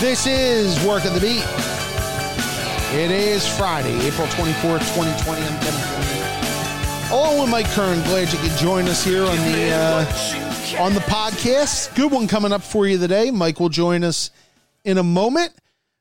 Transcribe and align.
This 0.00 0.26
is 0.26 0.82
Working 0.86 1.12
the 1.12 1.20
Beat. 1.20 1.44
It 2.98 3.10
is 3.10 3.46
Friday, 3.58 3.94
April 4.06 4.26
24th, 4.28 4.80
2020. 4.94 5.42
I'm 5.42 5.60
Kevin 5.60 5.80
Cooney. 5.82 7.10
Along 7.12 7.38
with 7.38 7.50
Mike 7.50 7.68
Kern, 7.72 8.02
glad 8.04 8.32
you 8.32 8.38
could 8.38 8.56
join 8.56 8.88
us 8.88 9.04
here 9.04 9.22
on 9.24 9.36
the 9.36 9.70
uh, 9.70 10.80
on 10.80 10.94
the 10.94 11.00
podcast. 11.00 11.94
Good 11.94 12.10
one 12.10 12.28
coming 12.28 12.50
up 12.50 12.62
for 12.62 12.86
you 12.86 12.96
today. 12.96 13.30
Mike 13.30 13.60
will 13.60 13.68
join 13.68 14.02
us 14.02 14.30
in 14.84 14.96
a 14.96 15.02
moment. 15.02 15.52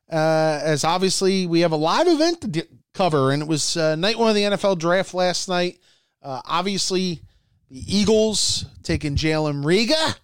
Uh, 0.10 0.62
as 0.64 0.86
obviously 0.86 1.46
we 1.46 1.60
have 1.60 1.74
a 1.74 1.76
live 1.76 2.08
event 2.08 2.40
to 2.40 2.48
d- 2.48 2.64
cover, 2.94 3.32
and 3.32 3.42
it 3.42 3.50
was 3.50 3.76
uh, 3.76 3.98
night 3.98 4.18
one 4.18 4.30
of 4.30 4.36
the 4.36 4.44
NFL 4.44 4.80
draft 4.80 5.14
last 5.14 5.50
night. 5.50 5.78
Uh, 6.24 6.40
obviously, 6.46 7.20
the 7.70 7.84
Eagles 7.86 8.64
taking 8.82 9.18
Jalen 9.18 9.62
Reagor 9.62 10.16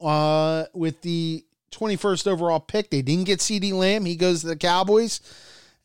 uh, 0.00 0.66
with 0.72 1.02
the 1.02 1.44
21st 1.72 2.26
overall 2.26 2.60
pick. 2.60 2.90
They 2.90 3.02
didn't 3.02 3.24
get 3.24 3.40
CeeDee 3.40 3.72
Lamb. 3.72 4.04
He 4.04 4.16
goes 4.16 4.42
to 4.42 4.46
the 4.46 4.56
Cowboys. 4.56 5.20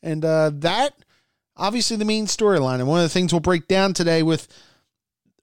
And 0.02 0.24
uh, 0.24 0.50
that, 0.54 0.94
obviously, 1.56 1.96
the 1.96 2.04
main 2.04 2.26
storyline. 2.26 2.76
And 2.76 2.86
one 2.88 3.00
of 3.00 3.04
the 3.04 3.08
things 3.12 3.32
we'll 3.32 3.40
break 3.40 3.66
down 3.68 3.94
today 3.94 4.22
with 4.22 4.48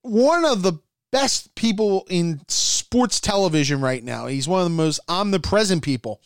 one 0.01 0.45
of 0.45 0.61
the 0.61 0.79
best 1.11 1.55
people 1.55 2.05
in 2.09 2.41
sports 2.47 3.19
television 3.19 3.81
right 3.81 4.03
now. 4.03 4.27
He's 4.27 4.47
one 4.47 4.61
of 4.61 4.65
the 4.65 4.75
most 4.75 4.99
omnipresent 5.07 5.83
people 5.83 6.21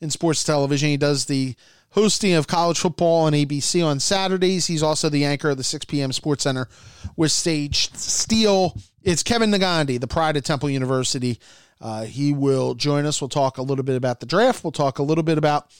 in 0.00 0.10
sports 0.10 0.44
television. 0.44 0.88
He 0.88 0.96
does 0.96 1.26
the 1.26 1.54
hosting 1.90 2.34
of 2.34 2.46
college 2.46 2.78
football 2.78 3.26
on 3.26 3.32
ABC 3.32 3.84
on 3.84 4.00
Saturdays. 4.00 4.66
He's 4.66 4.82
also 4.82 5.08
the 5.08 5.24
anchor 5.24 5.50
of 5.50 5.56
the 5.56 5.64
6 5.64 5.84
p.m. 5.86 6.12
Sports 6.12 6.44
Center 6.44 6.68
with 7.16 7.32
Sage 7.32 7.92
Steele. 7.94 8.76
It's 9.02 9.22
Kevin 9.22 9.50
Negandhi, 9.50 10.00
the 10.00 10.06
pride 10.06 10.36
of 10.36 10.44
Temple 10.44 10.70
University. 10.70 11.38
Uh, 11.80 12.04
he 12.04 12.32
will 12.32 12.74
join 12.74 13.06
us. 13.06 13.20
We'll 13.20 13.28
talk 13.28 13.58
a 13.58 13.62
little 13.62 13.84
bit 13.84 13.96
about 13.96 14.20
the 14.20 14.26
draft. 14.26 14.62
We'll 14.62 14.72
talk 14.72 14.98
a 14.98 15.02
little 15.02 15.24
bit 15.24 15.38
about 15.38 15.70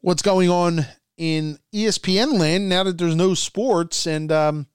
what's 0.00 0.22
going 0.22 0.48
on 0.48 0.86
in 1.16 1.58
ESPN 1.74 2.38
land 2.38 2.68
now 2.68 2.84
that 2.84 2.98
there's 2.98 3.14
no 3.14 3.34
sports 3.34 4.06
and 4.06 4.32
um, 4.32 4.66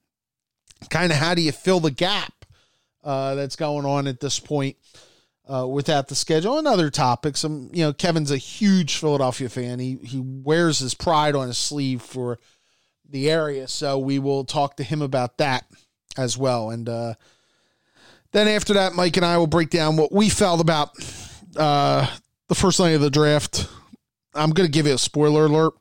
kind 0.89 1.11
of 1.11 1.17
how 1.17 1.33
do 1.33 1.41
you 1.41 1.51
fill 1.51 1.79
the 1.79 1.91
gap 1.91 2.33
uh, 3.03 3.35
that's 3.35 3.55
going 3.55 3.85
on 3.85 4.07
at 4.07 4.19
this 4.19 4.39
point 4.39 4.77
uh, 5.51 5.65
without 5.67 6.07
the 6.07 6.15
schedule 6.15 6.57
and 6.57 6.67
other 6.67 6.89
topics. 6.89 7.43
Um, 7.43 7.69
you 7.73 7.83
know, 7.83 7.93
Kevin's 7.93 8.31
a 8.31 8.37
huge 8.37 8.97
Philadelphia 8.97 9.49
fan. 9.49 9.79
He 9.79 9.95
he 10.03 10.19
wears 10.19 10.79
his 10.79 10.93
pride 10.93 11.35
on 11.35 11.47
his 11.47 11.57
sleeve 11.57 12.01
for 12.01 12.39
the 13.09 13.29
area, 13.31 13.67
so 13.67 13.97
we 13.97 14.19
will 14.19 14.43
talk 14.43 14.77
to 14.77 14.83
him 14.83 15.01
about 15.01 15.37
that 15.37 15.65
as 16.17 16.37
well. 16.37 16.69
And 16.69 16.89
uh, 16.89 17.13
then 18.37 18.47
after 18.47 18.73
that, 18.73 18.93
Mike 18.93 19.17
and 19.17 19.25
I 19.25 19.37
will 19.37 19.47
break 19.47 19.69
down 19.69 19.97
what 19.97 20.11
we 20.11 20.29
felt 20.29 20.61
about 20.61 20.91
uh, 21.55 22.07
the 22.47 22.55
first 22.55 22.79
night 22.79 22.91
of 22.91 23.01
the 23.01 23.09
draft. 23.09 23.67
I'm 24.33 24.51
going 24.51 24.67
to 24.67 24.71
give 24.71 24.85
you 24.85 24.93
a 24.93 24.99
spoiler 24.99 25.45
alert. 25.45 25.73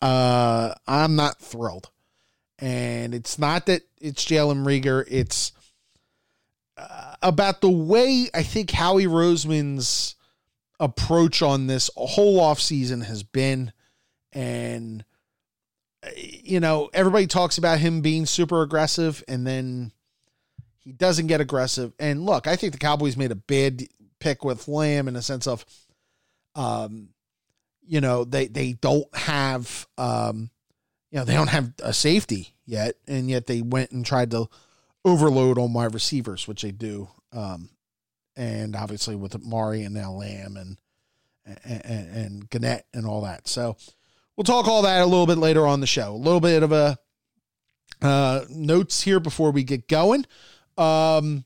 Uh, 0.00 0.74
I'm 0.86 1.16
not 1.16 1.40
thrilled, 1.40 1.90
and 2.58 3.14
it's 3.14 3.38
not 3.38 3.66
that 3.66 3.82
it's 4.00 4.24
Jalen 4.24 4.64
Reagor. 4.64 5.04
It's 5.08 5.52
uh, 6.76 7.14
about 7.22 7.60
the 7.60 7.70
way 7.70 8.28
I 8.34 8.42
think 8.42 8.70
Howie 8.70 9.06
Roseman's 9.06 10.14
approach 10.78 11.42
on 11.42 11.66
this 11.66 11.90
whole 11.96 12.40
offseason 12.40 13.04
has 13.04 13.22
been. 13.22 13.72
And, 14.32 15.04
you 16.14 16.60
know, 16.60 16.90
everybody 16.92 17.26
talks 17.26 17.58
about 17.58 17.78
him 17.78 18.02
being 18.02 18.26
super 18.26 18.62
aggressive 18.62 19.24
and 19.26 19.46
then 19.46 19.92
he 20.86 20.92
doesn't 20.92 21.26
get 21.26 21.42
aggressive. 21.42 21.92
And 21.98 22.24
look, 22.24 22.46
I 22.46 22.56
think 22.56 22.72
the 22.72 22.78
Cowboys 22.78 23.18
made 23.18 23.32
a 23.32 23.36
bad 23.36 23.82
pick 24.20 24.42
with 24.44 24.68
Lamb 24.68 25.08
in 25.08 25.16
a 25.16 25.22
sense 25.22 25.46
of, 25.46 25.66
um, 26.54 27.10
you 27.86 28.00
know, 28.00 28.24
they, 28.24 28.46
they 28.46 28.72
don't 28.72 29.14
have, 29.14 29.86
um, 29.98 30.48
you 31.10 31.18
know, 31.18 31.24
they 31.24 31.34
don't 31.34 31.50
have 31.50 31.72
a 31.82 31.92
safety 31.92 32.54
yet. 32.64 32.94
And 33.06 33.28
yet 33.28 33.46
they 33.46 33.60
went 33.60 33.90
and 33.90 34.06
tried 34.06 34.30
to, 34.30 34.48
overload 35.06 35.56
on 35.56 35.72
wide 35.72 35.94
receivers, 35.94 36.48
which 36.48 36.62
they 36.62 36.72
do. 36.72 37.08
Um, 37.32 37.70
and 38.36 38.74
obviously 38.74 39.14
with 39.14 39.42
Mari 39.42 39.84
and 39.84 39.94
now 39.94 40.10
Lamb 40.10 40.56
and, 40.56 40.78
and, 41.64 41.84
and 41.84 42.50
Gannett 42.50 42.86
and 42.92 43.06
all 43.06 43.22
that. 43.22 43.46
So 43.46 43.76
we'll 44.36 44.44
talk 44.44 44.66
all 44.66 44.82
that 44.82 45.00
a 45.00 45.06
little 45.06 45.26
bit 45.26 45.38
later 45.38 45.64
on 45.64 45.80
the 45.80 45.86
show. 45.86 46.12
A 46.12 46.16
little 46.16 46.40
bit 46.40 46.62
of 46.64 46.72
a 46.72 46.98
uh, 48.02 48.44
notes 48.50 49.02
here 49.02 49.20
before 49.20 49.52
we 49.52 49.62
get 49.62 49.88
going. 49.88 50.26
Um, 50.78 51.44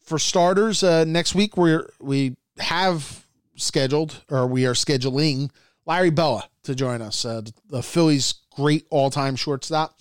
for 0.00 0.18
starters, 0.18 0.82
uh, 0.82 1.04
next 1.04 1.34
week 1.34 1.56
we're 1.56 1.88
we 2.00 2.36
have 2.58 3.26
scheduled 3.56 4.24
or 4.30 4.46
we 4.46 4.66
are 4.66 4.74
scheduling 4.74 5.50
Larry 5.86 6.10
Bowa 6.10 6.48
to 6.64 6.74
join 6.74 7.02
us. 7.02 7.24
Uh, 7.24 7.42
the 7.68 7.82
Phillies' 7.82 8.34
great 8.54 8.86
all-time 8.90 9.36
shortstop. 9.36 9.98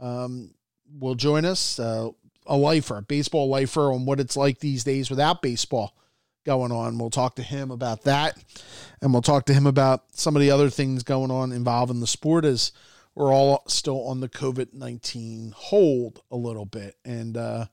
Um, 0.00 0.54
will 0.98 1.14
join 1.14 1.44
us. 1.44 1.78
Uh, 1.78 2.10
a 2.46 2.56
lifer, 2.56 2.98
a 2.98 3.02
baseball 3.02 3.48
lifer, 3.48 3.92
on 3.92 4.06
what 4.06 4.20
it's 4.20 4.36
like 4.36 4.58
these 4.58 4.84
days 4.84 5.10
without 5.10 5.42
baseball 5.42 5.94
going 6.46 6.72
on. 6.72 6.98
We'll 6.98 7.10
talk 7.10 7.36
to 7.36 7.42
him 7.42 7.70
about 7.70 8.04
that, 8.04 8.38
and 9.02 9.12
we'll 9.12 9.22
talk 9.22 9.44
to 9.46 9.54
him 9.54 9.66
about 9.66 10.04
some 10.12 10.34
of 10.34 10.40
the 10.40 10.50
other 10.50 10.70
things 10.70 11.02
going 11.02 11.30
on 11.30 11.52
involving 11.52 12.00
the 12.00 12.06
sport 12.06 12.44
as 12.44 12.72
we're 13.14 13.32
all 13.32 13.64
still 13.66 14.06
on 14.06 14.20
the 14.20 14.28
COVID 14.28 14.72
19 14.72 15.52
hold 15.54 16.22
a 16.30 16.36
little 16.36 16.64
bit. 16.64 16.96
And 17.04 17.36
uh, 17.36 17.66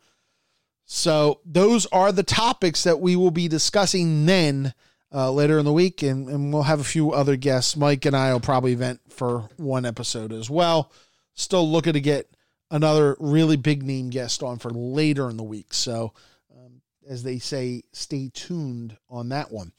so 0.85 1.41
those 1.46 1.85
are 1.88 2.12
the 2.12 2.23
topics 2.23 2.84
that 2.84 3.00
we 3.00 3.16
will 3.16 3.31
be 3.31 3.47
discussing 3.47 4.25
then. 4.25 4.73
Uh, 5.13 5.31
later 5.31 5.57
in 5.57 5.63
the 5.63 5.72
week, 5.72 6.03
and, 6.03 6.28
and 6.28 6.51
we'll 6.51 6.63
have 6.63 6.81
a 6.81 6.84
few 6.84 7.13
other 7.13 7.38
guests. 7.38 7.78
Mike 7.78 8.03
and 8.06 8.13
I 8.13 8.34
will 8.34 8.41
probably 8.41 8.75
vent 8.75 9.00
for 9.07 9.47
one 9.56 9.85
episode 9.85 10.34
as 10.34 10.50
well. 10.50 10.91
Still 11.35 11.72
looking 11.72 11.94
to 11.94 12.01
get 12.01 12.35
another 12.72 13.16
really 13.19 13.56
big 13.56 13.84
name 13.84 14.09
guest 14.09 14.44
on 14.44 14.57
for 14.57 14.72
later 14.72 15.29
in 15.29 15.38
the 15.38 15.44
week. 15.44 15.73
So, 15.73 16.12
um, 16.53 16.81
as 17.07 17.23
they 17.23 17.40
say, 17.40 17.84
stay 17.94 18.29
tuned 18.34 18.97
on 19.09 19.29
that 19.29 19.52
one. 19.52 19.72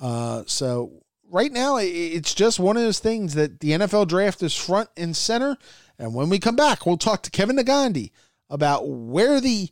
Uh, 0.00 0.42
so, 0.46 1.04
right 1.30 1.52
now, 1.52 1.76
it's 1.76 2.34
just 2.34 2.58
one 2.58 2.76
of 2.76 2.82
those 2.82 2.98
things 2.98 3.34
that 3.34 3.60
the 3.60 3.70
NFL 3.72 4.08
draft 4.08 4.42
is 4.42 4.56
front 4.56 4.88
and 4.96 5.16
center. 5.16 5.56
And 5.98 6.14
when 6.14 6.28
we 6.28 6.38
come 6.38 6.56
back, 6.56 6.86
we'll 6.86 6.96
talk 6.96 7.22
to 7.22 7.30
Kevin 7.30 7.56
Negandhi 7.56 8.10
about 8.50 8.88
where 8.88 9.40
the 9.40 9.70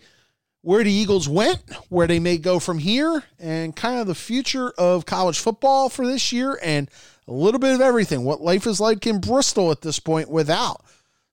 where 0.62 0.84
the 0.84 0.93
Eagles 0.93 1.28
went, 1.28 1.60
where 1.88 2.06
they 2.06 2.19
may 2.19 2.37
go 2.37 2.59
from 2.59 2.78
here, 2.78 3.25
and 3.38 3.75
kind 3.75 3.98
of 4.00 4.06
the 4.06 4.15
future 4.15 4.71
of 4.76 5.06
college 5.06 5.38
football 5.38 5.88
for 5.88 6.06
this 6.06 6.32
year, 6.32 6.59
and 6.62 6.91
a 7.26 7.32
little 7.32 7.60
bit 7.60 7.75
of 7.75 7.81
everything. 7.81 8.25
What 8.25 8.41
life 8.41 8.66
is 8.66 8.81
like 8.81 9.06
in 9.06 9.21
Bristol 9.21 9.71
at 9.71 9.82
this 9.82 9.98
point 9.98 10.31
without 10.31 10.84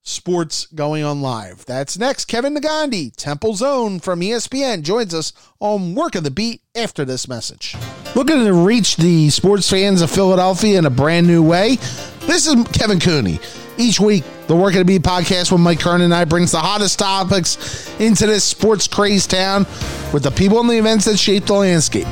sports 0.03 0.67
going 0.67 1.03
on 1.03 1.21
live. 1.21 1.65
That's 1.65 1.97
next. 1.97 2.25
Kevin 2.25 2.55
Negandhi, 2.55 3.13
Temple 3.15 3.55
Zone 3.55 3.99
from 3.99 4.21
ESPN, 4.21 4.83
joins 4.83 5.13
us 5.13 5.33
on 5.59 5.95
Working 5.95 6.23
the 6.23 6.31
Beat 6.31 6.61
after 6.75 7.03
this 7.03 7.27
message. 7.27 7.75
Looking 8.15 8.45
to 8.45 8.53
reach 8.53 8.95
the 8.95 9.29
sports 9.29 9.69
fans 9.69 10.01
of 10.01 10.09
Philadelphia 10.09 10.79
in 10.79 10.85
a 10.85 10.89
brand 10.89 11.27
new 11.27 11.43
way? 11.43 11.75
This 12.21 12.47
is 12.47 12.55
Kevin 12.69 12.99
Cooney. 12.99 13.39
Each 13.77 13.99
week, 13.99 14.23
the 14.47 14.55
Working 14.55 14.79
the 14.79 14.85
Beat 14.85 15.03
podcast 15.03 15.51
with 15.51 15.61
Mike 15.61 15.79
Kern 15.79 16.01
and 16.01 16.13
I 16.13 16.25
brings 16.25 16.51
the 16.51 16.59
hottest 16.59 16.97
topics 16.97 17.87
into 17.99 18.25
this 18.25 18.43
sports 18.43 18.87
crazed 18.87 19.29
town 19.29 19.67
with 20.11 20.23
the 20.23 20.31
people 20.31 20.59
and 20.59 20.69
the 20.69 20.77
events 20.77 21.05
that 21.05 21.17
shape 21.17 21.45
the 21.45 21.53
landscape. 21.53 22.07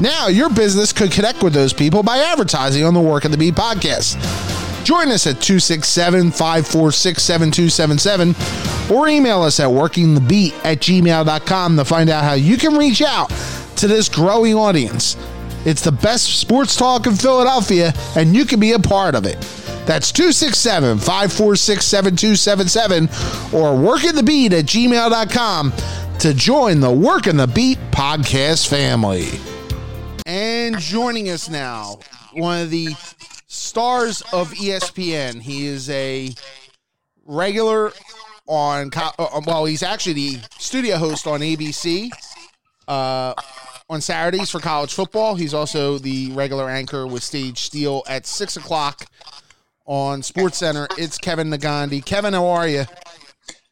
Now, 0.00 0.28
your 0.28 0.48
business 0.48 0.92
could 0.92 1.10
connect 1.10 1.42
with 1.42 1.52
those 1.52 1.72
people 1.72 2.02
by 2.02 2.18
advertising 2.18 2.84
on 2.84 2.94
the 2.94 3.00
Working 3.00 3.32
the 3.32 3.38
Beat 3.38 3.54
podcast. 3.54 4.16
Join 4.84 5.08
us 5.08 5.26
at 5.26 5.40
267 5.40 6.30
546 6.30 7.22
7277 7.22 8.96
or 8.96 9.08
email 9.08 9.42
us 9.42 9.60
at 9.60 9.68
workingthebeat 9.68 10.52
at 10.64 10.78
gmail.com 10.78 11.76
to 11.76 11.84
find 11.84 12.08
out 12.08 12.24
how 12.24 12.34
you 12.34 12.56
can 12.56 12.74
reach 12.76 13.02
out 13.02 13.30
to 13.76 13.88
this 13.88 14.08
growing 14.08 14.54
audience. 14.54 15.16
It's 15.66 15.82
the 15.82 15.92
best 15.92 16.38
sports 16.38 16.76
talk 16.76 17.06
in 17.06 17.14
Philadelphia, 17.14 17.92
and 18.16 18.34
you 18.34 18.46
can 18.46 18.60
be 18.60 18.72
a 18.72 18.78
part 18.78 19.14
of 19.14 19.26
it. 19.26 19.36
That's 19.86 20.12
267 20.12 20.98
546 20.98 21.84
7277 21.84 23.04
or 23.52 23.74
workingthebeat 23.76 24.52
at 24.52 24.66
gmail.com 24.66 25.72
to 26.20 26.34
join 26.34 26.80
the 26.80 26.90
Working 26.90 27.36
the 27.36 27.46
Beat 27.46 27.78
podcast 27.90 28.68
family. 28.68 29.28
And 30.26 30.78
joining 30.78 31.30
us 31.30 31.48
now, 31.48 31.98
one 32.32 32.60
of 32.60 32.70
the 32.70 32.94
stars 33.46 34.22
of 34.32 34.52
ESPN. 34.52 35.40
He 35.40 35.66
is 35.66 35.90
a 35.90 36.34
regular 37.24 37.92
on, 38.46 38.90
uh, 38.94 39.40
well, 39.46 39.64
he's 39.64 39.82
actually 39.82 40.12
the 40.14 40.38
studio 40.58 40.96
host 40.96 41.26
on 41.26 41.40
ABC 41.40 42.10
uh, 42.88 43.34
on 43.88 44.00
Saturdays 44.00 44.50
for 44.50 44.60
college 44.60 44.92
football. 44.92 45.34
He's 45.34 45.54
also 45.54 45.98
the 45.98 46.32
regular 46.32 46.68
anchor 46.68 47.06
with 47.06 47.22
Sage 47.22 47.58
Steele 47.58 48.02
at 48.08 48.26
6 48.26 48.56
o'clock 48.56 49.06
on 49.90 50.22
Sports 50.22 50.58
Center. 50.58 50.86
It's 50.96 51.18
Kevin 51.18 51.50
Negandhi. 51.50 52.04
Kevin, 52.04 52.32
how 52.32 52.46
are 52.46 52.68
you? 52.68 52.84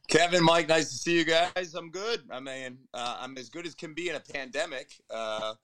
Kevin, 0.08 0.42
Mike, 0.42 0.68
nice 0.68 0.88
to 0.88 0.96
see 0.96 1.16
you 1.16 1.24
guys. 1.24 1.74
I'm 1.76 1.90
good. 1.90 2.22
I 2.28 2.40
mean, 2.40 2.76
uh, 2.92 3.18
I'm 3.20 3.38
as 3.38 3.48
good 3.48 3.64
as 3.66 3.76
can 3.76 3.94
be 3.94 4.08
in 4.08 4.16
a 4.16 4.20
pandemic. 4.20 4.90
Uh, 5.08 5.54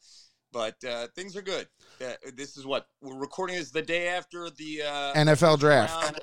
but 0.52 0.76
uh, 0.84 1.08
things 1.16 1.36
are 1.36 1.42
good. 1.42 1.66
Uh, 2.00 2.12
this 2.36 2.56
is 2.56 2.64
what 2.64 2.86
we're 3.02 3.18
recording 3.18 3.56
is 3.56 3.72
the 3.72 3.82
day 3.82 4.06
after 4.06 4.48
the 4.50 4.82
uh, 4.82 5.12
NFL 5.14 5.58
draft. 5.58 6.22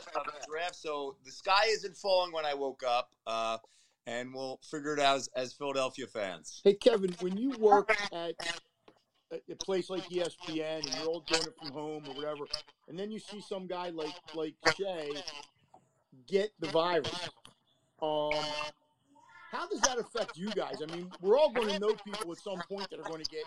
draft. 0.49 0.75
So 0.75 1.17
the 1.25 1.31
sky 1.31 1.65
isn't 1.67 1.97
falling 1.97 2.31
when 2.31 2.45
I 2.45 2.53
woke 2.53 2.83
up, 2.87 3.09
uh, 3.27 3.57
and 4.07 4.33
we'll 4.33 4.61
figure 4.63 4.93
it 4.93 5.01
out 5.01 5.17
as, 5.17 5.29
as 5.35 5.51
Philadelphia 5.51 6.07
fans. 6.07 6.61
Hey 6.63 6.75
Kevin, 6.75 7.13
when 7.19 7.35
you 7.35 7.51
work 7.59 7.93
at 8.13 8.35
a 9.31 9.55
place 9.55 9.89
like 9.89 10.03
ESPN 10.09 10.85
and 10.85 10.95
you're 10.95 11.07
all 11.07 11.21
doing 11.21 11.43
it 11.43 11.55
from 11.59 11.71
home 11.71 12.03
or 12.07 12.15
whatever, 12.15 12.45
and 12.87 12.97
then 12.99 13.11
you 13.11 13.19
see 13.19 13.41
some 13.41 13.67
guy 13.67 13.89
like 13.89 14.13
like 14.35 14.55
Shea 14.75 15.11
get 16.27 16.51
the 16.59 16.67
virus. 16.67 17.29
Um, 18.01 18.31
how 19.51 19.67
does 19.67 19.81
that 19.81 19.99
affect 19.99 20.37
you 20.37 20.49
guys? 20.51 20.77
I 20.81 20.93
mean, 20.93 21.11
we're 21.21 21.37
all 21.37 21.51
going 21.51 21.69
to 21.69 21.79
know 21.79 21.93
people 22.05 22.31
at 22.31 22.37
some 22.37 22.61
point 22.69 22.89
that 22.89 22.99
are 22.99 23.09
going 23.09 23.23
to 23.23 23.29
get 23.29 23.43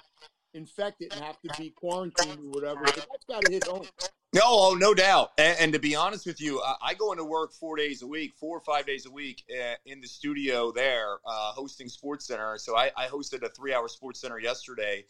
infected 0.52 1.12
and 1.12 1.24
have 1.24 1.40
to 1.42 1.50
be 1.60 1.70
quarantined 1.70 2.38
or 2.38 2.50
whatever. 2.50 2.82
But 2.84 2.94
that's 2.94 3.24
got 3.28 3.44
to 3.44 3.52
hit 3.52 3.64
home. 3.64 3.86
No, 4.34 4.40
oh, 4.44 4.76
no 4.78 4.94
doubt. 4.94 5.32
And, 5.38 5.56
and, 5.60 5.72
to 5.74 5.78
be 5.78 5.94
honest 5.94 6.26
with 6.26 6.40
you, 6.40 6.60
I, 6.60 6.74
I, 6.82 6.94
go 6.94 7.12
into 7.12 7.24
work 7.24 7.52
four 7.52 7.76
days 7.76 8.02
a 8.02 8.06
week, 8.06 8.34
four 8.34 8.56
or 8.56 8.60
five 8.60 8.84
days 8.84 9.06
a 9.06 9.10
week 9.10 9.44
uh, 9.48 9.74
in 9.86 10.00
the 10.00 10.08
studio 10.08 10.72
there, 10.72 11.18
uh, 11.24 11.52
hosting 11.52 11.88
Sports 11.88 12.26
Center. 12.26 12.58
So 12.58 12.76
I, 12.76 12.90
I 12.96 13.06
hosted 13.06 13.44
a 13.44 13.48
three-hour 13.48 13.86
Sports 13.86 14.20
Center 14.20 14.40
yesterday, 14.40 15.04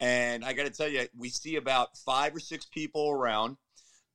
and 0.00 0.44
I 0.44 0.52
got 0.52 0.64
to 0.64 0.70
tell 0.70 0.88
you, 0.88 1.06
we 1.16 1.28
see 1.28 1.56
about 1.56 1.96
five 1.98 2.34
or 2.34 2.40
six 2.40 2.66
people 2.66 3.10
around. 3.10 3.56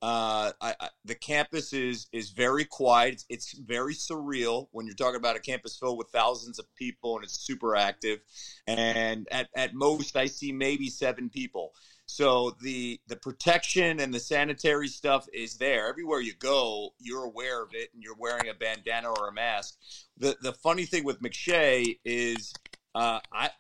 Uh, 0.02 0.52
I, 0.62 0.76
I, 0.80 0.90
the 1.04 1.16
campus 1.16 1.74
is 1.74 2.08
is 2.14 2.30
very 2.30 2.64
quiet. 2.64 3.14
It's, 3.14 3.26
it's, 3.30 3.60
very 3.60 3.94
surreal 3.94 4.68
when 4.72 4.86
you're 4.86 4.96
talking 4.96 5.18
about 5.18 5.36
a 5.36 5.42
campus 5.42 5.78
filled 5.78 5.98
with 5.98 6.08
thousands 6.08 6.58
of 6.58 6.74
people 6.76 7.16
and 7.16 7.26
it's 7.26 7.38
super 7.38 7.76
active. 7.76 8.20
And 8.66 9.28
at, 9.30 9.50
at 9.54 9.74
most, 9.74 10.16
I 10.16 10.28
see 10.28 10.54
maybe 10.54 10.90
seven 10.90 11.30
people. 11.30 11.74
So 12.06 12.56
the 12.62 13.00
the 13.08 13.18
protection 13.18 14.00
and 14.00 14.12
the 14.12 14.20
sanitary 14.20 14.88
stuff 14.88 15.28
is 15.32 15.58
there 15.58 15.88
everywhere 15.88 16.22
you 16.22 16.34
go. 16.34 16.96
You're 17.00 17.26
aware 17.26 17.62
of 17.62 17.70
it, 17.74 17.90
and 17.94 18.02
you're 18.02 18.16
wearing 18.18 18.50
a 18.50 18.56
bandana 18.56 19.10
or 19.10 19.28
a 19.28 19.32
mask. 19.32 19.78
The 20.18 20.36
the 20.42 20.54
funny 20.54 20.86
thing 20.86 21.04
with 21.04 21.22
McShay 21.22 22.00
is, 22.04 22.52
uh, 22.96 23.20
I 23.32 23.52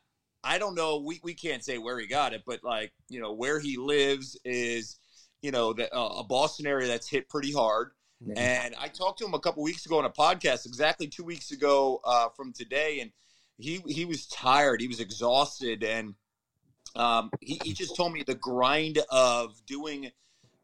I 0.44 0.57
don't 0.57 0.75
know. 0.75 1.00
We 1.00 1.19
we 1.24 1.33
can't 1.33 1.63
say 1.63 1.77
where 1.77 2.00
he 2.00 2.07
got 2.07 2.33
it, 2.33 2.44
but 2.45 2.63
like 2.63 2.91
you 3.09 3.19
know 3.21 3.33
where 3.33 3.59
he 3.59 3.77
lives 3.77 4.38
is 4.45 5.00
you 5.41 5.51
know, 5.51 5.74
the, 5.74 5.94
uh, 5.94 6.19
a 6.19 6.24
Boston 6.24 6.68
area 6.68 6.88
that's 6.88 7.07
hit 7.07 7.30
pretty 7.30 7.51
hard. 7.51 7.91
And 8.38 8.75
I 8.77 8.89
talked 8.89 9.19
to 9.19 9.25
him 9.25 9.33
a 9.33 9.39
couple 9.39 9.63
weeks 9.63 9.86
ago 9.86 10.00
on 10.00 10.06
a 10.06 10.09
podcast, 10.09 10.65
exactly 10.65 11.07
two 11.07 11.24
weeks 11.24 11.51
ago 11.51 12.01
uh, 12.03 12.30
from 12.36 12.51
today, 12.51 13.00
and 13.00 13.12
he 13.57 13.81
he 13.88 14.03
was 14.03 14.27
tired, 14.27 14.81
he 14.81 14.89
was 14.89 15.00
exhausted, 15.00 15.83
and 15.83 16.15
um, 16.95 17.31
he, 17.39 17.62
he 17.63 17.74
just 17.74 17.95
told 17.95 18.12
me 18.12 18.24
the 18.24 18.35
grind 18.35 19.00
of 19.09 19.56
doing, 19.65 20.12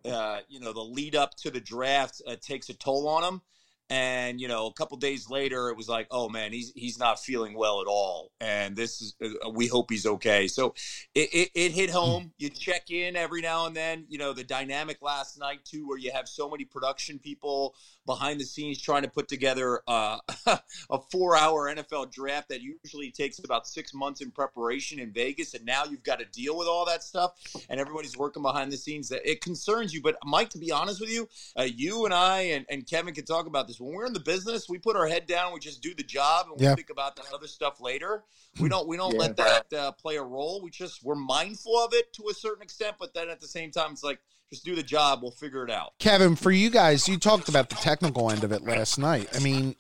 uh, 0.04 0.40
you 0.50 0.60
know, 0.60 0.74
the 0.74 0.82
lead 0.82 1.16
up 1.16 1.36
to 1.38 1.50
the 1.50 1.62
draft 1.62 2.22
uh, 2.28 2.36
takes 2.42 2.68
a 2.68 2.74
toll 2.74 3.08
on 3.08 3.24
him 3.24 3.42
and 3.90 4.42
you 4.42 4.48
know 4.48 4.66
a 4.66 4.74
couple 4.74 4.98
days 4.98 5.30
later 5.30 5.70
it 5.70 5.78
was 5.78 5.88
like 5.88 6.08
oh 6.10 6.28
man 6.28 6.52
he's 6.52 6.72
he's 6.76 6.98
not 6.98 7.20
feeling 7.20 7.54
well 7.56 7.82
at 7.82 7.88
all. 7.88 8.32
And 8.42 8.76
this 8.76 9.02
is 9.02 9.16
uh, 9.24 9.50
we 9.50 9.68
hope 9.68 9.92
he's 9.92 10.06
okay. 10.06 10.48
So 10.48 10.74
it, 11.14 11.30
it, 11.34 11.50
it, 11.54 11.72
hit 11.72 11.90
hmm. 11.90 11.96
home. 11.96 12.32
You 12.38 12.50
check 12.50 12.90
in 12.90 13.16
every 13.16 13.42
now 13.42 13.68
and 13.68 13.76
then 13.76 14.06
you 14.10 14.18
know 14.18 14.34
the 14.34 14.44
dynamic 14.44 14.98
last 15.02 15.40
night 15.40 15.64
too 15.66 15.88
where 15.88 15.98
you 15.98 16.12
have 16.12 16.28
so 16.28 16.50
many 16.50 16.66
production 16.66 17.20
people 17.20 17.76
behind 18.06 18.40
the 18.40 18.46
scenes 18.46 18.82
trying 18.82 19.04
to 19.04 19.10
put 19.10 19.28
together 19.28 19.82
uh, 19.88 20.18
a 20.90 21.00
four 21.12 21.36
hour 21.36 21.74
nfl 21.74 22.12
draft 22.12 22.50
that 22.50 22.62
usually 22.62 23.12
takes 23.12 23.40
about 23.40 23.68
six 23.68 23.94
months 23.94 24.22
in 24.22 24.32
preparation 24.32 25.00
in 25.00 25.12
vegas 25.12 25.54
and 25.54 25.66
now 25.66 25.84
you've 25.86 26.04
got 26.04 26.20
to 26.20 26.26
deal 26.26 26.58
with 26.58 26.68
all 26.68 26.86
that 26.86 27.04
stuff 27.04 27.32
and 27.70 27.80
everybody's 27.80 28.18
working 28.18 28.44
behind 28.44 28.72
the 28.72 28.78
scenes 28.78 29.10
That 29.10 29.30
it 29.30 29.42
concerns 29.42 29.94
you 29.94 30.02
but 30.02 30.18
mike 30.26 30.50
to 30.50 30.58
be 30.58 30.72
honest 30.72 31.00
with 31.00 31.10
you 31.10 31.28
uh, 31.58 31.64
you 31.64 32.06
and 32.06 32.14
i 32.14 32.42
and, 32.42 32.66
and 32.70 32.86
kevin 32.86 33.14
can 33.14 33.26
talk 33.26 33.48
about 33.48 33.68
this 33.68 33.80
when 33.80 33.94
we're 33.94 34.06
in 34.06 34.14
the 34.14 34.20
business, 34.20 34.68
we 34.68 34.78
put 34.78 34.96
our 34.96 35.08
head 35.08 35.28
down, 35.28 35.54
we 35.54 35.60
just 35.60 35.82
do 35.82 35.94
the 35.94 36.04
job, 36.04 36.48
and 36.50 36.60
we 36.60 36.76
think 36.76 36.90
about 36.90 37.16
that 37.18 37.26
other 37.34 37.48
stuff 37.48 37.80
later. 37.80 38.24
We 38.60 38.70
don't 38.70 38.88
we 38.88 38.98
don't 38.98 39.14
yeah. 39.14 39.20
let 39.20 39.38
that 39.38 39.74
uh, 39.74 39.92
play 39.92 40.16
a 40.18 40.24
role. 40.24 40.62
We 40.62 40.70
just 40.70 41.04
we're 41.04 41.16
mindful 41.16 41.78
of 41.78 41.94
it 41.94 42.14
to 42.14 42.30
a 42.30 42.34
certain 42.34 42.64
extent, 42.64 42.96
but 43.00 43.14
then 43.14 43.30
at 43.30 43.40
the 43.40 43.48
same 43.48 43.72
time, 43.72 43.92
it's 43.92 44.04
like 44.04 44.20
just 44.52 44.64
do 44.64 44.76
the 44.76 44.84
job. 44.84 45.22
We'll 45.22 45.32
figure 45.32 45.64
it 45.64 45.72
out. 45.72 45.94
Kevin, 46.00 46.36
for 46.36 46.52
you 46.52 46.70
guys, 46.70 47.08
you 47.08 47.18
talked 47.18 47.50
about 47.50 47.70
the 47.70 47.76
technical 47.96 48.32
end 48.32 48.44
of 48.44 48.52
it 48.52 48.64
last 48.64 48.98
night. 48.98 49.30
I 49.36 49.40
mean, 49.40 49.76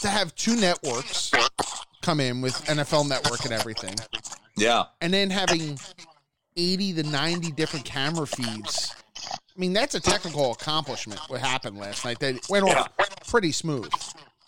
to 0.00 0.08
have 0.08 0.34
two 0.34 0.56
networks 0.56 1.30
come 2.02 2.20
in 2.20 2.40
with 2.40 2.54
NFL 2.66 3.08
Network 3.08 3.44
and 3.44 3.52
everything. 3.52 3.94
Yeah. 4.56 4.84
And 5.00 5.12
then 5.12 5.30
having 5.30 5.78
80 6.56 6.94
to 6.94 7.02
90 7.04 7.52
different 7.52 7.84
camera 7.84 8.26
feeds 8.26 8.94
I 9.56 9.60
mean, 9.60 9.72
that's 9.72 9.94
a 9.94 10.00
technical 10.00 10.52
accomplishment. 10.52 11.20
What 11.28 11.40
happened 11.40 11.78
last 11.78 12.04
night? 12.04 12.18
That 12.18 12.40
went 12.48 12.64
off 12.64 12.90
yeah. 12.98 13.04
pretty 13.26 13.52
smooth. 13.52 13.90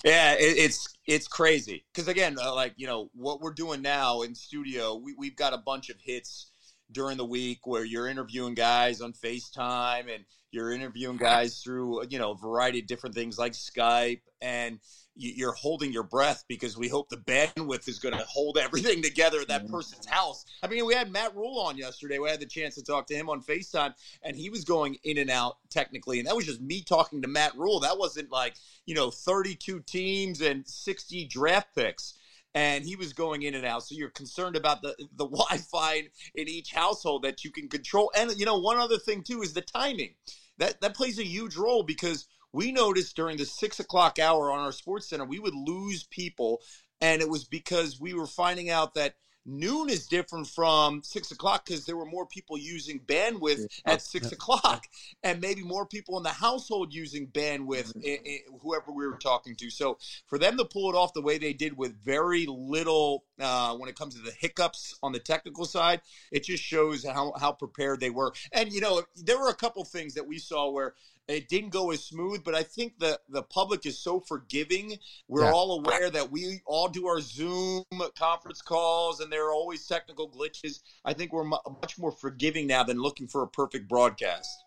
Yeah, 0.05 0.33
it, 0.35 0.59
it's 0.59 0.97
it's 1.07 1.29
crazy 1.29 1.85
because 1.93 2.09
again, 2.09 2.37
uh, 2.43 2.55
like 2.55 2.75
you 2.77 2.87
know 2.87 3.11
what 3.15 3.41
we're 3.41 3.53
doing 3.53 3.83
now 3.83 4.23
in 4.23 4.35
studio, 4.35 4.97
we 4.97 5.15
we've 5.17 5.37
got 5.37 5.53
a 5.53 5.59
bunch 5.59 5.91
of 5.91 5.97
hits 6.01 6.51
during 6.91 7.17
the 7.17 7.25
week 7.25 7.67
where 7.67 7.85
you're 7.85 8.09
interviewing 8.09 8.55
guys 8.55 9.01
on 9.01 9.13
FaceTime 9.13 10.13
and 10.13 10.25
you're 10.57 10.73
interviewing 10.73 11.17
guys 11.17 11.61
through 11.61 12.05
you 12.09 12.19
know 12.19 12.33
a 12.33 12.37
variety 12.37 12.81
of 12.81 12.87
different 12.87 13.15
things 13.15 13.39
like 13.39 13.53
Skype 13.53 14.23
and 14.41 14.81
you're 15.17 15.53
holding 15.53 15.93
your 15.93 16.03
breath 16.03 16.45
because 16.47 16.77
we 16.77 16.89
hope 16.89 17.09
the 17.09 17.17
bandwidth 17.17 17.89
is 17.89 17.99
going 17.99 18.17
to 18.17 18.25
hold 18.25 18.59
everything 18.59 19.03
together 19.03 19.41
at 19.41 19.49
that 19.49 19.69
person's 19.69 20.07
house. 20.07 20.45
I 20.63 20.69
mean, 20.69 20.85
we 20.85 20.95
had 20.95 21.11
Matt 21.11 21.35
Rhule 21.35 21.59
on 21.59 21.79
yesterday. 21.79 22.19
We 22.19 22.29
had 22.29 22.41
the 22.41 22.47
chance 22.47 22.75
to 22.75 22.83
talk 22.83 23.07
to 23.07 23.15
him 23.15 23.31
on 23.31 23.43
FaceTime, 23.43 23.95
and 24.23 24.37
he 24.37 24.51
was 24.51 24.65
going 24.65 24.99
in 25.05 25.19
and 25.19 25.31
out 25.31 25.57
technically. 25.71 26.19
And 26.19 26.29
that 26.29 26.37
was 26.37 26.45
just 26.45 26.61
me 26.61 26.83
talking 26.83 27.23
to 27.23 27.29
Matt 27.29 27.57
Rhule. 27.57 27.81
That 27.81 27.99
wasn't 27.99 28.31
like, 28.31 28.57
you 28.85 28.95
know, 28.95 29.11
32 29.11 29.81
teams 29.81 30.43
and 30.43 30.67
60 30.67 31.25
draft 31.27 31.75
picks. 31.75 32.15
And 32.55 32.85
he 32.85 32.97
was 32.97 33.13
going 33.13 33.43
in 33.43 33.55
and 33.55 33.67
out. 33.67 33.83
So 33.83 33.95
you're 33.95 34.09
concerned 34.09 34.57
about 34.57 34.81
the, 34.81 34.95
the 34.99 35.25
Wi 35.29 35.59
Fi 35.59 36.09
in 36.35 36.49
each 36.49 36.73
household 36.73 37.23
that 37.23 37.45
you 37.45 37.51
can 37.51 37.69
control. 37.69 38.11
And, 38.17 38.33
you 38.39 38.47
know, 38.47 38.59
one 38.59 38.79
other 38.79 38.99
thing, 38.99 39.23
too, 39.23 39.43
is 39.43 39.53
the 39.53 39.61
timing. 39.61 40.15
That, 40.59 40.81
that 40.81 40.95
plays 40.95 41.19
a 41.19 41.25
huge 41.25 41.57
role 41.57 41.83
because 41.83 42.27
we 42.53 42.73
noticed 42.73 43.17
during 43.17 43.37
the 43.37 43.45
six 43.45 43.81
o'clock 43.81 44.19
hour 44.19 44.51
on 44.51 44.61
our 44.61 44.73
sports 44.73 45.11
center, 45.11 45.25
we 45.25 45.39
would 45.39 45.55
lose 45.55 46.05
people. 46.05 46.61
And 47.01 47.21
it 47.21 47.29
was 47.29 47.45
because 47.45 48.01
we 48.01 48.15
were 48.15 48.27
finding 48.27 48.71
out 48.71 48.95
that 48.95 49.17
noon 49.47 49.89
is 49.89 50.07
different 50.07 50.47
from 50.47 51.03
six 51.03 51.31
o'clock 51.31 51.65
because 51.65 51.87
there 51.87 51.97
were 51.97 52.07
more 52.07 52.27
people 52.27 52.59
using 52.59 53.01
bandwidth 53.01 53.67
at 53.85 54.03
six 54.03 54.33
o'clock 54.33 54.85
and 55.23 55.41
maybe 55.41 55.63
more 55.63 55.87
people 55.87 56.17
in 56.17 56.23
the 56.23 56.31
household 56.31 56.93
using 56.93 57.29
bandwidth 57.29 57.97
mm-hmm. 57.97 58.57
whoever 58.61 58.91
we 58.93 59.07
were 59.07 59.17
talking 59.17 59.55
to. 59.57 59.71
So 59.71 59.99
for 60.27 60.39
them 60.39 60.57
to 60.59 60.65
pull 60.65 60.91
it 60.91 60.97
off 60.97 61.13
the 61.15 61.23
way 61.23 61.39
they 61.39 61.53
did 61.53 61.77
with 61.77 62.03
very 62.03 62.47
little 62.49 63.25
uh, 63.41 63.75
when 63.77 63.89
it 63.89 63.97
comes 63.97 64.15
to 64.15 64.23
the 64.23 64.33
hiccups 64.39 64.99
on 65.03 65.13
the 65.13 65.19
technical 65.19 65.65
side 65.65 66.01
it 66.33 66.45
just 66.45 66.63
shows 66.63 67.05
how, 67.05 67.33
how 67.39 67.53
prepared 67.53 68.01
they 68.01 68.11
were 68.11 68.33
and 68.53 68.73
you 68.73 68.81
know 68.81 69.03
there 69.17 69.39
were 69.39 69.49
a 69.49 69.55
couple 69.55 69.85
things 69.85 70.15
that 70.15 70.27
we 70.27 70.39
saw 70.39 70.71
where 70.71 70.95
it 71.29 71.49
didn't 71.49 71.71
go 71.71 71.91
as 71.91 72.05
smooth, 72.05 72.45
but 72.45 72.55
I 72.55 72.63
think 72.63 72.99
the 72.99 73.19
the 73.29 73.43
public 73.43 73.85
is 73.85 73.99
so 73.99 74.21
forgiving. 74.21 74.99
We're 75.29 75.45
yeah. 75.45 75.53
all 75.53 75.81
aware 75.81 76.09
that 76.11 76.31
we 76.31 76.61
all 76.67 76.89
do 76.89 77.09
our 77.09 77.21
Zoom 77.21 77.85
conference 78.17 78.63
calls, 78.63 79.21
and 79.21 79.33
there 79.33 79.47
are 79.49 79.53
always 79.53 79.87
technical 79.87 80.31
glitches. 80.31 80.81
I 81.05 81.15
think 81.15 81.33
we're 81.33 81.45
much 81.45 81.99
more 81.99 82.13
forgiving 82.13 82.69
now 82.69 82.85
than 82.85 82.99
looking 82.99 83.27
for 83.27 83.43
a 83.43 83.49
perfect 83.49 83.89
broadcast. 83.89 84.65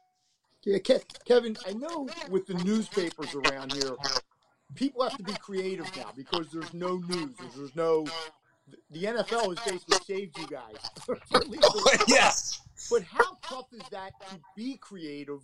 Yeah, 0.64 0.80
Kevin, 1.26 1.56
I 1.66 1.72
know 1.72 2.10
with 2.30 2.46
the 2.46 2.56
newspapers 2.56 3.34
around 3.34 3.72
here, 3.72 3.96
people 4.76 5.04
have 5.04 5.16
to 5.16 5.24
be 5.24 5.34
creative 5.34 5.90
now 5.96 6.12
because 6.14 6.52
there's 6.52 6.74
no 6.74 6.98
news. 6.98 7.36
There's 7.56 7.76
no. 7.76 8.06
The 8.92 9.04
NFL 9.04 9.58
has 9.58 9.72
basically 9.72 9.98
saved 10.06 10.38
you 10.38 10.48
guys. 10.48 10.90
yes. 12.08 12.62
But 12.90 13.04
how 13.04 13.38
tough 13.44 13.68
is 13.74 13.88
that 13.92 14.12
to 14.30 14.40
be 14.56 14.78
creative? 14.78 15.42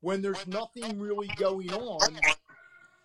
when 0.00 0.22
there's 0.22 0.46
nothing 0.46 1.00
really 1.00 1.28
going 1.36 1.72
on 1.72 2.16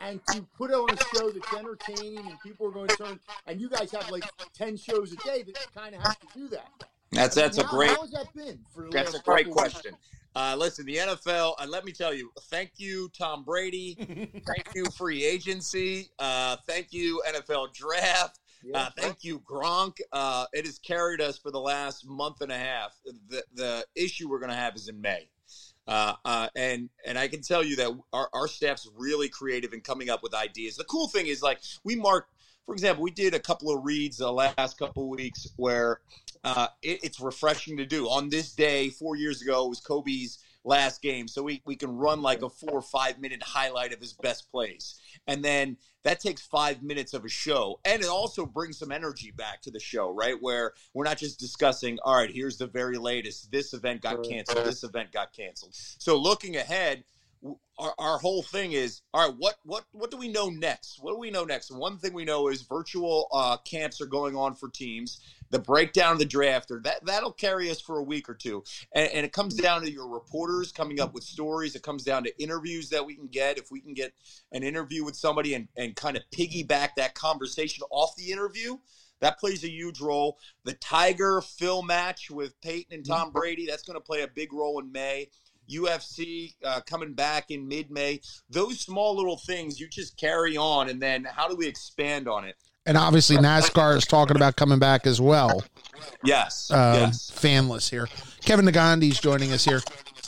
and 0.01 0.19
to 0.27 0.45
put 0.55 0.71
on 0.71 0.87
a 0.89 0.97
show 1.15 1.31
that's 1.31 1.53
entertaining 1.53 2.19
and 2.19 2.39
people 2.41 2.67
are 2.67 2.71
going 2.71 2.87
to 2.87 2.95
turn 2.95 3.19
and 3.47 3.59
you 3.59 3.67
guys 3.69 3.91
have 3.91 4.09
like 4.11 4.23
10 4.53 4.77
shows 4.77 5.11
a 5.11 5.15
day 5.17 5.43
that 5.43 5.57
kind 5.73 5.95
of 5.95 6.01
have 6.01 6.19
to 6.19 6.27
do 6.35 6.47
that 6.47 6.69
that's 7.11 7.35
that's 7.35 7.57
how, 7.57 7.63
a 7.63 7.67
great 7.67 7.89
how 7.89 8.01
has 8.01 8.11
that 8.11 8.27
been 8.35 8.59
that's 8.91 9.15
a 9.15 9.19
great 9.21 9.49
question 9.49 9.95
uh, 10.35 10.55
listen 10.55 10.85
the 10.85 10.97
nfl 10.97 11.55
and 11.59 11.71
let 11.71 11.85
me 11.85 11.91
tell 11.91 12.13
you 12.13 12.31
thank 12.51 12.71
you 12.77 13.09
tom 13.17 13.43
brady 13.43 13.95
thank 14.45 14.67
you 14.75 14.85
free 14.97 15.25
agency 15.25 16.09
uh, 16.19 16.55
thank 16.67 16.93
you 16.93 17.19
nfl 17.33 17.73
draft 17.73 18.40
uh, 18.73 18.89
thank 18.97 19.23
you, 19.23 19.39
Gronk. 19.39 19.97
Uh, 20.11 20.45
it 20.53 20.65
has 20.65 20.79
carried 20.79 21.21
us 21.21 21.37
for 21.37 21.51
the 21.51 21.59
last 21.59 22.07
month 22.07 22.41
and 22.41 22.51
a 22.51 22.57
half. 22.57 22.95
The 23.29 23.43
the 23.53 23.85
issue 23.95 24.29
we're 24.29 24.39
going 24.39 24.51
to 24.51 24.55
have 24.55 24.75
is 24.75 24.87
in 24.87 25.01
May. 25.01 25.29
Uh, 25.87 26.13
uh, 26.23 26.47
and 26.55 26.89
and 27.05 27.17
I 27.17 27.27
can 27.27 27.41
tell 27.41 27.63
you 27.63 27.75
that 27.77 27.91
our, 28.13 28.29
our 28.33 28.47
staff's 28.47 28.87
really 28.95 29.29
creative 29.29 29.73
in 29.73 29.81
coming 29.81 30.09
up 30.09 30.23
with 30.23 30.33
ideas. 30.33 30.77
The 30.77 30.83
cool 30.85 31.07
thing 31.07 31.27
is 31.27 31.41
like 31.41 31.59
we 31.83 31.95
mark, 31.95 32.27
for 32.65 32.73
example, 32.73 33.03
we 33.03 33.11
did 33.11 33.33
a 33.33 33.39
couple 33.39 33.75
of 33.75 33.83
reads 33.83 34.17
the 34.17 34.31
last 34.31 34.77
couple 34.77 35.03
of 35.03 35.09
weeks 35.09 35.47
where 35.55 35.99
uh, 36.43 36.67
it, 36.81 37.03
it's 37.03 37.19
refreshing 37.19 37.77
to 37.77 37.85
do. 37.85 38.07
On 38.07 38.29
this 38.29 38.53
day, 38.53 38.89
four 38.89 39.15
years 39.15 39.41
ago, 39.41 39.65
it 39.65 39.69
was 39.69 39.79
Kobe's 39.79 40.37
last 40.63 41.01
game, 41.01 41.27
so 41.27 41.43
we 41.43 41.61
we 41.65 41.75
can 41.75 41.91
run 41.91 42.21
like 42.21 42.41
a 42.41 42.49
four 42.49 42.71
or 42.71 42.81
five 42.81 43.19
minute 43.19 43.41
highlight 43.43 43.93
of 43.93 43.99
his 43.99 44.13
best 44.13 44.49
plays, 44.51 44.99
and 45.27 45.43
then 45.43 45.77
that 46.03 46.19
takes 46.19 46.41
five 46.41 46.81
minutes 46.81 47.13
of 47.13 47.25
a 47.25 47.29
show, 47.29 47.79
and 47.85 48.01
it 48.01 48.07
also 48.07 48.45
brings 48.45 48.77
some 48.77 48.91
energy 48.91 49.31
back 49.31 49.61
to 49.61 49.71
the 49.71 49.79
show, 49.79 50.09
right? 50.11 50.35
Where 50.39 50.73
we're 50.93 51.03
not 51.03 51.17
just 51.17 51.39
discussing, 51.39 51.99
all 52.03 52.15
right, 52.15 52.31
here's 52.31 52.57
the 52.57 52.67
very 52.67 52.97
latest. 52.97 53.51
This 53.51 53.73
event 53.73 54.01
got 54.01 54.23
canceled. 54.23 54.65
This 54.65 54.83
event 54.83 55.11
got 55.11 55.33
canceled. 55.33 55.73
So 55.73 56.17
looking 56.17 56.55
ahead 56.55 57.03
our, 57.81 57.93
our 57.97 58.17
whole 58.19 58.43
thing 58.43 58.73
is 58.73 59.01
all 59.13 59.27
right 59.27 59.35
what 59.37 59.55
what 59.63 59.85
what 59.91 60.11
do 60.11 60.17
we 60.17 60.27
know 60.27 60.49
next? 60.49 60.99
What 61.01 61.13
do 61.13 61.19
we 61.19 61.31
know 61.31 61.43
next? 61.43 61.71
One 61.71 61.97
thing 61.97 62.13
we 62.13 62.25
know 62.25 62.47
is 62.47 62.61
virtual 62.61 63.27
uh, 63.33 63.57
camps 63.57 63.99
are 64.01 64.05
going 64.05 64.35
on 64.35 64.55
for 64.55 64.69
teams. 64.69 65.19
The 65.49 65.59
breakdown 65.59 66.13
of 66.13 66.19
the 66.19 66.25
drafter 66.25 66.81
that 66.83 67.05
that'll 67.05 67.33
carry 67.33 67.69
us 67.69 67.81
for 67.81 67.97
a 67.97 68.03
week 68.03 68.29
or 68.29 68.35
two. 68.35 68.63
And, 68.93 69.09
and, 69.11 69.25
it 69.25 69.33
comes 69.33 69.55
down 69.55 69.81
to 69.81 69.91
your 69.91 70.07
reporters 70.07 70.71
coming 70.71 71.01
up 71.01 71.13
with 71.13 71.23
stories. 71.23 71.75
It 71.75 71.83
comes 71.83 72.03
down 72.03 72.23
to 72.23 72.41
interviews 72.41 72.89
that 72.89 73.05
we 73.05 73.15
can 73.15 73.27
get. 73.27 73.57
If 73.57 73.71
we 73.71 73.81
can 73.81 73.93
get 73.93 74.13
an 74.51 74.63
interview 74.63 75.03
with 75.03 75.15
somebody 75.15 75.53
and, 75.55 75.67
and 75.75 75.95
kind 75.95 76.15
of 76.15 76.23
piggyback 76.31 76.89
that 76.95 77.15
conversation 77.15 77.83
off 77.89 78.15
the 78.15 78.31
interview 78.31 78.77
that 79.21 79.39
plays 79.39 79.63
a 79.63 79.69
huge 79.69 80.01
role. 80.01 80.37
The 80.65 80.73
tiger 80.73 81.41
phil 81.41 81.81
match 81.83 82.29
with 82.29 82.59
peyton 82.61 82.93
and 82.93 83.05
tom 83.05 83.31
brady 83.31 83.65
that's 83.67 83.83
going 83.83 83.97
to 83.97 84.03
play 84.03 84.21
a 84.21 84.27
big 84.27 84.51
role 84.51 84.79
in 84.79 84.91
may 84.91 85.29
UFC 85.71 86.55
uh, 86.63 86.81
coming 86.85 87.13
back 87.13 87.51
in 87.51 87.67
mid 87.67 87.91
May. 87.91 88.21
Those 88.49 88.79
small 88.79 89.15
little 89.15 89.37
things 89.37 89.79
you 89.79 89.87
just 89.87 90.17
carry 90.17 90.57
on, 90.57 90.89
and 90.89 91.01
then 91.01 91.25
how 91.25 91.47
do 91.47 91.55
we 91.55 91.67
expand 91.67 92.27
on 92.27 92.45
it? 92.45 92.55
And 92.85 92.97
obviously, 92.97 93.37
NASCAR 93.37 93.95
is 93.95 94.05
talking 94.05 94.35
about 94.35 94.55
coming 94.55 94.79
back 94.79 95.05
as 95.05 95.21
well. 95.21 95.63
Yes. 96.23 96.71
Um, 96.71 96.95
yes. 96.95 97.31
Fanless 97.31 97.89
here. 97.89 98.07
Kevin 98.43 98.67
is 98.67 99.19
joining 99.19 99.51
us 99.51 99.63
here. 99.63 99.81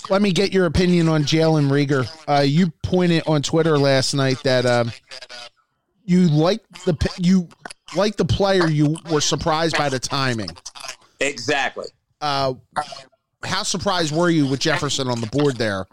Let 0.09 0.21
me 0.21 0.31
get 0.31 0.53
your 0.53 0.65
opinion 0.65 1.07
on 1.07 1.23
Jalen 1.23 1.69
Reagor. 1.69 2.07
Uh, 2.27 2.41
you 2.41 2.71
pointed 2.83 3.23
on 3.25 3.41
Twitter 3.41 3.77
last 3.77 4.13
night 4.13 4.43
that 4.43 4.65
um, 4.65 4.91
you 6.03 6.27
like 6.27 6.61
the 6.85 6.95
you 7.17 7.47
like 7.95 8.17
the 8.17 8.25
player. 8.25 8.67
You 8.67 8.97
were 9.09 9.21
surprised 9.21 9.77
by 9.77 9.89
the 9.89 9.99
timing. 9.99 10.49
Exactly. 11.19 11.87
Uh, 12.21 12.55
how 13.45 13.63
surprised 13.63 14.15
were 14.15 14.29
you 14.29 14.47
with 14.47 14.59
Jefferson 14.59 15.07
on 15.07 15.21
the 15.21 15.27
board 15.27 15.57
there 15.57 15.85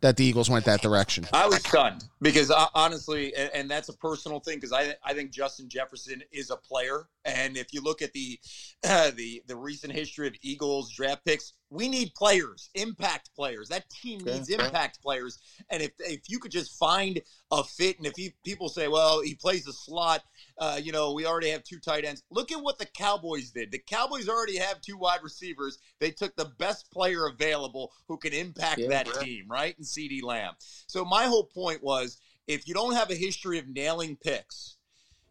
that 0.00 0.16
the 0.16 0.24
Eagles 0.24 0.50
went 0.50 0.64
that 0.64 0.82
direction? 0.82 1.26
I 1.32 1.46
was 1.46 1.58
stunned 1.58 2.04
because 2.20 2.50
uh, 2.50 2.66
honestly, 2.74 3.34
and, 3.34 3.50
and, 3.54 3.70
that's 3.70 3.88
a 3.88 3.96
personal 3.96 4.40
thing 4.40 4.56
because 4.56 4.72
I 4.72 4.94
I 5.04 5.14
think 5.14 5.30
Justin 5.30 5.68
Jefferson 5.68 6.22
is 6.32 6.50
a 6.50 6.56
player, 6.56 7.08
and 7.24 7.56
if 7.56 7.72
you 7.72 7.82
look 7.82 8.02
at 8.02 8.12
the 8.12 8.38
uh, 8.86 9.10
the 9.16 9.42
the 9.46 9.56
recent 9.56 9.92
history 9.92 10.26
of 10.28 10.34
Eagles 10.42 10.90
draft 10.90 11.24
picks, 11.24 11.54
we 11.72 11.88
need 11.88 12.14
players, 12.14 12.70
impact 12.74 13.30
players. 13.34 13.68
That 13.68 13.88
team 13.88 14.20
needs 14.24 14.48
impact 14.50 15.02
players, 15.02 15.38
and 15.70 15.82
if 15.82 15.92
if 15.98 16.20
you 16.28 16.38
could 16.38 16.52
just 16.52 16.78
find 16.78 17.20
a 17.50 17.64
fit, 17.64 17.98
and 17.98 18.06
if 18.06 18.18
you, 18.18 18.30
people 18.44 18.68
say, 18.68 18.88
well, 18.88 19.22
he 19.22 19.34
plays 19.34 19.64
the 19.64 19.72
slot 19.72 20.22
uh, 20.58 20.80
you 20.82 20.92
know, 20.92 21.12
we 21.12 21.26
already 21.26 21.50
have 21.50 21.64
two 21.64 21.78
tight 21.78 22.04
ends. 22.04 22.22
Look 22.30 22.52
at 22.52 22.62
what 22.62 22.78
the 22.78 22.86
Cowboys 22.86 23.50
did. 23.50 23.72
The 23.72 23.78
Cowboys 23.78 24.28
already 24.28 24.58
have 24.58 24.80
two 24.80 24.96
wide 24.96 25.20
receivers. 25.22 25.78
They 25.98 26.10
took 26.10 26.36
the 26.36 26.52
best 26.58 26.90
player 26.92 27.26
available 27.26 27.92
who 28.08 28.16
can 28.16 28.32
impact 28.32 28.78
yeah, 28.78 28.88
that 28.88 29.06
team, 29.20 29.46
right? 29.48 29.76
And 29.76 29.86
CeeDee 29.86 30.22
Lamb. 30.22 30.54
So 30.86 31.04
my 31.04 31.24
whole 31.24 31.44
point 31.44 31.82
was 31.82 32.20
if 32.46 32.68
you 32.68 32.74
don't 32.74 32.94
have 32.94 33.10
a 33.10 33.14
history 33.14 33.58
of 33.58 33.68
nailing 33.68 34.16
picks, 34.16 34.76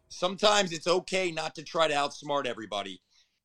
sometimes 0.08 0.72
it's 0.72 0.86
okay 0.86 1.30
not 1.30 1.54
to 1.54 1.62
try 1.62 1.88
to 1.88 1.94
outsmart 1.94 2.46
everybody. 2.46 3.00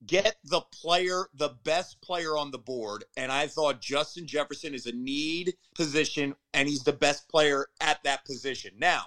Get 0.05 0.37
the 0.43 0.61
player, 0.61 1.27
the 1.33 1.55
best 1.63 2.01
player 2.01 2.37
on 2.37 2.51
the 2.51 2.59
board. 2.59 3.03
And 3.17 3.31
I 3.31 3.47
thought 3.47 3.81
Justin 3.81 4.27
Jefferson 4.27 4.73
is 4.73 4.85
a 4.85 4.91
need 4.91 5.55
position, 5.75 6.35
and 6.53 6.67
he's 6.67 6.83
the 6.83 6.93
best 6.93 7.27
player 7.29 7.67
at 7.81 8.03
that 8.03 8.23
position. 8.25 8.73
Now, 8.77 9.05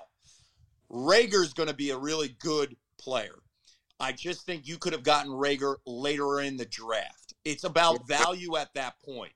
Reagor's 0.91 1.53
going 1.53 1.69
to 1.69 1.75
be 1.75 1.91
a 1.91 1.99
really 1.99 2.37
good 2.41 2.77
player. 2.99 3.39
I 4.01 4.13
just 4.13 4.45
think 4.47 4.67
you 4.67 4.79
could 4.79 4.93
have 4.93 5.05
gotten 5.05 5.31
Reagor 5.31 5.77
later 5.87 6.41
in 6.41 6.57
the 6.57 6.65
draft. 6.65 7.35
It's 7.45 7.65
about 7.65 8.09
value 8.09 8.57
at 8.57 8.75
that 8.75 8.95
point. 9.05 9.33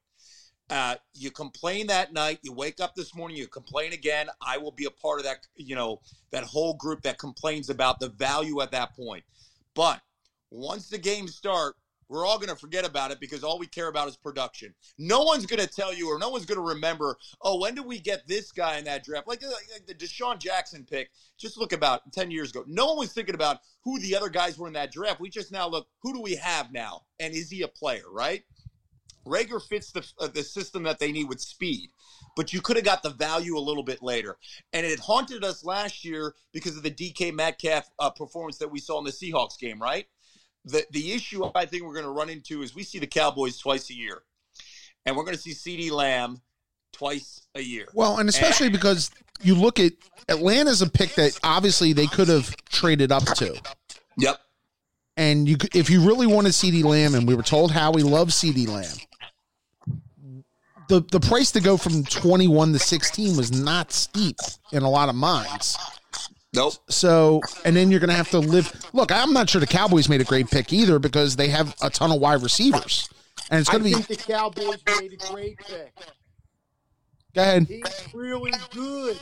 Uh, 0.71 0.97
you 1.13 1.31
complain 1.31 1.87
that 1.89 2.15
night, 2.15 2.39
you 2.43 2.53
wake 2.53 2.81
up 2.81 2.95
this 2.95 3.15
morning, 3.15 3.37
you 3.37 3.47
complain 3.47 3.93
again. 3.93 4.29
I 4.41 4.57
will 4.57 4.73
be 4.73 4.87
a 4.87 4.91
part 4.91 5.21
of 5.21 5.27
that, 5.27 5.47
you 5.57 5.77
know, 5.77 6.01
that 6.31 6.45
whole 6.45 6.75
group 6.75 7.03
that 7.03 7.19
complains 7.19 7.69
about 7.69 8.01
the 8.01 8.09
value 8.09 8.63
at 8.63 8.73
that 8.73 8.97
point. 8.97 9.25
But 9.75 10.01
once 10.55 10.89
the 10.89 10.99
games 10.99 11.35
start, 11.35 11.75
we're 12.09 12.27
all 12.27 12.39
going 12.39 12.51
to 12.51 12.57
forget 12.57 12.85
about 12.85 13.11
it 13.11 13.19
because 13.19 13.43
all 13.43 13.59
we 13.59 13.67
care 13.67 13.89
about 13.89 14.09
is 14.09 14.17
production. 14.17 14.75
No 14.99 15.23
one's 15.23 15.47
going 15.47 15.61
to 15.61 15.67
tell 15.67 15.93
you 15.93 16.09
or 16.09 16.19
no 16.19 16.29
one's 16.29 16.47
going 16.47 16.59
to 16.59 16.75
remember, 16.75 17.17
oh, 17.41 17.59
when 17.59 17.75
did 17.75 17.87
we 17.87 17.99
get 17.99 18.27
this 18.29 18.53
guy 18.53 18.79
in 18.79 18.85
that 18.85 19.05
draft? 19.05 19.27
Like, 19.27 19.43
like 19.43 19.87
the 19.87 19.95
DeSean 19.95 20.39
Jackson 20.39 20.87
pick, 20.89 21.11
just 21.39 21.57
look 21.57 21.73
about 21.73 22.13
10 22.13 22.31
years 22.31 22.51
ago. 22.51 22.65
No 22.67 22.87
one 22.87 22.99
was 22.99 23.13
thinking 23.13 23.35
about 23.35 23.59
who 23.83 23.99
the 23.99 24.15
other 24.15 24.29
guys 24.29 24.59
were 24.59 24.67
in 24.67 24.75
that 24.75 24.93
draft. 24.93 25.19
We 25.19 25.31
just 25.31 25.51
now 25.51 25.67
look, 25.67 25.89
who 26.03 26.13
do 26.13 26.21
we 26.21 26.37
have 26.37 26.73
now? 26.73 27.03
And 27.19 27.35
is 27.35 27.51
he 27.51 27.63
a 27.63 27.69
player, 27.69 28.05
right? 28.13 28.45
Reagor 29.27 29.63
fits 29.63 29.91
the, 29.91 30.07
uh, 30.21 30.29
the 30.29 30.43
system 30.43 30.83
that 30.83 30.99
they 30.99 31.11
need 31.11 31.29
with 31.29 31.41
speed, 31.41 31.91
but 32.37 32.53
you 32.53 32.61
could 32.61 32.77
have 32.77 32.85
got 32.85 33.03
the 33.03 33.11
value 33.11 33.57
a 33.57 33.59
little 33.59 33.83
bit 33.83 34.03
later. 34.03 34.37
And 34.73 34.85
it 34.85 35.01
haunted 35.01 35.45
us 35.45 35.65
last 35.65 36.05
year 36.05 36.35
because 36.53 36.77
of 36.77 36.83
the 36.83 36.91
DK 36.91 37.33
Metcalf 37.33 37.89
uh, 37.99 38.11
performance 38.11 38.59
that 38.59 38.71
we 38.71 38.81
saw 38.81 38.99
in 38.99 39.05
the 39.05 39.11
Seahawks 39.11 39.59
game, 39.59 39.81
right? 39.81 40.07
The 40.65 40.85
the 40.91 41.13
issue 41.13 41.45
I 41.55 41.67
think 41.67 41.85
we're 41.85 41.93
going 41.93 42.07
to 42.07 42.11
run 42.11 42.31
into 42.31 42.63
is 42.63 42.75
we 42.75 42.83
see 42.83 42.99
the 42.99 43.07
Cowboys 43.07 43.59
twice 43.59 43.91
a 43.91 43.95
year, 43.95 44.23
and 45.05 45.17
we're 45.17 45.25
going 45.25 45.37
to 45.37 45.43
see 45.43 45.51
CeeDee 45.51 45.91
Lamb 45.91 46.41
twice 46.93 47.47
a 47.55 47.61
year. 47.61 47.87
Well, 47.93 48.19
and 48.19 48.29
especially 48.29 48.69
and, 48.69 48.75
because 48.75 49.11
you 49.43 49.55
look 49.55 49.79
at 49.79 49.93
Atlanta's 50.29 50.81
a 50.81 50.89
pick 50.89 51.15
that 51.17 51.39
obviously 51.43 51.93
they 51.93 52.07
could 52.07 52.29
have 52.29 52.57
traded 52.67 53.13
up 53.13 53.25
to. 53.25 53.61
Yep. 54.17 54.39
And 55.17 55.49
you, 55.49 55.57
if 55.75 55.91
you 55.91 56.01
really 56.01 56.27
wanted 56.27 56.53
CeeDee 56.53 56.83
Lamb, 56.83 57.15
and 57.15 57.29
we 57.29 57.35
were 57.35 57.43
told 57.43 57.71
how 57.71 57.93
we 57.93 58.03
love 58.03 58.29
CeeDee 58.29 58.67
Lamb, 58.67 58.97
the 60.89 61.01
the 61.11 61.21
price 61.21 61.51
to 61.53 61.61
go 61.61 61.77
from 61.77 62.05
twenty 62.05 62.49
one 62.49 62.73
to 62.73 62.79
sixteen 62.79 63.37
was 63.37 63.53
not 63.53 63.93
steep 63.93 64.37
in 64.73 64.83
a 64.83 64.91
lot 64.91 65.09
of 65.09 65.15
minds. 65.15 65.79
Nope. 66.55 66.75
So, 66.89 67.41
and 67.65 67.75
then 67.75 67.91
you're 67.91 68.01
going 68.01 68.11
to 68.11 68.17
have 68.17 68.31
to 68.31 68.39
live. 68.39 68.73
Look, 68.93 69.11
I'm 69.11 69.33
not 69.33 69.51
sure 69.51 69.61
the 69.61 69.67
Cowboys 69.67 70.09
made 70.09 70.21
a 70.21 70.25
great 70.25 70.51
pick 70.51 70.73
either 70.73 70.99
because 70.99 71.37
they 71.37 71.49
have 71.49 71.75
a 71.83 71.91
ton 71.91 72.13
of 72.13 72.21
wide 72.21 72.43
receivers, 72.43 73.09
and 73.51 73.61
it's 73.61 73.69
going 73.69 73.83
to 73.85 73.97
be. 73.97 74.03
the 74.03 74.17
Cowboys 74.17 74.83
made 75.01 75.13
a 75.13 75.33
great 75.33 75.59
pick. 75.59 75.93
Go 77.35 77.43
ahead. 77.43 77.67
He's 77.67 78.09
really 78.15 78.53
good. 78.71 79.19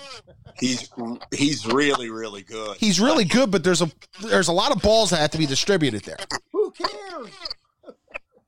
He's 0.58 0.90
he's 1.34 1.66
really 1.66 2.10
really 2.10 2.42
good. 2.42 2.76
He's 2.76 3.00
really 3.00 3.24
good, 3.24 3.50
but 3.50 3.64
there's 3.64 3.80
a 3.80 3.90
there's 4.22 4.48
a 4.48 4.52
lot 4.52 4.70
of 4.70 4.82
balls 4.82 5.10
that 5.10 5.16
have 5.16 5.30
to 5.30 5.38
be 5.38 5.46
distributed 5.46 6.02
there. 6.02 6.18
Who 6.52 6.70
cares? 6.72 7.30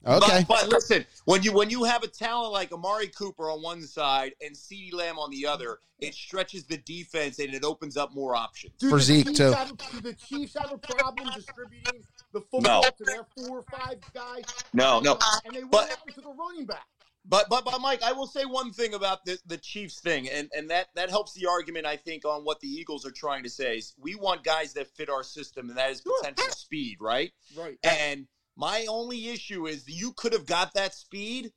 Okay. 0.07 0.45
But, 0.47 0.63
but, 0.63 0.69
listen, 0.69 1.05
when 1.25 1.43
you 1.43 1.53
when 1.53 1.71
you 1.71 1.85
have 1.85 2.03
a 2.03 2.09
talent 2.09 2.53
like 2.53 2.73
Amari 2.73 3.09
Cooper 3.09 3.51
on 3.51 3.63
one 3.63 3.83
side 3.83 4.35
and 4.45 4.55
CeeDee 4.55 4.93
Lamb 4.93 5.19
on 5.19 5.31
the 5.31 5.47
other, 5.47 5.79
it 5.99 6.15
stretches 6.15 6.65
the 6.65 6.77
defense 6.79 7.39
and 7.39 7.55
it 7.55 7.65
opens 7.65 7.97
up 7.97 8.15
more 8.15 8.37
options. 8.37 8.75
Do 8.79 8.91
For 8.91 9.01
Zeke 9.01 9.27
Chiefs 9.27 9.39
too. 9.39 9.53
Have, 9.53 9.77
do 9.77 10.01
the 10.01 10.15
Chiefs 10.15 10.57
have 10.59 10.73
a 10.73 10.79
problem 10.79 11.31
distributing 11.35 12.03
the 12.33 12.41
football 12.41 12.83
no. 12.83 12.91
to 12.91 13.05
their 13.05 13.27
four 13.37 13.59
or 13.59 13.63
five 13.63 13.99
guys? 14.13 14.45
No, 14.73 15.01
no. 15.01 15.19
And 15.45 15.55
they 15.55 15.61
went 15.61 15.71
but, 15.71 16.15
to 16.15 16.21
the 16.21 16.31
running 16.31 16.67
back. 16.67 16.87
But 17.27 17.49
but 17.49 17.65
but 17.65 17.81
Mike, 17.81 18.03
I 18.03 18.13
will 18.13 18.27
say 18.27 18.45
one 18.45 18.73
thing 18.73 18.93
about 18.93 19.25
the 19.25 19.39
the 19.47 19.57
Chiefs 19.57 20.01
thing, 20.01 20.29
and 20.29 20.51
and 20.55 20.69
that 20.71 20.89
that 20.95 21.09
helps 21.09 21.33
the 21.33 21.47
argument 21.47 21.87
I 21.87 21.97
think 21.97 22.27
on 22.27 22.43
what 22.43 22.61
the 22.61 22.69
Eagles 22.69 23.07
are 23.07 23.11
trying 23.11 23.45
to 23.45 23.49
say 23.51 23.79
is 23.79 23.95
we 23.99 24.15
want 24.15 24.45
guys 24.45 24.75
that 24.75 24.89
fit 24.89 25.09
our 25.09 25.23
system, 25.23 25.71
and 25.71 25.79
that 25.79 25.91
is 25.91 26.03
potential 26.03 26.51
speed, 26.51 26.99
right? 27.01 27.33
Right. 27.57 27.79
And 27.83 28.27
my 28.57 28.87
only 28.89 29.29
issue 29.29 29.67
is 29.67 29.89
you 29.89 30.13
could 30.13 30.33
have 30.33 30.47
got 30.47 30.75
that 30.75 30.95
speed 30.95 31.53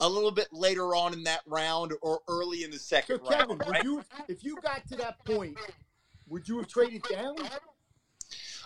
a 0.00 0.08
little 0.08 0.30
bit 0.30 0.48
later 0.52 0.94
on 0.94 1.12
in 1.12 1.22
that 1.24 1.40
round 1.46 1.92
or 2.02 2.20
early 2.28 2.64
in 2.64 2.70
the 2.70 2.78
second 2.78 3.20
so, 3.22 3.30
Kevin, 3.30 3.58
round. 3.58 3.70
Right? 3.70 3.84
You, 3.84 4.02
if 4.28 4.42
you 4.42 4.56
got 4.62 4.86
to 4.88 4.96
that 4.96 5.24
point, 5.24 5.56
would 6.26 6.48
you 6.48 6.58
have 6.58 6.68
traded 6.68 7.02
down? 7.02 7.36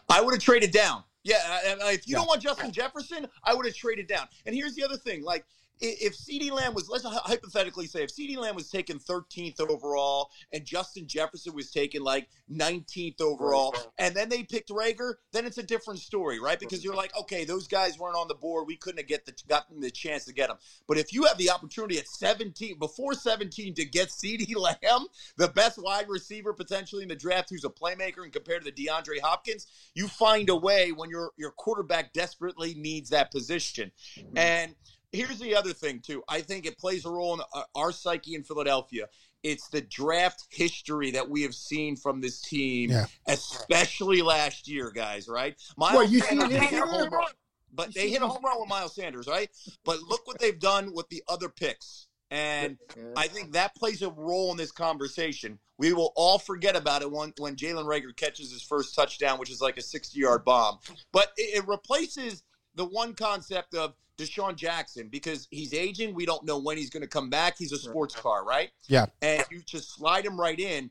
I 0.09 0.21
would 0.21 0.35
have 0.35 0.43
traded 0.43 0.71
down. 0.71 1.03
Yeah, 1.25 1.39
if 1.65 2.07
you 2.07 2.13
yeah. 2.13 2.19
don't 2.19 2.27
want 2.27 2.43
Justin 2.43 2.71
Jefferson, 2.71 3.27
I 3.43 3.55
would 3.55 3.65
have 3.65 3.75
traded 3.75 4.07
down. 4.07 4.29
And 4.45 4.55
here's 4.55 4.75
the 4.75 4.85
other 4.85 4.99
thing: 4.99 5.25
like 5.25 5.47
if 5.81 6.17
CeeDee 6.17 6.51
Lamb 6.51 6.75
was, 6.75 6.89
let's 6.89 7.05
hypothetically 7.05 7.87
say, 7.87 8.03
if 8.03 8.15
CeeDee 8.15 8.37
Lamb 8.37 8.55
was 8.55 8.71
taken 8.71 8.99
13th 8.99 9.61
overall 9.61 10.31
and 10.53 10.65
Justin 10.65 11.07
Jefferson 11.07 11.55
was 11.55 11.71
taken 11.71 12.03
like 12.03 12.29
19th 12.53 13.21
overall, 13.21 13.75
and 13.99 14.15
then 14.15 14.29
they 14.29 14.43
picked 14.43 14.71
Reagor, 14.71 15.15
then 15.33 15.47
it's 15.47 15.59
a 15.59 15.63
different 15.63 16.01
story, 16.01 16.39
right? 16.41 16.59
Because 16.59 16.85
you're 16.85 16.95
like, 16.95 17.15
okay, 17.19 17.45
those 17.45 17.67
guys 17.67 17.99
weren't 17.99 18.17
on 18.17 18.29
the 18.29 18.35
board. 18.35 18.67
We 18.67 18.77
couldn't 18.77 18.99
have 18.99 19.09
get 19.09 19.27
the, 19.27 19.35
gotten 19.49 19.81
the 19.81 19.91
chance 19.91 20.25
to 20.27 20.33
get 20.33 20.49
them. 20.49 20.59
But 20.87 20.99
if 20.99 21.13
you 21.13 21.25
have 21.25 21.39
the 21.39 21.51
opportunity 21.51 21.99
at 21.99 22.09
17, 22.09 22.79
before 22.79 23.15
17, 23.15 23.75
to 23.75 23.85
get 23.85 24.09
CeeDee 24.09 24.57
Lamb, 24.57 25.07
the 25.37 25.49
best 25.49 25.79
wide 25.83 26.09
receiver 26.09 26.53
potentially 26.53 27.03
in 27.03 27.09
the 27.09 27.17
draft, 27.17 27.51
who's 27.51 27.65
a 27.65 27.69
playmaker, 27.69 28.23
and 28.23 28.33
compared 28.33 28.65
to 28.65 28.71
the 28.71 28.87
DeAndre 28.87 29.21
Hopkins, 29.23 29.67
you 29.95 30.09
find 30.09 30.49
a 30.49 30.57
way 30.57 30.93
when 30.93 31.11
your 31.11 31.33
your 31.37 31.51
quarterback 31.51 32.13
desperately 32.13 32.75
needs 32.75 33.11
that 33.11 33.31
position. 33.31 33.91
Mm-hmm. 34.19 34.39
And 34.39 34.75
here's 35.15 35.39
the 35.39 35.55
other 35.55 35.73
thing 35.73 36.01
too. 36.01 36.23
I 36.29 36.41
think 36.41 36.67
it 36.67 36.79
plays 36.79 37.05
a 37.05 37.11
role 37.11 37.35
in 37.35 37.41
uh, 37.55 37.63
our 37.75 37.93
psyche 37.93 38.35
in 38.35 38.43
Philadelphia. 38.43 39.09
It's 39.43 39.69
the 39.69 39.83
draft 39.83 40.47
history 40.51 41.11
that 41.13 41.29
we 41.29 41.43
have 41.43 41.55
seen 41.55 41.97
from 41.97 42.21
this 42.21 42.41
team, 42.41 42.91
yeah. 42.91 43.07
especially 43.27 44.23
last 44.23 44.69
year, 44.69 44.91
guys. 44.91 45.29
Right? 45.29 45.57
Miles 45.77 45.95
well, 45.95 46.09
you 46.09 46.21
Sanders 46.21 46.51
hit 46.51 46.83
a 46.83 46.87
home 46.87 47.11
run, 47.11 47.33
but 47.73 47.95
you 47.95 48.03
they 48.03 48.11
hit 48.11 48.23
a 48.23 48.27
home 48.27 48.43
run 48.45 48.59
with 48.61 48.69
Miles 48.69 48.95
Sanders, 48.95 49.27
right? 49.27 49.51
But 49.85 50.01
look 50.01 50.27
what 50.27 50.39
they've 50.39 50.59
done 50.59 50.93
with 50.95 51.09
the 51.09 51.23
other 51.29 51.49
picks. 51.49 52.09
And 52.31 52.79
I 53.17 53.29
think 53.29 53.53
that 53.53 53.77
plays 53.77 54.03
a 54.03 54.11
role 54.11 54.51
in 54.51 54.57
this 54.57 54.73
conversation. 54.73 55.59
We 55.79 55.93
will 55.93 56.13
all 56.17 56.39
forget 56.39 56.75
about 56.75 57.03
it 57.03 57.11
when, 57.11 57.33
when 57.39 57.55
Jalen 57.55 57.85
Reagor 57.85 58.17
catches 58.17 58.51
his 58.51 58.63
first 58.63 58.95
touchdown, 58.95 59.39
which 59.39 59.51
is 59.51 59.61
like 59.61 59.77
a 59.77 59.83
60 59.83 60.19
yard 60.19 60.45
bomb. 60.45 60.79
But 61.13 61.29
it, 61.37 61.59
it 61.59 61.69
replaces 61.69 62.43
the 62.75 62.87
one 62.87 63.15
concept 63.15 63.75
of 63.75 63.95
DeSean 64.17 64.57
Jackson 64.57 65.09
because 65.09 65.49
he's 65.51 65.75
aging. 65.75 66.15
We 66.15 66.27
don't 66.27 66.45
know 66.45 66.59
when 66.59 66.77
he's 66.77 66.91
going 66.91 67.03
to 67.03 67.09
come 67.09 67.31
back. 67.31 67.57
He's 67.59 67.73
a 67.73 67.79
sports 67.79 68.15
car, 68.15 68.45
right? 68.45 68.71
Yeah. 68.87 69.07
And 69.23 69.45
you 69.51 69.61
just 69.61 69.95
slide 69.95 70.25
him 70.25 70.39
right 70.41 70.59
in. 70.59 70.91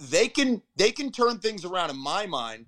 They 0.00 0.28
can 0.28 0.62
they 0.76 0.90
can 0.90 1.12
turn 1.12 1.38
things 1.38 1.64
around 1.64 1.90
in 1.90 1.96
my 1.96 2.26
mind 2.26 2.66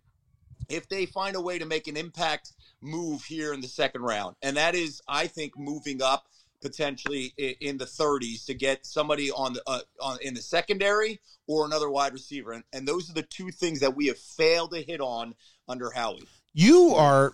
if 0.68 0.88
they 0.88 1.06
find 1.06 1.34
a 1.34 1.40
way 1.40 1.58
to 1.58 1.66
make 1.66 1.88
an 1.88 1.96
impact 1.96 2.52
move 2.80 3.24
here 3.24 3.52
in 3.52 3.60
the 3.60 3.68
second 3.68 4.02
round. 4.02 4.36
And 4.42 4.56
that 4.56 4.74
is 4.74 5.02
I 5.08 5.26
think 5.26 5.58
moving 5.58 6.00
up 6.00 6.26
potentially 6.60 7.34
in 7.60 7.76
the 7.76 7.84
30s 7.84 8.46
to 8.46 8.54
get 8.54 8.86
somebody 8.86 9.32
on 9.32 9.52
the 9.54 9.62
uh, 9.66 9.80
on 10.00 10.18
in 10.22 10.32
the 10.32 10.40
secondary 10.40 11.20
or 11.48 11.66
another 11.66 11.90
wide 11.90 12.12
receiver. 12.12 12.52
And, 12.52 12.62
and 12.72 12.86
those 12.86 13.10
are 13.10 13.14
the 13.14 13.22
two 13.22 13.50
things 13.50 13.80
that 13.80 13.96
we 13.96 14.06
have 14.06 14.18
failed 14.18 14.70
to 14.72 14.80
hit 14.80 15.00
on 15.00 15.34
under 15.68 15.90
Howie. 15.90 16.22
You 16.54 16.94
are 16.94 17.32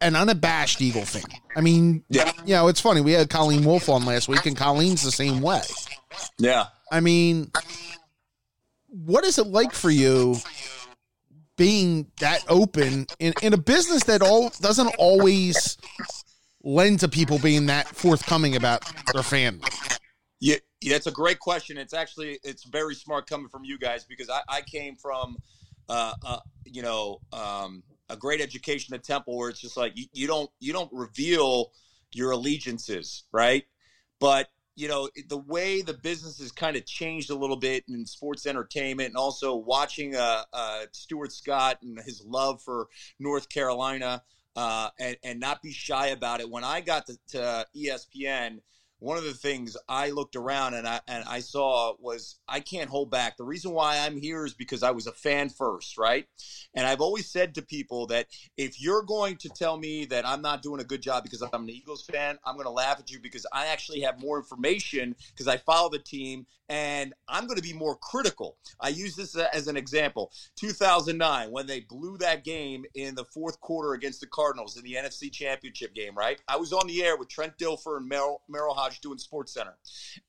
an 0.00 0.16
unabashed 0.16 0.80
Eagle 0.80 1.04
fan. 1.04 1.24
I 1.54 1.60
mean, 1.60 2.04
yeah. 2.08 2.30
you 2.44 2.54
know, 2.54 2.68
it's 2.68 2.80
funny. 2.80 3.00
We 3.00 3.12
had 3.12 3.30
Colleen 3.30 3.64
Wolfe 3.64 3.88
on 3.88 4.04
last 4.04 4.28
week, 4.28 4.46
and 4.46 4.56
Colleen's 4.56 5.02
the 5.02 5.10
same 5.10 5.40
way. 5.40 5.62
Yeah. 6.38 6.66
I 6.90 7.00
mean, 7.00 7.50
what 8.88 9.24
is 9.24 9.38
it 9.38 9.46
like 9.46 9.72
for 9.72 9.90
you 9.90 10.36
being 11.56 12.06
that 12.20 12.44
open 12.48 13.06
in, 13.18 13.32
in 13.42 13.54
a 13.54 13.58
business 13.58 14.04
that 14.04 14.22
all 14.22 14.50
doesn't 14.60 14.94
always 14.98 15.78
lend 16.62 17.00
to 17.00 17.08
people 17.08 17.38
being 17.38 17.66
that 17.66 17.88
forthcoming 17.88 18.56
about 18.56 18.84
their 19.12 19.22
family? 19.22 19.68
Yeah, 20.40 20.56
yeah, 20.82 20.96
it's 20.96 21.06
a 21.06 21.12
great 21.12 21.38
question. 21.38 21.78
It's 21.78 21.94
actually 21.94 22.38
it's 22.44 22.64
very 22.64 22.94
smart 22.94 23.26
coming 23.26 23.48
from 23.48 23.64
you 23.64 23.78
guys 23.78 24.04
because 24.04 24.28
I, 24.28 24.40
I 24.48 24.60
came 24.60 24.96
from, 24.96 25.38
uh, 25.88 26.12
uh, 26.24 26.38
you 26.66 26.82
know, 26.82 27.20
um, 27.32 27.82
a 28.08 28.16
great 28.16 28.40
education 28.40 28.94
at 28.94 29.04
Temple 29.04 29.36
where 29.36 29.50
it's 29.50 29.60
just 29.60 29.76
like 29.76 29.92
you, 29.96 30.06
you 30.12 30.26
don't 30.26 30.50
you 30.60 30.72
don't 30.72 30.90
reveal 30.92 31.72
your 32.12 32.32
allegiances, 32.32 33.24
right? 33.32 33.64
But 34.20 34.48
you 34.74 34.88
know 34.88 35.08
the 35.28 35.38
way 35.38 35.82
the 35.82 35.94
business 35.94 36.38
has 36.38 36.52
kind 36.52 36.76
of 36.76 36.84
changed 36.84 37.30
a 37.30 37.34
little 37.34 37.56
bit 37.56 37.84
in 37.88 38.06
sports 38.06 38.46
entertainment, 38.46 39.08
and 39.08 39.16
also 39.16 39.56
watching 39.56 40.14
uh, 40.14 40.42
uh, 40.52 40.82
Stuart 40.92 41.32
Scott 41.32 41.78
and 41.82 41.98
his 42.00 42.22
love 42.24 42.62
for 42.62 42.88
North 43.18 43.48
Carolina, 43.48 44.22
uh, 44.54 44.90
and 45.00 45.16
and 45.22 45.40
not 45.40 45.62
be 45.62 45.72
shy 45.72 46.08
about 46.08 46.40
it. 46.40 46.50
When 46.50 46.64
I 46.64 46.80
got 46.80 47.06
to, 47.06 47.18
to 47.28 47.66
ESPN 47.74 48.58
one 48.98 49.18
of 49.18 49.24
the 49.24 49.34
things 49.34 49.76
I 49.88 50.10
looked 50.10 50.36
around 50.36 50.74
and 50.74 50.88
I 50.88 51.00
and 51.06 51.24
I 51.28 51.40
saw 51.40 51.94
was 52.00 52.36
I 52.48 52.60
can't 52.60 52.88
hold 52.88 53.10
back. 53.10 53.36
The 53.36 53.44
reason 53.44 53.72
why 53.72 53.98
I'm 53.98 54.20
here 54.20 54.44
is 54.46 54.54
because 54.54 54.82
I 54.82 54.90
was 54.90 55.06
a 55.06 55.12
fan 55.12 55.50
first, 55.50 55.98
right? 55.98 56.26
And 56.74 56.86
I've 56.86 57.00
always 57.00 57.30
said 57.30 57.54
to 57.54 57.62
people 57.62 58.06
that 58.06 58.26
if 58.56 58.80
you're 58.80 59.02
going 59.02 59.36
to 59.38 59.48
tell 59.50 59.76
me 59.76 60.06
that 60.06 60.26
I'm 60.26 60.42
not 60.42 60.62
doing 60.62 60.80
a 60.80 60.84
good 60.84 61.02
job 61.02 61.24
because 61.24 61.42
I'm 61.42 61.64
an 61.64 61.70
Eagles 61.70 62.04
fan, 62.04 62.38
I'm 62.44 62.54
going 62.54 62.66
to 62.66 62.70
laugh 62.70 62.98
at 62.98 63.10
you 63.10 63.20
because 63.20 63.46
I 63.52 63.66
actually 63.66 64.00
have 64.00 64.20
more 64.20 64.38
information 64.38 65.14
because 65.32 65.48
I 65.48 65.58
follow 65.58 65.90
the 65.90 65.98
team 65.98 66.46
and 66.68 67.14
I'm 67.28 67.46
going 67.46 67.56
to 67.56 67.62
be 67.62 67.72
more 67.72 67.96
critical. 67.96 68.56
I 68.80 68.88
use 68.88 69.14
this 69.14 69.36
as 69.36 69.68
an 69.68 69.76
example. 69.76 70.32
2009 70.56 71.50
when 71.50 71.66
they 71.66 71.80
blew 71.80 72.18
that 72.18 72.44
game 72.44 72.84
in 72.94 73.14
the 73.14 73.24
fourth 73.24 73.60
quarter 73.60 73.92
against 73.92 74.20
the 74.20 74.26
Cardinals 74.26 74.76
in 74.76 74.84
the 74.84 74.94
NFC 74.94 75.30
Championship 75.30 75.94
game, 75.94 76.14
right? 76.16 76.40
I 76.48 76.56
was 76.56 76.72
on 76.72 76.86
the 76.86 77.02
air 77.02 77.16
with 77.16 77.28
Trent 77.28 77.56
Dilfer 77.58 77.98
and 77.98 78.10
Merril, 78.10 78.38
Merril 78.50 78.74
Hoge 78.86 79.00
doing 79.00 79.18
Sports 79.18 79.52
Center. 79.54 79.74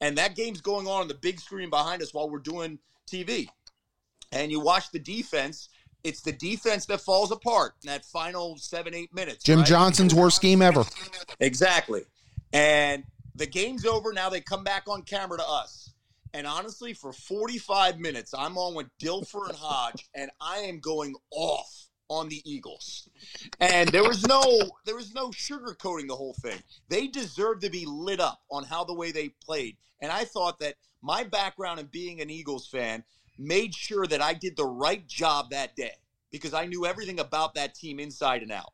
And 0.02 0.18
that 0.18 0.36
game's 0.36 0.62
going 0.62 0.88
on 0.88 1.02
on 1.02 1.08
the 1.08 1.16
big 1.16 1.40
screen 1.40 1.70
behind 1.70 2.02
us 2.02 2.14
while 2.14 2.30
we're 2.30 2.40
doing 2.40 2.80
TV. 3.12 3.48
And 4.32 4.52
you 4.52 4.60
watch 4.60 4.92
the 4.92 5.00
defense. 5.00 5.70
It's 6.04 6.22
the 6.22 6.32
defense 6.32 6.86
that 6.88 7.02
falls 7.02 7.32
apart 7.32 7.74
in 7.84 7.88
that 7.88 8.06
final 8.06 8.58
seven, 8.58 8.94
eight 8.94 9.14
minutes. 9.14 9.44
Jim 9.44 9.60
right? 9.60 9.68
Johnson's 9.68 10.14
worst 10.14 10.42
game 10.42 10.62
ever. 10.62 10.86
Exactly. 11.40 12.04
And 12.54 13.04
the 13.36 13.46
game's 13.46 13.86
over. 13.86 14.14
Now 14.14 14.30
they 14.30 14.42
come 14.42 14.64
back 14.64 14.84
on 14.88 15.02
camera 15.04 15.38
to 15.38 15.48
us. 15.48 15.94
And 16.34 16.46
honestly, 16.46 16.94
for 16.94 17.14
45 17.14 18.00
minutes, 18.00 18.34
I'm 18.38 18.58
on 18.58 18.76
with 18.76 18.88
Dilfer 19.02 19.48
and 19.48 19.58
Hoge, 19.58 20.08
and 20.14 20.30
I 20.42 20.60
am 20.60 20.80
going 20.80 21.16
off 21.32 21.87
on 22.10 22.30
the 22.30 22.42
Eagles. 22.50 23.10
And 23.60 23.90
there 23.90 24.04
was 24.04 24.26
no 24.26 24.42
there 24.86 24.96
was 24.96 25.14
no 25.14 25.30
sugarcoating 25.30 26.08
the 26.08 26.16
whole 26.16 26.36
thing. 26.42 26.60
They 26.90 27.08
deserved 27.08 27.62
to 27.62 27.70
be 27.70 27.86
lit 27.86 28.20
up 28.20 28.42
on 28.50 28.64
how 28.64 28.84
the 28.84 28.94
way 28.94 29.12
they 29.12 29.30
played. 29.30 29.78
And 30.02 30.12
I 30.12 30.26
thought 30.26 30.60
that 30.60 30.76
my 31.02 31.24
background 31.24 31.80
in 31.80 31.88
being 31.88 32.22
an 32.22 32.30
Eagles 32.30 32.68
fan 32.68 33.04
made 33.38 33.74
sure 33.74 34.08
that 34.08 34.22
I 34.22 34.34
did 34.34 34.56
the 34.56 34.66
right 34.66 35.06
job 35.08 35.52
that 35.52 35.76
day 35.76 35.94
because 36.32 36.54
I 36.54 36.66
knew 36.66 36.86
everything 36.86 37.20
about 37.20 37.56
that 37.56 37.76
team 37.76 38.00
inside 38.00 38.42
and 38.42 38.52
out. 38.52 38.74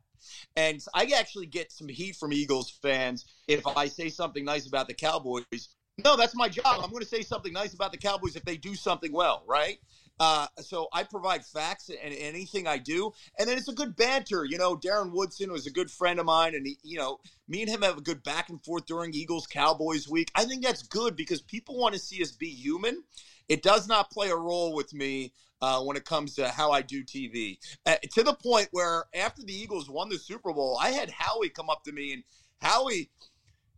And 0.55 0.83
I 0.93 1.11
actually 1.17 1.47
get 1.47 1.71
some 1.71 1.89
heat 1.89 2.15
from 2.15 2.31
Eagles 2.31 2.69
fans 2.69 3.25
if 3.47 3.65
I 3.67 3.87
say 3.87 4.09
something 4.09 4.45
nice 4.45 4.67
about 4.67 4.87
the 4.87 4.93
Cowboys. 4.93 5.69
No, 6.03 6.15
that's 6.15 6.35
my 6.35 6.49
job. 6.49 6.81
I'm 6.81 6.89
going 6.89 7.03
to 7.03 7.07
say 7.07 7.21
something 7.21 7.53
nice 7.53 7.73
about 7.73 7.91
the 7.91 7.97
Cowboys 7.97 8.35
if 8.35 8.43
they 8.45 8.57
do 8.57 8.73
something 8.73 9.11
well, 9.11 9.43
right? 9.47 9.79
Uh, 10.19 10.47
so 10.61 10.87
I 10.93 11.03
provide 11.03 11.43
facts 11.45 11.89
and 11.89 12.13
anything 12.13 12.67
I 12.67 12.77
do, 12.77 13.11
and 13.37 13.49
then 13.49 13.57
it's 13.57 13.67
a 13.67 13.73
good 13.73 13.95
banter. 13.95 14.45
You 14.45 14.57
know, 14.57 14.75
Darren 14.75 15.11
Woodson 15.11 15.51
was 15.51 15.65
a 15.65 15.71
good 15.71 15.89
friend 15.89 16.19
of 16.19 16.25
mine, 16.25 16.55
and 16.55 16.65
he, 16.65 16.77
you 16.83 16.97
know, 16.97 17.19
me 17.47 17.61
and 17.61 17.69
him 17.69 17.81
have 17.81 17.97
a 17.97 18.01
good 18.01 18.23
back 18.23 18.49
and 18.49 18.63
forth 18.63 18.85
during 18.85 19.13
Eagles 19.13 19.47
Cowboys 19.47 20.07
week. 20.07 20.31
I 20.35 20.45
think 20.45 20.63
that's 20.63 20.83
good 20.83 21.15
because 21.15 21.41
people 21.41 21.77
want 21.77 21.93
to 21.93 21.99
see 21.99 22.21
us 22.21 22.31
be 22.31 22.47
human. 22.47 23.03
It 23.49 23.63
does 23.63 23.87
not 23.87 24.11
play 24.11 24.29
a 24.29 24.35
role 24.35 24.73
with 24.73 24.93
me 24.93 25.33
uh, 25.61 25.81
when 25.81 25.97
it 25.97 26.05
comes 26.05 26.35
to 26.35 26.49
how 26.49 26.71
I 26.71 26.81
do 26.81 27.03
TV. 27.03 27.57
Uh, 27.85 27.95
to 28.13 28.23
the 28.23 28.33
point 28.33 28.69
where 28.71 29.05
after 29.15 29.41
the 29.43 29.53
Eagles 29.53 29.89
won 29.89 30.09
the 30.09 30.17
Super 30.17 30.53
Bowl, 30.53 30.77
I 30.79 30.89
had 30.89 31.09
Howie 31.09 31.49
come 31.49 31.69
up 31.69 31.83
to 31.85 31.91
me 31.91 32.13
and 32.13 32.23
Howie 32.61 33.09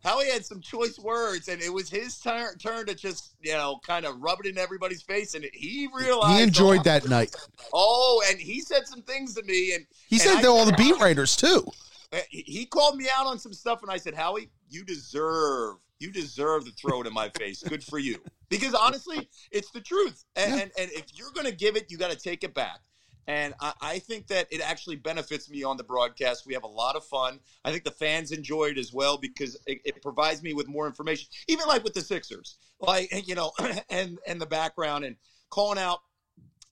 Howie 0.06 0.30
had 0.30 0.46
some 0.46 0.62
choice 0.62 1.00
words, 1.00 1.48
and 1.48 1.62
it 1.64 1.74
was 1.74 1.90
his 1.90 2.20
turn, 2.20 2.56
turn 2.60 2.86
to 2.86 2.94
just, 2.94 3.36
you 3.42 3.54
know, 3.54 3.80
kind 3.86 4.06
of 4.06 4.22
rub 4.22 4.40
it 4.40 4.46
in 4.46 4.58
everybody's 4.58 5.02
face. 5.02 5.34
And 5.34 5.46
he 5.52 5.90
realized 5.92 6.38
he 6.38 6.44
enjoyed 6.44 6.82
oh, 6.82 6.84
that 6.84 7.10
night. 7.10 7.36
Oh, 7.74 8.24
and 8.30 8.40
he 8.40 8.62
said 8.62 8.86
some 8.86 9.02
things 9.02 9.34
to 9.34 9.44
me, 9.44 9.74
and 9.74 9.86
he 10.08 10.20
said 10.20 10.42
to 10.42 10.48
all 10.48 10.66
the 10.66 10.74
beat 10.74 11.00
writers 11.00 11.36
too. 11.36 11.66
Uh, 12.14 12.20
he 12.30 12.68
called 12.68 12.98
me 12.98 13.08
out 13.14 13.26
on 13.26 13.40
some 13.40 13.52
stuff, 13.52 13.82
and 13.82 13.92
I 13.92 13.98
said, 13.98 14.14
Howie, 14.14 14.50
you 14.70 14.86
deserve, 14.86 15.78
you 16.00 16.12
deserve 16.12 16.66
to 16.66 16.72
throw 16.72 17.02
it 17.02 17.08
in 17.08 17.14
my 17.14 17.30
face. 17.30 17.64
Good 17.64 17.84
for 17.84 17.98
you, 17.98 18.22
because 18.48 18.76
honestly, 18.76 19.28
it's 19.52 19.72
the 19.72 19.82
truth. 19.82 20.24
And, 20.36 20.52
yeah. 20.52 20.62
and, 20.62 20.72
and 20.78 20.92
if 20.92 21.06
you're 21.16 21.32
going 21.32 21.48
to 21.48 21.56
give 21.56 21.76
it, 21.76 21.90
you 21.90 21.98
got 21.98 22.12
to 22.12 22.18
take 22.18 22.44
it 22.44 22.54
back. 22.54 22.80
And 23.28 23.54
I, 23.60 23.74
I, 23.82 24.00
think 24.00 24.28
that 24.28 24.48
it 24.52 24.62
actually 24.62 24.98
benefits 24.98 25.50
me 25.50 25.64
on 25.64 25.78
the 25.78 25.84
broadcast. 25.84 26.46
We 26.46 26.54
have 26.54 26.64
a 26.64 26.68
lot 26.68 26.96
of 26.96 27.04
fun. 27.04 27.40
I 27.64 27.72
think 27.72 27.84
the 27.84 27.92
fans 27.92 28.32
enjoy 28.32 28.66
it 28.66 28.78
as 28.78 28.94
well 28.94 29.18
because 29.18 29.58
it, 29.66 29.80
it 29.84 30.02
provides 30.02 30.44
me 30.44 30.54
with 30.54 30.68
more 30.68 30.86
information, 30.86 31.28
even 31.48 31.68
like 31.68 31.84
with 31.84 31.94
the 31.94 32.02
Sixers, 32.02 32.58
like, 32.80 33.10
you 33.28 33.34
know, 33.36 33.52
and, 33.90 34.20
and 34.28 34.40
the 34.40 34.46
background 34.46 35.06
and 35.06 35.16
calling 35.50 35.80
out 35.80 36.00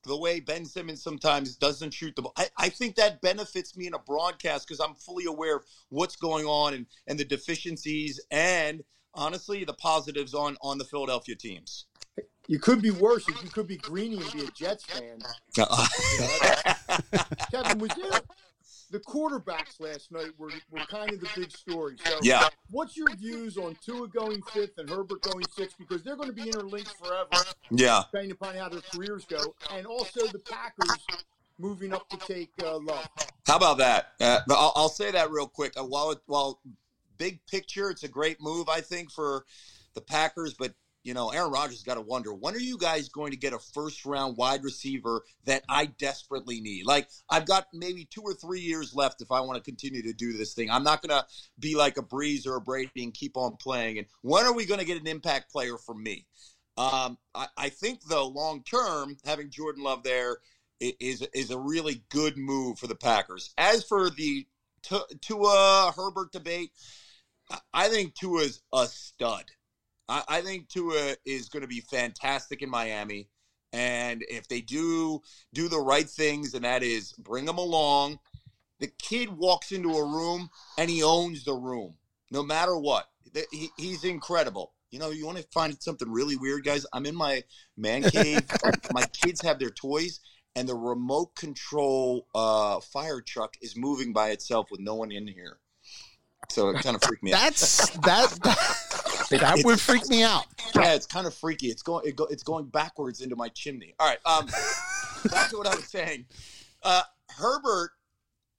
the 0.06 0.18
way 0.18 0.40
Ben 0.40 0.66
Simmons 0.66 1.02
sometimes 1.02 1.56
doesn't 1.56 1.94
shoot 1.94 2.16
the 2.16 2.24
ball. 2.24 2.34
I, 2.38 2.48
I 2.58 2.70
think 2.70 2.96
that 2.96 3.22
benefits 3.22 3.76
me 3.78 3.88
in 3.88 3.94
a 3.94 4.00
broadcast 4.00 4.68
because 4.68 4.80
I'm 4.80 4.96
fully 4.96 5.26
aware 5.26 5.58
of 5.58 5.66
what's 5.90 6.16
going 6.16 6.46
on 6.46 6.74
and, 6.74 6.86
and 7.08 7.18
the 7.18 7.26
deficiencies 7.26 8.20
and 8.30 8.84
honestly 9.16 9.64
the 9.64 9.74
positives 9.74 10.34
on 10.34 10.58
on 10.62 10.78
the 10.78 10.86
Philadelphia 10.86 11.36
teams. 11.36 11.86
You 12.48 12.60
could 12.60 12.82
be 12.82 12.92
worse. 12.92 13.28
You 13.28 13.50
could 13.50 13.68
be 13.68 13.78
Greeny 13.78 14.18
and 14.18 14.32
be 14.34 14.44
a 14.44 14.52
Jets 14.52 14.86
fan. 14.86 15.20
Kevin, 17.52 17.80
was 17.80 17.92
there 17.96 18.22
the 18.94 19.00
quarterbacks 19.00 19.80
last 19.80 20.12
night 20.12 20.30
were, 20.38 20.52
were 20.70 20.86
kind 20.88 21.12
of 21.12 21.20
the 21.20 21.28
big 21.36 21.52
story. 21.52 21.96
So, 22.06 22.20
Yeah. 22.22 22.48
what's 22.70 22.96
your 22.96 23.14
views 23.16 23.58
on 23.58 23.76
Tua 23.84 24.08
going 24.08 24.42
fifth 24.54 24.78
and 24.78 24.88
Herbert 24.88 25.24
going 25.24 25.46
sixth? 25.52 25.78
Because 25.80 26.04
they're 26.04 26.16
going 26.16 26.30
to 26.30 26.36
be 26.36 26.44
interlinked 26.48 26.96
forever, 27.04 27.44
Yeah. 27.72 28.04
depending 28.12 28.32
upon 28.32 28.56
how 28.56 28.70
their 28.70 28.82
careers 28.94 29.26
go. 29.26 29.56
And 29.72 29.88
also 29.88 30.28
the 30.28 30.40
Packers 30.40 31.06
moving 31.58 31.92
up 31.92 32.08
to 32.10 32.18
take 32.18 32.52
uh, 32.64 32.78
Love. 32.78 33.10
How 33.48 33.58
about 33.58 33.80
that? 33.80 34.12
Uh, 34.22 34.42
I'll, 34.52 34.74
I'll 34.76 34.90
say 34.90 35.10
that 35.12 35.32
real 35.32 35.48
quick. 35.48 35.74
Uh, 35.76 35.84
while 35.84 36.12
it, 36.12 36.20
while 36.28 36.62
big 37.18 37.44
picture, 37.48 37.90
it's 37.90 38.04
a 38.04 38.08
great 38.08 38.40
move, 38.40 38.70
I 38.70 38.82
think, 38.82 39.12
for 39.12 39.46
the 39.96 40.02
Packers. 40.02 40.54
But 40.54 40.74
you 41.04 41.14
know, 41.14 41.30
Aaron 41.30 41.52
Rodgers 41.52 41.84
got 41.84 41.96
to 41.96 42.02
wonder 42.02 42.34
when 42.34 42.56
are 42.56 42.60
you 42.60 42.78
guys 42.78 43.10
going 43.10 43.32
to 43.32 43.38
get 43.38 43.54
a 43.54 43.60
first 43.60 44.06
round 44.06 44.38
wide 44.38 44.64
receiver 44.64 45.24
that 45.46 45.64
I 45.68 45.86
desperately 45.86 46.62
need? 46.62 46.86
Like 46.86 47.10
I've 47.30 47.46
got 47.46 47.68
maybe 47.74 48.06
two 48.06 48.22
or 48.22 48.34
three 48.34 48.62
years 48.62 48.96
left 48.96 49.22
if 49.22 49.32
I 49.32 49.42
want 49.42 49.58
to 49.58 49.70
continue 49.70 50.02
to 50.04 50.14
do 50.14 50.34
this 50.34 50.54
thing. 50.54 50.70
I'm 50.70 50.84
not 50.84 51.02
going 51.02 51.20
to 51.20 51.26
be 51.60 51.76
like 51.76 51.98
a 51.98 52.04
Brees 52.04 52.48
or 52.48 52.56
a 52.56 52.62
Brady 52.62 53.04
and 53.04 53.14
keep 53.14 53.36
on 53.38 53.58
playing. 53.58 53.98
And 53.98 54.08
when 54.22 54.46
are 54.46 54.54
we 54.54 54.66
going 54.66 54.80
to 54.80 54.86
get 54.86 55.00
an 55.00 55.08
impact 55.08 55.52
player 55.52 55.78
from 55.78 56.02
me? 56.02 56.26
Um, 56.78 57.18
I, 57.36 57.48
I 57.58 57.70
think 57.70 58.04
though, 58.06 58.28
long 58.28 58.64
term, 58.64 59.18
having 59.26 59.50
Jordan 59.50 59.84
Love 59.84 60.04
there 60.04 60.38
is, 60.80 60.94
is 61.00 61.28
is 61.34 61.52
a 61.52 61.60
really 61.60 62.04
good 62.10 62.38
move 62.38 62.80
for 62.80 62.88
the 62.88 62.96
Packers. 62.96 63.54
As 63.58 63.84
for 63.84 64.10
the 64.10 64.48
Tu- 64.82 65.18
Tua 65.22 65.94
Herbert 65.96 66.32
debate, 66.32 66.72
I- 67.74 67.90
think 67.90 68.16
Tua's 68.16 68.62
a 68.74 68.88
stud. 68.88 69.46
I, 70.10 70.24
I 70.28 70.42
think 70.42 70.70
Tua 70.70 71.16
is 71.26 71.50
going 71.50 71.62
to 71.62 71.68
be 71.68 71.82
fantastic 71.82 72.62
in 72.62 72.70
Miami, 72.70 73.30
and 73.72 74.24
if 74.30 74.48
they 74.48 74.62
do 74.62 75.22
do 75.54 75.68
the 75.68 75.80
right 75.80 76.10
things, 76.10 76.54
and 76.54 76.66
that 76.66 76.84
is 76.84 77.14
bring 77.14 77.48
him 77.48 77.58
along, 77.58 78.20
the 78.80 78.92
kid 78.98 79.30
walks 79.30 79.72
into 79.72 79.94
a 79.94 80.04
room 80.06 80.50
and 80.78 80.90
he 80.90 81.04
owns 81.04 81.44
the 81.46 81.54
room, 81.54 81.96
no 82.32 82.44
matter 82.44 82.78
what. 82.78 83.10
The- 83.34 83.48
He, 83.52 83.70
he's 83.78 84.04
incredible. 84.04 84.74
You 84.92 85.00
know, 85.00 85.10
you 85.10 85.26
want 85.26 85.40
to 85.40 85.46
find 85.52 85.76
something 85.82 86.12
really 86.12 86.36
weird, 86.36 86.64
guys? 86.64 86.86
I'm 86.94 87.06
in 87.08 87.16
my 87.16 87.44
man 87.78 88.04
cave. 88.12 88.48
my 88.92 89.04
kids 89.06 89.42
have 89.42 89.58
their 89.58 89.72
toys, 89.72 90.20
and 90.56 90.70
the 90.70 90.76
remote 90.76 91.34
control 91.36 92.28
uh, 92.36 92.80
fire 92.80 93.22
truck 93.22 93.56
is 93.62 93.76
moving 93.76 94.14
by 94.14 94.30
itself 94.30 94.68
with 94.70 94.80
no 94.82 94.94
one 94.96 95.12
in 95.12 95.28
here. 95.28 95.58
So 96.50 96.70
it 96.70 96.84
kind 96.84 96.96
of 96.96 97.02
freaked 97.02 97.24
me 97.24 97.34
out. 97.34 97.42
That's 98.04 98.38
that. 98.40 99.03
That 99.30 99.62
would 99.64 99.80
freak 99.80 100.08
me 100.10 100.24
out. 100.24 100.46
Yeah, 100.76 100.94
it's 100.94 101.06
kind 101.06 101.28
of 101.28 101.34
freaky. 101.34 101.68
It's 101.68 101.82
going 101.82 102.08
it 102.08 102.16
go, 102.16 102.26
it's 102.26 102.44
going 102.44 102.66
backwards 102.66 103.22
into 103.22 103.36
my 103.36 103.50
chimney. 103.50 103.96
All 104.00 104.08
right, 104.08 104.20
um, 104.26 104.48
back 105.32 105.50
to 105.50 105.58
what 105.58 105.68
I 105.68 105.76
was 105.76 105.86
saying. 105.86 106.26
Uh, 106.82 107.04
Herbert, 107.30 107.92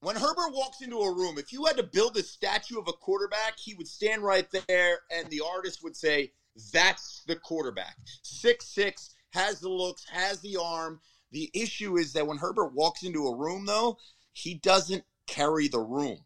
when 0.00 0.16
Herbert 0.16 0.52
walks 0.52 0.80
into 0.80 0.98
a 0.98 1.14
room, 1.14 1.38
if 1.38 1.52
you 1.52 1.64
had 1.64 1.76
to 1.76 1.82
build 1.82 2.16
a 2.16 2.22
statue 2.22 2.78
of 2.78 2.88
a 2.88 2.92
quarterback, 2.92 3.58
he 3.58 3.74
would 3.74 3.88
stand 3.88 4.22
right 4.22 4.46
there, 4.68 5.00
and 5.10 5.28
the 5.30 5.42
artist 5.46 5.82
would 5.82 5.96
say, 5.96 6.32
"That's 6.72 7.22
the 7.26 7.36
quarterback." 7.36 7.96
Six 8.22 8.66
six 8.66 9.14
has 9.30 9.60
the 9.60 9.68
looks, 9.68 10.04
has 10.08 10.40
the 10.40 10.56
arm. 10.56 11.00
The 11.32 11.50
issue 11.52 11.96
is 11.96 12.12
that 12.12 12.26
when 12.26 12.38
Herbert 12.38 12.74
walks 12.74 13.02
into 13.02 13.26
a 13.26 13.36
room, 13.36 13.66
though, 13.66 13.98
he 14.32 14.54
doesn't 14.54 15.04
carry 15.26 15.68
the 15.68 15.80
room. 15.80 16.18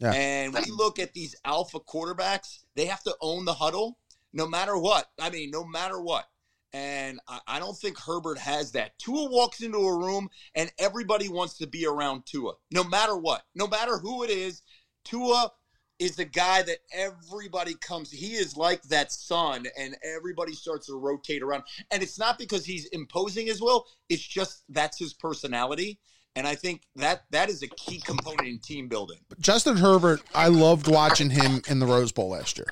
Yeah. 0.00 0.12
And 0.12 0.54
we 0.54 0.70
look 0.70 0.98
at 0.98 1.14
these 1.14 1.34
alpha 1.44 1.80
quarterbacks, 1.80 2.64
they 2.74 2.86
have 2.86 3.02
to 3.04 3.16
own 3.20 3.44
the 3.44 3.54
huddle 3.54 3.98
no 4.32 4.46
matter 4.46 4.76
what. 4.76 5.06
I 5.18 5.30
mean, 5.30 5.50
no 5.50 5.64
matter 5.64 6.00
what. 6.00 6.26
And 6.72 7.20
I, 7.26 7.40
I 7.46 7.58
don't 7.58 7.76
think 7.76 7.98
Herbert 7.98 8.38
has 8.38 8.72
that. 8.72 8.98
Tua 8.98 9.30
walks 9.30 9.62
into 9.62 9.78
a 9.78 9.98
room 9.98 10.28
and 10.54 10.70
everybody 10.78 11.28
wants 11.28 11.56
to 11.58 11.66
be 11.66 11.86
around 11.86 12.26
Tua, 12.26 12.52
no 12.70 12.84
matter 12.84 13.16
what, 13.16 13.42
no 13.54 13.66
matter 13.66 13.98
who 13.98 14.24
it 14.24 14.30
is. 14.30 14.62
Tua 15.04 15.52
is 15.98 16.16
the 16.16 16.24
guy 16.24 16.62
that 16.62 16.78
everybody 16.92 17.74
comes. 17.80 18.10
He 18.10 18.34
is 18.34 18.56
like 18.56 18.82
that 18.84 19.12
sun, 19.12 19.66
and 19.78 19.96
everybody 20.02 20.52
starts 20.52 20.88
to 20.88 20.94
rotate 20.94 21.42
around. 21.42 21.62
And 21.90 22.02
it's 22.02 22.18
not 22.18 22.38
because 22.38 22.66
he's 22.66 22.86
imposing 22.86 23.46
his 23.46 23.62
will; 23.62 23.86
it's 24.08 24.26
just 24.26 24.64
that's 24.68 24.98
his 24.98 25.14
personality. 25.14 25.98
And 26.36 26.46
I 26.46 26.54
think 26.54 26.82
that 26.96 27.24
that 27.30 27.48
is 27.48 27.62
a 27.62 27.66
key 27.66 27.98
component 27.98 28.46
in 28.46 28.58
team 28.58 28.88
building. 28.88 29.18
Justin 29.40 29.78
Herbert, 29.78 30.22
I 30.34 30.48
loved 30.48 30.86
watching 30.86 31.30
him 31.30 31.62
in 31.68 31.80
the 31.80 31.86
Rose 31.86 32.12
Bowl 32.12 32.28
last 32.30 32.58
year. 32.58 32.68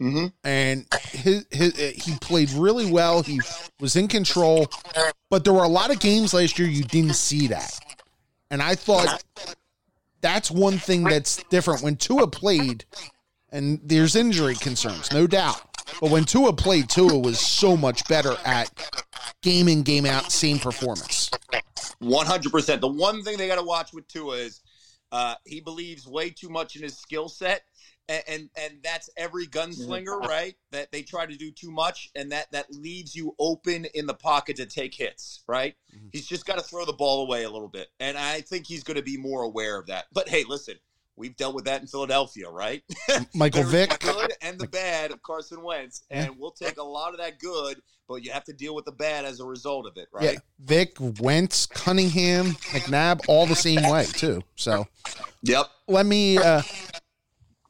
Mm-hmm. 0.00 0.26
and 0.42 0.84
his, 1.10 1.46
his 1.52 1.78
he 1.94 2.16
played 2.20 2.50
really 2.52 2.90
well. 2.90 3.22
He 3.22 3.40
was 3.78 3.94
in 3.94 4.08
control, 4.08 4.66
but 5.30 5.44
there 5.44 5.52
were 5.52 5.62
a 5.62 5.68
lot 5.68 5.92
of 5.92 6.00
games 6.00 6.34
last 6.34 6.58
year 6.58 6.66
you 6.66 6.82
didn't 6.82 7.14
see 7.14 7.46
that, 7.48 7.78
and 8.50 8.60
I 8.60 8.74
thought 8.74 9.22
that's 10.20 10.50
one 10.50 10.78
thing 10.78 11.04
that's 11.04 11.44
different 11.50 11.82
when 11.82 11.94
Tua 11.94 12.26
played. 12.26 12.84
And 13.50 13.80
there's 13.84 14.16
injury 14.16 14.56
concerns, 14.56 15.12
no 15.12 15.28
doubt, 15.28 15.60
but 16.00 16.10
when 16.10 16.24
Tua 16.24 16.52
played, 16.52 16.88
Tua 16.88 17.18
was 17.18 17.38
so 17.38 17.76
much 17.76 18.06
better 18.08 18.36
at 18.44 18.70
game 19.42 19.68
in 19.68 19.82
game 19.82 20.06
out, 20.06 20.32
same 20.32 20.58
performance. 20.58 21.30
One 21.98 22.26
hundred 22.26 22.52
percent. 22.52 22.80
The 22.80 22.88
one 22.88 23.22
thing 23.22 23.38
they 23.38 23.46
got 23.48 23.56
to 23.56 23.62
watch 23.62 23.92
with 23.92 24.08
Tua 24.08 24.36
is 24.36 24.60
uh, 25.12 25.34
he 25.44 25.60
believes 25.60 26.06
way 26.06 26.30
too 26.30 26.48
much 26.48 26.74
in 26.74 26.82
his 26.82 26.96
skill 26.96 27.28
set, 27.28 27.62
and, 28.08 28.22
and 28.26 28.50
and 28.56 28.78
that's 28.82 29.08
every 29.16 29.46
gunslinger, 29.46 30.20
right? 30.20 30.54
That 30.72 30.90
they 30.90 31.02
try 31.02 31.26
to 31.26 31.36
do 31.36 31.52
too 31.52 31.70
much, 31.70 32.10
and 32.16 32.32
that 32.32 32.50
that 32.52 32.66
leaves 32.72 33.14
you 33.14 33.34
open 33.38 33.84
in 33.94 34.06
the 34.06 34.14
pocket 34.14 34.56
to 34.56 34.66
take 34.66 34.94
hits, 34.94 35.42
right? 35.46 35.76
Mhm. 35.94 36.08
He's 36.12 36.26
just 36.26 36.46
got 36.46 36.58
to 36.58 36.64
throw 36.64 36.84
the 36.84 36.92
ball 36.92 37.22
away 37.22 37.44
a 37.44 37.50
little 37.50 37.68
bit, 37.68 37.88
and 38.00 38.18
I 38.18 38.40
think 38.40 38.66
he's 38.66 38.82
going 38.82 38.96
to 38.96 39.02
be 39.02 39.16
more 39.16 39.42
aware 39.42 39.78
of 39.78 39.86
that. 39.86 40.06
But 40.12 40.28
hey, 40.28 40.44
listen. 40.48 40.76
We've 41.16 41.36
dealt 41.36 41.54
with 41.54 41.66
that 41.66 41.80
in 41.82 41.86
Philadelphia, 41.86 42.48
right? 42.48 42.82
Michael 43.34 43.62
Vick, 43.64 43.90
the 44.00 44.12
good 44.12 44.32
and 44.40 44.58
the 44.58 44.66
bad 44.66 45.10
of 45.10 45.22
Carson 45.22 45.62
Wentz, 45.62 46.02
Yeah. 46.10 46.24
and 46.24 46.38
we'll 46.38 46.52
take 46.52 46.78
a 46.78 46.82
lot 46.82 47.12
of 47.12 47.18
that 47.18 47.38
good, 47.38 47.80
but 48.08 48.24
you 48.24 48.32
have 48.32 48.44
to 48.44 48.52
deal 48.52 48.74
with 48.74 48.86
the 48.86 48.92
bad 48.92 49.24
as 49.26 49.38
a 49.40 49.44
result 49.44 49.86
of 49.86 49.96
it, 49.96 50.08
right? 50.12 50.24
yeah, 50.24 50.30
right? 50.30 50.38
Vick, 50.60 50.96
Wentz, 51.20 51.66
Cunningham, 51.66 52.46
McNabb, 52.72 53.20
all 53.28 53.46
the 53.46 53.54
same 53.56 53.88
way 53.90 54.06
too. 54.06 54.42
So. 54.56 54.86
Yep. 55.42 55.66
let 55.88 56.06
me 56.06 56.38
uh 56.38 56.62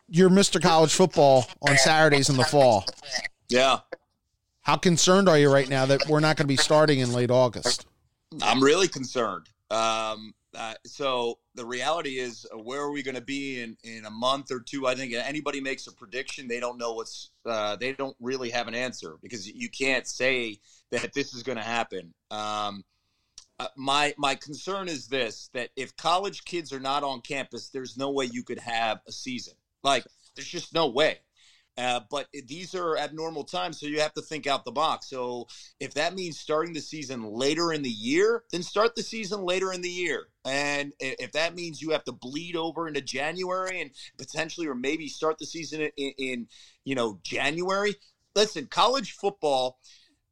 you're 0.09 0.29
Mr. 0.31 0.61
College 0.61 0.93
football 0.93 1.47
on 1.67 1.77
Saturdays 1.79 2.29
in 2.29 2.37
the 2.37 2.45
fall. 2.45 2.85
Yeah. 3.49 3.79
How 4.61 4.77
concerned 4.77 5.27
are 5.29 5.39
you 5.39 5.51
right 5.51 5.69
now 5.69 5.87
that 5.87 6.07
we're 6.07 6.21
not 6.21 6.37
going 6.37 6.45
to 6.45 6.49
be 6.49 6.57
starting 6.57 6.99
in 7.01 7.13
late 7.15 7.31
August? 7.31 7.87
I'm 8.43 8.63
really 8.63 8.89
concerned. 8.89 9.49
Um, 9.71 10.35
uh, 10.55 10.75
so 10.85 11.39
the 11.55 11.65
reality 11.65 12.19
is, 12.19 12.47
uh, 12.53 12.59
where 12.59 12.81
are 12.81 12.93
we 12.93 13.03
going 13.03 13.15
to 13.15 13.23
be 13.23 13.61
in, 13.61 13.77
in 13.85 14.05
a 14.05 14.11
month 14.11 14.51
or 14.51 14.61
two? 14.61 14.87
I 14.87 14.95
think 14.95 15.15
anybody 15.15 15.61
makes 15.61 15.87
a 15.87 15.93
prediction, 15.93 16.49
they 16.49 16.61
don't 16.61 16.79
know 16.79 16.93
what's. 16.93 17.31
Uh, 17.45 17.77
they 17.77 17.93
don't 17.93 18.17
really 18.21 18.51
have 18.51 18.69
an 18.69 18.75
answer 18.75 19.17
because 19.23 19.51
you 19.51 19.69
can't 19.69 20.07
say 20.07 20.59
that 20.91 21.13
this 21.15 21.35
is 21.35 21.43
going 21.43 21.59
to 21.59 21.65
happen. 21.65 22.13
Um, 22.31 22.85
uh, 23.59 23.69
my 23.77 24.15
my 24.19 24.35
concern 24.35 24.89
is 24.89 25.09
this: 25.09 25.49
that 25.55 25.71
if 25.77 25.97
college 25.97 26.45
kids 26.45 26.73
are 26.73 26.81
not 26.81 27.03
on 27.03 27.21
campus, 27.21 27.69
there's 27.71 27.97
no 27.97 28.11
way 28.11 28.27
you 28.27 28.43
could 28.43 28.59
have 28.59 29.01
a 29.07 29.13
season. 29.13 29.55
Like, 29.83 30.05
there's 30.37 30.49
just 30.49 30.75
no 30.75 30.89
way. 30.89 31.19
Uh, 31.79 32.01
but 32.11 32.27
these 32.47 32.75
are 32.75 32.99
abnormal 32.99 33.45
times, 33.45 33.81
so 33.81 33.87
you 33.87 34.01
have 34.01 34.13
to 34.13 34.21
think 34.21 34.47
out 34.47 34.65
the 34.65 34.71
box. 34.71 35.09
So 35.09 35.47
if 35.81 35.95
that 35.95 36.15
means 36.15 36.39
starting 36.39 36.75
the 36.75 36.81
season 36.81 37.25
later 37.25 37.73
in 37.73 37.83
the 37.83 37.91
year, 37.91 38.45
then 38.53 38.63
start 38.63 38.95
the 38.95 39.03
season 39.03 39.43
later 39.43 39.73
in 39.73 39.81
the 39.81 39.89
year. 39.89 40.27
And 40.45 40.93
if 41.01 41.33
that 41.33 41.55
means 41.55 41.81
you 41.81 41.91
have 41.91 42.05
to 42.05 42.13
bleed 42.13 42.57
over 42.57 42.89
into 42.89 43.01
January 43.01 43.81
and 43.81 43.91
potentially, 44.19 44.67
or 44.67 44.75
maybe 44.75 45.09
start 45.09 45.39
the 45.39 45.47
season 45.47 45.89
in, 45.97 46.13
in 46.19 46.47
you 46.85 46.95
know 46.95 47.21
January, 47.23 47.95
listen, 48.35 48.67
college 48.67 49.13
football 49.13 49.79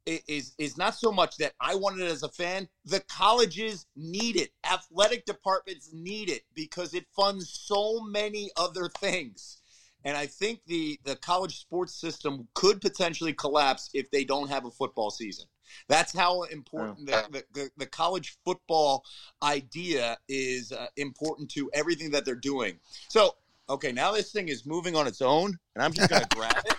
is 0.05 0.53
is 0.57 0.77
not 0.77 0.95
so 0.95 1.11
much 1.11 1.37
that 1.37 1.53
I 1.59 1.75
want 1.75 1.99
it 1.99 2.11
as 2.11 2.23
a 2.23 2.29
fan. 2.29 2.67
The 2.85 3.01
colleges 3.01 3.85
need 3.95 4.35
it. 4.35 4.49
Athletic 4.63 5.25
departments 5.25 5.89
need 5.93 6.29
it 6.29 6.43
because 6.53 6.93
it 6.93 7.05
funds 7.15 7.49
so 7.49 8.01
many 8.01 8.51
other 8.57 8.89
things. 8.99 9.60
And 10.03 10.17
I 10.17 10.25
think 10.25 10.61
the 10.65 10.99
the 11.03 11.15
college 11.15 11.59
sports 11.59 11.93
system 11.93 12.47
could 12.53 12.81
potentially 12.81 13.33
collapse 13.33 13.89
if 13.93 14.09
they 14.11 14.23
don't 14.23 14.49
have 14.49 14.65
a 14.65 14.71
football 14.71 15.11
season. 15.11 15.45
That's 15.87 16.15
how 16.15 16.43
important 16.43 17.07
the, 17.07 17.23
the, 17.31 17.43
the, 17.53 17.69
the 17.77 17.85
college 17.85 18.37
football 18.43 19.05
idea 19.41 20.17
is 20.27 20.71
uh, 20.71 20.87
important 20.97 21.49
to 21.51 21.69
everything 21.73 22.11
that 22.11 22.25
they're 22.25 22.35
doing. 22.35 22.79
So, 23.09 23.35
okay, 23.69 23.91
now 23.91 24.11
this 24.11 24.31
thing 24.31 24.49
is 24.49 24.65
moving 24.65 24.95
on 24.95 25.07
its 25.07 25.21
own, 25.21 25.57
and 25.75 25.83
I'm 25.83 25.93
just 25.93 26.09
going 26.09 26.21
to 26.29 26.35
grab 26.35 26.57
it. 26.65 26.75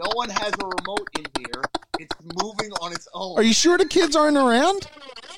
No 0.00 0.10
one 0.14 0.28
has 0.30 0.52
a 0.62 0.66
remote 0.66 1.08
in 1.18 1.24
here. 1.38 1.62
It's 1.98 2.14
moving 2.42 2.70
on 2.80 2.92
its 2.92 3.08
own. 3.14 3.38
Are 3.38 3.42
you 3.42 3.52
sure 3.52 3.76
the 3.78 3.86
kids 3.86 4.14
aren't 4.14 4.36
around? 4.36 4.88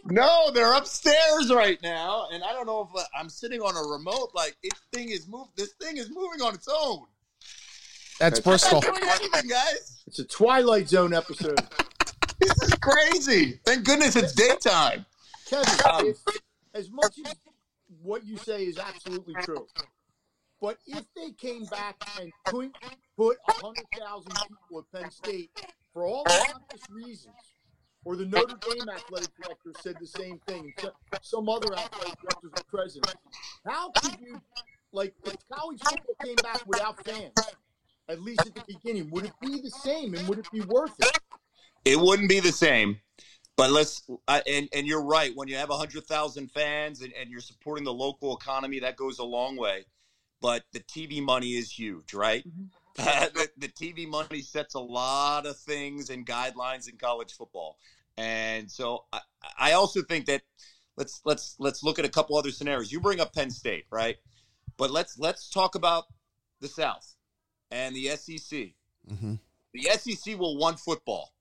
No, 0.04 0.50
they're 0.52 0.72
upstairs 0.74 1.50
right 1.52 1.80
now, 1.82 2.26
and 2.32 2.42
I 2.42 2.52
don't 2.52 2.66
know 2.66 2.88
if 2.92 3.00
uh, 3.00 3.04
I'm 3.18 3.28
sitting 3.28 3.60
on 3.60 3.76
a 3.76 3.88
remote. 3.88 4.30
Like 4.34 4.56
this 4.62 4.72
thing 4.92 5.10
is 5.10 5.26
move. 5.28 5.48
This 5.56 5.72
thing 5.80 5.96
is 5.96 6.08
moving 6.10 6.42
on 6.42 6.54
its 6.54 6.68
own. 6.68 7.06
That's 8.18 8.38
I'm 8.38 8.42
Bristol. 8.44 8.82
anything, 8.84 9.48
guys. 9.48 10.02
It's 10.06 10.18
a 10.18 10.24
Twilight 10.24 10.88
Zone 10.88 11.14
episode. 11.14 11.58
This 12.40 12.62
is 12.62 12.74
crazy. 12.76 13.60
Thank 13.66 13.84
goodness 13.84 14.16
it's 14.16 14.32
daytime. 14.32 15.04
Kevin, 15.46 15.68
Um, 15.92 16.06
if, 16.06 16.16
as 16.72 16.90
much 16.90 17.18
as 17.26 17.34
what 18.02 18.24
you 18.24 18.38
say 18.38 18.62
is 18.64 18.78
absolutely 18.78 19.34
true. 19.42 19.66
But 20.58 20.78
if 20.86 21.04
they 21.14 21.32
came 21.32 21.66
back 21.66 21.96
and 22.18 22.32
couldn't 22.46 22.74
put 23.20 23.36
100,000 23.60 24.32
people 24.32 24.78
at 24.78 24.98
Penn 24.98 25.10
State 25.10 25.50
for 25.92 26.04
all 26.04 26.24
the 26.24 26.54
obvious 26.54 26.88
reasons, 26.90 27.34
or 28.06 28.16
the 28.16 28.24
Notre 28.24 28.56
Dame 28.62 28.88
athletic 28.88 29.28
director 29.36 29.72
said 29.80 29.96
the 30.00 30.06
same 30.06 30.40
thing, 30.46 30.72
some 31.20 31.50
other 31.50 31.70
athletic 31.74 32.18
directors 32.18 32.50
were 32.50 32.78
present. 32.78 33.06
how 33.66 33.90
could 33.90 34.18
you, 34.22 34.40
like, 34.92 35.12
if 35.26 35.36
college 35.52 35.80
football 35.82 36.14
came 36.24 36.36
back 36.36 36.66
without 36.66 37.04
fans, 37.04 37.34
at 38.08 38.22
least 38.22 38.40
at 38.40 38.54
the 38.54 38.64
beginning, 38.66 39.10
would 39.10 39.26
it 39.26 39.34
be 39.42 39.60
the 39.60 39.70
same 39.70 40.14
and 40.14 40.26
would 40.26 40.38
it 40.38 40.50
be 40.50 40.62
worth 40.62 40.98
it? 40.98 41.18
It 41.84 42.00
wouldn't 42.00 42.30
be 42.30 42.40
the 42.40 42.52
same. 42.52 43.00
But 43.56 43.70
let's 43.70 44.02
uh, 44.26 44.40
and 44.46 44.70
and 44.72 44.86
you're 44.86 45.04
right. 45.04 45.32
When 45.34 45.46
you 45.46 45.56
have 45.56 45.68
hundred 45.68 46.06
thousand 46.06 46.50
fans 46.52 47.02
and, 47.02 47.12
and 47.12 47.30
you're 47.30 47.40
supporting 47.40 47.84
the 47.84 47.92
local 47.92 48.34
economy, 48.34 48.78
that 48.80 48.96
goes 48.96 49.18
a 49.18 49.24
long 49.24 49.56
way. 49.56 49.84
But 50.40 50.62
the 50.72 50.80
TV 50.80 51.22
money 51.22 51.50
is 51.50 51.70
huge, 51.70 52.14
right? 52.14 52.46
Mm-hmm. 52.46 52.64
The, 52.96 53.48
the 53.58 53.68
TV 53.68 54.06
money 54.08 54.42
sets 54.42 54.74
a 54.74 54.80
lot 54.80 55.46
of 55.46 55.56
things 55.56 56.10
and 56.10 56.26
guidelines 56.26 56.88
in 56.88 56.96
college 56.96 57.32
football, 57.32 57.78
and 58.16 58.70
so 58.70 59.04
I, 59.12 59.20
I 59.58 59.72
also 59.72 60.02
think 60.02 60.26
that 60.26 60.42
let's 60.96 61.20
let's 61.24 61.56
let's 61.58 61.82
look 61.82 61.98
at 61.98 62.04
a 62.04 62.08
couple 62.08 62.36
other 62.36 62.50
scenarios. 62.50 62.92
You 62.92 63.00
bring 63.00 63.20
up 63.20 63.34
Penn 63.34 63.50
State, 63.50 63.86
right? 63.90 64.16
But 64.76 64.90
let's 64.90 65.18
let's 65.18 65.48
talk 65.50 65.74
about 65.74 66.04
the 66.60 66.68
South 66.68 67.14
and 67.70 67.94
the 67.94 68.08
SEC. 68.16 68.70
Mm-hmm. 69.10 69.34
The 69.72 69.82
SEC 69.98 70.38
will 70.38 70.56
want 70.58 70.78
football. 70.80 71.32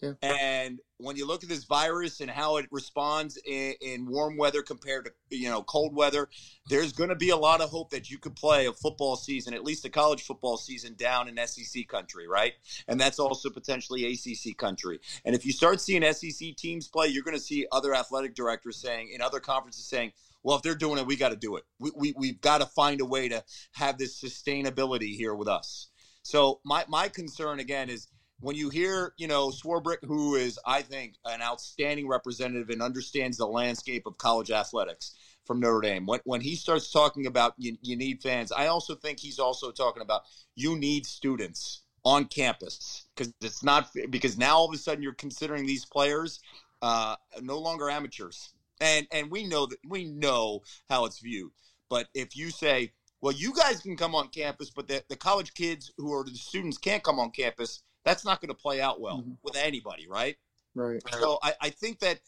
Yeah. 0.00 0.12
And 0.22 0.78
when 0.98 1.16
you 1.16 1.26
look 1.26 1.42
at 1.42 1.48
this 1.48 1.64
virus 1.64 2.20
and 2.20 2.30
how 2.30 2.58
it 2.58 2.66
responds 2.70 3.36
in, 3.44 3.74
in, 3.80 4.06
warm 4.06 4.36
weather 4.36 4.62
compared 4.62 5.06
to 5.06 5.36
you 5.36 5.48
know 5.48 5.62
cold 5.62 5.94
weather, 5.94 6.28
there's 6.68 6.92
going 6.92 7.08
to 7.08 7.16
be 7.16 7.30
a 7.30 7.36
lot 7.36 7.60
of 7.60 7.70
hope 7.70 7.90
that 7.90 8.08
you 8.10 8.18
could 8.18 8.36
play 8.36 8.66
a 8.66 8.72
football 8.72 9.16
season, 9.16 9.54
at 9.54 9.64
least 9.64 9.84
a 9.84 9.90
college 9.90 10.22
football 10.22 10.56
season, 10.56 10.94
down 10.94 11.28
in 11.28 11.46
SEC 11.46 11.88
country, 11.88 12.28
right? 12.28 12.52
And 12.86 13.00
that's 13.00 13.18
also 13.18 13.50
potentially 13.50 14.04
ACC 14.06 14.56
country. 14.56 15.00
And 15.24 15.34
if 15.34 15.44
you 15.44 15.52
start 15.52 15.80
seeing 15.80 16.02
SEC 16.12 16.56
teams 16.56 16.86
play, 16.88 17.08
you're 17.08 17.24
going 17.24 17.36
to 17.36 17.42
see 17.42 17.66
other 17.72 17.94
athletic 17.94 18.34
directors 18.34 18.76
saying 18.76 19.10
in 19.12 19.20
other 19.20 19.40
conferences 19.40 19.84
saying, 19.84 20.12
well, 20.44 20.56
if 20.56 20.62
they're 20.62 20.74
doing 20.74 20.98
it, 20.98 21.06
we 21.06 21.16
got 21.16 21.30
to 21.30 21.36
do 21.36 21.56
it. 21.56 21.64
We, 21.80 21.90
we, 21.96 22.14
we've 22.16 22.40
got 22.40 22.58
to 22.58 22.66
find 22.66 23.00
a 23.00 23.04
way 23.04 23.28
to 23.28 23.42
have 23.72 23.98
this 23.98 24.20
sustainability 24.22 25.16
here 25.16 25.34
with 25.34 25.48
us. 25.48 25.88
So 26.22 26.60
my, 26.64 26.84
my 26.88 27.08
concern 27.08 27.58
again 27.58 27.88
is 27.88 28.08
when 28.40 28.54
you 28.54 28.68
hear, 28.68 29.14
you 29.16 29.26
know, 29.26 29.50
Swarbrick, 29.50 30.04
who 30.04 30.36
is, 30.36 30.58
I 30.64 30.82
think, 30.82 31.14
an 31.24 31.42
outstanding 31.42 32.08
representative 32.08 32.70
and 32.70 32.82
understands 32.82 33.36
the 33.36 33.46
landscape 33.46 34.06
of 34.06 34.16
college 34.18 34.50
athletics 34.50 35.14
from 35.44 35.60
Notre 35.60 35.80
Dame, 35.80 36.06
when, 36.06 36.20
when 36.24 36.40
he 36.40 36.54
starts 36.54 36.92
talking 36.92 37.26
about 37.26 37.54
you, 37.58 37.76
you 37.82 37.96
need 37.96 38.22
fans, 38.22 38.52
I 38.52 38.66
also 38.66 38.94
think 38.94 39.18
he's 39.18 39.38
also 39.38 39.72
talking 39.72 40.02
about 40.02 40.22
you 40.54 40.76
need 40.76 41.06
students 41.06 41.82
on 42.04 42.26
campus 42.26 43.06
because 43.14 43.32
it's 43.40 43.64
not 43.64 43.90
because 44.10 44.38
now 44.38 44.56
all 44.56 44.68
of 44.68 44.74
a 44.74 44.78
sudden 44.78 45.02
you're 45.02 45.14
considering 45.14 45.66
these 45.66 45.84
players 45.84 46.40
uh, 46.80 47.16
no 47.42 47.58
longer 47.58 47.90
amateurs, 47.90 48.50
and 48.80 49.06
and 49.10 49.30
we 49.30 49.44
know 49.44 49.66
that 49.66 49.78
we 49.86 50.04
know 50.04 50.62
how 50.88 51.06
it's 51.06 51.18
viewed. 51.18 51.50
But 51.90 52.06
if 52.14 52.36
you 52.36 52.50
say, 52.50 52.92
well, 53.20 53.32
you 53.32 53.52
guys 53.52 53.80
can 53.80 53.96
come 53.96 54.14
on 54.14 54.28
campus, 54.28 54.70
but 54.70 54.86
the, 54.86 55.02
the 55.08 55.16
college 55.16 55.54
kids 55.54 55.92
who 55.96 56.12
are 56.12 56.24
the 56.24 56.34
students 56.36 56.78
can't 56.78 57.02
come 57.02 57.18
on 57.18 57.30
campus 57.30 57.82
that's 58.08 58.24
not 58.24 58.40
going 58.40 58.48
to 58.48 58.54
play 58.54 58.80
out 58.80 59.00
well 59.00 59.18
mm-hmm. 59.18 59.32
with 59.42 59.56
anybody, 59.56 60.06
right? 60.08 60.36
Right. 60.74 61.02
So 61.20 61.38
I, 61.42 61.54
I 61.60 61.70
think 61.70 62.00
that 62.00 62.20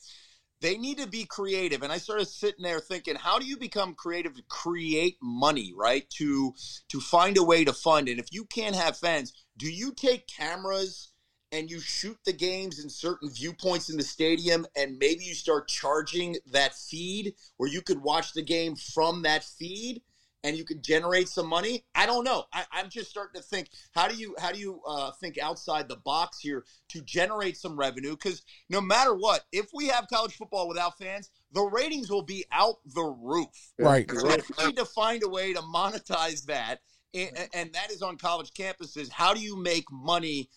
they 0.60 0.76
need 0.76 0.98
to 0.98 1.06
be 1.06 1.24
creative. 1.24 1.82
And 1.82 1.92
I 1.92 1.98
started 1.98 2.26
sitting 2.26 2.62
there 2.62 2.80
thinking, 2.80 3.14
how 3.14 3.38
do 3.38 3.46
you 3.46 3.56
become 3.56 3.94
creative 3.94 4.34
to 4.36 4.42
create 4.48 5.16
money, 5.22 5.72
right? 5.74 6.08
To 6.18 6.54
to 6.88 7.00
find 7.00 7.38
a 7.38 7.44
way 7.44 7.64
to 7.64 7.72
fund 7.72 8.08
it. 8.08 8.18
If 8.18 8.32
you 8.32 8.44
can't 8.44 8.76
have 8.76 8.96
fans, 8.96 9.32
do 9.56 9.70
you 9.70 9.92
take 9.94 10.26
cameras 10.26 11.12
and 11.52 11.70
you 11.70 11.80
shoot 11.80 12.18
the 12.24 12.32
games 12.32 12.82
in 12.82 12.88
certain 12.88 13.30
viewpoints 13.30 13.90
in 13.90 13.96
the 13.96 14.04
stadium 14.04 14.66
and 14.76 14.98
maybe 14.98 15.24
you 15.24 15.34
start 15.34 15.66
charging 15.66 16.36
that 16.52 16.74
feed 16.74 17.34
where 17.56 17.68
you 17.68 17.82
could 17.82 18.02
watch 18.02 18.32
the 18.34 18.42
game 18.42 18.76
from 18.76 19.22
that 19.22 19.44
feed? 19.44 20.02
And 20.42 20.56
you 20.56 20.64
can 20.64 20.80
generate 20.82 21.28
some 21.28 21.46
money? 21.46 21.84
I 21.94 22.06
don't 22.06 22.24
know. 22.24 22.44
I, 22.52 22.64
am 22.74 22.88
just 22.88 23.10
starting 23.10 23.40
to 23.40 23.46
think 23.46 23.68
how 23.92 24.08
do 24.08 24.16
you 24.16 24.34
how 24.38 24.52
do 24.52 24.58
you 24.58 24.80
uh, 24.86 25.10
think 25.20 25.38
outside 25.38 25.88
the 25.88 25.96
box 25.96 26.40
here 26.40 26.64
to 26.88 27.00
generate 27.02 27.56
some 27.56 27.78
revenue? 27.78 28.12
Because 28.12 28.42
no 28.68 28.80
matter 28.80 29.14
what 29.14 29.44
if 29.52 29.66
we 29.74 29.88
have 29.88 30.06
college 30.12 30.36
football 30.36 30.68
without 30.68 30.98
fans 30.98 31.30
the 31.52 31.62
ratings 31.62 32.10
will 32.10 32.22
be 32.22 32.44
out 32.52 32.76
the 32.94 33.02
roof. 33.02 33.48
Right. 33.78 34.08
So 34.10 34.36
we 34.58 34.66
need 34.66 34.76
to 34.76 34.84
find 34.84 35.22
a 35.24 35.28
way 35.28 35.52
to 35.52 35.60
monetize 35.60 36.44
that 36.46 36.80
and, 37.14 37.48
and 37.54 37.72
that 37.72 37.90
is 37.90 38.02
on 38.02 38.16
college 38.16 38.52
campuses. 38.52 39.10
How 39.10 39.34
do 39.34 39.40
you 39.40 39.56
make 39.56 39.84
money 39.90 40.48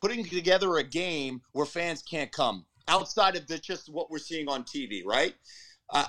putting 0.00 0.24
together 0.24 0.76
a 0.76 0.84
game 0.84 1.42
where 1.52 1.66
fans 1.66 2.02
can't 2.02 2.30
come? 2.30 2.66
Outside 2.86 3.36
of 3.36 3.46
the, 3.46 3.58
just 3.58 3.92
what 3.92 4.10
we're 4.10 4.18
seeing 4.18 4.48
on 4.48 4.64
tv 4.64 5.04
right 5.04 5.34
uh, 5.90 6.04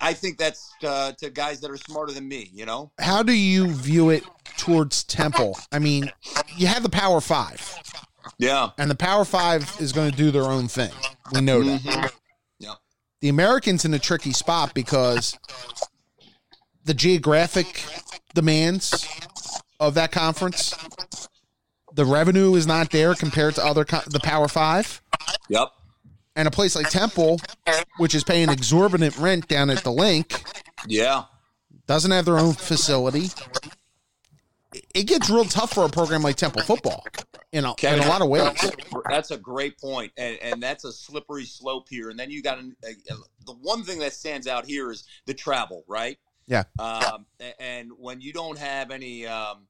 I 0.00 0.12
think 0.12 0.38
that's 0.38 0.72
uh, 0.82 1.12
to 1.18 1.30
guys 1.30 1.60
that 1.60 1.70
are 1.70 1.76
smarter 1.76 2.12
than 2.12 2.28
me, 2.28 2.50
you 2.52 2.66
know? 2.66 2.92
How 3.00 3.22
do 3.22 3.32
you 3.32 3.72
view 3.72 4.10
it 4.10 4.24
towards 4.56 5.04
Temple? 5.04 5.58
I 5.72 5.78
mean, 5.78 6.10
you 6.56 6.66
have 6.66 6.82
the 6.82 6.88
Power 6.88 7.20
Five. 7.20 7.82
Yeah. 8.38 8.70
And 8.78 8.90
the 8.90 8.94
Power 8.94 9.24
Five 9.24 9.70
is 9.80 9.92
going 9.92 10.10
to 10.10 10.16
do 10.16 10.30
their 10.30 10.44
own 10.44 10.68
thing. 10.68 10.92
We 11.32 11.40
know 11.40 11.60
mm-hmm. 11.60 11.88
that. 11.88 12.12
Yeah. 12.58 12.74
The 13.20 13.28
Americans 13.28 13.84
in 13.84 13.92
a 13.94 13.98
tricky 13.98 14.32
spot 14.32 14.72
because 14.74 15.36
the 16.84 16.94
geographic 16.94 17.84
demands 18.34 19.08
of 19.80 19.94
that 19.94 20.12
conference, 20.12 20.74
the 21.92 22.04
revenue 22.04 22.54
is 22.54 22.66
not 22.66 22.90
there 22.90 23.14
compared 23.14 23.56
to 23.56 23.64
other 23.64 23.84
co- 23.84 24.02
the 24.06 24.20
Power 24.20 24.48
Five. 24.48 25.02
Yep 25.48 25.70
and 26.36 26.48
a 26.48 26.50
place 26.50 26.76
like 26.76 26.88
Temple, 26.90 27.40
which 27.98 28.14
is 28.14 28.24
paying 28.24 28.48
exorbitant 28.48 29.16
rent 29.18 29.48
down 29.48 29.70
at 29.70 29.84
the 29.84 29.92
Linc, 29.92 30.42
yeah, 30.86 31.24
doesn't 31.86 32.10
have 32.10 32.24
their 32.24 32.38
own 32.38 32.54
facility. 32.54 33.28
It 34.94 35.04
gets 35.04 35.30
real 35.30 35.44
tough 35.44 35.72
for 35.72 35.84
a 35.84 35.88
program 35.88 36.22
like 36.22 36.36
Temple 36.36 36.62
football 36.62 37.04
in 37.52 37.64
a, 37.64 37.74
Kevin, 37.74 38.00
in 38.00 38.06
a 38.06 38.08
lot 38.08 38.22
of 38.22 38.28
ways. 38.28 38.52
That's 39.08 39.30
a 39.30 39.38
great 39.38 39.78
point, 39.78 40.12
and, 40.16 40.36
and 40.42 40.60
that's 40.60 40.84
a 40.84 40.92
slippery 40.92 41.44
slope 41.44 41.86
here. 41.88 42.10
And 42.10 42.18
then 42.18 42.30
you 42.30 42.42
got 42.42 42.58
a, 42.58 42.62
a, 42.84 43.14
the 43.46 43.52
one 43.52 43.84
thing 43.84 44.00
that 44.00 44.12
stands 44.12 44.48
out 44.48 44.66
here 44.66 44.90
is 44.90 45.04
the 45.26 45.34
travel, 45.34 45.84
right? 45.86 46.18
Yeah. 46.46 46.64
Um, 46.78 47.26
and 47.60 47.92
when 47.96 48.20
you 48.20 48.32
don't 48.32 48.58
have 48.58 48.90
any 48.90 49.26
um, 49.26 49.68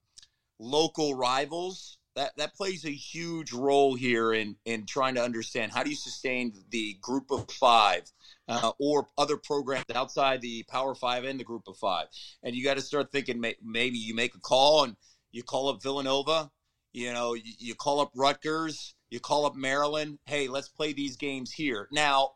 local 0.58 1.14
rivals, 1.14 1.98
that 2.16 2.32
that 2.36 2.54
plays 2.54 2.84
a 2.84 2.90
huge 2.90 3.52
role 3.52 3.94
here 3.94 4.32
in 4.32 4.56
in 4.64 4.86
trying 4.86 5.14
to 5.14 5.22
understand 5.22 5.72
how 5.72 5.82
do 5.82 5.90
you 5.90 5.96
sustain 5.96 6.52
the 6.70 6.96
group 7.00 7.30
of 7.30 7.50
five 7.50 8.02
uh, 8.48 8.72
or 8.78 9.06
other 9.18 9.36
programs 9.36 9.84
outside 9.94 10.40
the 10.40 10.64
power 10.64 10.94
five 10.94 11.24
and 11.24 11.38
the 11.38 11.44
group 11.44 11.62
of 11.66 11.76
five 11.76 12.06
and 12.42 12.54
you 12.54 12.64
got 12.64 12.76
to 12.76 12.82
start 12.82 13.10
thinking 13.10 13.40
maybe 13.62 13.98
you 13.98 14.14
make 14.14 14.34
a 14.34 14.40
call 14.40 14.84
and 14.84 14.96
you 15.32 15.42
call 15.42 15.68
up 15.68 15.82
villanova 15.82 16.50
you 16.92 17.12
know 17.12 17.34
you, 17.34 17.52
you 17.58 17.74
call 17.74 18.00
up 18.00 18.10
rutgers 18.14 18.94
you 19.10 19.20
call 19.20 19.46
up 19.46 19.56
maryland 19.56 20.18
hey 20.26 20.48
let's 20.48 20.68
play 20.68 20.92
these 20.92 21.16
games 21.16 21.52
here 21.52 21.88
now 21.90 22.30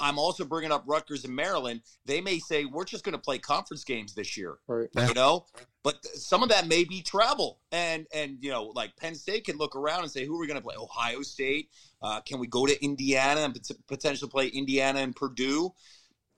I'm 0.00 0.18
also 0.18 0.44
bringing 0.44 0.72
up 0.72 0.84
Rutgers 0.86 1.24
and 1.24 1.36
Maryland. 1.36 1.82
They 2.06 2.20
may 2.20 2.38
say 2.38 2.64
we're 2.64 2.84
just 2.84 3.04
going 3.04 3.12
to 3.12 3.20
play 3.20 3.38
conference 3.38 3.84
games 3.84 4.14
this 4.14 4.36
year, 4.36 4.56
right. 4.66 4.88
you 4.94 5.14
know. 5.14 5.46
But 5.82 6.04
some 6.04 6.42
of 6.42 6.50
that 6.50 6.68
may 6.68 6.84
be 6.84 7.00
travel, 7.00 7.60
and 7.72 8.06
and 8.12 8.36
you 8.40 8.50
know, 8.50 8.64
like 8.74 8.96
Penn 8.96 9.14
State 9.14 9.44
can 9.44 9.56
look 9.56 9.74
around 9.74 10.02
and 10.02 10.10
say, 10.10 10.26
who 10.26 10.36
are 10.36 10.40
we 10.40 10.46
going 10.46 10.60
to 10.60 10.62
play? 10.62 10.76
Ohio 10.76 11.22
State. 11.22 11.70
Uh, 12.02 12.20
can 12.20 12.38
we 12.38 12.46
go 12.46 12.66
to 12.66 12.84
Indiana 12.84 13.40
and 13.40 13.58
potentially 13.86 14.30
play 14.30 14.48
Indiana 14.48 15.00
and 15.00 15.16
Purdue? 15.16 15.72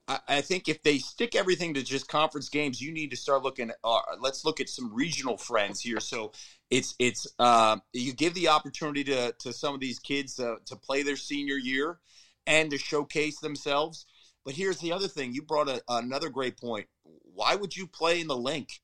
I, 0.08 0.18
I, 0.28 0.40
think 0.40 0.68
if 0.68 0.82
they 0.82 0.98
stick 0.98 1.34
everything 1.34 1.74
to 1.74 1.82
just 1.82 2.08
conference 2.08 2.48
games, 2.48 2.80
you 2.80 2.92
need 2.92 3.10
to 3.10 3.16
start 3.16 3.42
looking. 3.42 3.70
At, 3.70 3.76
uh, 3.84 4.00
let's 4.20 4.44
look 4.44 4.60
at 4.60 4.68
some 4.68 4.92
regional 4.92 5.36
friends 5.36 5.80
here. 5.80 6.00
So 6.00 6.32
it's 6.70 6.94
it's 6.98 7.26
uh, 7.38 7.78
you 7.92 8.12
give 8.12 8.34
the 8.34 8.48
opportunity 8.48 9.04
to 9.04 9.34
to 9.40 9.52
some 9.52 9.74
of 9.74 9.80
these 9.80 9.98
kids 9.98 10.36
to, 10.36 10.56
to 10.66 10.76
play 10.76 11.02
their 11.02 11.16
senior 11.16 11.56
year 11.56 11.98
and 12.46 12.70
to 12.70 12.78
showcase 12.78 13.40
themselves. 13.40 14.06
But 14.44 14.54
here's 14.54 14.78
the 14.78 14.92
other 14.92 15.08
thing: 15.08 15.32
you 15.32 15.42
brought 15.42 15.68
a, 15.68 15.82
another 15.88 16.28
great 16.28 16.58
point. 16.58 16.86
Why 17.34 17.56
would 17.56 17.76
you 17.76 17.86
play 17.86 18.20
in 18.20 18.26
the 18.26 18.36
Linc? 18.36 18.80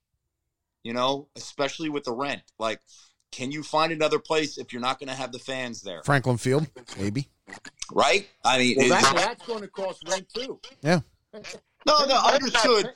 You 0.83 0.93
know, 0.93 1.29
especially 1.37 1.89
with 1.89 2.05
the 2.05 2.13
rent. 2.13 2.43
Like, 2.59 2.81
can 3.31 3.51
you 3.51 3.63
find 3.63 3.93
another 3.93 4.19
place 4.19 4.59
if 4.59 4.73
you're 4.73 4.83
not 4.83 4.99
going 4.99 5.09
to 5.09 5.15
have 5.15 5.33
the 5.33 5.39
fans 5.39 5.83
there? 5.83 6.03
Franklin 6.05 6.37
Field, 6.37 6.67
maybe. 6.99 7.29
Right? 7.93 8.29
I 8.45 8.59
mean, 8.59 8.77
well, 8.79 8.89
that, 8.89 9.13
that's 9.15 9.47
going 9.47 9.63
to 9.63 9.69
cost 9.69 10.09
rent 10.09 10.29
too. 10.33 10.61
Yeah. 10.83 11.01
no, 11.35 12.07
no, 12.07 12.21
I 12.23 12.35
understood. 12.35 12.91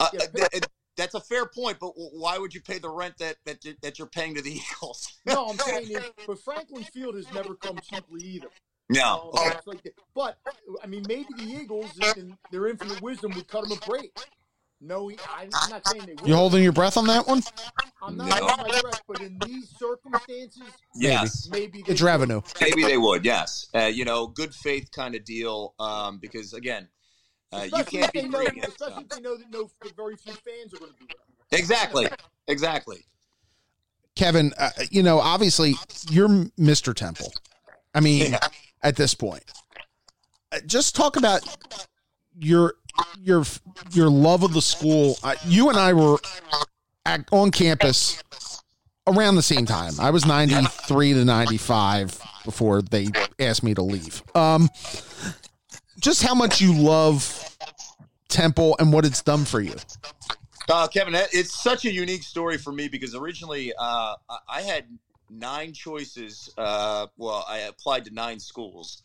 Uh, 0.00 0.08
th- 0.10 0.64
that's 0.96 1.14
a 1.14 1.20
fair 1.20 1.46
point, 1.46 1.78
but 1.80 1.92
why 1.96 2.38
would 2.38 2.54
you 2.54 2.60
pay 2.60 2.78
the 2.78 2.90
rent 2.90 3.16
that 3.18 3.36
that, 3.44 3.64
that 3.82 3.98
you're 3.98 4.08
paying 4.08 4.34
to 4.34 4.42
the 4.42 4.52
Eagles? 4.72 5.18
no, 5.26 5.48
I'm 5.48 5.58
saying, 5.58 5.86
it, 5.90 6.12
but 6.26 6.38
Franklin 6.40 6.84
Field 6.84 7.14
has 7.14 7.32
never 7.32 7.54
come 7.54 7.78
cheaply 7.82 8.22
either. 8.22 8.48
No. 8.88 9.30
Uh, 9.34 9.52
like 9.66 9.94
but 10.14 10.38
I 10.82 10.86
mean, 10.86 11.02
maybe 11.08 11.28
the 11.36 11.44
Eagles, 11.44 11.98
in 12.16 12.36
their 12.50 12.68
infinite 12.68 13.00
wisdom, 13.00 13.32
would 13.34 13.48
cut 13.48 13.66
them 13.66 13.78
a 13.78 13.86
break. 13.86 14.14
Knowing 14.82 15.16
I'm 15.30 15.48
not 15.70 15.86
saying 15.86 16.04
they 16.06 16.14
will. 16.14 16.28
You 16.28 16.34
holding 16.34 16.62
your 16.62 16.72
breath 16.72 16.96
on 16.96 17.06
that 17.06 17.26
one? 17.26 17.42
I'm 18.02 18.16
not 18.16 18.28
No. 18.40 18.46
holding 18.48 18.72
my 18.74 18.80
breath, 18.80 19.02
but 19.06 19.20
in 19.20 19.38
these 19.46 19.68
circumstances, 19.78 20.62
Yes. 20.94 21.48
maybe 21.50 21.82
they 21.82 21.92
It's 21.92 22.00
will. 22.00 22.06
revenue. 22.08 22.42
Maybe 22.60 22.82
they 22.82 22.98
would, 22.98 23.24
yes. 23.24 23.68
Uh, 23.74 23.82
you 23.84 24.04
know, 24.04 24.26
good 24.26 24.54
faith 24.54 24.90
kind 24.90 25.14
of 25.14 25.24
deal. 25.24 25.74
Um, 25.78 26.18
because 26.18 26.52
again, 26.52 26.88
uh, 27.52 27.62
you 27.64 27.84
can't 27.84 28.06
if 28.06 28.12
be 28.12 28.20
they 28.22 28.28
know, 28.28 28.38
great 28.44 28.64
especially 28.66 28.94
them. 28.94 29.02
if 29.04 29.08
they 29.16 29.20
know 29.20 29.36
that 29.36 29.50
no 29.50 29.70
very 29.96 30.16
few 30.16 30.32
fans 30.32 30.74
are 30.74 30.78
going 30.78 30.92
to 30.92 30.98
be 30.98 31.06
there. 31.06 31.58
Exactly, 31.58 32.08
exactly. 32.48 33.04
Kevin, 34.16 34.52
uh, 34.58 34.70
you 34.90 35.02
know, 35.02 35.20
obviously 35.20 35.74
you're 36.10 36.28
Mr. 36.28 36.94
Temple. 36.94 37.32
I 37.94 38.00
mean, 38.00 38.32
Yeah. 38.32 38.48
at 38.82 38.96
this 38.96 39.14
point, 39.14 39.44
Uh, 40.50 40.60
just 40.66 40.94
talk 40.94 41.16
about 41.16 41.40
your 42.38 42.74
your 43.20 43.44
your 43.92 44.10
love 44.10 44.42
of 44.42 44.52
the 44.52 44.62
school. 44.62 45.16
Uh, 45.22 45.34
you 45.46 45.68
and 45.68 45.78
I 45.78 45.92
were 45.92 46.18
at, 47.06 47.26
on 47.32 47.50
campus 47.50 48.22
around 49.06 49.34
the 49.36 49.42
same 49.42 49.66
time. 49.66 49.92
I 50.00 50.10
was 50.10 50.24
93 50.26 51.14
to 51.14 51.24
95 51.24 52.20
before 52.44 52.82
they 52.82 53.08
asked 53.38 53.62
me 53.62 53.74
to 53.74 53.82
leave. 53.82 54.22
Um, 54.34 54.68
just 56.00 56.22
how 56.22 56.34
much 56.34 56.60
you 56.60 56.74
love 56.76 57.56
Temple 58.28 58.76
and 58.78 58.92
what 58.92 59.04
it's 59.04 59.22
done 59.22 59.44
for 59.44 59.60
you. 59.60 59.74
Uh, 60.68 60.86
Kevin, 60.88 61.14
it's 61.32 61.60
such 61.62 61.84
a 61.84 61.92
unique 61.92 62.22
story 62.22 62.56
for 62.56 62.72
me 62.72 62.88
because 62.88 63.14
originally 63.14 63.72
uh, 63.78 64.14
I- 64.30 64.38
I 64.48 64.62
had 64.62 64.86
nine 65.28 65.72
choices. 65.72 66.52
Uh, 66.56 67.06
well, 67.16 67.44
I 67.48 67.58
applied 67.58 68.04
to 68.06 68.14
nine 68.14 68.38
schools, 68.38 69.02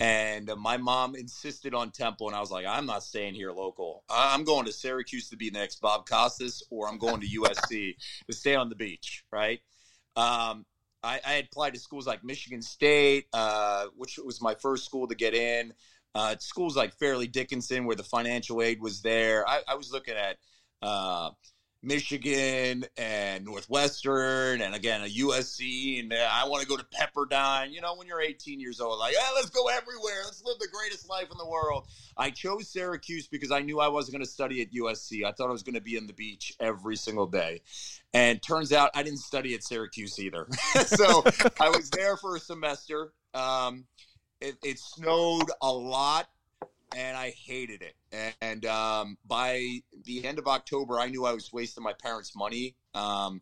and 0.00 0.48
uh, 0.48 0.56
my 0.56 0.78
mom 0.78 1.14
insisted 1.14 1.74
on 1.74 1.90
Temple, 1.90 2.26
and 2.28 2.34
I 2.34 2.40
was 2.40 2.50
like, 2.50 2.64
I'm 2.66 2.86
not 2.86 3.02
staying 3.02 3.34
here 3.34 3.52
local. 3.52 4.02
I'm 4.08 4.44
going 4.44 4.64
to 4.64 4.72
Syracuse 4.72 5.28
to 5.28 5.36
be 5.36 5.50
the 5.50 5.58
next 5.58 5.80
Bob 5.80 6.08
Costas, 6.08 6.62
or 6.70 6.88
I'm 6.88 6.98
going 6.98 7.20
to 7.20 7.26
USC 7.26 7.94
to 8.26 8.32
stay 8.32 8.54
on 8.54 8.70
the 8.70 8.74
beach, 8.74 9.24
right? 9.30 9.60
Um, 10.16 10.64
I, 11.02 11.20
I 11.24 11.32
had 11.32 11.44
applied 11.46 11.74
to 11.74 11.80
schools 11.80 12.06
like 12.06 12.24
Michigan 12.24 12.62
State, 12.62 13.26
uh, 13.32 13.86
which 13.96 14.18
was 14.18 14.40
my 14.40 14.54
first 14.54 14.86
school 14.86 15.06
to 15.06 15.14
get 15.14 15.34
in. 15.34 15.74
Uh, 16.14 16.34
schools 16.40 16.76
like 16.76 16.94
Fairleigh 16.98 17.26
Dickinson, 17.26 17.84
where 17.84 17.96
the 17.96 18.02
financial 18.02 18.62
aid 18.62 18.80
was 18.80 19.02
there. 19.02 19.48
I, 19.48 19.60
I 19.68 19.74
was 19.74 19.92
looking 19.92 20.14
at 20.14 20.38
uh, 20.82 21.30
Michigan 21.82 22.84
and 22.98 23.44
Northwestern, 23.44 24.60
and 24.60 24.74
again 24.74 25.02
a 25.02 25.06
USC, 25.06 26.00
and 26.00 26.12
uh, 26.12 26.28
I 26.30 26.46
want 26.46 26.62
to 26.62 26.68
go 26.68 26.76
to 26.76 26.84
Pepperdine. 26.84 27.72
You 27.72 27.80
know, 27.80 27.94
when 27.96 28.06
you're 28.06 28.20
18 28.20 28.60
years 28.60 28.80
old, 28.80 28.98
like, 28.98 29.14
yeah, 29.14 29.28
let's 29.34 29.50
go 29.50 29.68
everywhere. 29.68 30.22
Let's 30.24 30.42
live 30.44 30.58
the 30.58 30.68
greatest 30.68 31.08
life 31.08 31.28
in 31.32 31.38
the 31.38 31.48
world. 31.48 31.86
I 32.16 32.30
chose 32.30 32.68
Syracuse 32.68 33.28
because 33.28 33.50
I 33.50 33.60
knew 33.60 33.80
I 33.80 33.88
wasn't 33.88 34.16
going 34.16 34.24
to 34.24 34.30
study 34.30 34.60
at 34.60 34.72
USC. 34.72 35.24
I 35.24 35.32
thought 35.32 35.48
I 35.48 35.52
was 35.52 35.62
going 35.62 35.74
to 35.74 35.80
be 35.80 35.96
in 35.96 36.06
the 36.06 36.12
beach 36.12 36.54
every 36.60 36.96
single 36.96 37.26
day, 37.26 37.62
and 38.12 38.42
turns 38.42 38.72
out 38.72 38.90
I 38.94 39.02
didn't 39.02 39.20
study 39.20 39.54
at 39.54 39.62
Syracuse 39.62 40.18
either. 40.18 40.46
so 40.86 41.24
I 41.58 41.70
was 41.70 41.88
there 41.90 42.16
for 42.16 42.36
a 42.36 42.40
semester. 42.40 43.12
Um, 43.32 43.86
it, 44.40 44.56
it 44.62 44.78
snowed 44.78 45.50
a 45.62 45.70
lot 45.70 46.28
and 46.96 47.16
I 47.16 47.30
hated 47.30 47.82
it. 47.82 47.94
And, 48.40 48.66
um, 48.66 49.18
by 49.26 49.80
the 50.04 50.24
end 50.26 50.38
of 50.38 50.46
October, 50.46 50.98
I 50.98 51.08
knew 51.08 51.24
I 51.24 51.32
was 51.32 51.52
wasting 51.52 51.84
my 51.84 51.92
parents' 51.92 52.34
money. 52.36 52.76
Um, 52.94 53.40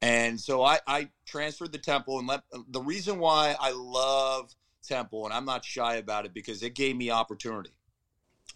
and 0.00 0.40
so 0.40 0.62
I, 0.64 0.80
I 0.86 1.08
transferred 1.26 1.72
to 1.72 1.78
Temple. 1.78 2.18
And 2.18 2.28
let, 2.28 2.42
the 2.68 2.80
reason 2.80 3.18
why 3.18 3.54
I 3.60 3.72
love 3.72 4.50
Temple, 4.82 5.24
and 5.24 5.32
I'm 5.32 5.44
not 5.44 5.64
shy 5.64 5.96
about 5.96 6.26
it, 6.26 6.34
because 6.34 6.62
it 6.62 6.74
gave 6.74 6.96
me 6.96 7.10
opportunity. 7.10 7.70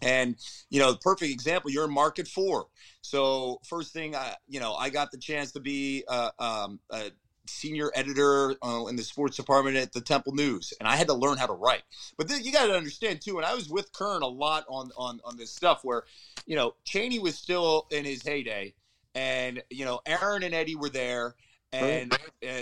And 0.01 0.35
you 0.69 0.79
know, 0.79 0.91
the 0.91 0.99
perfect 0.99 1.31
example. 1.31 1.71
You're 1.71 1.85
in 1.85 1.93
market 1.93 2.27
four, 2.27 2.67
so 3.01 3.59
first 3.65 3.93
thing, 3.93 4.15
I, 4.15 4.35
you 4.47 4.59
know, 4.59 4.75
I 4.75 4.89
got 4.91 5.09
the 5.09 5.17
chance 5.17 5.53
to 5.53 5.59
be 5.59 6.03
uh, 6.07 6.29
um, 6.37 6.79
a 6.91 7.11
senior 7.49 7.91
editor 7.95 8.55
uh, 8.63 8.85
in 8.87 8.95
the 8.95 9.03
sports 9.03 9.37
department 9.37 9.77
at 9.77 9.91
the 9.93 10.01
Temple 10.01 10.33
News, 10.33 10.73
and 10.79 10.87
I 10.87 10.95
had 10.95 11.07
to 11.07 11.13
learn 11.13 11.37
how 11.37 11.47
to 11.47 11.53
write. 11.53 11.83
But 12.17 12.27
then 12.27 12.43
you 12.43 12.51
got 12.51 12.67
to 12.67 12.75
understand 12.75 13.21
too, 13.21 13.37
and 13.37 13.45
I 13.45 13.53
was 13.55 13.69
with 13.69 13.91
Kern 13.93 14.21
a 14.21 14.27
lot 14.27 14.65
on 14.69 14.91
on 14.97 15.19
on 15.25 15.37
this 15.37 15.51
stuff 15.53 15.79
where, 15.83 16.03
you 16.45 16.55
know, 16.55 16.75
Cheney 16.85 17.19
was 17.19 17.35
still 17.37 17.87
in 17.91 18.05
his 18.05 18.21
heyday, 18.23 18.73
and 19.15 19.61
you 19.69 19.85
know, 19.85 19.99
Aaron 20.05 20.43
and 20.43 20.53
Eddie 20.53 20.75
were 20.75 20.89
there, 20.89 21.35
and 21.73 22.13
uh, 22.47 22.61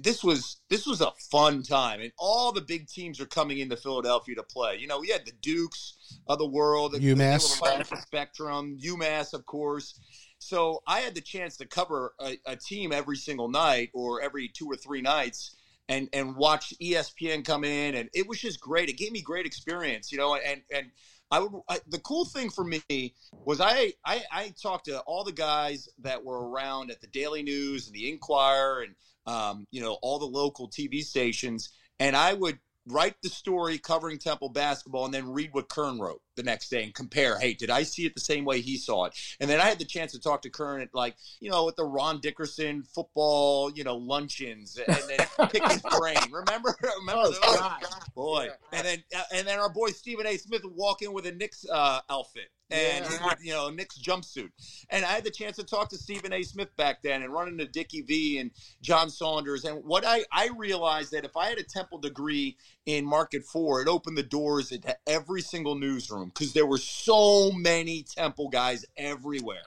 this 0.00 0.24
was 0.24 0.58
this 0.68 0.86
was 0.86 1.00
a 1.00 1.10
fun 1.30 1.62
time, 1.62 2.00
and 2.00 2.12
all 2.18 2.52
the 2.52 2.60
big 2.60 2.88
teams 2.88 3.20
are 3.20 3.26
coming 3.26 3.58
into 3.58 3.76
Philadelphia 3.76 4.34
to 4.36 4.42
play. 4.42 4.76
You 4.78 4.86
know, 4.86 5.00
we 5.00 5.08
had 5.08 5.24
the 5.26 5.32
Dukes 5.42 5.94
of 6.26 6.38
the 6.38 6.46
world, 6.46 6.92
the- 6.92 6.98
the 6.98 7.56
UMass. 7.56 8.02
Spectrum, 8.02 8.78
UMass, 8.82 9.32
of 9.34 9.44
course. 9.46 9.98
So 10.42 10.82
I 10.86 11.00
had 11.00 11.14
the 11.14 11.20
chance 11.20 11.56
to 11.58 11.66
cover 11.66 12.14
a, 12.20 12.38
a 12.46 12.56
team 12.56 12.92
every 12.92 13.16
single 13.16 13.48
night 13.48 13.90
or 13.94 14.20
every 14.20 14.48
two 14.48 14.66
or 14.66 14.76
three 14.76 15.00
nights 15.00 15.56
and 15.88 16.08
and 16.12 16.36
watch 16.36 16.74
ESPN 16.80 17.44
come 17.44 17.64
in 17.64 17.94
and 17.94 18.08
it 18.12 18.26
was 18.26 18.40
just 18.40 18.60
great. 18.60 18.88
It 18.88 18.98
gave 18.98 19.12
me 19.12 19.22
great 19.22 19.46
experience, 19.46 20.10
you 20.10 20.18
know, 20.18 20.34
and 20.34 20.62
and 20.74 20.90
I 21.30 21.40
would 21.40 21.52
I, 21.68 21.78
the 21.88 22.00
cool 22.00 22.24
thing 22.24 22.50
for 22.50 22.64
me 22.64 23.14
was 23.44 23.60
I, 23.60 23.92
I 24.04 24.22
I 24.30 24.54
talked 24.60 24.86
to 24.86 25.00
all 25.00 25.24
the 25.24 25.32
guys 25.32 25.88
that 26.00 26.24
were 26.24 26.48
around 26.48 26.90
at 26.90 27.00
the 27.00 27.06
Daily 27.06 27.42
News 27.42 27.86
and 27.86 27.94
the 27.94 28.10
Inquirer 28.10 28.82
and 28.82 28.94
um, 29.26 29.66
you 29.70 29.80
know 29.80 29.98
all 30.02 30.18
the 30.18 30.26
local 30.26 30.68
TV 30.68 31.02
stations 31.02 31.70
and 32.00 32.16
I 32.16 32.34
would 32.34 32.58
write 32.88 33.14
the 33.22 33.28
story 33.28 33.78
covering 33.78 34.18
Temple 34.18 34.48
basketball 34.48 35.04
and 35.04 35.14
then 35.14 35.32
read 35.32 35.50
what 35.52 35.68
Kern 35.68 35.98
wrote 36.00 36.20
the 36.36 36.42
next 36.42 36.68
day 36.68 36.82
and 36.82 36.94
compare. 36.94 37.38
Hey, 37.38 37.54
did 37.54 37.70
I 37.70 37.82
see 37.84 38.06
it 38.06 38.14
the 38.14 38.20
same 38.20 38.44
way 38.44 38.60
he 38.60 38.76
saw 38.76 39.04
it? 39.04 39.14
And 39.40 39.48
then 39.48 39.60
I 39.60 39.64
had 39.66 39.78
the 39.78 39.84
chance 39.84 40.12
to 40.12 40.20
talk 40.20 40.42
to 40.42 40.50
Kern 40.50 40.80
at 40.82 40.88
like, 40.94 41.14
you 41.40 41.50
know, 41.50 41.68
at 41.68 41.76
the 41.76 41.84
Ron 41.84 42.20
Dickerson 42.20 42.82
football, 42.94 43.70
you 43.70 43.84
know, 43.84 43.96
luncheons 43.96 44.78
and 44.78 44.96
then 45.08 45.26
pick 45.50 45.62
his 45.70 45.82
brain. 45.98 46.16
Remember? 46.32 46.74
Remember 47.00 47.22
Oh, 47.24 47.30
those? 47.30 47.38
God. 47.58 47.82
Boy. 48.14 48.48
And 48.72 48.86
then 48.86 49.04
uh, 49.16 49.22
and 49.34 49.46
then 49.46 49.58
our 49.58 49.68
boy 49.72 49.90
Stephen 49.90 50.26
A. 50.26 50.36
Smith 50.36 50.64
would 50.64 50.74
walk 50.74 51.02
in 51.02 51.12
with 51.12 51.26
a 51.26 51.32
Knicks 51.32 51.64
uh, 51.70 52.00
outfit. 52.10 52.48
And 52.72 53.04
Yeah. 53.04 53.34
he 53.38 53.48
you 53.48 53.52
know, 53.52 53.70
Knicks 53.70 53.98
jumpsuit. 53.98 54.50
And 54.90 55.04
I 55.04 55.08
had 55.08 55.24
the 55.24 55.30
chance 55.30 55.56
to 55.56 55.64
talk 55.64 55.88
to 55.90 55.98
Stephen 55.98 56.32
A. 56.32 56.42
Smith 56.42 56.74
back 56.76 57.02
then 57.02 57.22
and 57.22 57.32
run 57.32 57.48
into 57.48 57.66
Dickie 57.66 58.02
V 58.02 58.38
and 58.38 58.50
John 58.80 59.10
Saunders. 59.10 59.64
And 59.64 59.84
what 59.84 60.04
I, 60.06 60.24
I 60.32 60.48
realized 60.56 61.12
that 61.12 61.24
if 61.24 61.36
I 61.36 61.48
had 61.48 61.58
a 61.58 61.62
Temple 61.62 61.98
degree 61.98 62.56
in 62.86 63.04
Market 63.04 63.44
Four, 63.44 63.82
it 63.82 63.88
opened 63.88 64.16
the 64.16 64.22
doors 64.22 64.72
into 64.72 64.96
every 65.06 65.42
single 65.42 65.74
newsroom 65.74 66.28
because 66.28 66.52
there 66.52 66.66
were 66.66 66.78
so 66.78 67.52
many 67.52 68.02
Temple 68.02 68.48
guys 68.48 68.84
everywhere. 68.96 69.64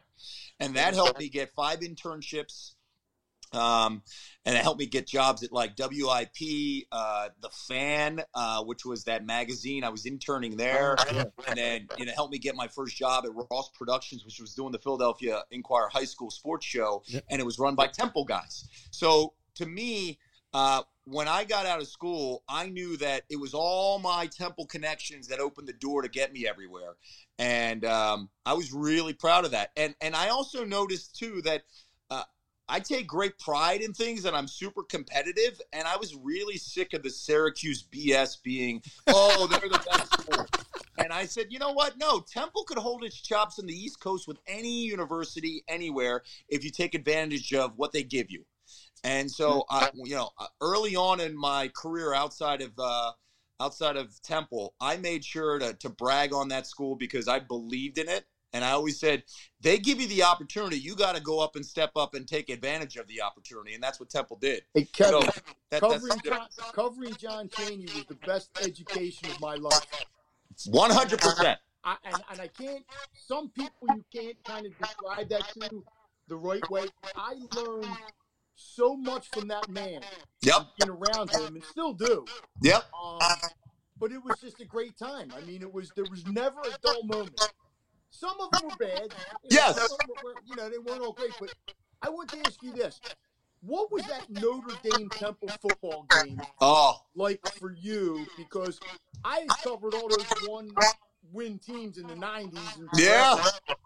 And 0.60 0.76
that 0.76 0.94
helped 0.94 1.20
me 1.20 1.30
get 1.30 1.54
five 1.54 1.80
internships. 1.82 2.75
Um, 3.54 4.02
and 4.46 4.56
it 4.56 4.62
helped 4.62 4.80
me 4.80 4.86
get 4.86 5.08
jobs 5.08 5.44
at 5.44 5.52
like 5.52 5.76
WIP, 5.78 6.86
uh, 6.92 7.30
The 7.42 7.50
Fan, 7.68 8.22
uh, 8.34 8.64
which 8.64 8.86
was 8.86 9.06
that 9.06 9.26
magazine. 9.26 9.84
I 9.84 9.90
was 9.90 10.06
interning 10.06 10.58
there. 10.58 10.96
And 11.48 11.58
then, 11.58 11.88
you 11.98 12.06
know, 12.06 12.12
helped 12.14 12.32
me 12.32 12.40
get 12.40 12.56
my 12.56 12.68
first 12.68 12.96
job 12.96 13.26
at 13.26 13.32
Ross 13.34 13.70
Productions, 13.78 14.26
which 14.26 14.40
was 14.40 14.54
doing 14.54 14.72
the 14.72 14.80
Philadelphia 14.80 15.44
Inquirer 15.52 15.90
High 15.90 16.06
School 16.06 16.30
Sports 16.30 16.66
Show. 16.66 17.04
Yep. 17.08 17.26
And 17.30 17.40
it 17.40 17.46
was 17.46 17.60
run 17.60 17.76
by 17.76 17.88
Temple 17.88 18.26
guys. 18.26 18.68
So 18.92 19.34
to 19.56 19.66
me, 19.66 20.20
uh, 20.54 20.84
when 21.06 21.28
I 21.28 21.44
got 21.44 21.66
out 21.66 21.82
of 21.82 21.88
school, 21.88 22.44
I 22.48 22.70
knew 22.70 22.98
that 22.98 23.24
it 23.30 23.40
was 23.40 23.54
all 23.54 24.00
my 24.00 24.28
Temple 24.28 24.66
connections 24.66 25.28
that 25.28 25.40
opened 25.40 25.68
the 25.68 25.74
door 25.74 26.02
to 26.02 26.08
get 26.08 26.34
me 26.34 26.48
everywhere, 26.48 26.96
and 27.38 27.86
um, 27.86 28.30
I 28.46 28.54
was 28.54 28.74
really 28.74 29.14
proud 29.14 29.46
of 29.46 29.52
that. 29.52 29.72
And 29.78 29.96
and 30.02 30.16
I 30.16 30.30
also 30.30 30.66
noticed 30.66 31.18
too 31.18 31.42
that 31.44 31.64
uh, 32.10 32.24
I 32.68 32.80
take 32.80 33.08
great 33.08 33.38
pride 33.38 33.82
in 33.82 33.94
things, 33.94 34.26
and 34.26 34.36
I'm 34.36 34.48
super 34.48 34.84
competitive. 34.84 35.62
And 35.74 35.88
I 35.88 35.98
was 35.98 36.16
really 36.16 36.58
sick 36.58 36.94
of 36.94 37.04
the 37.04 37.10
Syracuse 37.10 37.86
BS 37.92 38.42
being, 38.42 38.82
oh, 39.08 39.48
they're 39.48 39.70
the 39.70 39.84
best. 39.90 40.50
And 40.98 41.12
I 41.12 41.26
said, 41.26 41.48
you 41.50 41.60
know 41.60 41.72
what? 41.72 41.98
No, 41.98 42.20
Temple 42.22 42.64
could 42.64 42.78
hold 42.78 43.04
its 43.04 43.22
chops 43.22 43.60
in 43.60 43.68
the 43.68 43.74
East 43.74 44.00
Coast 44.00 44.28
with 44.28 44.38
any 44.48 44.86
university 44.86 45.64
anywhere 45.68 46.24
if 46.50 46.64
you 46.64 46.72
take 46.72 46.96
advantage 46.96 47.54
of 47.54 47.74
what 47.78 47.92
they 47.92 48.04
give 48.04 48.32
you. 48.32 48.46
And 49.04 49.30
so, 49.30 49.66
I, 49.70 49.90
you 49.94 50.16
know, 50.16 50.32
uh, 50.40 50.48
early 50.62 50.96
on 50.96 51.20
in 51.20 51.38
my 51.38 51.70
career 51.76 52.14
outside 52.16 52.64
of 52.64 52.72
uh, 52.80 53.12
outside 53.60 53.98
of 53.98 54.20
Temple, 54.24 54.74
I 54.82 54.98
made 54.98 55.24
sure 55.24 55.60
to 55.60 55.74
to 55.74 55.90
brag 55.90 56.34
on 56.34 56.48
that 56.48 56.66
school 56.66 56.96
because 56.96 57.28
I 57.28 57.40
believed 57.40 58.00
in 58.00 58.10
it, 58.10 58.26
and 58.56 58.64
I 58.64 58.72
always 58.72 58.98
said 58.98 59.24
they 59.60 59.78
give 59.78 60.00
you 60.00 60.08
the 60.08 60.24
opportunity, 60.24 60.78
you 60.78 60.96
got 60.96 61.16
to 61.16 61.22
go 61.22 61.40
up 61.42 61.58
and 61.58 61.66
step 61.66 61.92
up 61.98 62.16
and 62.16 62.26
take 62.26 62.50
advantage 62.50 62.96
of 62.96 63.06
the 63.08 63.22
opportunity, 63.22 63.74
and 63.74 63.84
that's 63.84 64.00
what 64.00 64.10
Temple 64.10 64.38
did. 64.42 64.64
Hey, 64.74 64.88
So 64.96 65.20
Kevin, 65.20 65.30
that, 65.72 65.82
covering, 65.82 66.20
John, 66.24 66.48
covering 66.74 67.14
John 67.16 67.50
Cheney 67.50 67.84
was 67.94 68.06
the 68.08 68.16
best 68.26 68.50
education 68.64 69.30
of 69.30 69.42
my 69.42 69.56
life. 69.56 69.86
one 70.68 70.90
hundred 70.90 71.20
percent. 71.20 71.60
I, 71.84 71.98
and, 72.06 72.16
and 72.32 72.42
I 72.42 72.48
can't. 72.48 72.84
Some 73.14 73.50
people 73.50 73.88
you 73.94 74.06
can't 74.12 74.42
kind 74.46 74.66
of 74.66 74.72
describe 74.80 75.30
that 75.30 75.50
to 75.60 75.84
the 76.30 76.38
right 76.38 76.68
way. 76.70 76.86
I 77.16 77.34
learned 77.56 77.88
so 78.56 78.96
much 78.96 79.28
from 79.32 79.50
that 79.50 79.68
man. 79.68 80.00
Yep, 80.44 80.62
Being 80.80 80.92
around 80.92 81.30
him, 81.36 81.56
and 81.56 81.64
still 81.66 81.94
do. 81.94 82.26
yep. 82.62 82.86
Um, 83.04 83.20
but 84.00 84.14
it 84.14 84.24
was 84.24 84.40
just 84.40 84.62
a 84.62 84.66
great 84.66 84.98
time. 84.98 85.34
I 85.36 85.42
mean, 85.42 85.62
it 85.62 85.74
was 85.74 85.92
there 85.96 86.06
was 86.10 86.26
never 86.26 86.62
a 86.62 86.78
dull 86.82 87.04
moment. 87.04 87.40
Some 88.20 88.40
of 88.40 88.52
them 88.52 88.70
were 88.70 88.76
bad. 88.78 89.14
Yes. 89.50 89.76
some 89.76 89.86
of 89.86 89.98
them 90.00 90.16
were- 90.24 90.36
you 90.46 90.56
know, 90.56 90.70
they 90.70 90.78
weren't 90.78 91.02
all 91.02 91.14
great. 91.14 91.32
But 91.40 91.54
I 92.02 92.10
want 92.10 92.30
to 92.32 92.40
ask 92.46 92.62
you 92.64 92.72
this: 92.74 93.00
What 93.62 93.92
was 93.92 94.04
that 94.04 94.30
Notre 94.30 94.76
Dame 94.84 95.10
Temple 95.10 95.50
football 95.62 96.06
game 96.24 96.40
Oh, 96.62 96.96
like 97.16 97.40
for 97.60 97.72
you? 97.74 98.26
Because 98.38 98.80
I 99.24 99.46
covered 99.64 99.94
all 99.94 100.08
those 100.10 100.26
one 100.48 100.70
win 101.32 101.60
teams 101.60 101.98
in 101.98 102.08
the 102.08 102.16
'90s. 102.16 102.78
And 102.78 102.90
Yeah. 102.96 103.44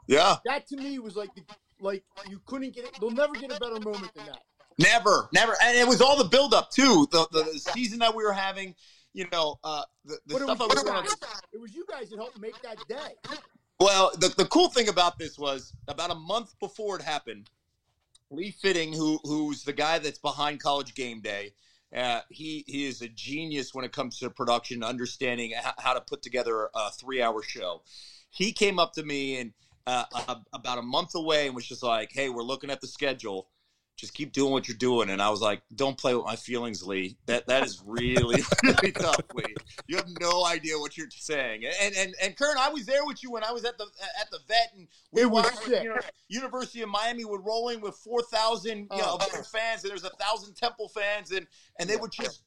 yeah. 0.08 0.38
that 0.46 0.68
to 0.68 0.78
me 0.78 1.00
was 1.00 1.16
like 1.16 1.34
the, 1.36 1.44
like 1.80 2.04
you 2.30 2.42
couldn't 2.46 2.74
get 2.76 2.86
it. 2.86 2.98
They'll 3.00 3.12
never 3.12 3.34
get 3.34 3.52
a 3.56 3.60
better 3.60 3.80
moment 3.80 4.14
than 4.14 4.26
that. 4.28 4.40
Never, 4.78 5.28
never, 5.34 5.56
and 5.62 5.78
it 5.78 5.86
was 5.88 6.02
all 6.02 6.16
the 6.18 6.24
buildup 6.30 6.72
too. 6.72 7.06
The, 7.12 7.28
the 7.32 7.44
the 7.44 7.60
season 7.60 8.00
that 8.00 8.16
we 8.16 8.24
were 8.24 8.32
having, 8.32 8.76
you 9.14 9.28
know, 9.30 9.60
uh, 9.62 9.84
the, 10.06 10.18
the 10.26 10.36
stuff 10.36 10.62
I 10.62 10.66
was, 10.68 10.76
was 10.76 10.84
you 10.84 10.90
guys, 10.90 11.16
it 11.52 11.60
was 11.62 11.76
you 11.76 11.86
guys 11.90 12.10
that 12.10 12.16
helped 12.18 12.40
make 12.40 12.62
that 12.62 12.78
day. 12.88 13.16
Well, 13.80 14.12
the, 14.18 14.34
the 14.36 14.46
cool 14.46 14.70
thing 14.70 14.90
about 14.90 15.18
this 15.18 15.40
was 15.40 15.74
about 15.88 16.12
a 16.12 16.16
month 16.16 16.54
before 16.60 16.98
it 16.98 17.02
happened, 17.02 17.50
Lee 18.30 18.52
Fitting, 18.52 18.92
who 18.94 19.20
who's 19.24 19.64
the 19.64 19.74
guy 19.74 20.00
that's 20.00 20.20
behind 20.20 20.62
College 20.62 20.94
Game 20.96 21.22
Day, 21.22 21.54
uh, 21.96 22.22
he 22.30 22.66
he 22.68 22.86
is 22.86 23.02
a 23.02 23.08
genius 23.08 23.74
when 23.74 23.86
it 23.86 23.94
comes 23.94 24.20
to 24.20 24.30
production, 24.30 24.84
understanding 24.84 25.54
how 25.78 25.94
to 25.94 26.02
put 26.02 26.22
together 26.22 26.70
a 26.76 26.92
three 26.92 27.22
hour 27.22 27.42
show. 27.42 27.82
He 28.30 28.52
came 28.52 28.80
up 28.80 28.94
to 28.94 29.04
me 29.04 29.40
and 29.40 29.54
uh, 29.88 30.04
a- 30.28 30.42
about 30.54 30.78
a 30.78 30.84
month 30.84 31.16
away 31.16 31.48
and 31.48 31.56
was 31.56 31.66
just 31.66 31.82
like, 31.82 32.12
"Hey, 32.12 32.30
we're 32.30 32.44
looking 32.44 32.70
at 32.70 32.82
the 32.82 32.88
schedule." 32.88 33.48
Just 34.00 34.14
keep 34.14 34.32
doing 34.32 34.54
what 34.54 34.68
you're 34.70 34.78
doing, 34.78 35.10
and 35.10 35.22
I 35.22 35.30
was 35.30 35.42
like, 35.42 35.62
"Don't 35.76 35.98
play 35.98 36.16
with 36.16 36.24
my 36.26 36.38
feelings, 36.38 36.82
Lee. 36.84 37.18
That 37.26 37.48
that 37.48 37.64
is 37.66 37.82
really, 37.86 38.42
really 38.64 38.94
tough, 38.94 39.20
Lee. 39.34 39.54
You 39.88 39.98
have 39.98 40.08
no 40.22 40.46
idea 40.46 40.80
what 40.80 40.98
you're 40.98 41.10
saying." 41.12 41.66
And 41.82 41.94
and 41.98 42.16
and 42.24 42.38
Kern, 42.38 42.56
I 42.58 42.70
was 42.70 42.86
there 42.86 43.06
with 43.06 43.22
you 43.24 43.32
when 43.32 43.44
I 43.44 43.52
was 43.52 43.66
at 43.66 43.78
the 43.78 43.88
at 44.22 44.32
the 44.32 44.40
vet, 44.48 44.72
and 44.76 44.88
we 45.12 45.24
It 45.24 45.26
was 45.30 45.44
watched, 45.44 45.64
sick. 45.66 45.84
you 45.84 45.90
know, 45.90 45.98
University 46.30 46.82
of 46.82 46.88
Miami 46.88 47.26
would 47.26 47.46
roll 47.46 47.68
in 47.70 47.82
with 47.82 47.96
four 47.96 48.22
thousand 48.22 48.88
you 48.92 48.98
know 48.98 49.18
Oh. 49.20 49.44
fans, 49.52 49.84
and 49.84 49.92
there's 49.92 50.06
a 50.06 50.12
thousand 50.12 50.56
Temple 50.56 50.88
fans, 50.90 51.32
and 51.32 51.46
and 51.78 51.90
they 51.90 51.98
would 51.98 52.12
just 52.14 52.44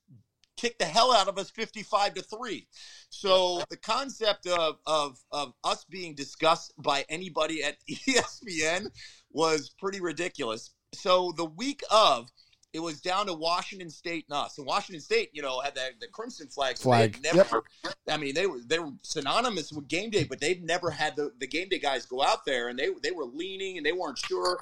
kick 0.57 0.79
the 0.79 0.85
hell 0.87 1.13
out 1.13 1.29
of 1.29 1.39
us 1.39 1.51
55 1.51 2.15
to 2.15 2.23
3 2.23 2.69
so 3.09 3.63
the 3.71 3.77
concept 3.77 4.47
of 4.47 4.77
of 4.87 5.19
of 5.33 5.55
us 5.65 5.85
being 5.85 6.15
discussed 6.15 6.73
by 6.79 7.05
anybody 7.09 7.65
at 7.65 7.79
espn 7.91 8.87
was 9.31 9.71
pretty 9.71 10.01
ridiculous 10.01 10.71
so 10.95 11.33
the 11.37 11.45
week 11.45 11.83
of 11.91 12.31
it 12.73 12.81
was 12.81 13.01
down 13.01 13.27
to 13.27 13.35
Washington 13.35 13.91
State 13.91 14.25
and 14.31 14.39
us. 14.39 14.57
And 14.57 14.67
Washington 14.67 15.01
State, 15.01 15.31
you 15.33 15.43
know, 15.43 15.61
had 15.61 15.75
the, 15.75 15.91
the 16.01 16.07
crimson 16.07 16.49
flag. 16.49 16.77
they 16.77 16.83
Flag, 16.83 17.19
Never, 17.23 17.65
I 18.09 18.17
mean, 18.17 18.35
they 18.35 18.47
were 18.47 18.61
they 18.67 18.79
were 18.79 18.93
synonymous 19.03 19.73
with 19.73 19.89
game 19.89 20.11
day, 20.11 20.25
but 20.25 20.41
they'd 20.41 20.65
never 20.65 20.91
had 20.91 21.17
the, 21.17 21.33
the 21.39 21.47
game 21.47 21.69
day 21.69 21.79
guys 21.79 22.07
go 22.07 22.23
out 22.23 22.45
there, 22.47 22.69
and 22.69 22.79
they 22.79 22.89
they 23.03 23.11
were 23.11 23.27
leaning 23.27 23.77
and 23.77 23.85
they 23.85 23.93
weren't 23.93 24.19
sure. 24.19 24.59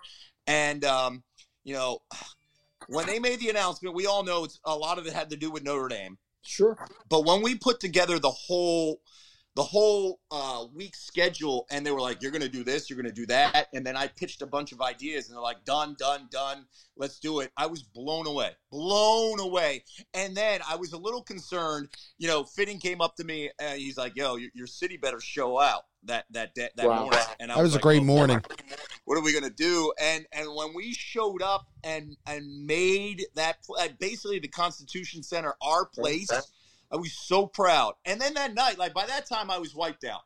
And 0.46 0.84
um, 0.84 1.22
you 1.62 1.74
know, 1.74 2.00
when 2.88 3.06
they 3.06 3.20
made 3.20 3.38
the 3.38 3.50
announcement, 3.50 3.94
we 3.94 4.06
all 4.06 4.24
know 4.24 4.44
it's 4.44 4.58
a 4.64 4.74
lot 4.74 4.98
of 4.98 5.06
it 5.06 5.12
had 5.12 5.30
to 5.30 5.36
do 5.36 5.50
with 5.50 5.62
Notre 5.62 5.88
Dame. 5.88 6.18
Sure. 6.42 6.76
But 7.08 7.24
when 7.24 7.42
we 7.42 7.54
put 7.54 7.80
together 7.80 8.18
the 8.18 8.30
whole 8.30 9.00
the 9.60 9.64
whole 9.64 10.18
uh, 10.30 10.64
week 10.74 10.96
schedule, 10.96 11.66
and 11.70 11.84
they 11.84 11.90
were 11.90 12.00
like, 12.00 12.22
"You're 12.22 12.30
going 12.30 12.40
to 12.40 12.48
do 12.48 12.64
this, 12.64 12.88
you're 12.88 12.96
going 12.96 13.14
to 13.14 13.20
do 13.20 13.26
that," 13.26 13.68
and 13.74 13.84
then 13.84 13.94
I 13.94 14.06
pitched 14.06 14.40
a 14.40 14.46
bunch 14.46 14.72
of 14.72 14.80
ideas, 14.80 15.28
and 15.28 15.36
they're 15.36 15.42
like, 15.42 15.66
"Done, 15.66 15.96
done, 15.98 16.28
done. 16.30 16.64
Let's 16.96 17.18
do 17.18 17.40
it." 17.40 17.52
I 17.58 17.66
was 17.66 17.82
blown 17.82 18.26
away, 18.26 18.52
blown 18.72 19.38
away. 19.38 19.84
And 20.14 20.34
then 20.34 20.62
I 20.66 20.76
was 20.76 20.94
a 20.94 20.96
little 20.96 21.22
concerned. 21.22 21.88
You 22.16 22.28
know, 22.28 22.44
Fitting 22.44 22.78
came 22.78 23.02
up 23.02 23.16
to 23.16 23.24
me, 23.24 23.50
and 23.60 23.78
he's 23.78 23.98
like, 23.98 24.16
"Yo, 24.16 24.36
your, 24.36 24.50
your 24.54 24.66
city 24.66 24.96
better 24.96 25.20
show 25.20 25.60
out 25.60 25.82
that 26.04 26.24
that 26.30 26.54
that, 26.54 26.74
that 26.78 26.88
Wow. 26.88 27.02
morning." 27.02 27.20
And 27.38 27.52
I 27.52 27.56
That 27.56 27.62
was 27.62 27.72
a 27.72 27.76
like, 27.76 27.82
great 27.82 28.00
"Oh, 28.00 28.04
morning. 28.04 28.42
what 29.04 29.18
are 29.18 29.22
we 29.22 29.34
gonna 29.34 29.50
do? 29.50 29.92
And 30.00 30.24
and 30.32 30.48
when 30.54 30.72
we 30.72 30.94
showed 30.94 31.42
up 31.42 31.66
and 31.84 32.16
and 32.26 32.64
made 32.64 33.26
that 33.34 33.62
pl- 33.62 33.76
basically 33.98 34.38
the 34.38 34.48
Constitution 34.48 35.22
Center 35.22 35.54
our 35.60 35.84
place, 35.84 36.30
I 36.92 36.96
was 36.96 37.12
so 37.12 37.46
proud. 37.46 37.94
And 38.04 38.20
then 38.20 38.34
that 38.34 38.54
night, 38.54 38.78
like 38.78 38.94
by 38.94 39.06
that 39.06 39.28
time, 39.28 39.50
I 39.50 39.58
was 39.58 39.74
wiped 39.74 40.04
out. 40.04 40.22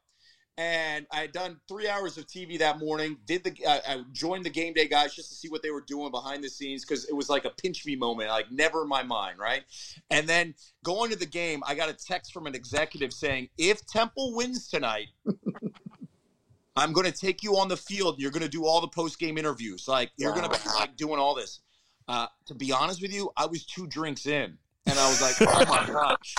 And 0.57 1.05
I 1.11 1.17
had 1.23 1.33
done 1.33 1.59
three 1.67 1.89
hours 1.89 2.17
of 2.17 2.29
TV 2.29 2.61
that 2.61 2.79
morning. 2.79 3.17
Did 3.27 3.43
the 3.43 3.57
uh, 3.67 3.81
I 3.89 4.03
joined 4.13 4.45
the 4.45 4.51
game 4.51 4.73
day 4.73 4.87
guys 4.87 5.13
just 5.13 5.29
to 5.31 5.35
see 5.35 5.49
what 5.49 5.63
they 5.63 5.71
were 5.71 5.81
doing 5.81 6.13
behind 6.13 6.45
the 6.45 6.49
scenes 6.49 6.85
because 6.85 7.07
it 7.07 7.13
was 7.13 7.29
like 7.29 7.45
a 7.45 7.51
pinch 7.51 7.85
me 7.85 7.97
moment, 7.97 8.29
like 8.29 8.53
never 8.53 8.83
in 8.83 8.89
my 8.89 9.03
mind, 9.03 9.41
right? 9.41 9.65
And 10.11 10.29
then 10.29 10.55
going 10.85 11.11
to 11.11 11.17
the 11.17 11.27
game, 11.27 11.65
I 11.67 11.75
got 11.75 11.89
a 11.89 11.93
text 11.93 12.33
from 12.33 12.47
an 12.47 12.55
executive 12.55 13.13
saying, 13.13 13.49
"If 13.59 13.85
Temple 13.85 14.33
wins 14.37 14.69
tonight, 14.69 15.09
I'm 16.77 16.93
going 16.93 17.11
to 17.11 17.19
take 17.19 17.43
you 17.43 17.57
on 17.57 17.67
the 17.67 17.77
field. 17.77 18.21
You're 18.21 18.31
going 18.31 18.45
to 18.45 18.49
do 18.49 18.65
all 18.65 18.81
the 18.81 18.87
post 18.87 19.19
game 19.19 19.39
interviews. 19.39 19.89
Like 19.89 20.13
you're 20.17 20.35
going 20.35 20.49
to 20.49 20.51
be 20.51 20.69
like 20.77 20.97
doing 20.97 21.19
all 21.19 21.35
this." 21.35 21.63
Uh, 22.07 22.29
to 22.47 22.55
be 22.55 22.71
honest 22.71 23.03
with 23.03 23.13
you, 23.13 23.33
I 23.37 23.47
was 23.47 23.65
two 23.65 23.89
drinks 23.89 24.27
in, 24.27 24.57
and 24.87 24.99
I 24.99 25.09
was 25.09 25.21
like, 25.21 25.35
"Oh 25.41 25.67
my 25.67 25.85
gosh, 25.85 26.37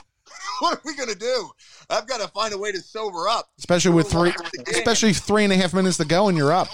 what 0.59 0.77
are 0.77 0.81
we 0.85 0.95
going 0.95 1.09
to 1.09 1.17
do? 1.17 1.49
I've 1.89 2.07
got 2.07 2.21
to 2.21 2.27
find 2.29 2.53
a 2.53 2.57
way 2.57 2.71
to 2.71 2.79
sober 2.79 3.27
up." 3.27 3.49
Especially 3.57 3.91
with 3.91 4.09
three, 4.09 4.33
especially 4.67 5.13
three 5.13 5.43
and 5.43 5.53
a 5.53 5.55
half 5.55 5.73
minutes 5.73 5.97
to 5.97 6.05
go, 6.05 6.27
and 6.27 6.37
you're 6.37 6.53
up. 6.53 6.69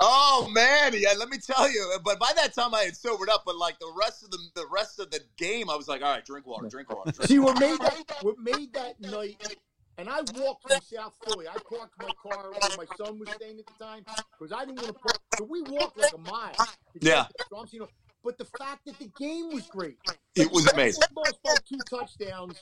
Oh 0.00 0.48
man, 0.52 0.92
yeah. 0.94 1.14
Let 1.18 1.28
me 1.28 1.38
tell 1.38 1.70
you. 1.70 1.98
But 2.04 2.18
by 2.18 2.32
that 2.36 2.54
time, 2.54 2.74
I 2.74 2.82
had 2.82 2.96
sobered 2.96 3.28
up. 3.28 3.42
But 3.46 3.56
like 3.56 3.78
the 3.78 3.92
rest 3.98 4.22
of 4.24 4.30
the 4.30 4.38
the 4.54 4.66
rest 4.70 4.98
of 4.98 5.10
the 5.10 5.20
game, 5.36 5.70
I 5.70 5.76
was 5.76 5.88
like, 5.88 6.02
"All 6.02 6.12
right, 6.12 6.24
drink 6.24 6.46
water, 6.46 6.68
drink 6.68 6.94
water." 6.94 7.12
Drink 7.12 7.28
See 7.28 7.38
what 7.38 7.58
made 7.58 7.80
that 7.80 8.16
what 8.22 8.38
made 8.38 8.72
that 8.74 9.00
night 9.00 9.56
and 9.98 10.08
I 10.08 10.20
walked 10.34 10.62
from 10.62 10.80
South 10.82 11.14
Philly. 11.24 11.46
I 11.48 11.54
parked 11.54 11.98
my 11.98 12.10
car 12.22 12.50
where 12.50 12.76
my 12.76 12.84
son 12.96 13.18
was 13.18 13.30
staying 13.30 13.58
at 13.58 13.66
the 13.66 13.84
time 13.84 14.04
because 14.38 14.52
I 14.52 14.64
didn't 14.64 14.82
want 14.82 14.88
to 14.88 14.92
park. 14.92 15.18
So 15.38 15.44
we 15.44 15.62
walked 15.62 15.98
like 15.98 16.12
a 16.12 16.18
mile. 16.18 16.52
Yeah. 17.00 17.24
to 17.24 17.44
drums, 17.48 17.72
you 17.72 17.80
know. 17.80 17.88
But 18.22 18.38
the 18.38 18.44
fact 18.58 18.84
that 18.86 18.98
the 18.98 19.10
game 19.18 19.50
was 19.52 19.66
great. 19.68 19.98
It 20.34 20.50
was 20.50 20.66
amazing. 20.72 21.04
Lost 21.16 21.38
by 21.42 21.54
two 21.66 21.78
touchdowns. 21.88 22.60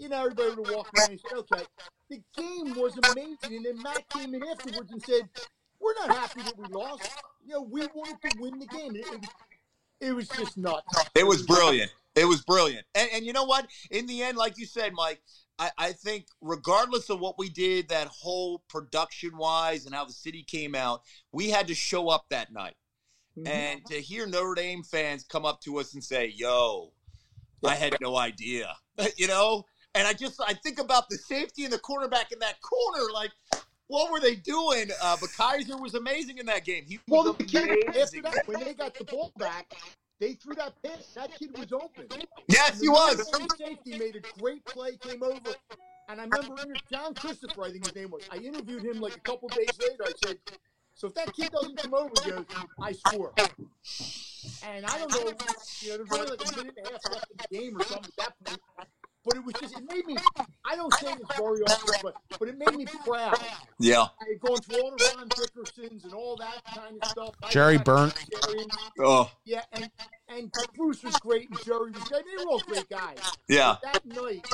You 0.00 0.08
know, 0.08 0.20
everybody 0.20 0.48
would 0.54 0.70
walked 0.70 0.98
around 0.98 1.10
and 1.10 1.20
said, 1.20 1.38
okay. 1.38 1.64
The 2.08 2.22
game 2.36 2.74
was 2.74 2.98
amazing. 3.12 3.56
And 3.56 3.66
then 3.66 3.82
Matt 3.82 4.08
came 4.08 4.34
in 4.34 4.42
afterwards 4.42 4.90
and 4.90 5.02
said, 5.02 5.28
we're 5.78 5.94
not 5.94 6.16
happy 6.16 6.42
that 6.42 6.56
we 6.56 6.66
lost. 6.68 7.08
You 7.46 7.54
know, 7.54 7.62
we 7.62 7.86
wanted 7.94 8.16
to 8.22 8.38
win 8.38 8.58
the 8.58 8.66
game. 8.66 8.96
It, 8.96 9.04
it, 9.12 9.26
it 10.00 10.12
was 10.12 10.26
just 10.28 10.56
nuts. 10.56 10.86
It 11.14 11.26
was 11.26 11.42
brilliant. 11.42 11.90
It 12.14 12.24
was 12.24 12.40
brilliant. 12.40 12.86
And, 12.94 13.10
and 13.12 13.26
you 13.26 13.34
know 13.34 13.44
what? 13.44 13.66
In 13.90 14.06
the 14.06 14.22
end, 14.22 14.38
like 14.38 14.56
you 14.56 14.64
said, 14.64 14.92
Mike, 14.94 15.20
I, 15.58 15.70
I 15.76 15.92
think 15.92 16.26
regardless 16.40 17.10
of 17.10 17.20
what 17.20 17.38
we 17.38 17.50
did, 17.50 17.90
that 17.90 18.08
whole 18.08 18.62
production 18.68 19.36
wise 19.36 19.84
and 19.84 19.94
how 19.94 20.06
the 20.06 20.12
city 20.12 20.42
came 20.42 20.74
out, 20.74 21.02
we 21.30 21.50
had 21.50 21.68
to 21.68 21.74
show 21.74 22.08
up 22.08 22.24
that 22.30 22.50
night. 22.52 22.76
Mhm. 23.38 23.46
And 23.46 23.86
to 23.86 24.00
hear 24.00 24.26
Notre 24.26 24.54
Dame 24.54 24.82
fans 24.82 25.24
come 25.24 25.44
up 25.44 25.60
to 25.62 25.78
us 25.78 25.94
and 25.94 26.02
say, 26.02 26.26
"Yo, 26.34 26.92
I 27.64 27.74
had 27.76 27.96
no 28.00 28.16
idea," 28.16 28.74
you 29.16 29.28
know, 29.28 29.66
and 29.94 30.06
I 30.06 30.12
just 30.12 30.40
I 30.40 30.54
think 30.54 30.78
about 30.80 31.08
the 31.08 31.16
safety 31.16 31.64
and 31.64 31.72
the 31.72 31.78
cornerback 31.78 32.32
in 32.32 32.38
that 32.40 32.60
corner, 32.60 33.10
like. 33.12 33.30
What 33.88 34.12
were 34.12 34.20
they 34.20 34.36
doing? 34.36 34.88
Uh, 35.02 35.16
but 35.20 35.30
Kaiser 35.36 35.76
was 35.76 35.96
amazing 35.96 36.38
in 36.38 36.46
that 36.46 36.64
game. 36.64 36.84
He 36.86 37.00
Well, 37.08 37.32
the 37.32 37.42
kid 37.42 37.88
after 37.88 38.22
that, 38.22 38.46
when 38.46 38.60
they 38.60 38.72
got 38.72 38.94
the 38.94 39.02
ball 39.02 39.32
back, 39.36 39.74
they 40.20 40.34
threw 40.34 40.54
that 40.54 40.80
pass. 40.80 41.08
That 41.16 41.36
kid 41.36 41.58
was 41.58 41.72
open. 41.72 42.06
Yes, 42.46 42.80
he 42.80 42.88
was. 42.88 43.28
Safety 43.58 43.98
made 43.98 44.14
a 44.14 44.20
great 44.40 44.64
play, 44.64 44.96
came 44.96 45.24
over, 45.24 45.56
and 46.08 46.20
I 46.20 46.24
remember 46.24 46.74
John 46.88 47.14
Christopher, 47.14 47.64
I 47.64 47.72
think 47.72 47.84
his 47.84 47.96
name 47.96 48.10
was. 48.12 48.22
I 48.30 48.36
interviewed 48.36 48.84
him 48.84 49.00
like 49.00 49.16
a 49.16 49.20
couple 49.20 49.48
days 49.48 49.76
later. 49.80 50.04
I 50.06 50.12
said, 50.24 50.38
"So 50.94 51.08
if 51.08 51.14
that 51.14 51.34
kid 51.34 51.50
doesn't 51.50 51.76
come 51.78 51.94
over, 51.94 52.10
goes, 52.10 52.44
I 52.80 52.92
score." 52.92 53.32
And 54.64 54.86
I 54.86 54.98
don't 54.98 55.10
know, 55.10 55.32
you 55.80 55.90
know, 55.90 55.96
there's 55.96 56.12
only 56.12 56.30
like 56.30 56.52
a 56.52 56.56
minute 56.56 56.74
and 56.76 56.86
a 56.86 56.90
half 56.92 57.12
left 57.12 57.26
in 57.30 57.36
the 57.38 57.58
game 57.58 57.76
or 57.76 57.84
something 57.84 58.12
at 58.20 58.34
that 58.44 58.44
point. 58.44 58.60
But 59.24 59.36
it 59.36 59.44
was 59.44 59.54
just, 59.60 59.76
it 59.76 59.84
made 59.86 60.06
me, 60.06 60.16
I 60.64 60.76
don't 60.76 60.92
say 60.94 61.14
this 61.14 61.26
very 61.36 61.60
often, 61.62 61.94
but, 62.02 62.14
but 62.38 62.48
it 62.48 62.56
made 62.56 62.74
me 62.74 62.86
proud. 63.06 63.36
Yeah. 63.78 64.06
I 64.20 64.24
had 64.30 64.40
gone 64.40 64.56
through 64.58 64.80
all 64.82 64.90
the 64.96 65.12
Ron 65.16 65.28
Dickersons 65.28 66.04
and 66.04 66.14
all 66.14 66.36
that 66.36 66.62
kind 66.74 66.96
of 67.02 67.08
stuff. 67.10 67.34
Jerry 67.50 67.76
got 67.76 67.84
Burnt. 67.84 68.14
Jerry, 68.46 68.64
Oh, 68.98 69.30
Yeah, 69.44 69.60
and, 69.72 69.90
and 70.28 70.50
Bruce 70.74 71.02
was 71.04 71.16
great 71.16 71.50
and 71.50 71.62
Jerry 71.64 71.90
was 71.90 72.02
great. 72.04 72.24
They 72.24 72.44
were 72.44 72.50
all 72.50 72.60
great 72.60 72.88
guys. 72.88 73.18
yeah. 73.46 73.76
That 73.82 74.06
night, 74.06 74.46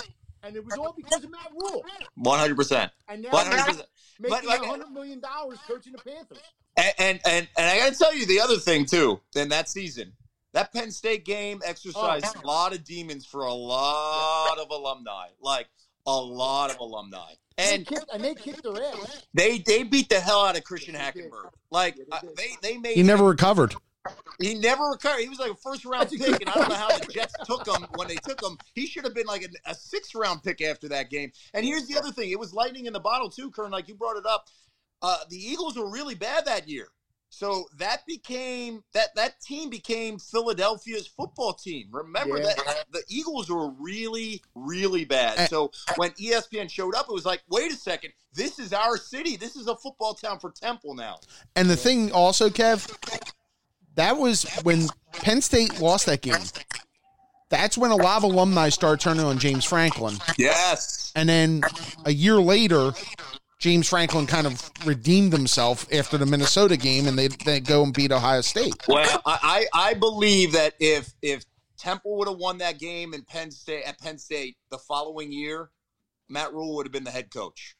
and 0.42 0.56
it 0.56 0.64
was 0.64 0.74
all 0.78 0.92
because 0.96 1.22
of 1.22 1.30
Matt 1.30 1.52
Rhule. 1.52 1.84
One 2.16 2.38
hundred 2.40 2.56
percent. 2.56 2.90
And 3.08 3.22
now 3.22 3.30
One 3.30 3.46
hundred 3.46 3.58
he's 3.58 3.66
percent. 3.66 3.88
making 4.18 4.48
like- 4.48 4.60
a 4.62 4.64
$100 4.64 4.90
million 4.92 5.20
coaching 5.68 5.92
the 5.92 5.98
Panthers. 5.98 6.38
And, 6.76 6.92
and 6.98 7.20
and 7.24 7.48
and 7.56 7.66
I 7.70 7.78
got 7.78 7.92
to 7.92 7.98
tell 7.98 8.14
you 8.14 8.26
the 8.26 8.40
other 8.40 8.56
thing 8.58 8.84
too. 8.84 9.20
In 9.34 9.48
that 9.48 9.68
season, 9.68 10.12
that 10.56 10.72
Penn 10.72 10.90
State 10.90 11.24
game 11.26 11.60
exercised 11.64 12.24
Oh. 12.36 12.40
a 12.42 12.46
lot 12.46 12.72
of 12.74 12.82
demons 12.82 13.26
for 13.26 13.42
a 13.44 13.52
lot 13.54 14.58
of 14.58 14.70
alumni, 14.70 15.28
like 15.40 15.68
a 16.06 16.16
lot 16.16 16.70
of 16.70 16.78
alumni, 16.78 17.32
And, 17.58 17.68
and 17.72 17.86
they 17.86 17.94
kicked, 17.94 18.10
and 18.12 18.24
they 18.24 18.34
kicked 18.34 18.62
their 18.62 18.82
ass. 18.82 19.26
they 19.34 19.58
they 19.58 19.82
beat 19.82 20.08
the 20.08 20.18
hell 20.20 20.44
out 20.46 20.56
of 20.56 20.64
Christian 20.64 20.94
Yeah, 20.94 21.10
they 21.10 21.20
did. 21.22 21.30
Hackenberg. 21.30 21.50
Like 21.70 21.96
they 21.96 22.02
uh, 22.10 22.20
they 22.36 22.48
they 22.62 22.78
made 22.78 22.96
He 22.96 23.02
never 23.02 23.24
recovered. 23.24 23.74
he 24.40 24.54
never 24.54 24.84
recovered. 24.84 25.20
He 25.20 25.28
was 25.28 25.38
like 25.40 25.50
a 25.50 25.56
first 25.56 25.84
round 25.84 26.08
pick, 26.10 26.40
and 26.40 26.48
I 26.48 26.54
don't 26.54 26.68
know 26.68 26.74
how 26.76 26.96
the 26.96 27.06
Jets 27.12 27.34
took 27.44 27.66
him 27.66 27.86
when 27.96 28.06
they 28.08 28.14
took 28.16 28.40
him. 28.42 28.56
He 28.74 28.86
should 28.86 29.04
have 29.04 29.14
been 29.14 29.26
like 29.26 29.42
a, 29.44 29.70
a 29.70 29.74
six 29.74 30.14
round 30.14 30.42
pick 30.42 30.62
after 30.62 30.88
that 30.90 31.10
game. 31.10 31.32
And 31.54 31.64
here's 31.66 31.86
the 31.88 31.98
other 31.98 32.12
thing: 32.12 32.30
it 32.30 32.38
was 32.38 32.54
lightning 32.54 32.86
in 32.86 32.92
the 32.92 33.00
bottle 33.00 33.28
too, 33.30 33.50
Kern. 33.50 33.70
Like 33.72 33.88
you 33.88 33.94
brought 33.94 34.16
it 34.16 34.24
up. 34.26 34.46
uh, 35.02 35.18
the 35.28 35.36
Eagles 35.36 35.76
were 35.76 35.90
really 35.90 36.14
bad 36.14 36.44
that 36.46 36.68
year. 36.68 36.88
So 37.36 37.68
that 37.76 38.06
became 38.06 38.82
that 38.94 39.14
that 39.14 39.42
team 39.42 39.68
became 39.68 40.18
Philadelphia's 40.18 41.06
football 41.06 41.52
team. 41.52 41.88
Remember 41.90 42.38
Yeah. 42.38 42.54
that 42.54 42.86
the 42.90 43.02
Eagles 43.08 43.50
were 43.50 43.72
really 43.72 44.42
really 44.54 45.04
bad. 45.04 45.50
So 45.50 45.70
when 45.96 46.12
ESPN 46.12 46.70
showed 46.70 46.94
up, 46.94 47.10
it 47.10 47.12
was 47.12 47.26
like, 47.26 47.42
wait 47.50 47.70
a 47.70 47.76
second, 47.76 48.14
this 48.32 48.58
is 48.58 48.72
our 48.72 48.96
city. 48.96 49.36
This 49.36 49.54
is 49.54 49.66
a 49.66 49.76
football 49.76 50.14
town 50.14 50.38
for 50.38 50.50
Temple 50.50 50.94
now. 50.94 51.18
And 51.54 51.68
the 51.68 51.76
thing 51.76 52.10
also, 52.10 52.48
Kev, 52.48 52.90
that 53.96 54.16
was 54.16 54.44
when 54.62 54.88
Penn 55.12 55.42
State 55.42 55.78
lost 55.78 56.06
that 56.06 56.22
game. 56.22 56.42
That's 57.50 57.76
when 57.76 57.90
a 57.90 57.96
lot 57.96 58.16
of 58.16 58.22
alumni 58.24 58.70
started 58.70 59.00
turning 59.00 59.26
on 59.26 59.38
James 59.38 59.66
Franklin. 59.66 60.16
Yes. 60.38 61.12
And 61.14 61.28
then 61.28 61.60
a 62.06 62.12
year 62.14 62.36
later, 62.40 62.92
James 63.58 63.88
Franklin 63.88 64.26
kind 64.26 64.46
of 64.46 64.70
redeemed 64.84 65.32
himself 65.32 65.86
after 65.92 66.18
the 66.18 66.26
Minnesota 66.26 66.76
game, 66.76 67.06
and 67.06 67.18
they, 67.18 67.28
they 67.28 67.58
go 67.58 67.82
and 67.82 67.94
beat 67.94 68.12
Ohio 68.12 68.42
State. 68.42 68.74
Well, 68.86 69.22
I, 69.24 69.66
I 69.74 69.90
I 69.90 69.94
believe 69.94 70.52
that 70.52 70.74
if 70.78 71.14
if 71.22 71.44
Temple 71.78 72.18
would 72.18 72.28
have 72.28 72.36
won 72.36 72.58
that 72.58 72.78
game 72.78 73.14
in 73.14 73.22
Penn 73.22 73.50
State 73.50 73.84
at 73.84 73.98
Penn 73.98 74.18
State 74.18 74.56
the 74.70 74.78
following 74.78 75.32
year, 75.32 75.70
Matt 76.28 76.52
Rhule 76.52 76.76
would 76.76 76.86
have 76.86 76.92
been 76.92 77.04
the 77.04 77.10
head 77.10 77.30
coach. 77.30 77.76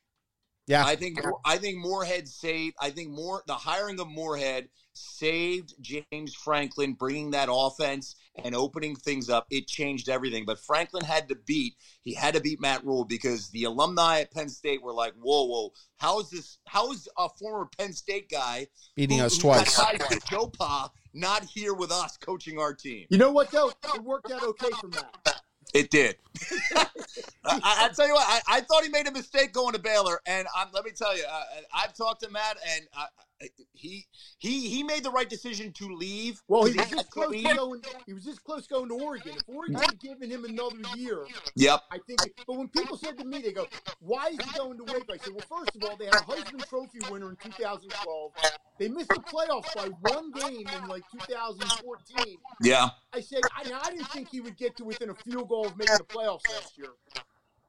Yeah. 0.67 0.85
I 0.85 0.97
think 0.97 1.21
I 1.45 1.59
think 1.59 1.79
Moorhead 1.79 2.27
saved. 2.27 2.75
I 2.81 2.91
think 2.91 3.11
more 3.11 3.43
the 3.47 3.55
hiring 3.55 4.01
of 4.01 4.09
Moorhead 4.09 4.69
saved 4.97 5.75
James 5.81 6.35
Franklin, 6.35 6.95
bringing 6.95 7.31
that 7.33 7.49
offense 7.51 8.17
and 8.45 8.55
opening 8.55 8.95
things 8.97 9.31
up. 9.31 9.47
It 9.51 9.67
changed 9.67 10.09
everything. 10.09 10.45
But 10.45 10.59
Franklin 10.59 11.05
had 11.05 11.29
to 11.29 11.35
beat. 11.35 11.77
He 12.03 12.15
had 12.15 12.35
to 12.35 12.41
beat 12.41 12.61
Matt 12.61 12.85
Rhule 12.85 13.05
because 13.05 13.49
the 13.51 13.65
alumni 13.65 14.21
at 14.21 14.31
Penn 14.33 14.49
State 14.49 14.83
were 14.83 14.93
like, 14.93 15.15
"Whoa, 15.21 15.45
whoa! 15.45 15.73
How 15.97 16.21
is 16.21 16.31
this? 16.31 16.59
How 16.67 16.93
is 16.93 17.09
a 17.19 17.29
former 17.29 17.69
Penn 17.79 17.93
State 17.93 18.29
guy 18.31 18.69
Beating 18.95 19.19
who- 19.19 19.25
us 19.25 19.37
who 19.37 19.43
twice. 19.43 19.75
ties 19.77 20.01
Joe 20.29 20.49
Pa 20.49 20.91
not 21.15 21.45
here 21.45 21.73
with 21.75 21.91
us 21.91 22.17
coaching 22.17 22.59
our 22.59 22.75
team?" 22.75 23.07
You 23.11 23.19
know 23.19 23.31
what 23.33 23.51
though? 23.51 23.71
It 23.95 24.03
worked 24.03 24.31
out 24.31 24.43
okay 24.43 24.71
for 24.81 24.89
Matt. 24.89 25.43
It 25.75 25.91
did. 25.91 26.17
I, 26.75 26.87
I, 27.45 27.61
I 27.85 27.89
tell 27.95 28.07
you 28.07 28.15
what, 28.15 28.25
I, 28.27 28.41
I 28.49 28.61
thought 28.63 28.83
he 28.83 28.89
made 28.89 29.07
a 29.09 29.13
mistake 29.13 29.53
going 29.53 29.73
to 29.75 29.79
Baylor, 29.79 30.21
and 30.27 30.47
I'm, 30.57 30.69
let 30.73 30.85
me 30.85 30.91
tell 30.97 31.17
you, 31.17 31.25
uh, 31.31 31.43
I've 31.75 31.95
talked 31.95 32.23
to 32.23 32.31
Matt, 32.31 32.57
and 32.77 32.87
I, 32.95 33.03
I- 33.03 33.07
he 33.73 34.07
he 34.39 34.69
he 34.69 34.83
made 34.83 35.05
the 35.05 35.11
right 35.11 35.29
decision 35.29 35.73
to 35.75 35.95
leave. 35.95 36.43
Well, 36.49 36.65
he 36.65 36.77
was 36.79 36.89
this 36.89 36.99
had 36.99 37.11
close 37.11 37.31
leave. 37.31 37.57
going. 37.57 37.83
He 38.07 38.13
was 38.15 38.25
this 38.25 38.39
close 38.39 38.67
going 38.67 38.89
to 38.89 38.95
Oregon. 38.95 39.33
If 39.37 39.43
Oregon 39.47 39.77
had 39.77 40.01
given 40.01 40.31
him 40.31 40.45
another 40.45 40.77
year, 40.97 41.27
Yep. 41.57 41.83
I 41.91 41.99
think. 42.07 42.21
But 42.47 42.57
when 42.57 42.69
people 42.69 42.97
said 42.97 43.19
to 43.19 43.25
me, 43.25 43.41
they 43.43 43.53
go, 43.53 43.67
"Why 44.01 44.29
is 44.29 44.39
he 44.43 44.59
going 44.59 44.79
to 44.79 44.85
Waco?" 44.85 45.13
I 45.13 45.17
said, 45.19 45.33
"Well, 45.35 45.45
first 45.61 45.77
of 45.77 45.83
all, 45.89 45.97
they 45.97 46.07
had 46.07 46.15
a 46.15 46.19
Heisman 46.19 46.67
Trophy 46.67 46.99
winner 47.11 47.31
in 47.31 47.37
2012. 47.37 48.33
They 48.79 48.89
missed 48.89 49.09
the 49.09 49.15
playoffs 49.17 49.75
by 49.75 49.89
one 50.11 50.31
game 50.33 50.67
in 50.67 50.89
like 50.89 51.03
2014. 51.13 52.37
Yeah. 52.63 52.89
I 53.13 53.21
said, 53.21 53.41
I, 53.55 53.71
I 53.83 53.91
didn't 53.91 54.09
think 54.09 54.29
he 54.31 54.41
would 54.41 54.57
get 54.57 54.77
to 54.77 54.85
within 54.85 55.11
a 55.11 55.15
field 55.15 55.49
goal 55.49 55.67
of 55.67 55.77
making 55.77 55.97
the 55.97 56.05
playoffs 56.05 56.43
last 56.51 56.77
year, 56.77 56.91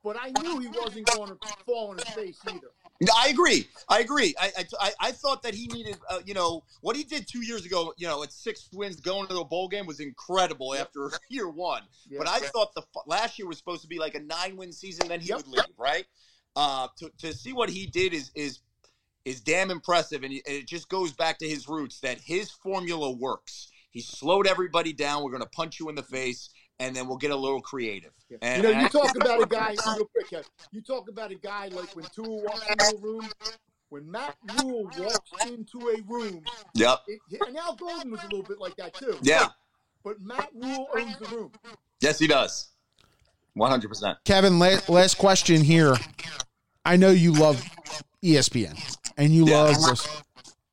but 0.03 0.17
I 0.19 0.31
knew 0.41 0.59
he 0.59 0.67
wasn't 0.67 1.05
going 1.07 1.29
to 1.29 1.37
fall 1.65 1.89
on 1.91 1.97
his 1.97 2.09
face 2.09 2.39
either. 2.47 2.71
I 3.15 3.29
agree. 3.29 3.67
I 3.89 3.99
agree. 3.99 4.33
I, 4.39 4.51
I, 4.79 4.91
I- 4.99 5.11
thought 5.11 5.43
that 5.43 5.53
he 5.53 5.67
needed, 5.67 5.97
uh, 6.09 6.19
you 6.25 6.33
know, 6.33 6.63
what 6.81 6.95
he 6.95 7.03
did 7.03 7.27
two 7.27 7.45
years 7.45 7.65
ago, 7.65 7.93
you 7.97 8.07
know, 8.07 8.23
at 8.23 8.31
six 8.31 8.69
wins 8.73 8.97
going 8.97 9.27
to 9.27 9.39
a 9.39 9.45
bowl 9.45 9.67
game 9.67 9.85
was 9.85 9.99
incredible 9.99 10.73
after 10.75 11.11
year 11.29 11.49
one. 11.49 11.83
Yeah. 12.09 12.19
But 12.19 12.27
I 12.27 12.39
thought 12.39 12.73
the 12.75 12.83
last 13.05 13.37
year 13.37 13.47
was 13.47 13.57
supposed 13.57 13.81
to 13.81 13.87
be 13.87 13.99
like 13.99 14.15
a 14.15 14.19
nine 14.19 14.57
win 14.57 14.71
season, 14.71 15.07
then 15.07 15.19
he 15.19 15.29
Yep. 15.29 15.37
would 15.37 15.47
leave, 15.47 15.77
right? 15.77 16.05
Uh, 16.55 16.87
to, 16.97 17.11
to 17.19 17.33
see 17.33 17.53
what 17.53 17.69
he 17.69 17.85
did 17.85 18.13
is 18.13 18.31
is 18.35 18.59
is 19.25 19.41
damn 19.41 19.69
impressive, 19.71 20.23
and 20.23 20.33
it 20.33 20.65
just 20.67 20.87
goes 20.87 21.11
back 21.11 21.37
to 21.39 21.47
his 21.47 21.67
roots 21.67 21.99
that 21.99 22.17
his 22.19 22.49
formula 22.49 23.11
works. 23.11 23.69
He 23.91 23.99
slowed 24.01 24.47
everybody 24.47 24.93
down. 24.93 25.23
We're 25.23 25.31
going 25.31 25.43
to 25.43 25.49
punch 25.49 25.79
you 25.79 25.89
in 25.89 25.95
the 25.95 26.03
face, 26.03 26.49
and 26.79 26.95
then 26.95 27.07
we'll 27.07 27.17
get 27.17 27.31
a 27.31 27.35
little 27.35 27.61
creative. 27.61 28.11
Yeah. 28.29 28.37
And- 28.41 28.63
you 28.63 28.69
know, 28.71 28.77
you 28.77 28.83
and- 28.85 28.91
talk 28.91 29.15
about 29.21 29.41
a 29.41 29.45
guy 29.45 29.75
real 29.95 30.05
quick. 30.05 30.45
You 30.71 30.81
talk 30.81 31.09
about 31.09 31.31
a 31.31 31.35
guy 31.35 31.67
like 31.69 31.95
when 31.95 32.05
Tua 32.13 32.27
walks 32.43 32.67
into 32.69 32.97
a 32.97 33.01
room. 33.01 33.29
When 33.89 34.11
Matt 34.11 34.35
Rhule 34.59 34.83
walks 34.97 35.45
into 35.47 35.79
a 35.87 36.01
room, 36.11 36.41
Yep. 36.73 37.03
it, 37.07 37.21
and 37.47 37.55
Al 37.55 37.73
Golden 37.73 38.11
was 38.11 38.19
a 38.19 38.23
little 38.25 38.43
bit 38.43 38.59
like 38.59 38.75
that 38.75 38.93
too. 38.93 39.17
Yeah. 39.21 39.47
But 40.03 40.19
Matt 40.19 40.49
Rhule 40.53 40.89
owns 40.93 41.17
the 41.19 41.25
room. 41.33 41.51
Yes, 42.01 42.19
he 42.19 42.27
does. 42.27 42.67
One 43.53 43.71
hundred 43.71 43.87
percent. 43.87 44.17
Kevin, 44.25 44.59
la- 44.59 44.79
last 44.89 45.17
question 45.17 45.61
here. 45.61 45.95
I 46.83 46.97
know 46.97 47.11
you 47.11 47.31
love 47.31 47.63
ESPN 48.21 48.77
and 49.17 49.33
you 49.33 49.47
Yeah. 49.47 49.61
love 49.61 49.75
this. 49.81 50.07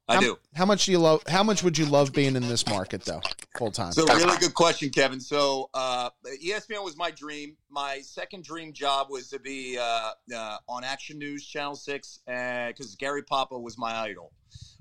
I 0.07 0.17
how, 0.17 0.21
do. 0.21 0.39
How 0.55 0.67
much 0.67 0.85
do 0.85 0.93
you 0.93 0.99
love? 0.99 1.23
How 1.27 1.43
much 1.43 1.63
would 1.63 1.79
you 1.79 1.87
love 1.87 2.13
being 2.13 2.37
in 2.37 2.47
this 2.47 2.67
market 2.67 3.03
though, 3.05 3.23
full 3.57 3.71
time? 3.71 3.93
So 3.93 4.07
really 4.07 4.37
good 4.37 4.53
question, 4.53 4.91
Kevin. 4.91 5.19
So 5.19 5.71
uh, 5.73 6.11
ESPN 6.45 6.85
was 6.85 6.97
my 6.97 7.11
dream. 7.11 7.57
My 7.71 8.01
second 8.03 8.45
dream 8.45 8.75
job 8.75 9.07
was 9.09 9.31
to 9.31 9.39
be 9.39 9.79
uh, 9.81 10.11
uh, 10.35 10.59
on 10.69 10.85
Action 10.85 11.19
News 11.19 11.47
Channel 11.47 11.75
Six 11.75 12.21
because 12.27 12.97
Gary 12.99 13.23
Papa 13.23 13.59
was 13.59 13.79
my 13.79 13.95
idol, 13.97 14.33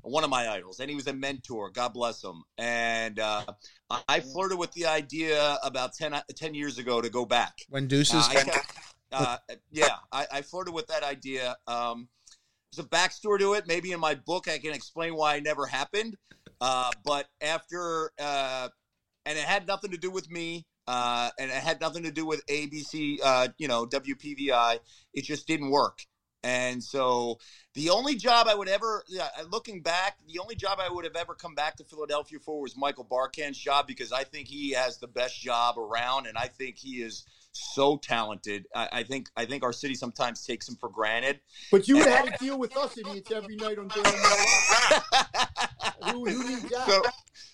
one 0.02 0.26
of 0.26 0.30
my 0.30 0.50
idols, 0.50 0.82
and 0.82 0.90
he 0.90 0.96
was 0.96 1.08
a 1.08 1.14
mentor. 1.14 1.70
God 1.70 1.94
bless 1.94 2.22
him. 2.22 2.44
And 2.58 3.18
uh, 3.20 3.44
I- 4.10 4.20
flirted 4.20 4.58
with 4.58 4.74
the 4.74 4.88
idea 4.88 5.58
about 5.64 5.94
10, 5.94 6.22
10 6.36 6.54
years 6.54 6.78
ago 6.80 7.02
to 7.02 7.10
go 7.10 7.26
back. 7.26 7.54
when 7.70 7.88
Deuces, 7.88 8.28
Uh, 8.28 8.30
I 8.34 8.62
uh, 9.14 9.38
yeah, 9.72 9.96
I, 10.12 10.26
I 10.34 10.42
flirted 10.42 10.74
with 10.74 10.88
that 10.88 11.04
idea. 11.04 11.56
Um, 11.68 12.10
there's 12.74 12.86
a 12.86 12.90
backstory 12.90 13.40
to 13.40 13.54
it. 13.54 13.68
Maybe 13.68 13.92
in 13.92 14.00
my 14.00 14.16
book, 14.16 14.48
I 14.48 14.58
can 14.58 14.74
explain 14.74 15.16
why 15.16 15.36
it 15.36 15.44
never 15.44 15.66
happened. 15.66 16.16
Uh, 16.62 16.92
but 17.04 17.28
after, 17.42 18.12
uh, 18.20 18.70
and 19.26 19.38
it 19.38 19.44
had 19.44 19.68
nothing 19.68 19.92
to 19.92 19.98
do 19.98 20.12
with 20.12 20.30
me, 20.30 20.66
uh, 20.88 21.30
and 21.40 21.50
it 21.50 21.58
had 21.58 21.80
nothing 21.80 22.04
to 22.04 22.12
do 22.12 22.26
with 22.26 22.46
ABC, 22.48 23.18
uh, 23.24 23.48
you 23.58 23.68
know, 23.68 23.86
WPVI. 23.86 24.80
It 25.14 25.24
just 25.24 25.48
didn't 25.48 25.70
work. 25.70 26.00
And 26.46 26.84
so 26.84 27.38
the 27.74 27.90
only 27.90 28.16
job 28.16 28.48
I 28.50 28.56
would 28.56 28.68
ever, 28.68 29.04
yeah, 29.08 29.30
looking 29.50 29.82
back, 29.82 30.18
the 30.28 30.40
only 30.40 30.56
job 30.56 30.80
I 30.82 30.92
would 30.92 31.06
have 31.06 31.16
ever 31.16 31.36
come 31.36 31.56
back 31.56 31.78
to 31.78 31.86
Philadelphia 31.86 32.38
for 32.40 32.62
was 32.62 32.76
Michael 32.76 33.06
Barkann's 33.06 33.58
job 33.58 33.88
because 33.88 34.12
I 34.12 34.26
think 34.26 34.50
he 34.50 34.72
has 34.72 34.98
the 34.98 35.08
best 35.08 35.40
job 35.40 35.78
around, 35.78 36.28
and 36.28 36.38
I 36.38 36.48
think 36.48 36.78
he 36.78 37.02
is 37.02 37.26
so 37.54 37.98
talented. 37.98 38.66
I, 38.76 38.90
I 38.92 39.04
think 39.04 39.30
I 39.38 39.46
think 39.46 39.64
our 39.64 39.74
city 39.74 39.96
sometimes 39.96 40.46
takes 40.46 40.68
him 40.68 40.76
for 40.76 40.90
granted. 40.90 41.40
But 41.72 41.88
you 41.88 41.98
would 41.98 42.08
have 42.08 42.26
had 42.26 42.38
to 42.38 42.46
deal 42.46 42.60
with 42.60 42.76
us 42.76 42.98
idiots 42.98 43.32
every 43.32 43.56
night 43.56 43.78
on 43.78 43.88
Daily. 43.88 44.10
Who, 46.12 46.26
who 46.26 46.50
needs 46.50 46.70
that? 46.70 46.86
so, 46.86 47.02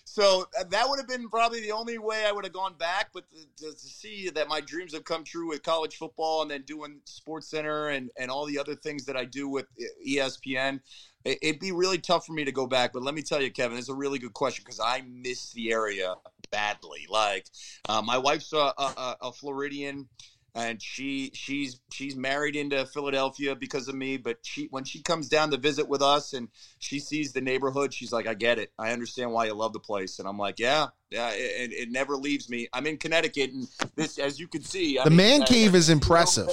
so 0.04 0.46
uh, 0.58 0.64
that 0.70 0.88
would 0.88 0.98
have 0.98 1.08
been 1.08 1.28
probably 1.28 1.60
the 1.60 1.72
only 1.72 1.98
way 1.98 2.24
I 2.26 2.32
would 2.32 2.44
have 2.44 2.52
gone 2.52 2.74
back. 2.74 3.10
But 3.12 3.24
to, 3.58 3.72
to, 3.72 3.78
see 3.78 4.30
that 4.30 4.48
my 4.48 4.60
dreams 4.60 4.92
have 4.92 5.04
come 5.04 5.24
true 5.24 5.48
with 5.48 5.62
college 5.62 5.96
football 5.96 6.42
and 6.42 6.50
then 6.50 6.62
doing 6.62 7.00
Sports 7.04 7.48
Center 7.48 7.88
and, 7.88 8.10
and 8.18 8.30
all 8.30 8.46
the 8.46 8.58
other 8.58 8.74
things 8.74 9.04
that 9.06 9.16
I 9.16 9.24
do 9.24 9.48
with 9.48 9.66
uh, 9.80 9.84
E 10.04 10.16
ESPN, 10.16 10.80
it, 11.24 11.38
it'd 11.42 11.60
be 11.60 11.72
really 11.72 11.98
tough 11.98 12.26
for 12.26 12.32
me 12.32 12.44
to 12.44 12.52
go 12.52 12.66
back. 12.66 12.92
But 12.92 13.02
let 13.02 13.14
me 13.14 13.22
tell 13.22 13.40
you, 13.40 13.52
Kevin, 13.52 13.78
it's 13.78 13.88
a 13.88 13.94
really 13.94 14.18
good 14.18 14.32
question 14.32 14.62
because 14.64 14.80
I 14.80 15.02
miss 15.08 15.52
the 15.52 15.72
area 15.72 16.14
badly. 16.50 17.06
Like 17.08 17.46
uh, 17.88 18.02
my 18.02 18.18
wife's 18.18 18.52
a, 18.52 18.72
a, 18.76 19.16
a 19.22 19.32
Floridian 19.32 20.08
and 20.54 20.82
she 20.82 21.30
she's 21.34 21.80
she's 21.92 22.16
married 22.16 22.56
into 22.56 22.84
Philadelphia 22.86 23.54
because 23.54 23.88
of 23.88 23.94
me. 23.94 24.16
But 24.16 24.38
she 24.42 24.66
when 24.70 24.84
she 24.84 25.02
comes 25.02 25.28
down 25.28 25.50
to 25.50 25.56
visit 25.56 25.88
with 25.88 26.02
us 26.02 26.32
and 26.32 26.48
she 26.78 26.98
sees 26.98 27.32
the 27.32 27.40
neighborhood, 27.40 27.94
she's 27.94 28.12
like, 28.12 28.26
"I 28.26 28.34
get 28.34 28.58
it. 28.58 28.72
I 28.78 28.92
understand 28.92 29.32
why 29.32 29.46
you 29.46 29.54
love 29.54 29.72
the 29.72 29.80
place." 29.80 30.18
And 30.18 30.28
I'm 30.28 30.38
like, 30.38 30.58
"Yeah, 30.58 30.88
yeah." 31.10 31.30
It, 31.30 31.72
it 31.72 31.90
never 31.90 32.16
leaves 32.16 32.48
me. 32.48 32.68
I'm 32.72 32.86
in 32.86 32.96
Connecticut, 32.96 33.50
and 33.52 33.68
this, 33.96 34.18
as 34.18 34.40
you 34.40 34.48
can 34.48 34.62
see, 34.62 34.98
I 34.98 35.04
the 35.04 35.10
mean, 35.10 35.18
man 35.18 35.42
uh, 35.42 35.46
cave 35.46 35.74
is 35.74 35.88
impressive. 35.88 36.48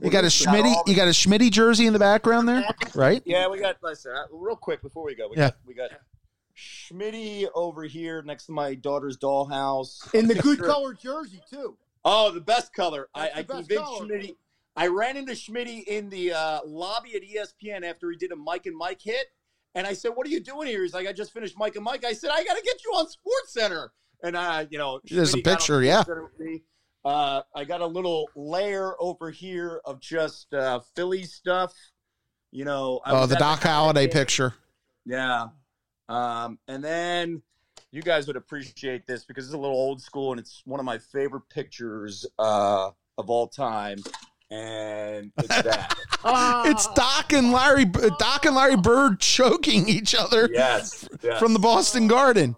You 0.00 0.10
got 0.10 0.24
a 0.24 0.28
Schmitty, 0.28 0.74
you 0.86 0.96
got 0.96 1.08
a 1.08 1.12
Schmitty 1.12 1.50
jersey 1.50 1.86
in 1.86 1.92
the 1.92 1.98
background 1.98 2.48
there, 2.48 2.64
right? 2.94 3.22
Yeah, 3.26 3.48
we 3.48 3.58
got. 3.58 3.76
Listen, 3.82 4.12
uh, 4.16 4.24
real 4.32 4.56
quick 4.56 4.80
before 4.80 5.04
we 5.04 5.14
go, 5.14 5.28
we 5.28 5.36
Yeah. 5.36 5.48
got 5.48 5.56
we 5.66 5.74
got 5.74 5.90
Schmitty 6.60 7.46
over 7.54 7.84
here 7.84 8.22
next 8.22 8.46
to 8.46 8.52
my 8.52 8.74
daughter's 8.74 9.16
dollhouse. 9.16 10.12
In 10.14 10.28
the 10.28 10.34
good 10.42 10.58
Picture- 10.58 10.64
color 10.72 10.94
jersey 10.94 11.40
too. 11.50 11.76
Oh, 12.04 12.30
the 12.30 12.40
best 12.40 12.72
color. 12.74 13.08
I, 13.14 13.24
That's 13.26 13.34
I 13.36 13.42
the 13.42 13.44
best 13.48 13.68
convinced 13.68 13.84
color. 13.84 14.06
Schmitty. 14.06 14.36
I 14.76 14.86
ran 14.86 15.16
into 15.16 15.32
Schmitty 15.32 15.84
in 15.84 16.08
the 16.08 16.32
uh, 16.32 16.60
lobby 16.64 17.14
at 17.14 17.22
ESPN 17.22 17.82
after 17.84 18.10
he 18.10 18.16
did 18.16 18.32
a 18.32 18.36
Mike 18.36 18.66
and 18.66 18.76
Mike 18.76 19.00
hit, 19.02 19.26
and 19.74 19.86
I 19.86 19.92
said, 19.94 20.10
"What 20.14 20.26
are 20.26 20.30
you 20.30 20.40
doing 20.40 20.68
here?" 20.68 20.82
He's 20.82 20.94
like, 20.94 21.06
"I 21.06 21.12
just 21.12 21.32
finished 21.32 21.56
Mike 21.58 21.76
and 21.76 21.84
Mike." 21.84 22.04
I 22.04 22.12
said, 22.12 22.30
"I 22.32 22.44
got 22.44 22.56
to 22.56 22.62
get 22.62 22.82
you 22.84 22.90
on 22.92 23.08
Sports 23.08 23.52
Center." 23.52 23.92
And 24.22 24.36
I, 24.36 24.66
you 24.70 24.78
know, 24.78 25.00
There's 25.04 25.34
a 25.34 25.38
Schmitty 25.38 25.44
got 25.44 25.58
picture, 25.58 25.82
yeah. 25.82 26.02
SportsCenter 26.02 26.22
with 26.22 26.40
me. 26.40 26.62
Uh, 27.04 27.42
I 27.54 27.64
got 27.64 27.80
a 27.80 27.86
little 27.86 28.28
layer 28.36 28.94
over 29.00 29.30
here 29.30 29.80
of 29.84 30.00
just 30.00 30.52
uh, 30.54 30.80
Philly 30.94 31.24
stuff. 31.24 31.72
You 32.52 32.64
know, 32.64 33.00
Oh, 33.06 33.20
was 33.20 33.30
the 33.30 33.36
Doc 33.36 33.62
Holiday 33.62 34.06
game. 34.06 34.12
picture. 34.12 34.54
Yeah. 35.06 35.48
Um, 36.10 36.58
and 36.68 36.82
then 36.82 37.42
you 37.92 38.02
guys 38.02 38.26
would 38.26 38.36
appreciate 38.36 39.06
this 39.06 39.24
because 39.24 39.44
it's 39.46 39.54
a 39.54 39.58
little 39.58 39.76
old 39.76 40.02
school 40.02 40.32
and 40.32 40.40
it's 40.40 40.62
one 40.64 40.80
of 40.80 40.86
my 40.86 40.98
favorite 40.98 41.48
pictures 41.48 42.26
uh, 42.38 42.90
of 43.16 43.30
all 43.30 43.46
time. 43.46 43.98
and 44.50 45.30
it's 45.38 45.46
that. 45.62 45.96
Ah, 46.24 46.64
It's 46.66 46.86
Doc 46.94 47.32
and 47.32 47.52
Larry 47.52 47.84
Doc 47.84 48.44
and 48.44 48.56
Larry 48.56 48.76
Bird 48.76 49.20
choking 49.20 49.88
each 49.88 50.14
other 50.14 50.48
yes, 50.52 51.08
yes. 51.22 51.38
from 51.38 51.52
the 51.52 51.58
Boston 51.60 52.08
Garden. 52.08 52.56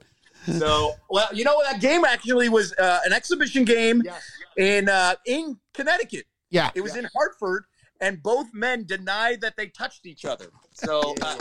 So, 0.58 0.94
well, 1.08 1.28
you 1.32 1.44
know 1.44 1.62
that 1.70 1.80
game 1.80 2.04
actually 2.04 2.48
was 2.48 2.72
uh, 2.74 3.00
an 3.04 3.12
exhibition 3.12 3.64
game 3.64 4.02
Yes. 4.04 4.22
in 4.56 4.88
uh, 4.88 5.14
in 5.26 5.58
Connecticut. 5.74 6.24
Yeah. 6.50 6.70
It 6.74 6.80
was 6.80 6.96
in 6.96 7.06
Hartford, 7.14 7.64
and 8.00 8.20
both 8.22 8.48
men 8.52 8.84
denied 8.84 9.40
that 9.42 9.56
they 9.56 9.68
touched 9.68 10.04
each 10.06 10.24
other. 10.24 10.46
So 10.72 11.14
uh, 11.22 11.36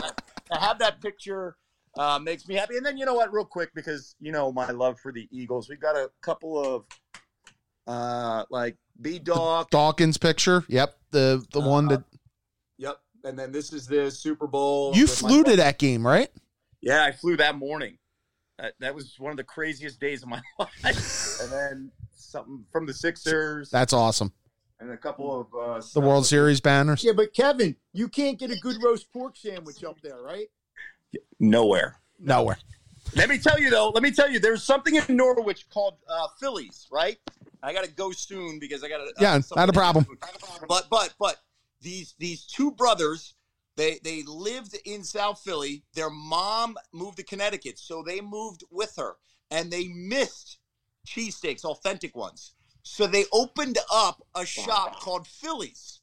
to 0.52 0.60
have 0.60 0.78
that 0.80 1.02
picture 1.02 1.56
uh, 1.98 2.20
makes 2.20 2.48
me 2.48 2.56
happy. 2.56 2.78
And 2.78 2.86
then 2.86 2.98
you 2.98 3.06
know 3.06 3.14
what, 3.16 3.34
real 3.34 3.46
quick, 3.46 3.72
because 3.74 4.16
you 4.20 4.32
know 4.32 4.52
my 4.52 4.70
love 4.72 5.00
for 5.00 5.12
the 5.12 5.28
Eagles, 5.32 5.70
we've 5.70 5.80
got 5.82 5.96
a 5.96 6.10
couple 6.22 6.58
of 6.64 6.86
uh, 7.88 8.46
like 8.50 8.78
B 9.02 9.20
Dog. 9.20 9.70
Dawkins 9.70 10.18
picture. 10.18 10.64
Yep. 10.68 10.96
The 11.12 11.46
the 11.52 11.60
one 11.62 11.88
that 11.88 12.04
Yep. 12.78 12.98
And 13.24 13.38
then 13.38 13.52
this 13.52 13.72
is 13.74 13.86
the 13.88 14.10
Super 14.10 14.48
Bowl. 14.48 14.96
you 14.96 15.06
flew 15.06 15.44
to 15.44 15.56
that 15.58 15.78
game, 15.78 16.06
right? 16.06 16.30
Yeah, 16.82 17.04
I 17.04 17.12
flew 17.12 17.38
that 17.38 17.56
morning. 17.56 17.98
That, 18.58 18.74
that 18.80 18.96
was 18.96 19.16
one 19.20 19.32
of 19.32 19.38
the 19.38 19.44
craziest 19.44 20.00
days 20.00 20.24
of 20.24 20.30
my 20.30 20.42
life. 20.60 21.40
and 21.42 21.52
then 21.52 21.92
something 22.16 22.66
from 22.72 22.86
the 22.88 22.94
Sixers 22.94 23.70
That's 23.70 23.94
awesome. 23.94 24.34
and 24.80 24.90
a 24.92 24.98
couple 24.98 25.42
of 25.42 25.48
uh, 25.54 25.82
The 25.94 26.00
World 26.02 26.26
Series 26.26 26.62
banners. 26.62 27.04
Yeah, 27.04 27.12
but 27.16 27.34
Kevin, 27.34 27.76
you 27.94 28.08
can't 28.08 28.40
get 28.40 28.50
a 28.52 28.56
good 28.56 28.78
roast 28.84 29.12
pork 29.12 29.36
sandwich 29.38 29.84
up 29.84 30.02
there, 30.02 30.22
right? 30.22 30.48
Nowhere. 31.40 32.00
Nowhere. 32.20 32.58
Let 33.16 33.30
me 33.30 33.38
tell 33.38 33.60
you 33.60 33.70
though. 33.70 33.90
Let 33.90 34.04
me 34.04 34.12
tell 34.12 34.30
you. 34.30 34.40
There's 34.40 34.64
something 34.64 34.96
in 34.96 35.04
Norwich 35.16 35.70
called 35.70 35.96
uh, 36.08 36.28
Phillies, 36.40 36.88
right? 36.92 37.18
I 37.64 37.74
got 37.74 37.84
to 37.84 37.92
go 37.92 38.12
soon 38.12 38.60
because 38.60 38.84
I 38.84 38.90
got 38.90 38.98
to. 38.98 39.14
Yeah, 39.20 39.40
not 39.56 39.70
a 39.70 39.74
problem. 39.74 40.06
But 40.68 40.88
but 40.90 41.14
but 41.20 41.38
these 41.82 42.16
these 42.20 42.46
two 42.46 42.72
brothers, 42.72 43.34
they 43.76 44.00
they 44.04 44.24
lived 44.24 44.78
in 44.86 45.04
South 45.04 45.42
Philly. 45.42 45.84
Their 45.94 46.10
mom 46.10 46.78
moved 46.94 47.18
to 47.18 47.24
Connecticut, 47.24 47.78
so 47.78 48.04
they 48.04 48.22
moved 48.22 48.64
with 48.72 48.96
her, 48.98 49.18
and 49.50 49.72
they 49.72 49.88
missed 49.90 50.58
cheesesteaks, 51.08 51.66
authentic 51.66 52.16
ones. 52.16 52.54
So 52.84 53.08
they 53.08 53.26
opened 53.32 53.78
up 53.94 54.26
a 54.36 54.46
shop 54.46 55.02
called 55.02 55.28
Phillies, 55.28 56.00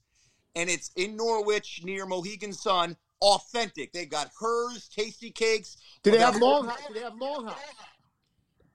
and 0.55 0.69
it's 0.71 0.91
in 0.97 1.17
Norwich 1.17 1.81
near 1.85 2.07
Mohegan 2.07 2.53
Sun. 2.53 2.97
Authentic. 3.21 3.93
They 3.93 4.07
got 4.07 4.31
hers, 4.41 4.89
Tastykakes. 4.97 5.77
Do 6.03 6.11
they 6.11 6.19
Well, 6.19 6.33
have 6.33 6.41
long 6.41 6.69
house? 6.69 6.79
Do 6.87 6.95
they 6.95 7.01
have 7.01 7.17
long 7.17 7.47
house? 7.47 7.59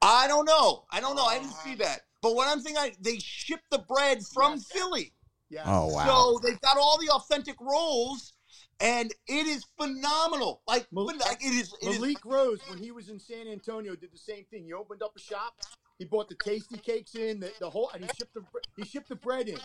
I 0.02 0.28
don't 0.28 0.46
know. 0.46 0.86
I 0.91 1.00
don't 1.00 1.16
know. 1.16 1.26
I 1.26 1.39
didn't 1.39 1.54
see 1.54 1.74
oh. 1.74 1.84
that. 1.84 2.02
But 2.22 2.36
what 2.36 2.48
I'm 2.48 2.62
thinking, 2.62 2.78
I, 2.78 2.94
they 3.02 3.20
ship 3.20 3.62
the 3.72 3.80
bread 3.80 4.20
from 4.34 4.54
Yes. 4.54 4.66
Philly. 4.72 5.14
Yeah. 5.50 5.64
Oh 5.66 5.88
wow. 5.88 6.06
So 6.06 6.39
they've 6.41 6.60
got 6.62 6.78
all 6.78 6.98
the 6.98 7.10
authentic 7.10 7.56
rolls, 7.62 8.34
and 8.80 9.14
it 9.28 9.46
is 9.48 9.66
phenomenal. 9.78 10.62
Like, 10.68 10.88
Mal- 10.91 11.06
like 11.06 11.44
it 11.44 11.54
is. 11.54 11.74
It 11.82 11.89
is 11.89 12.00
Malik 12.00 12.26
Rose, 12.26 12.60
when 12.70 12.80
he 12.80 12.91
was 12.91 13.10
in 13.10 13.20
San 13.20 13.48
Antonio, 13.48 13.96
did 13.96 14.12
the 14.12 14.18
same 14.18 14.46
thing. 14.50 14.64
He 14.64 14.74
opened 14.74 15.04
up 15.04 15.16
a 15.16 15.20
shop. 15.20 15.54
He 16.00 16.06
bought 16.06 16.28
the 16.28 16.36
Tastykakes 16.36 17.16
in, 17.16 17.39
the, 17.39 17.52
the 17.60 17.70
whole, 17.70 17.91
and 17.94 18.04
he 18.04 18.10
shipped 18.18 18.34
the 18.34 18.44
he 18.76 18.84
shipped 18.84 19.10
the 19.10 19.16
bread 19.16 19.48
in. 19.48 19.60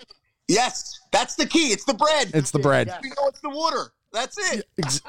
Yes, 0.49 0.99
that's 1.13 1.35
the 1.37 1.47
key. 1.47 1.69
It's 1.73 1.85
the 1.85 1.95
bread. 1.95 2.31
It's 2.35 2.51
the 2.51 2.59
bread. 2.59 2.87
Yes. 2.89 3.01
We 3.03 3.09
know 3.11 3.29
it's 3.29 3.41
the 3.41 3.51
water. 3.51 3.93
That's 4.13 4.37
it. 4.55 4.67
Ex- 4.83 5.03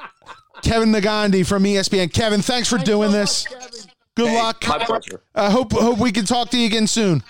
Kevin 0.62 0.90
Negandhi 0.92 1.46
from 1.46 1.64
ESPN. 1.64 2.12
Kevin, 2.12 2.42
thanks 2.42 2.68
for 2.68 2.76
Thanks 2.76 2.90
doing 2.90 3.10
so 3.10 3.16
this. 3.16 3.50
much, 3.50 3.86
Good 4.16 4.28
Hey, 4.28 4.36
luck. 4.36 4.62
My 4.68 4.84
pleasure. 4.84 5.22
I 5.34 5.50
hope 5.50 5.72
hope 5.72 5.98
we 5.98 6.12
can 6.12 6.26
talk 6.26 6.50
to 6.50 6.58
you 6.58 6.66
again 6.66 6.86
soon. 6.86 7.22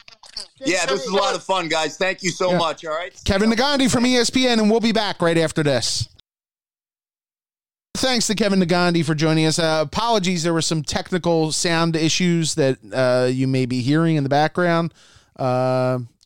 Yeah, 0.64 0.86
this 0.86 1.02
is 1.04 1.08
a 1.10 1.14
lot 1.14 1.34
of 1.36 1.42
fun, 1.44 1.68
guys. 1.68 1.96
Thank 1.96 2.22
you 2.22 2.30
so 2.30 2.50
Yeah. 2.52 2.58
much. 2.58 2.84
All 2.84 2.92
right. 2.96 3.12
Kevin 3.24 3.50
Negandhi 3.50 3.90
from 3.90 4.04
ESPN, 4.04 4.58
and 4.58 4.70
we'll 4.70 4.80
be 4.80 4.92
back 4.92 5.22
right 5.22 5.38
after 5.38 5.62
this. 5.62 6.08
Thanks 7.96 8.26
to 8.28 8.34
Kevin 8.34 8.60
Negandhi 8.60 9.04
for 9.04 9.14
joining 9.14 9.46
us. 9.46 9.58
Uh, 9.58 9.82
apologies, 9.86 10.42
there 10.42 10.54
were 10.54 10.62
some 10.62 10.82
technical 10.82 11.52
sound 11.52 11.96
issues 11.96 12.54
that 12.54 12.78
uh, 12.92 13.26
you 13.30 13.46
may 13.46 13.66
be 13.66 13.82
hearing 13.82 14.16
in 14.16 14.22
the 14.22 14.28
background. 14.30 14.94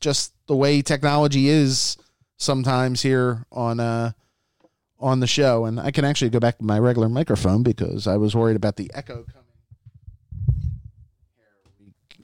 Just 0.05 0.33
the 0.45 0.55
way 0.55 0.83
technology 0.83 1.49
is 1.49 1.97
sometimes 2.37 3.01
here 3.01 3.43
on 3.51 3.79
uh, 3.79 4.11
on 4.99 5.19
the 5.19 5.25
show, 5.25 5.65
and 5.65 5.79
I 5.79 5.89
can 5.89 6.05
actually 6.05 6.29
go 6.29 6.39
back 6.39 6.59
to 6.59 6.63
my 6.63 6.77
regular 6.77 7.09
microphone 7.09 7.63
because 7.63 8.05
I 8.05 8.15
was 8.17 8.35
worried 8.35 8.55
about 8.55 8.75
the 8.75 8.91
echo 8.93 9.25
coming. 9.33 9.49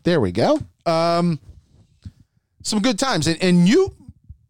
There 0.03 0.21
we 0.21 0.31
go. 0.31 0.59
Um, 0.85 1.39
some 2.61 2.83
good 2.83 2.99
times, 2.99 3.25
and, 3.25 3.41
and 3.41 3.67
you, 3.67 3.95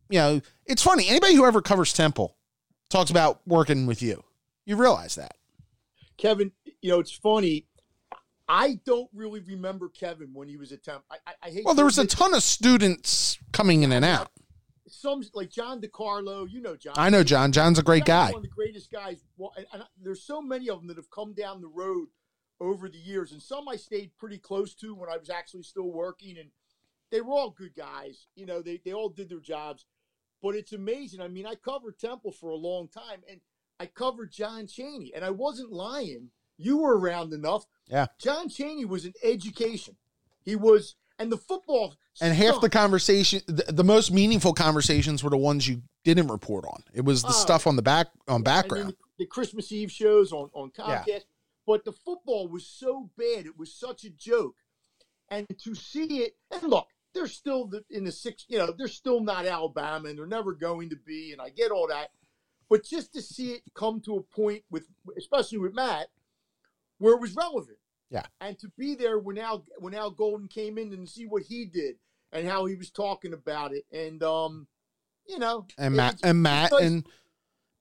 you 0.10 0.20
know, 0.20 0.42
it's 0.66 0.84
funny. 0.84 1.08
Anybody 1.08 1.36
who 1.36 1.46
ever 1.46 1.62
covers 1.62 1.94
Temple 1.94 2.36
talks 2.90 3.12
about 3.12 3.40
working 3.48 3.86
with 3.86 4.02
you. 4.02 4.22
You 4.66 4.76
realize 4.76 5.16
that. 5.16 5.38
Kevin, 6.18 6.52
you 6.82 6.92
know, 6.92 7.00
it's 7.00 7.14
funny. 7.14 7.66
I 8.52 8.80
don't 8.86 9.10
really 9.14 9.39
remember 9.39 9.88
Kevin 9.88 10.34
when 10.34 10.49
he 10.49 10.58
was 10.58 10.74
at 10.74 10.84
Temp. 10.84 11.04
I, 11.10 11.16
I, 11.26 11.34
I 11.43 11.49
hate. 11.52 11.64
Well, 11.64 11.74
there 11.74 11.86
was 11.86 11.97
a 11.97 12.06
ton 12.06 12.34
of 12.34 12.43
students 12.43 13.39
coming 13.54 13.84
in 13.84 13.93
and 13.93 14.04
out. 14.04 14.30
some 14.89 15.24
like 15.34 15.49
John 15.49 15.80
DeCarlo. 15.80 16.52
You 16.52 16.62
know 16.62 16.76
John. 16.76 16.95
I 16.97 17.10
know 17.10 17.24
John. 17.24 17.54
John's 17.54 17.80
a 17.80 17.84
great 17.84 18.06
John's 18.06 18.30
guy. 18.30 18.32
One 18.32 18.39
of 18.39 18.43
the 18.43 18.49
greatest 18.49 18.91
guys. 18.91 19.24
Well, 19.38 19.54
and, 19.56 19.66
and 19.72 19.84
there's 20.04 20.22
so 20.22 20.41
many 20.41 20.70
of 20.70 20.80
them 20.80 20.88
that 20.89 20.97
have 20.97 21.10
come 21.10 21.34
down 21.34 21.62
the 21.62 21.70
road 21.70 22.10
over 22.60 22.89
the 22.89 22.97
years, 22.97 23.32
and 23.32 23.41
some 23.41 23.70
I 23.70 23.78
stayed 23.78 24.12
pretty 24.20 24.38
close 24.38 24.76
to 24.76 24.93
when 24.95 25.10
I 25.10 25.16
was 25.16 25.30
actually 25.30 25.64
still 25.64 25.89
working, 25.89 26.38
and 26.38 26.49
they 27.10 27.22
were 27.22 27.32
all 27.32 27.52
good 27.52 27.74
guys. 27.74 28.28
You 28.36 28.45
know, 28.45 28.62
they 28.62 28.82
they 28.84 28.91
all 28.91 29.08
did 29.08 29.30
their 29.30 29.39
jobs, 29.39 29.86
but 30.43 30.56
it's 30.56 30.74
amazing. 30.74 31.22
I 31.22 31.30
mean, 31.30 31.45
I 31.47 31.56
covered 31.56 31.99
Temple 31.99 32.34
for 32.34 32.49
a 32.49 32.56
long 32.58 32.89
time, 32.89 33.22
and 33.30 33.39
I 33.80 33.86
covered 33.86 34.34
John 34.34 34.68
Cheney, 34.68 35.14
and 35.16 35.24
I 35.24 35.30
wasn't 35.30 35.72
lying. 35.72 36.32
You 36.62 36.78
were 36.78 36.97
around 36.97 37.34
enough. 37.34 37.66
Yeah. 37.88 38.07
John 38.20 38.49
Cheney 38.49 38.86
was 38.86 39.05
an 39.05 39.14
education. 39.24 39.95
He 40.43 40.55
was, 40.55 40.95
and 41.20 41.32
the 41.32 41.38
football. 41.38 41.95
And 42.22 42.34
half 42.34 42.62
the 42.62 42.70
conversation, 42.70 43.41
the, 43.47 43.66
the 43.72 43.84
most 43.84 44.12
meaningful 44.12 44.53
conversations 44.53 45.24
were 45.24 45.30
the 45.30 45.38
ones 45.38 45.68
you 45.68 45.82
didn't 46.03 46.28
report 46.28 46.66
on. 46.66 46.84
It 46.93 47.05
was 47.05 47.22
the 47.22 47.30
Oh. 47.30 47.32
stuff 47.32 47.68
on 47.68 47.76
the 47.76 47.82
back 47.82 48.07
on 48.28 48.43
background. 48.43 48.89
the, 48.89 48.95
the 49.20 49.26
Christmas 49.26 49.72
Eve 49.72 49.91
shows 49.91 50.32
on, 50.32 50.49
on 50.53 50.72
Yeah. 50.78 51.03
Comcast. 51.07 51.22
But 51.68 51.86
the 51.86 51.91
football 51.91 52.47
was 52.47 52.66
so 52.66 53.09
bad. 53.18 53.45
It 53.45 53.57
was 53.57 53.74
such 53.74 54.03
a 54.03 54.09
joke. 54.09 54.55
And 55.30 55.47
to 55.64 55.76
see 55.76 56.24
it, 56.24 56.36
and 56.51 56.64
look, 56.64 56.88
they're 57.14 57.28
still 57.28 57.66
the, 57.66 57.84
in 57.89 58.03
the 58.03 58.12
six, 58.12 58.45
you 58.49 58.57
know, 58.57 58.74
they're 58.78 58.88
still 58.88 59.22
not 59.22 59.45
Alabama 59.45 60.09
and 60.09 60.18
they're 60.18 60.26
never 60.26 60.53
going 60.53 60.89
to 60.89 60.95
be. 60.95 61.32
And 61.34 61.41
I 61.41 61.49
get 61.49 61.72
all 61.72 61.88
that. 61.88 62.09
But 62.70 62.84
just 62.84 63.14
to 63.14 63.22
see 63.22 63.51
it 63.53 63.62
come 63.76 64.01
to 64.01 64.16
a 64.18 64.22
point 64.22 64.64
with, 64.72 64.88
especially 65.18 65.59
with 65.59 65.74
Matt, 65.74 66.07
where 67.02 67.16
it 67.16 67.20
was 67.22 67.36
relevant. 67.36 67.78
Yeah. 68.10 68.26
And 68.39 68.58
to 68.60 68.70
be 68.78 68.95
there 68.95 69.18
when 69.20 69.38
Al, 69.38 69.66
when 69.80 69.93
Al 69.93 70.12
Golden 70.12 70.47
came 70.47 70.78
in 70.78 70.93
and 70.93 71.08
see 71.10 71.26
what 71.26 71.43
he 71.43 71.66
did 71.66 71.95
and 72.32 72.47
how 72.47 72.66
he 72.66 72.76
was 72.76 72.91
talking 72.91 73.34
about 73.34 73.74
it. 73.74 73.86
And, 73.91 74.22
um, 74.22 74.68
you 75.28 75.39
know, 75.39 75.66
and 75.78 75.95
Matt 75.95 76.14
it's- 76.16 76.30
and 76.30 76.41
Matt 76.43 76.72
nice. 76.72 76.82
and 76.82 77.08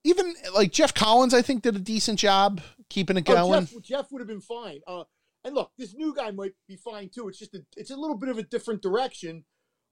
even 0.05 0.35
like 0.55 0.73
Geoff 0.73 0.95
Collins, 0.95 1.35
I 1.35 1.43
think 1.43 1.63
did 1.63 1.77
a 1.77 1.81
decent 1.81 2.19
job 2.19 2.61
keeping 2.89 3.17
it 3.17 3.29
Oh, 3.29 3.35
going. 3.35 3.67
Geoff, 3.67 3.83
Geoff 3.83 4.13
would 4.13 4.21
have 4.21 4.29
been 4.29 4.41
fine. 4.41 4.81
Uh, 4.87 5.05
and 5.45 5.55
look, 5.55 5.73
this 5.77 5.95
new 5.95 6.15
guy 6.15 6.31
might 6.31 6.53
be 6.69 6.77
fine 6.77 7.09
too. 7.11 7.29
It's 7.29 7.39
just 7.39 7.55
a, 7.55 7.65
it's 7.77 7.91
a 7.91 7.97
little 7.97 8.17
bit 8.17 8.29
of 8.31 8.39
a 8.39 8.43
different 8.43 8.83
direction. 8.83 9.45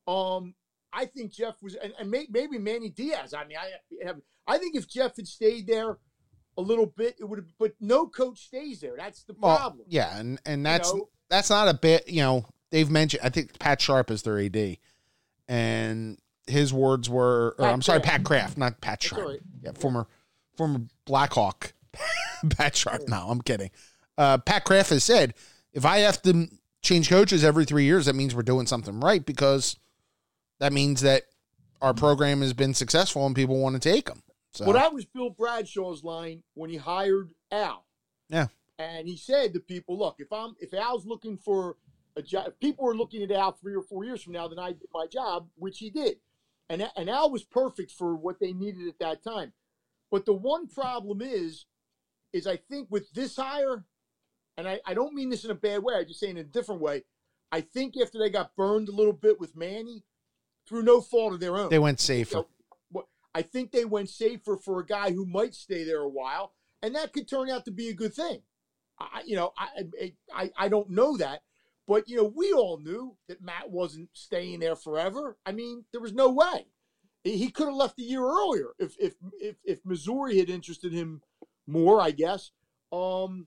Um, 0.06 0.54
I 0.92 1.04
think 1.06 1.32
Geoff 1.32 1.56
was, 1.62 1.74
and, 1.74 1.92
and 1.98 2.10
may, 2.10 2.26
maybe 2.30 2.58
Manny 2.58 2.88
Diaz. 2.90 3.34
I 3.34 3.44
mean, 3.44 3.58
I 3.58 3.72
have, 4.06 4.20
I 4.46 4.56
think 4.58 4.74
if 4.76 4.88
Geoff 4.88 5.16
had 5.16 5.26
stayed 5.28 5.66
there 5.66 5.98
a 6.58 6.60
little 6.60 6.86
bit, 6.86 7.16
it 7.18 7.24
would 7.24 7.38
have. 7.38 7.46
But 7.58 7.72
no 7.80 8.06
coach 8.06 8.46
stays 8.46 8.80
there. 8.80 8.96
That's 8.96 9.22
the 9.22 9.34
Well, 9.38 9.56
problem. 9.56 9.86
yeah, 9.88 10.18
and 10.18 10.38
and 10.44 10.66
that's 10.66 10.92
know? 10.92 11.08
that's 11.30 11.48
not 11.48 11.68
a 11.68 11.74
bit. 11.74 12.08
You 12.08 12.20
know, 12.22 12.44
they've 12.70 12.90
mentioned. 12.90 13.22
I 13.24 13.30
think 13.30 13.58
Pat 13.58 13.80
Sharp 13.80 14.10
is 14.10 14.22
their 14.22 14.38
AD, 14.38 14.76
and 15.48 16.18
his 16.46 16.72
words 16.72 17.08
were. 17.08 17.54
Or, 17.58 17.66
I'm 17.66 17.82
sorry, 17.82 18.00
Pat 18.00 18.24
Kraft, 18.24 18.58
not 18.58 18.80
Pat 18.80 19.02
Sharp. 19.02 19.24
right. 19.26 19.40
Yeah, 19.62 19.72
former 19.72 20.06
former 20.56 20.80
Blackhawk. 21.06 21.72
Pat 22.50 22.76
Sharp. 22.76 23.02
No, 23.08 23.28
I'm 23.28 23.40
kidding. 23.40 23.70
Uh, 24.16 24.38
Pat 24.38 24.64
Kraft 24.64 24.90
has 24.90 25.04
said, 25.04 25.34
if 25.72 25.84
I 25.84 25.98
have 25.98 26.20
to 26.22 26.48
change 26.82 27.08
coaches 27.08 27.44
every 27.44 27.64
three 27.64 27.84
years, 27.84 28.06
that 28.06 28.14
means 28.14 28.34
we're 28.34 28.42
doing 28.42 28.66
something 28.66 28.98
right 29.00 29.24
because 29.24 29.76
that 30.58 30.72
means 30.72 31.02
that 31.02 31.22
our 31.80 31.94
program 31.94 32.40
has 32.40 32.52
been 32.52 32.74
successful 32.74 33.24
and 33.26 33.36
people 33.36 33.58
want 33.60 33.80
to 33.80 33.88
take 33.88 34.06
them. 34.06 34.22
So 34.52 34.64
Well, 34.64 34.74
that 34.74 34.92
was 34.92 35.04
Bill 35.04 35.30
Bradshaw's 35.30 36.02
line 36.02 36.42
when 36.54 36.70
he 36.70 36.76
hired 36.76 37.30
Al. 37.50 37.84
Yeah. 38.28 38.48
And 38.78 39.08
he 39.08 39.16
said 39.16 39.54
to 39.54 39.60
people, 39.60 39.98
"Look, 39.98 40.16
if 40.18 40.32
I'm 40.32 40.54
if 40.60 40.72
Al's 40.72 41.06
looking 41.06 41.36
for 41.36 41.76
a 42.16 42.22
job, 42.22 42.48
if 42.48 42.58
people 42.60 42.88
are 42.88 42.94
looking 42.94 43.22
at 43.22 43.30
Al 43.30 43.52
three 43.52 43.74
or 43.74 43.82
four 43.82 44.04
years 44.04 44.22
from 44.22 44.34
now, 44.34 44.48
then 44.48 44.58
I 44.58 44.68
did 44.72 44.88
my 44.92 45.06
job, 45.06 45.48
which 45.56 45.78
he 45.78 45.90
did, 45.90 46.18
and 46.68 46.88
and 46.96 47.10
Al 47.10 47.30
was 47.30 47.44
perfect 47.44 47.90
for 47.90 48.14
what 48.14 48.38
they 48.40 48.52
needed 48.52 48.86
at 48.86 48.98
that 49.00 49.24
time. 49.24 49.52
But 50.10 50.26
the 50.26 50.32
one 50.32 50.68
problem 50.68 51.20
is, 51.20 51.66
is 52.32 52.46
I 52.46 52.56
think 52.56 52.88
with 52.90 53.10
this 53.12 53.36
hire, 53.36 53.84
and 54.56 54.68
I, 54.68 54.80
I 54.86 54.94
don't 54.94 55.14
mean 55.14 55.30
this 55.30 55.44
in 55.44 55.50
a 55.50 55.56
bad 55.56 55.82
way, 55.82 55.94
I 55.94 56.04
just 56.04 56.20
say 56.20 56.30
in 56.30 56.38
a 56.38 56.44
different 56.44 56.80
way. 56.80 57.04
I 57.50 57.62
think 57.62 57.94
after 58.00 58.18
they 58.18 58.30
got 58.30 58.54
burned 58.56 58.88
a 58.88 58.92
little 58.92 59.12
bit 59.12 59.40
with 59.40 59.56
Manny, 59.56 60.04
through 60.66 60.82
no 60.82 61.00
fault 61.00 61.32
of 61.32 61.40
their 61.40 61.56
own, 61.56 61.70
they 61.70 61.78
went 61.78 62.00
you 62.00 62.04
safer. 62.04 62.36
know, 62.36 62.48
I 63.34 63.42
think 63.42 63.70
they 63.70 63.84
went 63.84 64.08
safer 64.08 64.56
for 64.56 64.80
a 64.80 64.86
guy 64.86 65.12
who 65.12 65.26
might 65.26 65.54
stay 65.54 65.84
there 65.84 66.00
a 66.00 66.08
while, 66.08 66.54
and 66.82 66.94
that 66.94 67.12
could 67.12 67.28
turn 67.28 67.50
out 67.50 67.64
to 67.66 67.70
be 67.70 67.88
a 67.88 67.94
good 67.94 68.14
thing. 68.14 68.42
I, 68.98 69.22
you 69.24 69.36
know, 69.36 69.52
I, 69.56 70.12
I, 70.34 70.50
I 70.56 70.68
don't 70.68 70.90
know 70.90 71.16
that, 71.18 71.42
but 71.86 72.08
you 72.08 72.16
know, 72.16 72.32
we 72.34 72.52
all 72.52 72.78
knew 72.78 73.16
that 73.28 73.42
Matt 73.42 73.70
wasn't 73.70 74.08
staying 74.12 74.60
there 74.60 74.76
forever. 74.76 75.38
I 75.46 75.52
mean, 75.52 75.84
there 75.92 76.00
was 76.00 76.12
no 76.12 76.30
way 76.30 76.66
he 77.24 77.50
could 77.50 77.66
have 77.66 77.74
left 77.74 77.98
a 77.98 78.02
year 78.02 78.22
earlier 78.22 78.70
if 78.78 78.94
if 78.98 79.14
if, 79.40 79.56
if 79.64 79.80
Missouri 79.84 80.38
had 80.38 80.50
interested 80.50 80.92
him 80.92 81.22
more, 81.66 82.00
I 82.00 82.10
guess. 82.10 82.50
Um, 82.92 83.46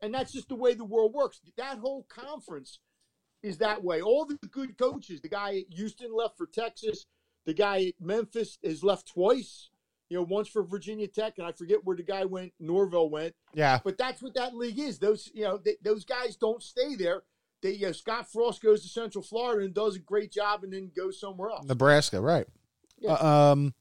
and 0.00 0.14
that's 0.14 0.32
just 0.32 0.48
the 0.48 0.54
way 0.54 0.74
the 0.74 0.84
world 0.84 1.12
works. 1.12 1.40
That 1.56 1.78
whole 1.78 2.06
conference 2.08 2.78
is 3.42 3.58
that 3.58 3.82
way. 3.82 4.00
All 4.00 4.24
the 4.24 4.38
good 4.48 4.78
coaches, 4.78 5.20
the 5.20 5.28
guy 5.28 5.58
at 5.58 5.74
Houston 5.74 6.14
left 6.14 6.38
for 6.38 6.46
Texas, 6.46 7.06
the 7.48 7.54
guy 7.54 7.86
at 7.86 7.94
Memphis 7.98 8.58
has 8.62 8.84
left 8.84 9.08
twice. 9.08 9.70
You 10.10 10.18
know, 10.18 10.26
once 10.28 10.48
for 10.48 10.62
Virginia 10.62 11.06
Tech, 11.06 11.38
and 11.38 11.46
I 11.46 11.52
forget 11.52 11.78
where 11.82 11.96
the 11.96 12.02
guy 12.02 12.26
went. 12.26 12.52
Norvell 12.60 13.08
went. 13.08 13.34
Yeah, 13.54 13.78
but 13.82 13.96
that's 13.96 14.22
what 14.22 14.34
that 14.34 14.54
league 14.54 14.78
is. 14.78 14.98
Those 14.98 15.30
you 15.34 15.44
know, 15.44 15.58
they, 15.58 15.76
those 15.82 16.04
guys 16.04 16.36
don't 16.36 16.62
stay 16.62 16.94
there. 16.94 17.22
They, 17.62 17.72
you 17.72 17.86
know, 17.86 17.92
Scott 17.92 18.30
Frost 18.30 18.62
goes 18.62 18.82
to 18.82 18.88
Central 18.88 19.24
Florida 19.24 19.64
and 19.64 19.74
does 19.74 19.96
a 19.96 19.98
great 19.98 20.30
job, 20.30 20.62
and 20.62 20.72
then 20.72 20.90
goes 20.94 21.18
somewhere 21.18 21.50
else. 21.50 21.66
Nebraska, 21.66 22.20
right? 22.20 22.46
Yeah. 22.98 23.12
Uh, 23.12 23.52
um, 23.52 23.74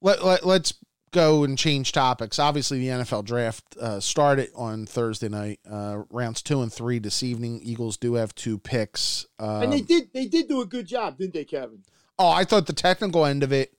let, 0.00 0.24
let 0.24 0.46
let's 0.46 0.74
go 1.10 1.44
and 1.44 1.58
change 1.58 1.92
topics. 1.92 2.38
Obviously, 2.38 2.78
the 2.78 2.88
NFL 2.88 3.24
draft 3.24 3.76
uh, 3.80 4.00
started 4.00 4.50
on 4.54 4.86
Thursday 4.86 5.28
night. 5.28 5.60
Uh, 5.68 6.02
rounds 6.10 6.42
two 6.42 6.62
and 6.62 6.72
three 6.72 6.98
this 6.98 7.22
evening. 7.22 7.60
Eagles 7.62 7.96
do 7.96 8.14
have 8.14 8.34
two 8.34 8.58
picks, 8.58 9.26
um, 9.38 9.62
and 9.62 9.72
they 9.72 9.80
did 9.80 10.12
they 10.12 10.26
did 10.26 10.48
do 10.48 10.60
a 10.60 10.66
good 10.66 10.86
job, 10.86 11.18
didn't 11.18 11.34
they, 11.34 11.44
Kevin? 11.44 11.82
Oh, 12.18 12.30
I 12.30 12.44
thought 12.44 12.66
the 12.66 12.72
technical 12.72 13.24
end 13.26 13.42
of 13.42 13.52
it, 13.52 13.72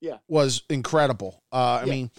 yeah, 0.00 0.18
was 0.28 0.62
incredible. 0.70 1.42
Uh, 1.52 1.80
I 1.82 1.84
yeah. 1.84 1.90
mean, 1.92 2.10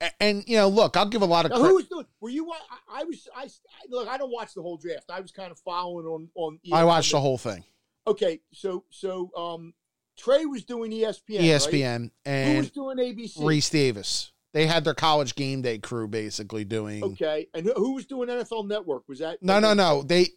and, 0.00 0.12
and, 0.20 0.44
you 0.48 0.56
know, 0.56 0.68
look, 0.68 0.96
I'll 0.96 1.08
give 1.08 1.22
a 1.22 1.26
lot 1.26 1.44
of. 1.44 1.52
Now, 1.52 1.58
who 1.58 1.76
was 1.76 1.86
doing? 1.86 2.06
Were 2.20 2.30
you? 2.30 2.50
I, 2.50 3.00
I 3.00 3.04
was. 3.04 3.28
I 3.34 3.48
look. 3.88 4.08
I 4.08 4.16
don't 4.16 4.32
watch 4.32 4.54
the 4.54 4.62
whole 4.62 4.76
draft. 4.76 5.10
I 5.10 5.20
was 5.20 5.30
kind 5.30 5.52
of 5.52 5.58
following 5.58 6.06
on 6.06 6.28
on. 6.34 6.58
I 6.72 6.84
watched 6.84 7.12
the 7.12 7.20
whole 7.20 7.38
thing. 7.38 7.64
Okay, 8.06 8.40
so 8.52 8.84
so 8.90 9.30
um, 9.36 9.74
Trey 10.16 10.44
was 10.44 10.64
doing 10.64 10.90
ESPN. 10.90 11.40
ESPN 11.40 12.00
right? 12.00 12.10
and 12.24 12.52
who 12.52 12.58
was 12.58 12.70
doing 12.70 12.98
ABC? 12.98 13.38
Rece 13.38 13.70
Davis. 13.70 14.32
They 14.52 14.66
had 14.66 14.84
their 14.84 14.94
college 14.94 15.34
game 15.34 15.62
day 15.62 15.78
crew 15.78 16.08
basically 16.08 16.64
doing. 16.64 17.02
Okay, 17.02 17.48
and 17.54 17.70
who 17.76 17.94
was 17.94 18.06
doing 18.06 18.28
NFL 18.28 18.68
Network? 18.68 19.08
Was 19.08 19.20
that? 19.20 19.42
No, 19.42 19.60
no, 19.60 19.72
no. 19.72 20.02
They 20.02 20.28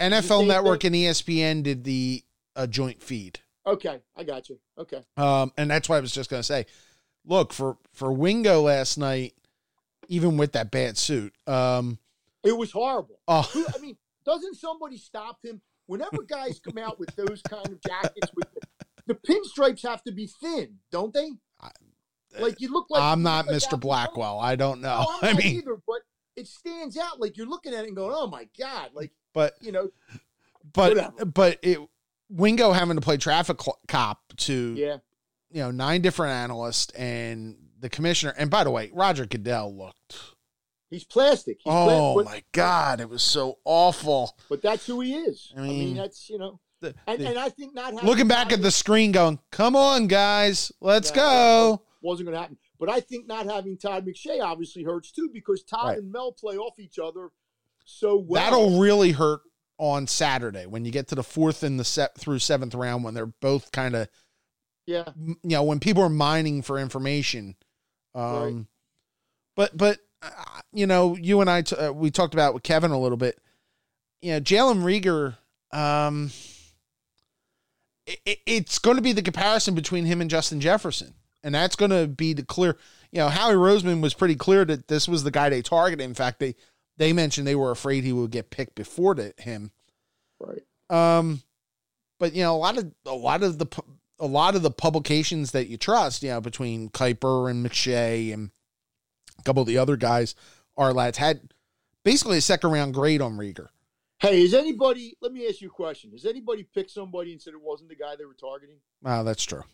NFL 0.00 0.46
Network 0.46 0.84
and 0.84 0.94
ESPN 0.94 1.62
did 1.62 1.84
the 1.84 2.24
uh, 2.56 2.66
joint 2.66 3.02
feed. 3.02 3.40
Okay, 3.66 4.00
I 4.16 4.24
got 4.24 4.48
you. 4.48 4.58
Okay. 4.78 5.02
Um, 5.16 5.52
and 5.56 5.70
that's 5.70 5.88
what 5.88 5.96
I 5.96 6.00
was 6.00 6.12
just 6.12 6.30
gonna 6.30 6.42
say. 6.42 6.66
Look 7.24 7.52
for 7.52 7.78
for 7.92 8.12
Wingo 8.12 8.62
last 8.62 8.98
night, 8.98 9.34
even 10.08 10.36
with 10.36 10.52
that 10.52 10.70
bad 10.70 10.98
suit. 10.98 11.34
Um, 11.46 11.98
it 12.44 12.56
was 12.56 12.72
horrible. 12.72 13.20
Oh, 13.28 13.48
I 13.74 13.78
mean, 13.78 13.96
doesn't 14.24 14.56
somebody 14.56 14.96
stop 14.96 15.38
him? 15.44 15.60
Whenever 15.86 16.22
guys 16.22 16.60
come 16.60 16.78
out 16.78 16.98
with 16.98 17.14
those 17.16 17.42
kind 17.42 17.66
of 17.66 17.80
jackets 17.82 18.30
with 18.34 18.48
the, 18.54 19.14
the 19.14 19.14
pinstripes 19.14 19.86
have 19.86 20.02
to 20.04 20.12
be 20.12 20.26
thin, 20.26 20.78
don't 20.90 21.12
they? 21.12 21.30
Like 22.38 22.60
you 22.60 22.72
look 22.72 22.86
like 22.90 23.02
I'm 23.02 23.22
not 23.22 23.46
like 23.46 23.56
Mr. 23.56 23.78
Blackwell. 23.78 24.38
I 24.38 24.56
don't 24.56 24.80
know. 24.80 25.06
No, 25.22 25.28
I 25.28 25.34
mean, 25.34 25.56
either, 25.58 25.76
but 25.86 26.00
it 26.36 26.46
stands 26.46 26.96
out. 26.96 27.20
Like 27.20 27.36
you're 27.36 27.46
looking 27.46 27.74
at 27.74 27.84
it 27.84 27.88
and 27.88 27.96
going, 27.96 28.14
"Oh 28.16 28.26
my 28.26 28.48
god!" 28.58 28.90
Like, 28.94 29.12
but 29.34 29.54
you 29.60 29.72
know, 29.72 29.90
but 30.72 30.96
whatever. 30.96 31.24
but 31.26 31.58
it 31.62 31.78
Wingo 32.32 32.72
having 32.72 32.96
to 32.96 33.00
play 33.02 33.16
traffic 33.16 33.58
cop 33.88 34.20
to 34.38 34.74
yeah, 34.76 34.96
you 35.50 35.60
know 35.62 35.70
nine 35.70 36.00
different 36.00 36.32
analysts 36.32 36.92
and 36.92 37.56
the 37.78 37.88
commissioner. 37.88 38.34
And 38.36 38.50
by 38.50 38.64
the 38.64 38.70
way, 38.70 38.90
Roger 38.92 39.26
Goodell 39.26 39.76
looked. 39.76 40.16
He's 40.88 41.04
plastic. 41.04 41.58
He's 41.62 41.72
oh 41.72 42.14
plastic. 42.14 42.32
my 42.32 42.44
god, 42.52 43.00
it 43.00 43.08
was 43.08 43.22
so 43.22 43.58
awful. 43.64 44.36
But 44.48 44.62
that's 44.62 44.86
who 44.86 45.00
he 45.00 45.14
is. 45.14 45.52
I 45.56 45.60
I 45.60 45.62
mean, 45.62 45.78
mean 45.78 45.96
that's 45.96 46.28
you 46.28 46.38
know. 46.38 46.60
The, 46.80 46.94
and, 47.06 47.20
the, 47.20 47.28
and 47.28 47.38
I 47.38 47.48
think 47.48 47.74
not 47.74 47.94
looking 47.94 48.26
back 48.26 48.52
at 48.52 48.60
the 48.60 48.70
screen, 48.70 49.12
going, 49.12 49.38
"Come 49.50 49.76
on, 49.76 50.06
guys, 50.06 50.72
let's 50.80 51.10
no, 51.10 51.16
go." 51.16 51.82
Wasn't 52.02 52.26
going 52.26 52.34
to 52.34 52.40
happen. 52.40 52.58
But 52.80 52.90
I 52.90 52.98
think 52.98 53.28
not 53.28 53.46
having 53.46 53.78
Todd 53.78 54.04
McShay 54.04 54.42
obviously 54.42 54.82
hurts 54.82 55.12
too 55.12 55.30
because 55.32 55.62
Todd 55.62 55.86
Right. 55.86 55.98
and 55.98 56.10
Mel 56.10 56.32
play 56.32 56.56
off 56.56 56.80
each 56.80 56.98
other 56.98 57.28
so 57.84 58.16
well. 58.16 58.42
That'll 58.42 58.80
really 58.80 59.12
hurt 59.12 59.42
on 59.78 60.06
Saturday 60.06 60.66
when 60.66 60.84
you 60.84 60.92
get 60.92 61.08
to 61.08 61.14
the 61.14 61.22
fourth 61.22 61.62
and 61.62 61.78
the 61.80 61.84
set 61.84 62.16
through 62.16 62.38
seventh 62.38 62.74
round 62.74 63.02
when 63.04 63.14
they're 63.14 63.26
both 63.26 63.72
kind 63.72 63.96
of 63.96 64.08
yeah. 64.86 65.04
you 65.16 65.36
know 65.42 65.62
when 65.62 65.80
people 65.80 66.02
are 66.02 66.08
mining 66.08 66.62
for 66.62 66.78
information. 66.78 67.56
Um, 68.14 68.24
Right. 68.24 68.64
but 69.56 69.76
but 69.76 69.98
uh, 70.22 70.30
you 70.72 70.86
know 70.86 71.16
you 71.16 71.40
and 71.40 71.48
I 71.50 71.62
t- 71.62 71.76
uh, 71.76 71.92
we 71.92 72.10
talked 72.10 72.34
about 72.34 72.54
with 72.54 72.62
Kevin 72.62 72.90
a 72.90 73.00
little 73.00 73.16
bit. 73.16 73.38
You 74.20 74.32
know 74.32 74.40
Jalen 74.40 74.82
Reagor. 74.82 75.36
Um, 75.76 76.30
it, 78.06 78.40
it's 78.46 78.78
going 78.78 78.96
to 78.96 79.02
be 79.02 79.12
the 79.12 79.22
comparison 79.22 79.74
between 79.74 80.04
him 80.04 80.20
and 80.20 80.28
Justin 80.30 80.60
Jefferson, 80.60 81.14
and 81.42 81.54
that's 81.54 81.76
going 81.76 81.90
to 81.90 82.06
be 82.06 82.32
the 82.34 82.44
clear. 82.44 82.76
You 83.10 83.18
know 83.20 83.28
Howie 83.28 83.54
Roseman 83.54 84.02
was 84.02 84.14
pretty 84.14 84.34
clear 84.36 84.64
that 84.64 84.88
this 84.88 85.08
was 85.08 85.24
the 85.24 85.30
guy 85.30 85.48
they 85.48 85.62
targeted. 85.62 86.04
In 86.04 86.14
fact, 86.14 86.38
they 86.40 86.54
they 86.96 87.12
mentioned 87.12 87.46
they 87.46 87.54
were 87.54 87.70
afraid 87.70 88.04
he 88.04 88.12
would 88.12 88.30
get 88.30 88.50
picked 88.50 88.74
before 88.74 89.14
to 89.14 89.32
him. 89.38 89.72
Right. 90.38 90.62
Um, 90.90 91.42
but 92.18 92.34
you 92.34 92.42
know, 92.42 92.54
a 92.54 92.58
lot 92.58 92.78
of 92.78 92.92
a 93.06 93.14
lot 93.14 93.42
of 93.42 93.58
the 93.58 93.66
a 94.18 94.26
lot 94.26 94.54
of 94.54 94.62
the 94.62 94.70
publications 94.70 95.50
that 95.52 95.68
you 95.68 95.76
trust, 95.76 96.22
you 96.22 96.30
know, 96.30 96.40
between 96.40 96.88
Kiper 96.90 97.50
and 97.50 97.66
McShay 97.66 98.32
and 98.32 98.50
a 99.38 99.42
couple 99.42 99.62
of 99.62 99.66
the 99.66 99.78
other 99.78 99.96
guys, 99.96 100.34
our 100.76 100.92
lads 100.92 101.18
had 101.18 101.52
basically 102.04 102.38
a 102.38 102.42
second 102.42 102.70
round 102.70 102.94
grade 102.94 103.20
on 103.20 103.36
Reagor. 103.36 103.68
Hey, 104.20 104.42
is 104.42 104.54
anybody? 104.54 105.16
Let 105.20 105.32
me 105.32 105.48
ask 105.48 105.60
you 105.60 105.66
a 105.66 105.70
question. 105.72 106.12
Has 106.12 106.24
anybody 106.24 106.62
picked 106.62 106.90
somebody 106.90 107.32
and 107.32 107.42
said 107.42 107.54
it 107.54 107.60
wasn't 107.60 107.88
the 107.88 107.96
guy 107.96 108.14
they 108.14 108.24
were 108.24 108.34
targeting? 108.34 108.76
Wow, 109.02 109.24
that's 109.24 109.44
true. 109.44 109.64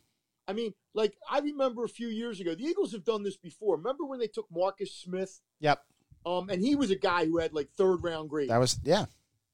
I 0.47 0.55
mean, 0.55 0.73
like 0.95 1.15
I 1.31 1.41
remember 1.41 1.85
a 1.85 1.89
few 1.89 2.09
years 2.09 2.41
ago, 2.41 2.55
the 2.55 2.65
Eagles 2.65 2.93
have 2.93 3.05
done 3.05 3.23
this 3.23 3.37
before. 3.37 3.77
Remember 3.77 4.07
when 4.07 4.19
they 4.19 4.27
took 4.27 4.47
Marcus 4.51 4.95
Smith? 4.95 5.41
Yep, 5.61 5.83
Um, 6.27 6.51
and 6.51 6.61
he 6.63 6.75
was 6.77 6.91
a 6.91 6.97
guy 6.97 7.25
who 7.27 7.39
had 7.39 7.53
like 7.53 7.71
third 7.77 8.03
round 8.03 8.29
grade. 8.31 8.51
that 8.51 8.59
was 8.59 8.79
yeah. 8.85 9.07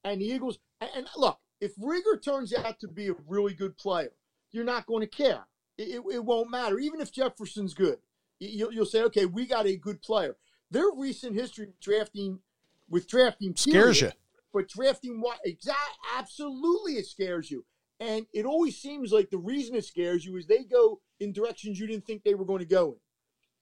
and 0.03 0.19
the 0.21 0.25
Eagles. 0.25 0.59
And, 0.81 0.89
and 0.95 1.07
look, 1.15 1.39
if 1.61 1.75
Reagor 1.77 2.21
turns 2.21 2.53
out 2.53 2.79
to 2.81 2.87
be 2.87 3.07
a 3.09 3.15
really 3.27 3.53
good 3.53 3.77
player, 3.77 4.11
you're 4.51 4.65
not 4.65 4.85
going 4.85 5.01
to 5.01 5.07
care. 5.07 5.45
It, 5.77 5.89
it, 5.95 6.03
it 6.15 6.25
won't 6.25 6.49
matter. 6.51 6.77
Even 6.79 6.99
if 7.01 7.11
Jefferson's 7.11 7.73
good, 7.73 7.97
You- 8.39 8.49
you'll, 8.49 8.73
you'll 8.73 8.85
say, 8.85 9.03
okay, 9.03 9.25
we 9.25 9.45
got 9.45 9.65
a 9.65 9.75
good 9.77 10.01
player. 10.01 10.35
Their 10.71 10.91
recent 10.95 11.35
history 11.35 11.69
drafting 11.81 12.39
with 12.89 13.07
drafting 13.07 13.55
Scares 13.55 14.01
you. 14.01 14.11
but 14.53 14.67
drafting 14.67 15.21
what 15.21 15.39
exactly 15.45 15.95
absolutely 16.17 16.93
it 16.93 17.05
scares 17.05 17.49
you. 17.51 17.65
And 17.99 18.25
it 18.33 18.45
always 18.45 18.77
seems 18.77 19.11
like 19.13 19.29
the 19.29 19.37
reason 19.37 19.75
it 19.75 19.85
scares 19.85 20.25
you 20.25 20.35
is 20.35 20.45
they 20.47 20.63
go 20.63 20.99
in 21.19 21.31
directions 21.31 21.79
you 21.79 21.87
didn't 21.87 22.05
think 22.05 22.23
they 22.23 22.35
were 22.35 22.43
going 22.45 22.59
to 22.59 22.65
go 22.65 22.91
in. 22.91 22.97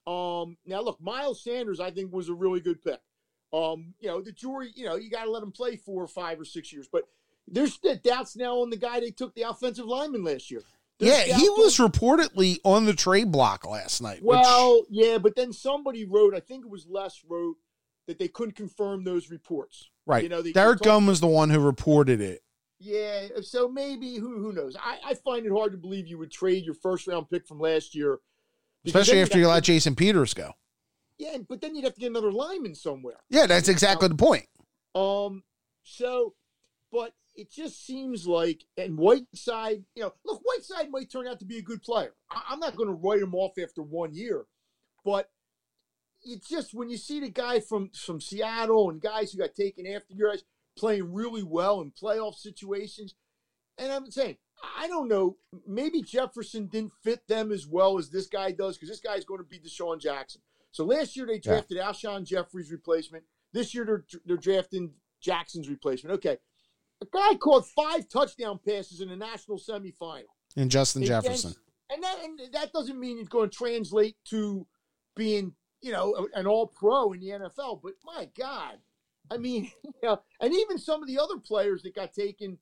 Um, 0.05 0.57
now 0.65 0.81
look, 0.81 0.99
Miles 1.01 1.43
Sanders, 1.43 1.79
I 1.79 1.91
think, 1.91 2.11
was 2.13 2.29
a 2.29 2.33
really 2.33 2.59
good 2.59 2.81
pick. 2.81 2.99
Um, 3.53 3.93
you 3.99 4.07
know, 4.07 4.19
the 4.21 4.31
jury, 4.31 4.71
you 4.75 4.85
know, 4.85 4.95
you 4.95 5.09
got 5.09 5.25
to 5.25 5.31
let 5.31 5.43
him 5.43 5.51
play 5.51 5.75
four 5.75 6.01
or 6.03 6.07
five 6.07 6.39
or 6.39 6.45
six 6.45 6.73
years. 6.73 6.87
But 6.91 7.03
there's 7.47 7.77
the 7.79 7.95
doubts 7.95 8.35
now 8.35 8.59
on 8.61 8.69
the 8.69 8.77
guy 8.77 8.99
they 8.99 9.11
took 9.11 9.35
the 9.35 9.43
offensive 9.43 9.85
lineman 9.85 10.23
last 10.23 10.49
year. 10.49 10.61
There's 10.99 11.27
Yeah, 11.27 11.37
he 11.37 11.49
was 11.49 11.79
on- 11.79 11.91
reportedly 11.91 12.57
on 12.63 12.85
the 12.85 12.93
trade 12.93 13.31
block 13.31 13.65
last 13.67 14.01
night. 14.01 14.23
which- 14.23 14.37
well, 14.37 14.83
yeah, 14.89 15.17
but 15.17 15.35
then 15.35 15.53
somebody 15.53 16.03
wrote, 16.05 16.33
I 16.33 16.39
think 16.39 16.65
it 16.65 16.69
was 16.69 16.87
Les 16.87 17.23
wrote 17.27 17.57
that 18.07 18.19
they 18.19 18.27
couldn't 18.27 18.55
confirm 18.55 19.03
those 19.03 19.29
reports. 19.29 19.89
right. 20.05 20.23
you 20.23 20.29
know, 20.29 20.41
Derek 20.41 20.79
they 20.79 20.85
Gunn 20.85 21.05
was 21.05 21.21
the 21.21 21.27
one 21.27 21.49
who 21.49 21.59
reported 21.59 22.19
it. 22.19 22.41
Yeah, 22.79 23.27
so 23.41 23.69
maybe 23.69 24.15
who 24.17 24.39
who 24.41 24.51
knows? 24.51 24.75
I, 24.75 24.99
I 25.05 25.13
find 25.13 25.45
it 25.45 25.51
hard 25.53 25.71
to 25.71 25.77
believe 25.77 26.07
you 26.07 26.17
would 26.17 26.31
trade 26.31 26.65
your 26.65 26.73
first 26.73 27.07
round 27.07 27.29
pick 27.29 27.47
from 27.47 27.59
last 27.61 27.95
year, 27.95 28.19
Especially 28.85 29.21
after 29.21 29.39
you 29.39 29.47
let 29.47 29.63
to- 29.63 29.71
Jason 29.71 29.95
Peters 29.95 30.33
go. 30.33 30.53
Yeah, 31.17 31.37
but 31.47 31.61
then 31.61 31.75
you'd 31.75 31.85
have 31.85 31.93
to 31.93 31.99
get 31.99 32.09
another 32.09 32.31
lineman 32.31 32.75
somewhere. 32.75 33.17
Yeah, 33.29 33.45
that's 33.45 33.69
exactly 33.69 34.07
the 34.07 34.15
point. 34.15 34.47
Um, 34.95 35.43
so, 35.83 36.33
but 36.91 37.13
it 37.35 37.51
just 37.51 37.85
seems 37.85 38.27
like, 38.27 38.65
and 38.77 38.97
Whiteside, 38.97 39.85
you 39.95 40.03
know, 40.03 40.13
look, 40.25 40.41
Whiteside 40.43 40.89
might 40.91 41.11
turn 41.11 41.27
out 41.27 41.39
to 41.39 41.45
be 41.45 41.57
a 41.57 41.61
good 41.63 41.81
player. 41.81 42.13
I, 42.29 42.41
I'm 42.49 42.59
not 42.59 42.75
going 42.75 42.89
to 42.89 42.95
write 42.95 43.21
him 43.21 43.35
off 43.35 43.53
after 43.61 43.81
one 43.81 44.13
year, 44.13 44.45
but 45.05 45.29
it's 46.23 46.49
just 46.49 46.73
when 46.73 46.89
you 46.89 46.97
see 46.97 47.19
the 47.19 47.29
guy 47.29 47.59
from 47.59 47.89
from 47.89 48.19
Seattle 48.21 48.89
and 48.89 49.01
guys 49.01 49.31
who 49.31 49.39
got 49.39 49.55
taken 49.55 49.85
after 49.87 50.13
you 50.13 50.29
guys 50.29 50.43
playing 50.77 51.13
really 51.13 51.43
well 51.43 51.81
in 51.81 51.91
playoff 51.91 52.35
situations, 52.35 53.13
and 53.77 53.91
I'm 53.91 54.09
saying. 54.11 54.37
I 54.77 54.87
don't 54.87 55.07
know. 55.07 55.37
Maybe 55.67 56.01
Jefferson 56.01 56.67
didn't 56.67 56.93
fit 57.03 57.27
them 57.27 57.51
as 57.51 57.67
well 57.67 57.97
as 57.97 58.09
this 58.09 58.27
guy 58.27 58.51
does 58.51 58.77
because 58.77 58.89
this 58.89 58.99
guy's 59.01 59.25
going 59.25 59.39
to 59.39 59.45
be 59.45 59.59
DeSean 59.59 59.99
Jackson. 59.99 60.41
So 60.71 60.85
last 60.85 61.15
year 61.15 61.25
they 61.25 61.33
Yeah. 61.35 61.39
drafted 61.61 61.77
Alshon 61.77 62.25
Jeffery's 62.25 62.71
replacement. 62.71 63.23
This 63.51 63.73
year 63.75 63.85
they're, 63.85 64.05
they're 64.25 64.37
drafting 64.37 64.93
Jackson's 65.21 65.69
replacement. 65.69 66.15
Okay. 66.15 66.37
A 67.01 67.05
guy 67.11 67.35
caught 67.35 67.67
five 67.67 68.07
touchdown 68.07 68.59
passes 68.65 69.01
in 69.01 69.09
the 69.09 69.15
national 69.17 69.57
semifinal 69.59 70.23
And 70.55 70.71
Justin 70.71 71.03
Jefferson. 71.03 71.53
and 71.89 72.01
that 72.01 72.23
and 72.23 72.39
that 72.53 72.71
doesn't 72.71 72.99
mean 72.99 73.19
it's 73.19 73.27
going 73.29 73.49
to 73.49 73.55
translate 73.55 74.15
to 74.29 74.65
being 75.15 75.53
you 75.81 75.91
know 75.91 76.27
an 76.33 76.47
all 76.47 76.67
pro 76.67 77.11
in 77.11 77.19
the 77.19 77.27
NFL. 77.27 77.81
But 77.83 77.93
my 78.05 78.29
God, 78.37 78.77
I 79.29 79.37
mean, 79.37 79.69
you 79.83 79.91
know, 80.01 80.21
and 80.39 80.53
even 80.53 80.77
some 80.77 81.01
of 81.01 81.07
the 81.09 81.19
other 81.19 81.37
players 81.37 81.83
that 81.83 81.93
got 81.93 82.13
taken 82.13 82.57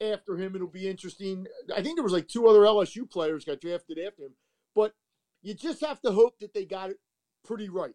after 0.00 0.36
him, 0.36 0.54
it'll 0.54 0.66
be 0.66 0.88
interesting. 0.88 1.46
I 1.74 1.82
think 1.82 1.96
there 1.96 2.04
was 2.04 2.12
like 2.12 2.28
two 2.28 2.46
other 2.48 2.60
LSU 2.60 3.08
players 3.08 3.44
got 3.44 3.60
drafted 3.60 3.98
after 3.98 4.24
him, 4.24 4.34
but 4.74 4.94
you 5.42 5.54
just 5.54 5.84
have 5.84 6.00
to 6.02 6.12
hope 6.12 6.38
that 6.40 6.54
they 6.54 6.64
got 6.64 6.90
it 6.90 6.98
pretty 7.44 7.68
right. 7.68 7.94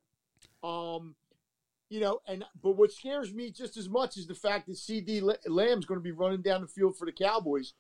Um, 0.64 1.16
you 1.90 2.00
know, 2.00 2.22
and 2.28 2.46
but 2.62 2.78
what 2.78 2.92
scares 2.92 3.34
me 3.34 3.52
just 3.52 3.76
as 3.76 3.90
much 3.90 4.18
is 4.18 4.28
the 4.28 4.36
fact 4.36 4.68
that 4.68 4.76
CeeDee 4.76 5.38
Lamb's 5.48 5.86
going 5.86 6.00
to 6.00 6.04
be 6.04 6.12
running 6.12 6.42
down 6.42 6.62
the 6.62 6.68
field 6.68 6.98
for 6.98 7.06
the 7.06 7.12
Cowboys. 7.12 7.74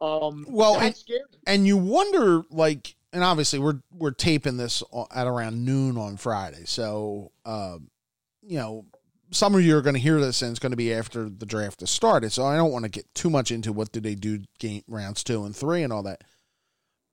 Um, 0.00 0.46
well, 0.48 0.78
and, 0.78 0.94
and, 1.46 1.66
you 1.66 1.76
wonder, 1.76 2.42
like, 2.50 2.94
and 3.12 3.24
obviously 3.24 3.58
we're 3.58 3.80
we're 3.92 4.12
taping 4.12 4.56
this 4.56 4.82
at 5.12 5.26
around 5.26 5.64
noon 5.64 5.96
on 5.96 6.16
Friday, 6.16 6.64
so 6.64 7.32
uh, 7.44 7.78
you 8.42 8.58
know 8.58 8.86
some 9.30 9.54
of 9.54 9.62
you 9.62 9.76
are 9.76 9.82
going 9.82 9.94
to 9.94 10.00
hear 10.00 10.20
this 10.20 10.42
and 10.42 10.50
it's 10.50 10.60
going 10.60 10.72
to 10.72 10.76
be 10.76 10.92
after 10.92 11.28
the 11.28 11.46
draft 11.46 11.80
has 11.80 11.90
started. 11.90 12.32
So 12.32 12.44
I 12.44 12.56
don't 12.56 12.72
want 12.72 12.84
to 12.84 12.90
get 12.90 13.12
too 13.14 13.30
much 13.30 13.50
into 13.50 13.72
what 13.72 13.92
do 13.92 14.00
they 14.00 14.14
do 14.14 14.40
game 14.58 14.82
rounds 14.88 15.22
two 15.22 15.44
and 15.44 15.54
three 15.54 15.82
and 15.82 15.92
all 15.92 16.02
that. 16.04 16.24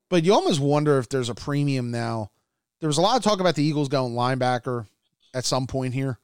But 0.09 0.23
you 0.23 0.33
almost 0.33 0.59
wonder 0.59 0.97
if 0.97 1.09
there's 1.09 1.29
a 1.29 1.35
premium 1.35 1.91
now. 1.91 2.31
There 2.79 2.87
was 2.87 2.97
a 2.97 3.01
lot 3.01 3.17
of 3.17 3.23
talk 3.23 3.39
about 3.39 3.55
the 3.55 3.63
Eagles 3.63 3.89
going 3.89 4.13
linebacker 4.13 4.85
at 5.33 5.45
some 5.45 5.67
point 5.67 5.93
here. 5.93 6.19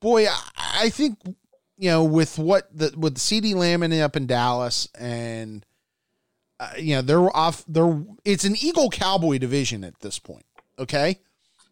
Boy, 0.00 0.26
I, 0.26 0.40
I 0.56 0.90
think 0.90 1.18
you 1.76 1.90
know 1.90 2.04
with 2.04 2.38
what 2.38 2.68
the 2.76 2.92
with 2.96 3.16
CeeDee 3.16 3.54
Lamb 3.54 3.82
ending 3.82 4.00
up 4.00 4.16
in 4.16 4.26
Dallas 4.26 4.88
and 4.98 5.64
uh, 6.60 6.72
you 6.76 6.96
know 6.96 7.02
they're 7.02 7.36
off. 7.36 7.64
They're 7.66 8.02
it's 8.24 8.44
an 8.44 8.56
Eagle 8.60 8.90
Cowboy 8.90 9.38
division 9.38 9.84
at 9.84 10.00
this 10.00 10.18
point. 10.18 10.44
Okay. 10.78 11.20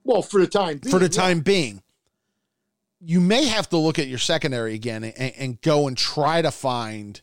Well, 0.05 0.23
for 0.23 0.41
the 0.41 0.47
time 0.47 0.79
being, 0.79 0.93
for 0.93 0.99
the 1.01 1.09
time 1.09 1.39
yeah. 1.39 1.43
being, 1.43 1.83
you 3.01 3.21
may 3.21 3.47
have 3.47 3.69
to 3.71 3.77
look 3.77 3.99
at 3.99 4.07
your 4.09 4.19
secondary 4.19 4.75
again 4.75 5.05
and, 5.05 5.33
and 5.37 5.61
go 5.61 5.87
and 5.89 5.97
try 5.97 6.43
to 6.43 6.51
find 6.51 7.21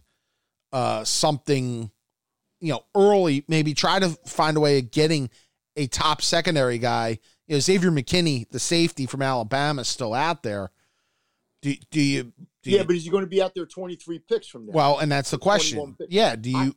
uh, 0.72 1.04
something, 1.04 1.92
you 2.60 2.74
know, 2.74 2.84
early. 2.96 3.44
Maybe 3.48 3.74
try 3.74 4.00
to 4.00 4.10
find 4.26 4.58
a 4.58 4.60
way 4.60 4.80
of 4.80 4.92
getting 4.92 5.30
a 5.76 5.88
top 5.88 6.22
secondary 6.22 6.78
guy. 6.78 7.20
You 7.48 7.56
know, 7.56 7.60
Xavier 7.60 7.92
McKinney, 7.92 8.50
the 8.50 8.60
safety 8.60 9.06
from 9.06 9.22
Alabama, 9.22 9.82
is 9.82 9.88
still 9.88 10.14
out 10.14 10.44
there. 10.44 10.72
Do, 11.62 11.74
do 11.92 12.02
you? 12.02 12.34
Do 12.62 12.72
yeah, 12.72 12.80
you, 12.80 12.86
but 12.86 12.96
is 12.96 13.04
he 13.04 13.10
going 13.10 13.24
to 13.24 13.30
be 13.30 13.42
out 13.42 13.54
there 13.54 13.66
twenty 13.66 13.96
three 13.96 14.20
picks 14.20 14.48
from 14.48 14.66
there? 14.66 14.74
Well, 14.74 15.00
and 15.00 15.12
that's 15.12 15.32
the 15.32 15.38
question. 15.38 15.98
Yeah, 16.08 16.36
do 16.36 16.50
you? 16.50 16.58
I, 16.58 16.72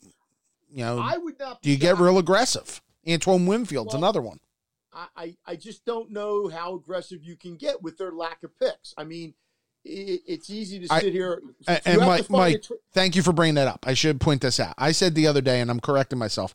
you 0.69 0.85
know, 0.85 0.99
I 0.99 1.17
would 1.17 1.39
not. 1.39 1.63
Do 1.63 1.71
you 1.71 1.77
get 1.77 1.99
real 1.99 2.19
aggressive? 2.19 2.83
Antoine 3.09 3.47
Winfield's 3.47 3.95
well, 3.95 3.99
another 3.99 4.21
one. 4.21 4.41
I, 5.17 5.37
I 5.47 5.57
just 5.57 5.85
don't 5.85 6.11
know 6.11 6.49
how 6.49 6.75
aggressive 6.75 7.23
you 7.23 7.37
can 7.37 7.57
get 7.57 7.83
with 7.83 7.99
their 7.99 8.13
lack 8.13 8.43
of 8.43 8.59
picks. 8.59 8.95
I 8.97 9.05
mean, 9.05 9.35
it, 9.85 10.23
it's 10.27 10.51
easy 10.51 10.81
to 10.81 10.89
sit 10.89 11.05
I, 11.05 11.11
here. 11.11 11.43
And 11.85 12.01
Mike, 12.01 12.31
Mike 12.31 12.63
tra- 12.63 12.77
thank 12.93 13.17
you 13.17 13.23
for 13.23 13.33
bringing 13.33 13.57
that 13.57 13.69
up. 13.69 13.85
I 13.87 13.95
should 13.95 14.21
point 14.21 14.41
this 14.41 14.59
out. 14.59 14.75
I 14.79 14.93
said 14.93 15.15
the 15.15 15.27
other 15.27 15.41
day, 15.41 15.61
and 15.61 15.71
I'm 15.71 15.81
correcting 15.81 16.19
myself, 16.19 16.55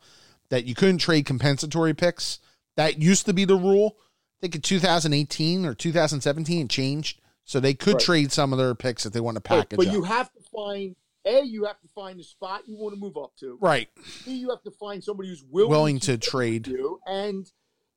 that 0.50 0.66
you 0.66 0.76
couldn't 0.76 1.00
trade 1.00 1.26
compensatory 1.26 1.94
picks. 1.94 2.40
That 2.78 3.02
used 3.02 3.26
to 3.28 3.34
be 3.34 3.46
the 3.46 3.56
rule. 3.56 3.98
I 3.98 4.42
think 4.42 4.56
in 4.56 4.62
2018 4.62 5.66
or 5.66 5.76
2017 5.76 6.66
it 6.66 6.70
changed, 6.70 7.22
so 7.46 7.60
they 7.60 7.74
could 7.74 7.96
right. 7.96 8.04
trade 8.04 8.32
some 8.32 8.54
of 8.54 8.58
their 8.58 8.74
picks 8.74 9.06
if 9.06 9.14
they 9.14 9.20
want 9.20 9.36
to 9.36 9.42
package. 9.42 9.78
But, 9.78 9.86
but 9.86 9.94
you 9.94 10.04
have 10.04 10.32
to 10.34 10.40
find 10.54 10.96
a, 11.26 11.44
you 11.44 11.66
have 11.66 11.80
to 11.82 11.88
find 11.90 12.20
the 12.20 12.24
spot 12.24 12.64
you 12.68 12.76
want 12.76 12.96
to 12.96 13.00
move 13.00 13.18
up 13.18 13.34
to. 13.40 13.58
Right. 13.62 13.90
B, 14.26 14.32
you 14.32 14.50
have 14.50 14.64
to 14.64 14.72
find 14.72 15.04
somebody 15.04 15.30
who's 15.30 15.44
willing, 15.48 15.70
willing 15.70 16.00
to, 16.00 16.18
to 16.18 16.30
trade 16.30 16.68
you, 16.68 17.00
and 17.06 17.52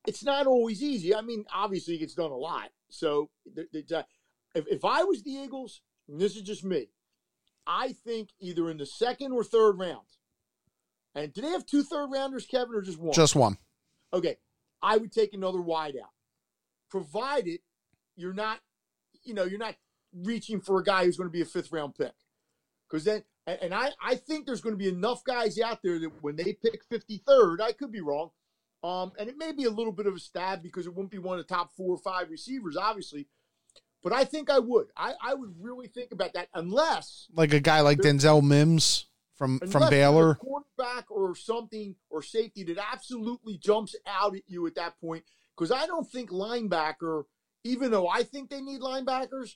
it's 0.07 0.23
not 0.23 0.47
always 0.47 0.81
easy. 0.83 1.15
I 1.15 1.21
mean, 1.21 1.45
obviously, 1.53 1.95
it's 1.95 2.15
done 2.15 2.31
a 2.31 2.37
lot. 2.37 2.69
So, 2.89 3.29
if, 3.55 4.03
if 4.53 4.85
I 4.85 5.03
was 5.03 5.23
the 5.23 5.31
Eagles, 5.31 5.81
and 6.07 6.19
this 6.19 6.35
is 6.35 6.41
just 6.41 6.63
me, 6.63 6.89
I 7.67 7.93
think 7.93 8.29
either 8.39 8.69
in 8.69 8.77
the 8.77 8.85
second 8.85 9.31
or 9.31 9.43
third 9.43 9.79
round. 9.79 10.05
And 11.15 11.33
do 11.33 11.41
they 11.41 11.49
have 11.49 11.65
two 11.65 11.83
third 11.83 12.07
rounders, 12.11 12.45
Kevin, 12.45 12.75
or 12.75 12.81
just 12.81 12.99
one? 12.99 13.13
Just 13.13 13.35
one. 13.35 13.57
Okay. 14.13 14.37
I 14.81 14.97
would 14.97 15.11
take 15.11 15.33
another 15.33 15.61
wide 15.61 15.95
out, 16.01 16.11
provided 16.89 17.61
you're 18.15 18.33
not, 18.33 18.59
you 19.23 19.33
know, 19.33 19.45
you're 19.45 19.59
not 19.59 19.75
reaching 20.13 20.61
for 20.61 20.79
a 20.79 20.83
guy 20.83 21.05
who's 21.05 21.17
going 21.17 21.29
to 21.29 21.33
be 21.33 21.41
a 21.41 21.45
fifth 21.45 21.71
round 21.71 21.95
pick. 21.95 22.13
Because 22.87 23.05
then, 23.05 23.23
and 23.47 23.73
I, 23.73 23.91
I 24.03 24.15
think 24.15 24.45
there's 24.45 24.61
going 24.61 24.73
to 24.73 24.83
be 24.83 24.89
enough 24.89 25.23
guys 25.23 25.59
out 25.59 25.81
there 25.83 25.99
that 25.99 26.11
when 26.21 26.35
they 26.35 26.53
pick 26.53 26.87
53rd, 26.89 27.61
I 27.61 27.71
could 27.71 27.91
be 27.91 28.01
wrong, 28.01 28.29
um, 28.85 29.13
and 29.17 29.27
it 29.27 29.35
may 29.35 29.51
be 29.51 29.63
a 29.63 29.69
little 29.71 29.91
bit 29.91 30.05
of 30.05 30.13
a 30.13 30.19
stab 30.19 30.61
because 30.61 30.85
it 30.85 30.93
wouldn't 30.93 31.09
be 31.09 31.17
one 31.17 31.39
of 31.39 31.47
the 31.47 31.53
top 31.53 31.73
four 31.75 31.95
or 31.95 31.97
five 31.97 32.29
receivers, 32.29 32.77
obviously. 32.77 33.27
But 34.03 34.13
I 34.13 34.25
think 34.25 34.51
I 34.51 34.59
would. 34.59 34.87
I, 34.95 35.13
I 35.19 35.33
would 35.33 35.55
really 35.59 35.87
think 35.87 36.11
about 36.11 36.33
that 36.33 36.49
unless 36.53 37.27
like 37.33 37.51
a 37.51 37.59
guy 37.59 37.81
like 37.81 37.97
Denzel 37.97 38.43
Mims 38.43 39.07
from 39.33 39.57
from 39.71 39.89
Baylor, 39.89 40.35
quarterback 40.35 41.09
or 41.09 41.35
something 41.35 41.95
or 42.11 42.21
safety 42.21 42.63
that 42.65 42.77
absolutely 42.91 43.57
jumps 43.57 43.95
out 44.05 44.35
at 44.35 44.43
you 44.45 44.67
at 44.67 44.75
that 44.75 45.01
point. 45.01 45.23
Because 45.57 45.71
I 45.71 45.87
don't 45.87 46.07
think 46.07 46.29
linebacker, 46.29 47.23
even 47.63 47.89
though 47.89 48.07
I 48.07 48.21
think 48.21 48.51
they 48.51 48.61
need 48.61 48.81
linebackers, 48.81 49.55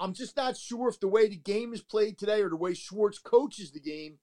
I'm 0.00 0.14
just 0.14 0.36
not 0.36 0.56
sure 0.56 0.88
if 0.88 0.98
the 0.98 1.06
way 1.06 1.28
the 1.28 1.36
game 1.36 1.72
is 1.72 1.82
played 1.82 2.18
today 2.18 2.42
or 2.42 2.48
the 2.48 2.56
way 2.56 2.74
Schwartz 2.74 3.20
coaches 3.20 3.70
the 3.70 3.78
game 3.78 4.18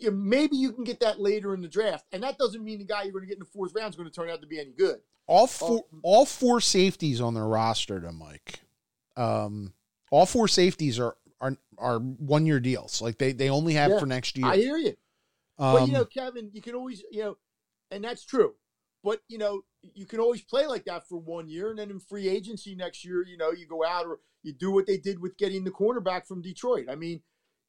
you, 0.00 0.10
maybe 0.10 0.56
you 0.56 0.72
can 0.72 0.84
get 0.84 1.00
that 1.00 1.20
later 1.20 1.54
in 1.54 1.62
the 1.62 1.68
draft, 1.68 2.06
and 2.12 2.22
that 2.22 2.38
doesn't 2.38 2.64
mean 2.64 2.78
the 2.78 2.84
guy 2.84 3.02
you're 3.02 3.12
going 3.12 3.24
to 3.24 3.28
get 3.28 3.36
in 3.36 3.40
the 3.40 3.44
fourth 3.46 3.72
round 3.74 3.90
is 3.90 3.96
going 3.96 4.08
to 4.08 4.14
turn 4.14 4.30
out 4.30 4.40
to 4.40 4.46
be 4.46 4.60
any 4.60 4.72
good. 4.72 4.98
All 5.26 5.46
four, 5.46 5.84
um, 5.92 6.00
all 6.02 6.26
four 6.26 6.60
safeties 6.60 7.20
on 7.20 7.34
their 7.34 7.46
roster, 7.46 8.00
to 8.00 8.12
Mike. 8.12 8.60
Um, 9.16 9.72
all 10.10 10.26
four 10.26 10.48
safeties 10.48 10.98
are 10.98 11.16
are 11.40 11.56
are 11.78 11.98
one 11.98 12.46
year 12.46 12.60
deals. 12.60 13.00
Like 13.00 13.18
they 13.18 13.32
they 13.32 13.50
only 13.50 13.74
have 13.74 13.90
yeah, 13.92 13.98
for 13.98 14.06
next 14.06 14.36
year. 14.36 14.46
I 14.46 14.56
hear 14.56 14.76
you. 14.76 14.94
Um, 15.58 15.74
but 15.74 15.86
you 15.86 15.92
know, 15.92 16.04
Kevin, 16.04 16.50
you 16.52 16.62
can 16.62 16.74
always 16.74 17.02
you 17.10 17.22
know, 17.22 17.36
and 17.90 18.02
that's 18.02 18.24
true. 18.24 18.54
But 19.04 19.20
you 19.28 19.38
know, 19.38 19.62
you 19.94 20.06
can 20.06 20.20
always 20.20 20.42
play 20.42 20.66
like 20.66 20.84
that 20.84 21.08
for 21.08 21.18
one 21.18 21.48
year, 21.48 21.70
and 21.70 21.78
then 21.78 21.90
in 21.90 22.00
free 22.00 22.28
agency 22.28 22.74
next 22.74 23.04
year, 23.04 23.24
you 23.26 23.36
know, 23.36 23.50
you 23.52 23.66
go 23.66 23.84
out 23.84 24.06
or 24.06 24.20
you 24.42 24.52
do 24.52 24.70
what 24.70 24.86
they 24.86 24.96
did 24.96 25.20
with 25.20 25.36
getting 25.36 25.64
the 25.64 25.70
cornerback 25.70 26.26
from 26.26 26.42
Detroit. 26.42 26.86
I 26.90 26.94
mean, 26.94 27.20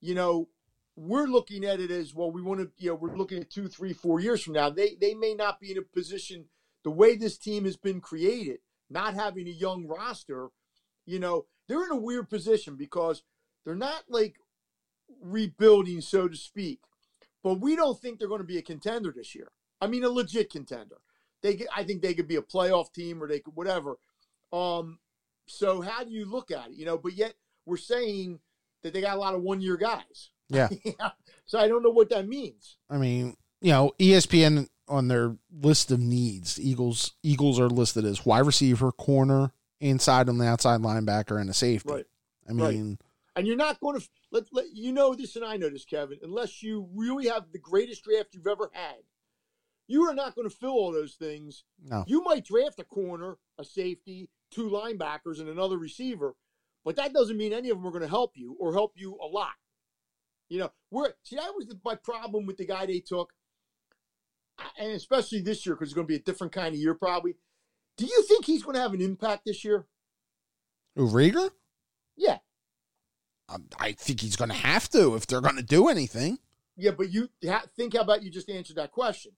you 0.02 0.16
know, 0.16 0.48
we're 0.96 1.26
looking 1.26 1.66
at 1.66 1.80
it 1.80 1.92
as 1.92 2.14
well. 2.14 2.32
We 2.32 2.42
want 2.42 2.60
to, 2.60 2.72
you 2.78 2.90
know, 2.90 2.96
we're 2.96 3.16
looking 3.16 3.40
at 3.40 3.50
two, 3.50 3.68
three, 3.68 3.94
four 3.94 4.20
years 4.20 4.44
from 4.44 4.54
now. 4.54 4.70
They 4.70 4.96
they 5.00 5.14
may 5.14 5.34
not 5.34 5.60
be 5.60 5.72
in 5.72 5.78
a 5.78 5.82
position 5.82 6.46
the 6.84 6.92
way 6.92 7.16
this 7.16 7.38
team 7.38 7.66
has 7.66 7.78
been 7.78 8.02
created, 8.02 8.60
not 8.90 9.14
having 9.14 9.48
a 9.48 9.52
young 9.52 9.88
roster. 9.88 10.50
You 11.06 11.20
know, 11.20 11.46
they're 11.68 11.84
in 11.86 11.92
a 11.92 11.98
weird 11.98 12.30
position 12.30 12.76
because 12.76 13.24
they're 13.66 13.76
not 13.76 14.04
like 14.10 14.36
rebuilding, 15.22 16.02
so 16.02 16.28
to 16.28 16.36
speak. 16.36 16.82
But 17.44 17.60
we 17.60 17.76
don't 17.76 18.00
think 18.00 18.20
they're 18.20 18.28
going 18.28 18.42
to 18.42 18.48
be 18.48 18.58
a 18.58 18.64
contender 18.64 19.14
this 19.16 19.36
year. 19.36 19.52
I 19.82 19.88
mean, 19.88 20.04
a 20.04 20.10
legit 20.10 20.50
contender. 20.50 20.98
They, 21.42 21.66
I 21.76 21.84
think 21.84 22.02
they 22.02 22.14
could 22.14 22.28
be 22.28 22.38
a 22.38 22.42
playoff 22.42 22.94
team 22.94 23.22
or 23.22 23.28
they 23.28 23.40
could 23.40 23.56
whatever. 23.56 23.98
Um, 24.54 25.00
so 25.46 25.82
how 25.82 26.06
do 26.06 26.12
you 26.12 26.26
look 26.26 26.52
at 26.52 26.70
it? 26.70 26.76
You 26.76 26.86
know, 26.86 26.98
but 26.98 27.14
yet 27.14 27.34
we're 27.66 27.78
saying 27.78 28.40
that 28.82 28.94
they 28.94 29.02
got 29.02 29.18
a 29.18 29.20
lot 29.20 29.36
of 29.36 29.42
one 29.42 29.60
year 29.60 29.76
guys. 29.76 30.30
Yeah. 30.54 30.70
yeah. 30.84 31.12
So 31.46 31.60
I 31.60 31.68
don't 31.68 31.84
know 31.84 31.90
what 31.90 32.10
that 32.10 32.28
means. 32.28 32.78
I 32.90 32.98
mean, 32.98 33.36
you 33.62 33.72
know, 33.72 33.94
ESPN 34.00 34.68
on 34.88 35.08
their 35.08 35.36
list 35.52 35.92
of 35.92 36.00
needs, 36.00 36.60
Eagles 36.60 37.14
Eagles 37.24 37.60
are 37.60 37.70
listed 37.70 38.06
as 38.06 38.26
wide 38.26 38.46
receiver, 38.46 38.92
corner, 38.92 39.52
inside 39.80 40.30
and 40.30 40.40
the 40.40 40.46
outside 40.46 40.82
linebacker, 40.82 41.40
and 41.40 41.50
a 41.50 41.54
safety. 41.54 41.92
Right. 41.92 42.06
I 42.48 42.54
mean, 42.54 42.90
right. 42.90 42.98
and 43.36 43.48
you're 43.48 43.56
not 43.56 43.80
going 43.80 44.00
to 44.00 44.08
let, 44.32 44.44
let 44.52 44.66
you 44.74 44.92
know 44.92 45.14
this, 45.14 45.36
and 45.36 45.46
I 45.46 45.58
know 45.58 45.70
this, 45.70 45.86
Kevin. 45.86 46.20
Unless 46.22 46.62
you 46.62 46.90
really 46.94 47.28
have 47.28 47.52
the 47.52 47.60
greatest 47.60 48.04
draft 48.04 48.34
you've 48.34 48.48
ever 48.48 48.70
had, 48.74 48.98
you 49.88 50.04
are 50.10 50.14
not 50.14 50.36
going 50.36 50.50
to 50.50 50.56
fill 50.56 50.72
all 50.72 50.92
those 50.92 51.14
things. 51.14 51.64
No. 51.84 52.04
You 52.08 52.24
might 52.24 52.46
draft 52.46 52.80
a 52.80 52.84
corner, 52.84 53.38
a 53.58 53.64
safety, 53.64 54.30
two 54.52 54.70
linebackers, 54.70 55.40
and 55.40 55.50
another 55.50 55.78
receiver, 55.78 56.36
but 56.84 56.96
that 56.98 57.14
doesn't 57.14 57.38
mean 57.38 57.54
any 57.54 57.70
of 57.70 57.78
them 57.78 57.88
are 57.88 57.92
going 57.92 58.02
to 58.02 58.08
help 58.10 58.34
you 58.36 58.58
or 58.60 58.74
help 58.74 58.94
you 58.96 59.18
a 59.22 59.28
lot. 59.28 59.54
You 60.54 60.60
know, 60.60 60.72
we're 60.92 61.12
see 61.24 61.36
that 61.36 61.52
was 61.56 61.66
my 61.84 61.96
problem 61.96 62.46
with 62.46 62.58
the 62.58 62.66
guy 62.68 62.86
they 62.86 63.00
took, 63.00 63.34
and 64.78 64.92
especially 64.92 65.42
this 65.42 65.66
year 65.66 65.74
because 65.74 65.88
it's 65.88 65.96
going 65.96 66.06
to 66.06 66.12
be 66.12 66.18
a 66.18 66.20
different 66.20 66.54
kind 66.54 66.76
of 66.76 66.80
year 66.80 66.94
probably. 66.94 67.34
Do 67.98 68.06
you 68.06 68.24
think 68.28 68.46
he's 68.46 68.62
going 68.62 68.76
to 68.76 68.82
have 68.82 68.94
an 68.94 69.02
impact 69.02 69.46
this 69.46 69.66
year? 69.66 69.88
Reagor? 70.96 71.50
Yeah. 72.16 72.38
Um, 73.50 73.66
I 73.80 73.94
think 73.94 74.20
he's 74.20 74.36
going 74.36 74.52
to 74.52 74.56
have 74.56 74.88
to 74.90 75.16
if 75.16 75.26
they're 75.26 75.42
going 75.42 75.56
to 75.56 75.64
do 75.64 75.88
anything. 75.88 76.38
Yeah, 76.78 76.92
but 76.92 77.12
you 77.12 77.30
think 77.76 77.96
how 77.96 78.02
about 78.02 78.22
you 78.22 78.30
just 78.30 78.48
answered 78.48 78.76
that 78.76 78.92
question? 78.92 79.32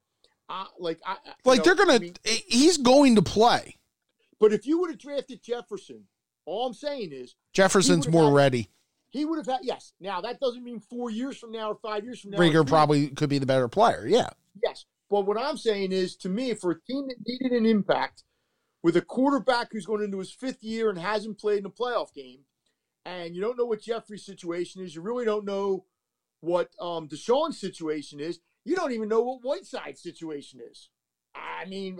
Uh, 0.50 0.66
like, 0.80 1.00
I, 1.06 1.16
like 1.46 1.60
know, 1.60 1.64
they're 1.64 1.86
going 1.86 2.14
to. 2.14 2.30
He's 2.46 2.78
going 2.78 3.16
to 3.16 3.22
play. 3.22 3.78
But 4.38 4.52
if 4.52 4.66
you 4.66 4.80
would 4.82 4.90
have 4.90 5.00
drafted 5.00 5.42
Jefferson, 5.42 6.08
all 6.46 6.68
I'm 6.68 6.74
saying 6.74 7.14
is 7.14 7.36
Jefferson's 7.54 8.10
more 8.10 8.26
had, 8.26 8.34
ready. 8.34 8.70
He 9.16 9.24
would 9.24 9.38
have 9.38 9.46
had 9.46 9.60
yes. 9.64 9.94
Now 10.02 10.20
that 10.22 10.42
doesn't 10.42 10.64
mean 10.64 10.82
four 10.82 11.10
years 11.10 11.38
from 11.38 11.52
now 11.52 11.72
or 11.72 11.76
five 11.76 12.04
years 12.04 12.20
from 12.20 12.32
now. 12.32 12.38
Reagor 12.38 12.68
probably 12.68 13.08
could 13.08 13.30
be 13.30 13.40
the 13.40 13.46
better 13.46 13.70
player. 13.70 14.06
Yeah. 14.06 14.30
Yes, 14.62 14.86
But 15.10 15.26
what 15.26 15.38
I'm 15.38 15.58
saying 15.58 15.94
is, 15.94 16.16
to 16.18 16.30
me, 16.30 16.54
for 16.54 16.72
a 16.72 16.82
team 16.82 17.08
that 17.08 17.18
needed 17.26 17.52
an 17.52 17.66
impact, 17.66 18.24
with 18.84 18.98
a 18.98 19.02
quarterback 19.02 19.70
who's 19.72 19.86
going 19.86 20.04
into 20.04 20.20
his 20.20 20.32
fifth 20.32 20.64
year 20.64 20.90
and 20.90 21.00
hasn't 21.00 21.40
played 21.40 21.60
in 21.60 21.66
a 21.66 21.70
playoff 21.70 22.14
game, 22.14 22.42
and 23.06 23.36
you 23.36 23.42
don't 23.42 23.58
know 23.58 23.66
what 23.66 23.82
Jeffery's 23.82 24.26
situation 24.26 24.82
is, 24.82 24.96
you 24.96 25.02
really 25.02 25.26
don't 25.26 25.46
know 25.46 25.86
what 26.42 26.70
um, 26.80 27.08
DeSean's 27.08 27.60
situation 27.60 28.20
is. 28.20 28.40
You 28.66 28.76
don't 28.76 28.92
even 28.92 29.10
know 29.10 29.22
what 29.22 29.42
Whiteside's 29.44 30.04
situation 30.04 30.60
is. 30.70 30.90
I 31.34 31.66
mean, 31.66 32.00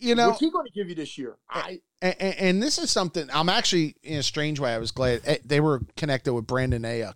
you 0.00 0.14
know, 0.14 0.28
what's 0.28 0.40
he 0.40 0.50
going 0.50 0.66
to 0.66 0.72
give 0.72 0.88
you 0.88 0.94
this 0.94 1.16
year? 1.18 1.36
I 1.48 1.80
and, 2.02 2.16
and, 2.20 2.62
this 2.62 2.78
is 2.78 2.90
something 2.90 3.28
I'm 3.32 3.48
actually 3.48 3.96
in 4.02 4.18
a 4.18 4.22
strange 4.22 4.58
way. 4.58 4.72
I 4.72 4.78
was 4.78 4.90
glad 4.90 5.20
eh, 5.24 5.38
they 5.44 5.60
were 5.60 5.82
connected 5.96 6.32
with 6.32 6.46
Brandon 6.46 6.82
Aiyuk 6.82 7.14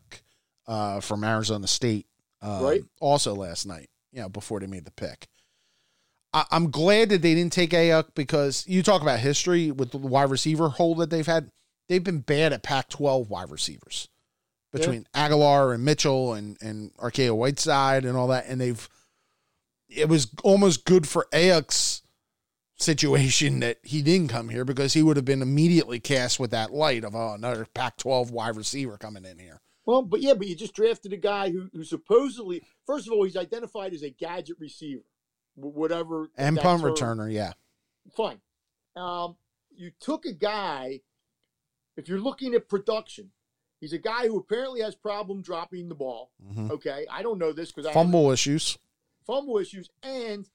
uh, 0.67 1.01
from 1.01 1.25
Arizona 1.25 1.67
State, 1.67 2.07
um, 2.43 2.63
right? 2.63 2.85
Also 3.01 3.35
last 3.35 3.67
night, 3.67 3.89
you 4.13 4.21
know, 4.21 4.29
before 4.29 4.61
they 4.61 4.67
made 4.67 4.85
the 4.85 4.91
pick. 4.91 5.29
I, 6.35 6.45
am 6.51 6.71
glad 6.71 7.09
that 7.11 7.23
they 7.23 7.35
didn't 7.35 7.53
take 7.53 7.71
Aiyuk 7.71 8.15
because 8.15 8.65
you 8.67 8.83
talk 8.83 9.01
about 9.01 9.21
history 9.21 9.71
with 9.71 9.93
the 9.93 9.99
wide 9.99 10.31
receiver 10.31 10.69
hole 10.69 10.95
that 10.97 11.11
they've 11.11 11.27
had. 11.27 11.51
They've 11.89 12.05
been 12.05 12.21
bad 12.21 12.53
at 12.53 12.63
Pac-12 12.63 13.29
wide 13.29 13.51
receivers 13.51 14.09
between 14.73 15.07
yeah. 15.15 15.29
Agholor 15.29 15.75
and 15.75 15.85
Mitchell 15.85 16.35
and 16.35 16.59
and 16.61 16.95
Arcega-Whiteside 16.97 18.05
and 18.05 18.17
all 18.17 18.29
that, 18.29 18.47
and 18.49 18.61
they've. 18.61 18.89
It 19.89 20.09
was 20.09 20.29
almost 20.43 20.87
good 20.87 21.07
for 21.07 21.29
Aiyuk's 21.33 22.03
situation 22.77 23.61
that 23.61 23.79
he 23.83 24.03
didn't 24.03 24.29
come 24.29 24.49
here 24.49 24.65
because 24.65 24.95
he 24.95 25.03
would 25.03 25.17
have 25.17 25.25
been 25.25 25.43
immediately 25.43 26.01
cast 26.01 26.41
with 26.41 26.51
that 26.51 26.73
light 26.73 27.05
of 27.05 27.15
oh 27.15 27.35
another 27.35 27.67
Pac-12 27.75 28.31
wide 28.31 28.57
receiver 28.57 28.97
coming 28.99 29.25
in 29.25 29.39
here. 29.39 29.61
Well, 29.87 30.03
but 30.03 30.21
yeah, 30.21 30.35
but 30.35 30.47
you 30.47 30.57
just 30.57 30.75
drafted 30.75 31.13
a 31.13 31.19
guy 31.19 31.51
who, 31.51 31.69
who 31.73 31.85
supposedly, 31.85 32.63
first 32.87 33.07
of 33.07 33.13
all, 33.13 33.25
he's 33.25 33.37
identified 33.37 33.93
as 33.93 34.03
a 34.03 34.11
gadget 34.11 34.57
receiver, 34.59 35.03
whatever. 35.57 36.31
And 36.37 36.57
punt 36.57 36.83
returner, 36.83 37.31
yeah. 37.31 37.53
Fine. 38.17 38.41
Um, 38.97 39.37
you 39.75 39.91
took 40.01 40.25
a 40.25 40.33
guy. 40.33 41.01
If 41.97 42.09
you're 42.09 42.21
looking 42.21 42.55
at 42.55 42.69
production, 42.69 43.31
he's 43.81 43.93
a 43.93 43.99
guy 43.99 44.27
who 44.27 44.39
apparently 44.39 44.81
has 44.81 44.95
problem 44.95 45.43
dropping 45.43 45.89
the 45.89 45.95
ball. 45.95 46.33
Mm-hmm. 46.45 46.71
Okay, 46.73 47.07
I 47.11 47.23
don't 47.23 47.39
know 47.39 47.53
this 47.53 47.71
because 47.71 47.87
I. 47.87 47.93
fumble 47.93 48.31
issues. 48.31 48.79
Fumble 49.27 49.59
issues, 49.59 49.91
and 50.03 50.49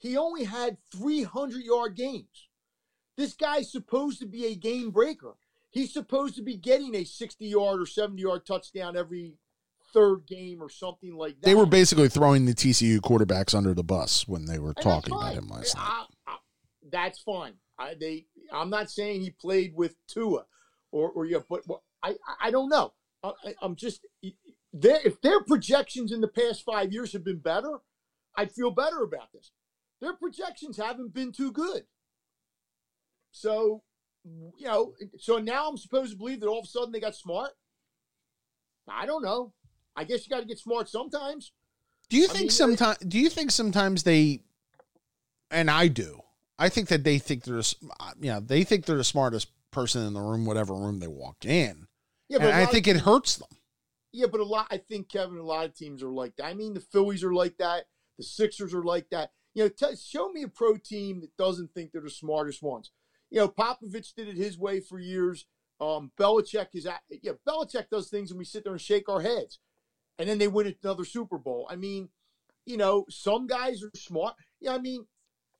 he 0.00 0.16
only 0.16 0.44
had 0.44 0.78
300 0.96 1.62
yard 1.62 1.94
games. 1.94 2.48
This 3.16 3.34
guy's 3.34 3.70
supposed 3.70 4.18
to 4.20 4.26
be 4.26 4.46
a 4.46 4.54
game 4.54 4.90
breaker. 4.90 5.34
He's 5.68 5.92
supposed 5.92 6.34
to 6.36 6.42
be 6.42 6.56
getting 6.56 6.94
a 6.96 7.04
60 7.04 7.44
yard 7.44 7.80
or 7.80 7.86
70 7.86 8.20
yard 8.20 8.46
touchdown 8.46 8.96
every 8.96 9.34
third 9.92 10.26
game 10.26 10.62
or 10.62 10.70
something 10.70 11.14
like 11.14 11.40
that. 11.40 11.46
They 11.46 11.54
were 11.54 11.66
basically 11.66 12.08
throwing 12.08 12.46
the 12.46 12.54
TCU 12.54 12.98
quarterbacks 13.00 13.54
under 13.54 13.74
the 13.74 13.84
bus 13.84 14.26
when 14.26 14.46
they 14.46 14.58
were 14.58 14.72
and 14.76 14.82
talking 14.82 15.14
about 15.14 15.34
him 15.34 15.48
last 15.48 15.76
night. 15.76 15.84
I, 15.86 16.06
I, 16.26 16.36
that's 16.90 17.20
fine. 17.20 17.54
I, 17.78 17.94
they, 17.98 18.26
I'm 18.52 18.70
not 18.70 18.90
saying 18.90 19.20
he 19.20 19.30
played 19.30 19.74
with 19.74 19.94
Tua 20.08 20.44
or, 20.90 21.10
or 21.10 21.26
yeah, 21.26 21.38
but 21.48 21.66
well, 21.68 21.82
I, 22.02 22.16
I 22.40 22.50
don't 22.50 22.70
know. 22.70 22.94
I, 23.22 23.54
I'm 23.60 23.76
just 23.76 24.06
their 24.72 24.98
if 25.04 25.20
their 25.20 25.42
projections 25.42 26.10
in 26.10 26.22
the 26.22 26.28
past 26.28 26.64
five 26.64 26.90
years 26.90 27.12
have 27.12 27.22
been 27.22 27.38
better, 27.38 27.80
I'd 28.34 28.52
feel 28.52 28.70
better 28.70 29.02
about 29.02 29.30
this 29.34 29.50
their 30.00 30.14
projections 30.14 30.76
haven't 30.76 31.14
been 31.14 31.32
too 31.32 31.52
good. 31.52 31.84
So, 33.32 33.82
you 34.24 34.66
know, 34.66 34.94
so 35.18 35.38
now 35.38 35.68
I'm 35.68 35.76
supposed 35.76 36.12
to 36.12 36.18
believe 36.18 36.40
that 36.40 36.48
all 36.48 36.58
of 36.58 36.64
a 36.64 36.68
sudden 36.68 36.92
they 36.92 37.00
got 37.00 37.14
smart. 37.14 37.52
I 38.88 39.06
don't 39.06 39.22
know. 39.22 39.52
I 39.94 40.04
guess 40.04 40.26
you 40.26 40.30
got 40.30 40.40
to 40.40 40.46
get 40.46 40.58
smart 40.58 40.88
sometimes. 40.88 41.52
Do 42.08 42.16
you 42.16 42.24
I 42.24 42.28
think 42.28 42.50
sometimes? 42.50 42.98
Do 42.98 43.18
you 43.18 43.28
think 43.28 43.50
sometimes 43.50 44.02
they? 44.02 44.40
And 45.50 45.70
I 45.70 45.88
do. 45.88 46.20
I 46.58 46.68
think 46.68 46.88
that 46.88 47.04
they 47.04 47.18
think 47.18 47.44
they're, 47.44 47.58
uh, 47.58 48.12
you 48.20 48.30
know, 48.30 48.40
they 48.40 48.64
think 48.64 48.84
they're 48.84 48.96
the 48.96 49.04
smartest 49.04 49.48
person 49.70 50.06
in 50.06 50.14
the 50.14 50.20
room, 50.20 50.44
whatever 50.44 50.74
room 50.74 50.98
they 50.98 51.06
walk 51.06 51.44
in. 51.44 51.86
Yeah, 52.28 52.38
but 52.38 52.52
I 52.52 52.66
think 52.66 52.86
it 52.86 52.96
hurts 52.98 53.36
them. 53.36 53.48
Yeah, 54.12 54.26
but 54.30 54.40
a 54.40 54.44
lot. 54.44 54.66
I 54.70 54.78
think 54.78 55.08
Kevin, 55.08 55.38
a 55.38 55.42
lot 55.42 55.66
of 55.66 55.74
teams 55.74 56.02
are 56.02 56.10
like 56.10 56.34
that. 56.36 56.46
I 56.46 56.54
mean, 56.54 56.74
the 56.74 56.80
Phillies 56.80 57.22
are 57.22 57.32
like 57.32 57.56
that. 57.58 57.84
The 58.18 58.24
Sixers 58.24 58.74
are 58.74 58.82
like 58.82 59.08
that 59.10 59.30
you 59.54 59.64
know, 59.64 59.94
show 59.94 60.30
me 60.30 60.42
a 60.42 60.48
pro 60.48 60.76
team 60.76 61.20
that 61.20 61.36
doesn't 61.36 61.74
think 61.74 61.92
they're 61.92 62.00
the 62.02 62.10
smartest 62.10 62.62
ones. 62.62 62.90
You 63.30 63.40
know, 63.40 63.48
Popovich 63.48 64.14
did 64.14 64.28
it 64.28 64.36
his 64.36 64.58
way 64.58 64.80
for 64.80 64.98
years. 64.98 65.46
Um, 65.80 66.12
Belichick 66.18 66.68
is, 66.74 66.86
at, 66.86 67.00
yeah, 67.22 67.32
Belichick 67.48 67.88
does 67.90 68.08
things 68.08 68.30
and 68.30 68.38
we 68.38 68.44
sit 68.44 68.64
there 68.64 68.72
and 68.72 68.80
shake 68.80 69.08
our 69.08 69.22
heads, 69.22 69.58
and 70.18 70.28
then 70.28 70.38
they 70.38 70.48
win 70.48 70.74
another 70.82 71.04
Super 71.04 71.38
Bowl. 71.38 71.66
I 71.70 71.76
mean, 71.76 72.10
you 72.66 72.76
know, 72.76 73.06
some 73.08 73.46
guys 73.46 73.82
are 73.82 73.90
smart. 73.94 74.34
Yeah, 74.60 74.74
I 74.74 74.78
mean, 74.78 75.06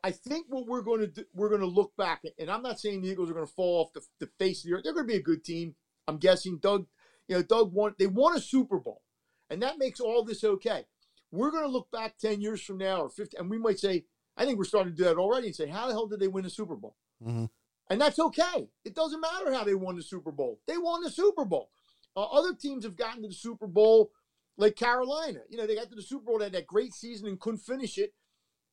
I 0.05 0.11
think 0.11 0.47
what 0.49 0.67
we're 0.67 0.83
going 0.83 1.01
to 1.01 1.07
do, 1.07 1.25
we're 1.35 1.49
going 1.49 1.63
to 1.63 1.67
look 1.67 1.93
back, 1.97 2.23
and 2.39 2.51
I'm 2.51 2.63
not 2.63 2.81
saying 2.81 3.03
the 3.03 3.09
Eagles 3.09 3.31
are 3.31 3.35
going 3.35 3.47
to 3.47 3.53
fall 3.53 3.83
off 3.83 3.93
the, 3.93 4.03
the 4.19 4.31
face 4.39 4.63
of 4.63 4.71
the 4.71 4.77
earth. 4.77 4.85
They're 4.85 4.95
going 4.95 5.07
to 5.07 5.13
be 5.13 5.19
a 5.19 5.23
good 5.23 5.45
team. 5.45 5.75
I'm 6.07 6.19
guessing 6.19 6.59
Doug, 6.59 6.87
you 7.29 7.37
know, 7.37 7.43
Doug 7.43 7.73
won. 7.73 7.95
They 7.99 8.07
won 8.07 8.37
a 8.37 8.41
Super 8.41 8.79
Bowl, 8.79 9.03
and 9.49 9.63
that 9.63 9.79
makes 9.79 10.01
all 10.01 10.25
this 10.25 10.45
okay 10.45 10.85
we're 11.33 11.51
going 11.51 11.65
to 11.65 11.71
look 11.71 11.91
back 11.91 12.19
10 12.19 12.41
years 12.41 12.63
from 12.63 12.79
now 12.79 13.03
or 13.03 13.09
50, 13.09 13.37
and 13.37 13.51
we 13.51 13.59
might 13.59 13.79
say, 13.79 14.05
I 14.37 14.45
think 14.45 14.59
we're 14.59 14.65
starting 14.65 14.93
to 14.93 14.97
do 14.97 15.05
that 15.05 15.17
already 15.17 15.49
and 15.49 15.57
say, 15.57 15.69
how 15.69 15.87
the 15.87 15.93
hell 15.93 16.07
did 16.07 16.21
they 16.21 16.29
win 16.29 16.45
the 16.45 16.51
Super 16.51 16.77
Bowl? 16.77 16.97
Mm-hmm. 17.25 17.47
And 17.91 18.01
that's 18.01 18.19
okay. 18.19 18.69
It 18.85 18.95
doesn't 18.95 19.21
matter 19.21 19.53
how 19.53 19.65
they 19.65 19.75
won 19.75 19.97
the 19.97 20.03
Super 20.03 20.31
Bowl. 20.31 20.61
They 20.67 20.79
won 20.79 21.03
the 21.03 21.11
Super 21.11 21.45
Bowl. 21.45 21.71
Uh, 22.17 22.25
other 22.25 22.55
teams 22.55 22.85
have 22.85 22.97
gotten 22.97 23.23
to 23.23 23.29
the 23.29 23.35
Super 23.35 23.67
Bowl, 23.67 24.11
like 24.57 24.77
Carolina. 24.77 25.41
You 25.49 25.59
know, 25.59 25.67
they 25.67 25.75
got 25.75 25.91
to 25.91 25.97
the 25.97 26.03
Super 26.03 26.25
Bowl, 26.25 26.39
they 26.39 26.45
had 26.45 26.53
that 26.55 26.67
great 26.67 26.95
season 26.95 27.27
and 27.27 27.41
couldn't 27.41 27.59
finish 27.59 27.99
it. 27.99 28.15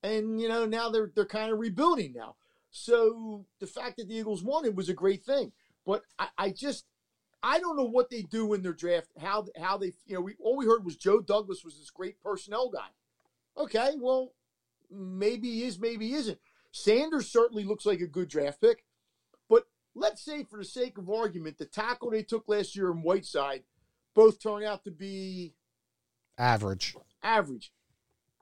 And, 0.04 0.40
you 0.40 0.48
know, 0.48 0.66
now 0.66 0.90
they're, 0.90 1.12
they're 1.14 1.26
kind 1.26 1.52
of 1.52 1.60
rebuilding 1.60 2.14
now. 2.16 2.36
So 2.70 3.46
the 3.60 3.68
fact 3.68 3.98
that 3.98 4.08
the 4.08 4.16
Eagles 4.16 4.44
won 4.44 4.66
it 4.66 4.76
was 4.76 4.90
a 4.90 4.94
great 4.94 5.24
thing. 5.24 5.52
But 5.86 6.04
I, 6.20 6.28
I 6.38 6.50
just, 6.52 6.86
I 7.44 7.60
don't 7.60 7.78
know 7.78 7.86
what 7.86 8.10
they 8.10 8.24
do 8.24 8.54
in 8.54 8.64
their 8.64 8.74
draft. 8.74 9.10
How 9.20 9.46
how 9.60 9.78
they 9.78 9.94
you 10.06 10.16
know 10.16 10.22
we 10.22 10.36
all 10.40 10.58
we 10.58 10.66
heard 10.66 10.84
was 10.84 10.96
Joe 10.96 11.22
Douglas 11.22 11.64
was 11.64 11.78
this 11.78 11.90
great 11.90 12.20
personnel 12.22 12.70
guy. 12.70 12.90
Okay, 13.58 13.94
well 14.00 14.34
maybe 14.90 15.50
he 15.52 15.64
is, 15.64 15.80
maybe 15.80 16.10
he 16.10 16.14
isn't. 16.16 16.40
Sanders 16.72 17.30
certainly 17.30 17.64
looks 17.64 17.86
like 17.86 18.02
a 18.02 18.08
good 18.08 18.30
draft 18.30 18.62
pick, 18.62 18.84
but 19.50 19.66
let's 19.96 20.24
say 20.24 20.44
for 20.44 20.60
the 20.60 20.66
sake 20.66 20.98
of 20.98 21.10
argument, 21.10 21.58
the 21.58 21.66
tackle 21.66 22.12
they 22.12 22.24
took 22.24 22.48
last 22.48 22.76
year 22.76 22.92
in 22.92 23.02
Whiteside 23.02 23.64
both 24.14 24.42
turn 24.42 24.64
out 24.64 24.84
to 24.84 24.92
be 24.92 25.54
average. 26.38 26.96
Average. 27.24 27.72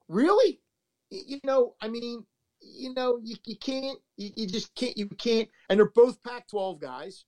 Really? 0.08 0.62
You 1.10 1.40
know, 1.44 1.76
I 1.82 1.88
mean, 1.88 2.26
you 2.62 2.94
know, 2.94 3.20
you, 3.22 3.36
you 3.46 3.58
can't, 3.58 4.00
you, 4.18 4.32
you 4.36 4.48
just 4.48 4.74
can't, 4.76 4.98
you 4.98 5.08
can't, 5.08 5.50
and 5.70 5.80
they're 5.80 5.90
both 5.90 6.22
Pac 6.24 6.48
12 6.48 6.80
guys 6.80 7.26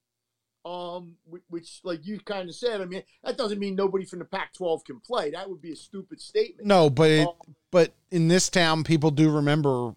um, 0.67 1.15
which, 1.49 1.79
like 1.83 2.05
you 2.05 2.19
kind 2.19 2.49
of 2.49 2.55
said, 2.55 2.81
I 2.81 2.85
mean, 2.85 3.03
that 3.23 3.37
doesn't 3.37 3.59
mean 3.59 3.75
nobody 3.75 4.03
from 4.03 4.19
the 4.19 4.25
Pac-12 4.25 4.85
can 4.85 4.99
play. 4.99 5.31
That 5.31 5.49
would 5.49 5.61
be 5.61 5.71
a 5.71 5.75
stupid 5.75 6.19
statement. 6.19 6.67
No, 6.67 6.89
but 6.89 7.09
it, 7.09 7.27
um, 7.27 7.55
but 7.71 7.93
in 8.11 8.27
this 8.27 8.49
town, 8.49 8.83
people 8.83 9.11
do 9.11 9.31
remember 9.31 9.93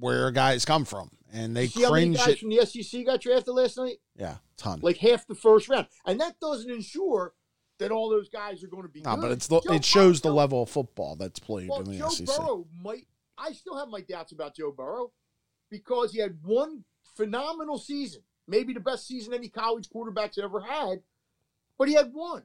where 0.00 0.30
guys 0.32 0.64
come 0.64 0.84
from, 0.84 1.10
and 1.32 1.56
they 1.56 1.68
see 1.68 1.86
cringe. 1.86 2.16
How 2.16 2.24
many 2.24 2.32
guys 2.32 2.38
from 2.40 2.50
the 2.50 2.66
SEC 2.66 3.06
got 3.06 3.20
drafted 3.20 3.54
last 3.54 3.76
night? 3.76 3.98
Yeah, 4.16 4.36
ton. 4.56 4.80
Like 4.82 4.98
half 4.98 5.26
the 5.26 5.36
first 5.36 5.68
round, 5.68 5.86
and 6.06 6.20
that 6.20 6.40
doesn't 6.40 6.70
ensure 6.70 7.34
that 7.78 7.92
all 7.92 8.10
those 8.10 8.28
guys 8.28 8.64
are 8.64 8.68
going 8.68 8.84
to 8.84 8.88
be. 8.88 9.02
No, 9.02 9.14
good. 9.14 9.22
but 9.22 9.30
it's 9.30 9.46
the, 9.46 9.60
it 9.70 9.84
shows 9.84 10.20
the 10.20 10.32
level 10.32 10.64
of 10.64 10.70
football 10.70 11.14
that's 11.14 11.38
played 11.38 11.68
well, 11.68 11.80
in 11.80 11.90
the 11.92 11.98
Joe 11.98 12.08
SEC. 12.08 12.26
Burrow 12.26 12.66
might. 12.82 13.06
I 13.38 13.52
still 13.52 13.76
have 13.76 13.88
my 13.88 14.00
doubts 14.00 14.32
about 14.32 14.56
Joe 14.56 14.72
Burrow 14.72 15.12
because 15.70 16.12
he 16.12 16.20
had 16.20 16.38
one 16.42 16.84
phenomenal 17.16 17.78
season 17.78 18.22
maybe 18.46 18.72
the 18.72 18.80
best 18.80 19.06
season 19.06 19.34
any 19.34 19.48
college 19.48 19.88
quarterback's 19.90 20.38
ever 20.38 20.60
had, 20.60 21.00
but 21.78 21.88
he 21.88 21.94
had 21.94 22.12
one. 22.12 22.42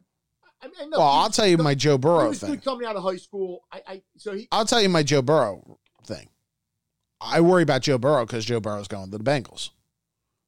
I 0.62 0.68
mean, 0.68 0.90
no, 0.90 1.00
well, 1.00 1.08
I'll 1.08 1.30
tell 1.30 1.48
you 1.48 1.58
my 1.58 1.74
Joe 1.74 1.98
Burrow 1.98 2.24
he 2.24 2.30
was 2.30 2.40
thing. 2.42 2.52
Good 2.52 2.64
coming 2.64 2.86
out 2.86 2.96
of 2.96 3.04
high 3.04 3.16
school. 3.16 3.64
I, 3.72 3.82
I 3.88 4.02
so 4.18 4.34
he. 4.34 4.48
I'll 4.52 4.66
tell 4.66 4.82
you 4.82 4.90
my 4.90 5.04
Joe 5.04 5.22
Burrow 5.22 5.80
thing. 6.06 6.30
I 7.22 7.42
worry 7.42 7.64
about 7.64 7.82
Joe 7.82 7.98
Burrow 7.98 8.26
because 8.26 8.46
Joe 8.46 8.60
Burrow's 8.60 8.88
going 8.88 9.12
to 9.12 9.18
the 9.18 9.24
Bengals. 9.24 9.70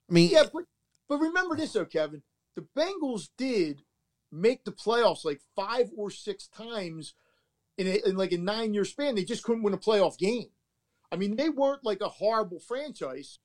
I 0.09 0.13
mean, 0.13 0.29
yeah, 0.29 0.43
but 0.51 0.63
but 1.07 1.17
remember 1.17 1.55
this 1.55 1.73
though, 1.73 1.85
Kevin. 1.85 2.23
The 2.55 2.65
Bengals 2.77 3.29
did 3.37 3.83
make 4.31 4.63
the 4.65 4.71
playoffs 4.71 5.23
like 5.25 5.41
five 5.55 5.89
or 5.95 6.09
six 6.09 6.47
times 6.47 7.13
in, 7.77 7.87
a, 7.87 8.09
in 8.09 8.17
like 8.17 8.31
a 8.31 8.37
nine 8.37 8.73
year 8.73 8.85
span. 8.85 9.15
They 9.15 9.23
just 9.23 9.43
couldn't 9.43 9.63
win 9.63 9.73
a 9.73 9.77
playoff 9.77 10.17
game. 10.17 10.47
I 11.11 11.17
mean, 11.17 11.35
they 11.35 11.49
weren't 11.49 11.83
like 11.83 12.01
a 12.01 12.09
horrible 12.09 12.59
franchise, 12.59 13.39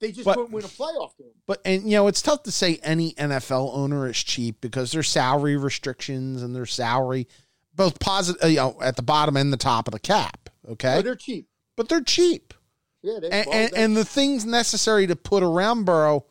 they 0.00 0.12
just 0.12 0.24
but, 0.24 0.36
couldn't 0.36 0.52
win 0.52 0.64
a 0.64 0.68
playoff 0.68 1.16
game. 1.18 1.32
But 1.46 1.60
and 1.64 1.84
you 1.84 1.92
know 1.92 2.06
it's 2.06 2.22
tough 2.22 2.42
to 2.44 2.52
say 2.52 2.78
any 2.82 3.12
NFL 3.14 3.74
owner 3.74 4.08
is 4.08 4.22
cheap 4.22 4.60
because 4.60 4.92
their 4.92 5.02
salary 5.02 5.56
restrictions 5.56 6.42
and 6.42 6.54
their 6.54 6.66
salary 6.66 7.26
both 7.74 7.98
positive 7.98 8.42
uh, 8.42 8.46
you 8.48 8.56
know 8.56 8.76
at 8.82 8.96
the 8.96 9.02
bottom 9.02 9.36
and 9.36 9.52
the 9.52 9.56
top 9.56 9.88
of 9.88 9.92
the 9.92 10.00
cap. 10.00 10.50
Okay, 10.68 10.96
but 10.96 11.04
they're 11.04 11.16
cheap. 11.16 11.48
But 11.76 11.88
they're 11.88 12.02
cheap. 12.02 12.54
Yeah, 13.02 13.18
and, 13.30 13.48
and, 13.48 13.74
and 13.74 13.96
the 13.96 14.04
things 14.04 14.44
necessary 14.44 15.06
to 15.06 15.14
put 15.14 15.44
around 15.44 15.84
Burrow, 15.84 16.26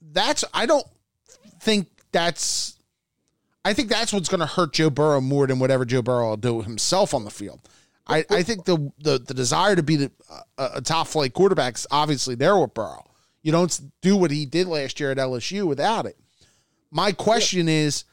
that's 0.00 0.44
I 0.54 0.66
don't 0.66 0.86
think 1.60 1.88
that's. 2.12 2.76
I 3.62 3.74
think 3.74 3.90
that's 3.90 4.10
what's 4.10 4.30
going 4.30 4.40
to 4.40 4.46
hurt 4.46 4.72
Joe 4.72 4.88
Burrow 4.88 5.20
more 5.20 5.46
than 5.46 5.58
whatever 5.58 5.84
Joe 5.84 6.00
Burrow 6.00 6.30
will 6.30 6.36
do 6.38 6.62
himself 6.62 7.12
on 7.12 7.24
the 7.24 7.30
field. 7.30 7.60
I, 8.10 8.24
I 8.30 8.42
think 8.42 8.64
the, 8.64 8.92
the 8.98 9.18
the 9.18 9.34
desire 9.34 9.76
to 9.76 9.82
be 9.82 9.96
the, 9.96 10.12
a, 10.58 10.70
a 10.76 10.80
top 10.80 11.06
flight 11.06 11.32
quarterback 11.32 11.76
is 11.76 11.86
obviously 11.90 12.34
there 12.34 12.58
with 12.58 12.74
Burrow. 12.74 13.10
You 13.42 13.52
don't 13.52 13.80
do 14.02 14.16
what 14.16 14.30
he 14.30 14.44
did 14.46 14.66
last 14.66 15.00
year 15.00 15.10
at 15.10 15.16
LSU 15.16 15.66
without 15.66 16.06
it. 16.06 16.18
My 16.90 17.12
question 17.12 17.68
yeah. 17.68 17.74
is, 17.74 18.04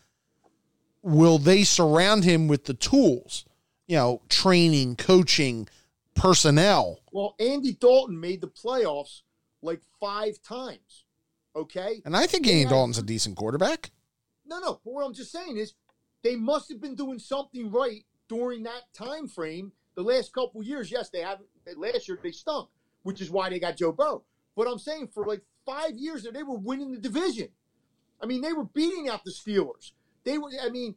will 1.02 1.38
they 1.38 1.64
surround 1.64 2.24
him 2.24 2.48
with 2.48 2.66
the 2.66 2.74
tools? 2.74 3.46
You 3.88 3.98
know, 3.98 4.22
training, 4.30 4.98
coaching, 4.98 5.68
personnel. 6.16 7.00
Well, 7.12 7.36
Andy 7.40 7.74
Dalton 7.74 8.20
made 8.20 8.42
the 8.42 8.48
playoffs 8.48 9.22
like 9.62 9.82
five 10.00 10.42
times. 10.44 11.06
Okay. 11.56 12.02
And 12.06 12.16
I 12.16 12.28
think 12.28 12.48
Andy 12.48 12.66
Dalton's 12.66 12.98
a 12.98 13.04
decent 13.04 13.36
quarterback. 13.36 13.92
No, 14.46 14.60
no. 14.60 14.80
But 14.84 14.94
what 14.94 15.06
I'm 15.06 15.14
just 15.14 15.32
saying 15.32 15.58
is 15.58 15.74
they 16.24 16.36
must 16.36 16.70
have 16.70 16.82
been 16.82 16.96
doing 16.96 17.20
something 17.20 17.72
right 17.72 18.04
during 18.28 18.64
that 18.64 18.94
time 18.94 19.28
frame. 19.28 19.72
The 19.98 20.04
last 20.04 20.32
couple 20.32 20.62
years, 20.62 20.92
yes, 20.92 21.10
they 21.10 21.22
haven't. 21.22 21.50
Last 21.76 22.08
year 22.08 22.20
they 22.22 22.32
stunk, 22.32 22.70
which 23.02 23.20
is 23.20 23.32
why 23.32 23.50
they 23.50 23.60
got 23.60 23.78
Joe 23.78 23.92
Burrow. 23.92 24.24
But 24.56 24.68
I'm 24.68 24.78
saying 24.78 25.08
for 25.08 25.26
like 25.26 25.42
five 25.66 25.98
years 25.98 26.22
that 26.24 26.36
they 26.36 26.44
were 26.44 26.58
winning 26.58 26.92
the 26.92 27.00
division. 27.00 27.50
I 28.22 28.28
mean, 28.28 28.42
they 28.42 28.54
were 28.54 28.66
beating 28.66 29.10
out 29.10 29.24
the 29.26 29.32
Steelers. 29.32 29.94
They 30.24 30.38
were. 30.38 30.52
I 30.62 30.70
mean, 30.70 30.94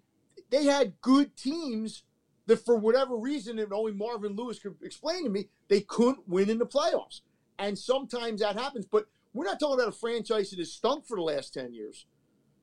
they 0.51 0.65
had 0.65 1.01
good 1.01 1.35
teams 1.35 2.05
that 2.47 2.63
for 2.63 2.77
whatever 2.77 3.17
reason, 3.17 3.59
and 3.59 3.73
only 3.73 3.93
Marvin 3.93 4.37
Lewis 4.37 4.59
could 4.59 4.77
explain 4.83 5.25
to 5.25 5.31
me, 5.31 5.49
they 5.69 5.81
couldn't 5.81 6.29
win 6.29 6.51
in 6.51 6.59
the 6.59 6.67
playoffs. 6.67 7.23
And 7.59 7.79
sometimes 7.79 8.43
that 8.43 8.59
happens. 8.59 8.85
But 8.85 9.07
we're 9.33 9.47
not 9.47 9.61
talking 9.61 9.81
about 9.81 9.95
a 9.95 9.99
franchise 9.99 10.51
that 10.51 10.59
has 10.59 10.75
stunk 10.75 11.07
for 11.07 11.17
the 11.17 11.23
last 11.23 11.55
10 11.55 11.73
years. 11.73 12.05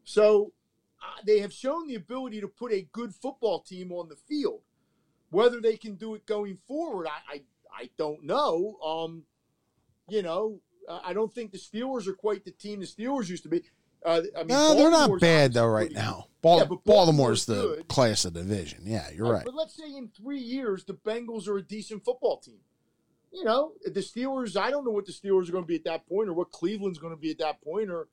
So 0.03 0.51
uh, 1.01 1.21
they 1.25 1.39
have 1.39 1.53
shown 1.53 1.88
the 1.88 1.95
ability 1.95 2.41
to 2.41 2.47
put 2.47 2.71
a 2.71 2.88
good 2.91 3.15
football 3.15 3.61
team 3.61 3.91
on 3.91 4.09
the 4.09 4.15
field. 4.15 4.61
Whether 5.30 5.59
they 5.61 5.78
can 5.78 5.95
do 5.95 6.15
it 6.15 6.25
going 6.25 6.57
forward, 6.67 7.07
I, 7.07 7.36
I, 7.36 7.41
I 7.84 7.89
don't 7.97 8.23
know. 8.23 8.78
Um, 8.84 9.23
you 10.07 10.21
know, 10.21 10.61
I 10.89 11.13
don't 11.13 11.34
think 11.34 11.51
the 11.51 11.57
Steelers 11.57 12.07
are 12.07 12.13
quite 12.13 12.45
the 12.45 12.51
team 12.51 12.80
the 12.80 12.86
Steelers 12.86 13.30
used 13.30 13.43
to 13.43 13.49
be. 13.49 13.63
Uh, 14.05 14.21
I 14.36 14.39
mean, 14.39 14.47
no, 14.47 14.75
they're 14.75 14.91
not 14.91 15.19
bad 15.19 15.53
though 15.53 15.67
right 15.67 15.91
now. 15.91 16.28
Bal- 16.41 16.59
yeah, 16.59 16.65
Baltimore's, 16.65 16.86
Baltimore's 16.86 17.45
the 17.45 17.61
good. 17.61 17.88
class 17.88 18.25
of 18.25 18.34
division. 18.34 18.82
Yeah, 18.84 19.09
you're 19.13 19.30
right. 19.30 19.43
But 19.43 19.55
let's 19.55 19.75
say 19.75 19.95
in 19.95 20.09
three 20.09 20.39
years 20.39 20.86
the 20.86 20.93
Bengals 20.93 21.47
are 21.47 21.57
a 21.57 21.61
decent 21.61 22.05
football 22.05 22.38
team. 22.38 22.59
You 23.34 23.43
know, 23.43 23.73
the 23.84 23.99
Steelers. 23.99 24.55
I 24.55 24.71
don't 24.71 24.86
know 24.86 24.91
what 24.91 25.05
the 25.05 25.11
Steelers 25.11 25.49
are 25.49 25.51
going 25.51 25.63
to 25.63 25.67
be 25.67 25.75
at 25.75 25.84
that 25.84 26.07
point, 26.07 26.30
or 26.30 26.34
what 26.34 26.51
Cleveland's 26.51 26.99
going 26.99 27.13
to 27.13 27.19
be 27.19 27.32
at 27.32 27.39
that 27.39 27.61
point, 27.61 27.89
or 27.89 28.07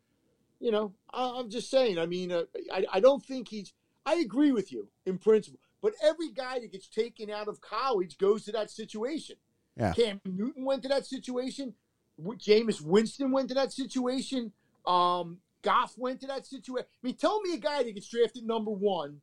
you 0.59 0.73
know, 0.73 0.93
I, 1.13 1.39
am 1.39 1.51
just 1.51 1.71
saying. 1.71 1.99
I 1.99 2.07
mean, 2.07 2.33
uh, 2.33 2.45
I 2.73 2.85
I 2.95 3.01
don't 3.01 3.25
think 3.25 3.49
he's. 3.49 3.73
I 4.05 4.17
agree 4.17 4.53
with 4.53 4.73
you 4.73 4.89
in 5.07 5.19
principle, 5.19 5.61
but 5.85 5.93
every 6.03 6.31
guy 6.31 6.59
that 6.61 6.73
gets 6.73 6.89
taken 6.89 7.29
out 7.31 7.47
of 7.47 7.61
college 7.61 8.17
goes 8.17 8.47
to 8.47 8.53
that 8.53 8.71
situation. 8.71 9.37
Yeah. 9.77 9.93
Cam 9.93 10.19
Newton 10.25 10.65
went 10.65 10.83
to 10.85 10.89
that 10.89 11.05
situation. 11.05 11.75
Jameis 12.19 12.81
Winston 12.81 13.31
went 13.31 13.49
to 13.51 13.55
that 13.57 13.71
situation. 13.71 14.51
Um, 14.87 15.41
Goff 15.61 15.93
went 15.99 16.23
to 16.23 16.27
that 16.29 16.47
situation. 16.47 16.87
I 16.91 17.07
mean, 17.07 17.17
tell 17.17 17.39
me 17.43 17.53
a 17.53 17.59
guy 17.59 17.83
that 17.83 17.93
gets 17.93 18.09
drafted 18.09 18.47
number 18.47 18.71
one 18.71 19.21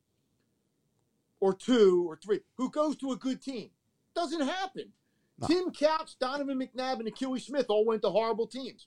or 1.40 1.52
two 1.52 2.04
or 2.08 2.14
three 2.14 2.42
who 2.54 2.70
goes 2.70 2.94
to 2.98 3.10
a 3.10 3.16
good 3.16 3.42
team. 3.42 3.70
Doesn't 4.14 4.46
happen. 4.46 4.92
No. 5.40 5.48
Tim 5.48 5.72
Couch, 5.72 6.16
Donovan 6.20 6.60
McNabb, 6.60 7.00
and 7.00 7.12
Akili 7.12 7.40
Smith 7.40 7.66
all 7.70 7.84
went 7.84 8.02
to 8.02 8.10
horrible 8.10 8.46
teams. 8.46 8.86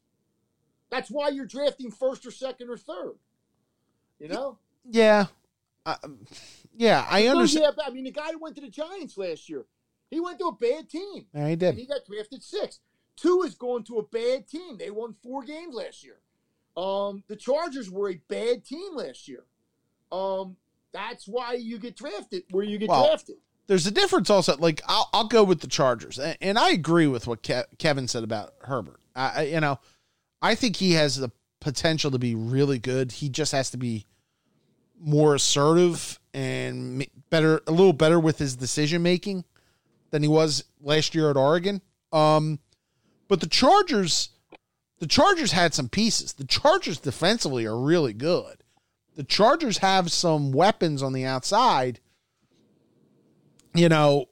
That's 0.89 1.11
why 1.11 1.27
you're 1.27 1.45
drafting 1.45 1.91
first 1.91 2.25
or 2.25 2.31
second 2.31 2.69
or 2.69 2.77
third. 2.77 3.15
You 4.17 4.29
know? 4.29 4.59
Yeah. 4.89 5.25
Uh, 5.85 5.95
yeah, 6.75 7.05
I 7.09 7.27
understand. 7.27 7.75
Yeah, 7.77 7.83
I 7.85 7.89
mean, 7.91 8.05
the 8.05 8.11
guy 8.11 8.31
who 8.31 8.39
went 8.39 8.55
to 8.55 8.61
the 8.61 8.69
Giants 8.69 9.17
last 9.17 9.49
year, 9.49 9.65
he 10.09 10.19
went 10.19 10.39
to 10.39 10.47
a 10.47 10.51
bad 10.51 10.89
team. 10.89 11.25
Yeah, 11.33 11.49
he 11.49 11.55
did. 11.55 11.75
he 11.75 11.85
got 11.85 12.05
drafted 12.05 12.43
six. 12.43 12.79
Two 13.15 13.43
is 13.43 13.55
going 13.55 13.83
to 13.85 13.97
a 13.97 14.03
bad 14.03 14.47
team. 14.47 14.77
They 14.77 14.89
won 14.89 15.15
four 15.23 15.43
games 15.43 15.73
last 15.73 16.03
year. 16.03 16.17
Um, 16.75 17.23
the 17.27 17.35
Chargers 17.35 17.89
were 17.89 18.09
a 18.09 18.21
bad 18.27 18.65
team 18.65 18.95
last 18.95 19.27
year. 19.27 19.45
Um, 20.11 20.57
that's 20.91 21.27
why 21.27 21.53
you 21.53 21.77
get 21.79 21.95
drafted 21.95 22.43
where 22.51 22.65
you 22.65 22.77
get 22.77 22.89
well, 22.89 23.07
drafted. 23.07 23.35
There's 23.67 23.87
a 23.87 23.91
difference 23.91 24.29
also. 24.29 24.57
Like 24.57 24.81
I'll, 24.87 25.09
I'll 25.13 25.27
go 25.27 25.43
with 25.43 25.61
the 25.61 25.67
Chargers, 25.67 26.19
and, 26.19 26.37
and 26.41 26.59
I 26.59 26.71
agree 26.71 27.07
with 27.07 27.27
what 27.27 27.43
Ke- 27.43 27.67
Kevin 27.77 28.07
said 28.07 28.23
about 28.23 28.53
Herbert. 28.61 28.99
I, 29.15 29.43
you 29.43 29.59
know, 29.61 29.79
I 30.41 30.55
think 30.55 30.75
he 30.75 30.93
has 30.93 31.15
the 31.15 31.31
potential 31.61 32.11
to 32.11 32.19
be 32.19 32.35
really 32.35 32.79
good. 32.79 33.13
He 33.13 33.29
just 33.29 33.53
has 33.53 33.71
to 33.71 33.77
be 33.77 34.05
more 35.05 35.35
assertive 35.35 36.19
and 36.33 37.05
better, 37.29 37.61
a 37.67 37.71
little 37.71 37.93
better 37.93 38.19
with 38.19 38.39
his 38.39 38.55
decision 38.55 39.03
making 39.03 39.45
than 40.11 40.21
he 40.21 40.27
was 40.27 40.65
last 40.81 41.15
year 41.15 41.29
at 41.29 41.37
Oregon. 41.37 41.81
Um, 42.11 42.59
but 43.27 43.39
the 43.39 43.47
Chargers 43.47 44.29
the 44.99 45.07
Chargers 45.07 45.51
had 45.51 45.73
some 45.73 45.89
pieces. 45.89 46.33
The 46.33 46.45
Chargers 46.45 46.99
defensively 46.99 47.65
are 47.65 47.77
really 47.77 48.13
good. 48.13 48.63
The 49.15 49.23
Chargers 49.23 49.79
have 49.79 50.11
some 50.11 50.51
weapons 50.51 51.03
on 51.03 51.13
the 51.13 51.25
outside. 51.25 51.99
You 53.73 53.89
know, 53.89 54.25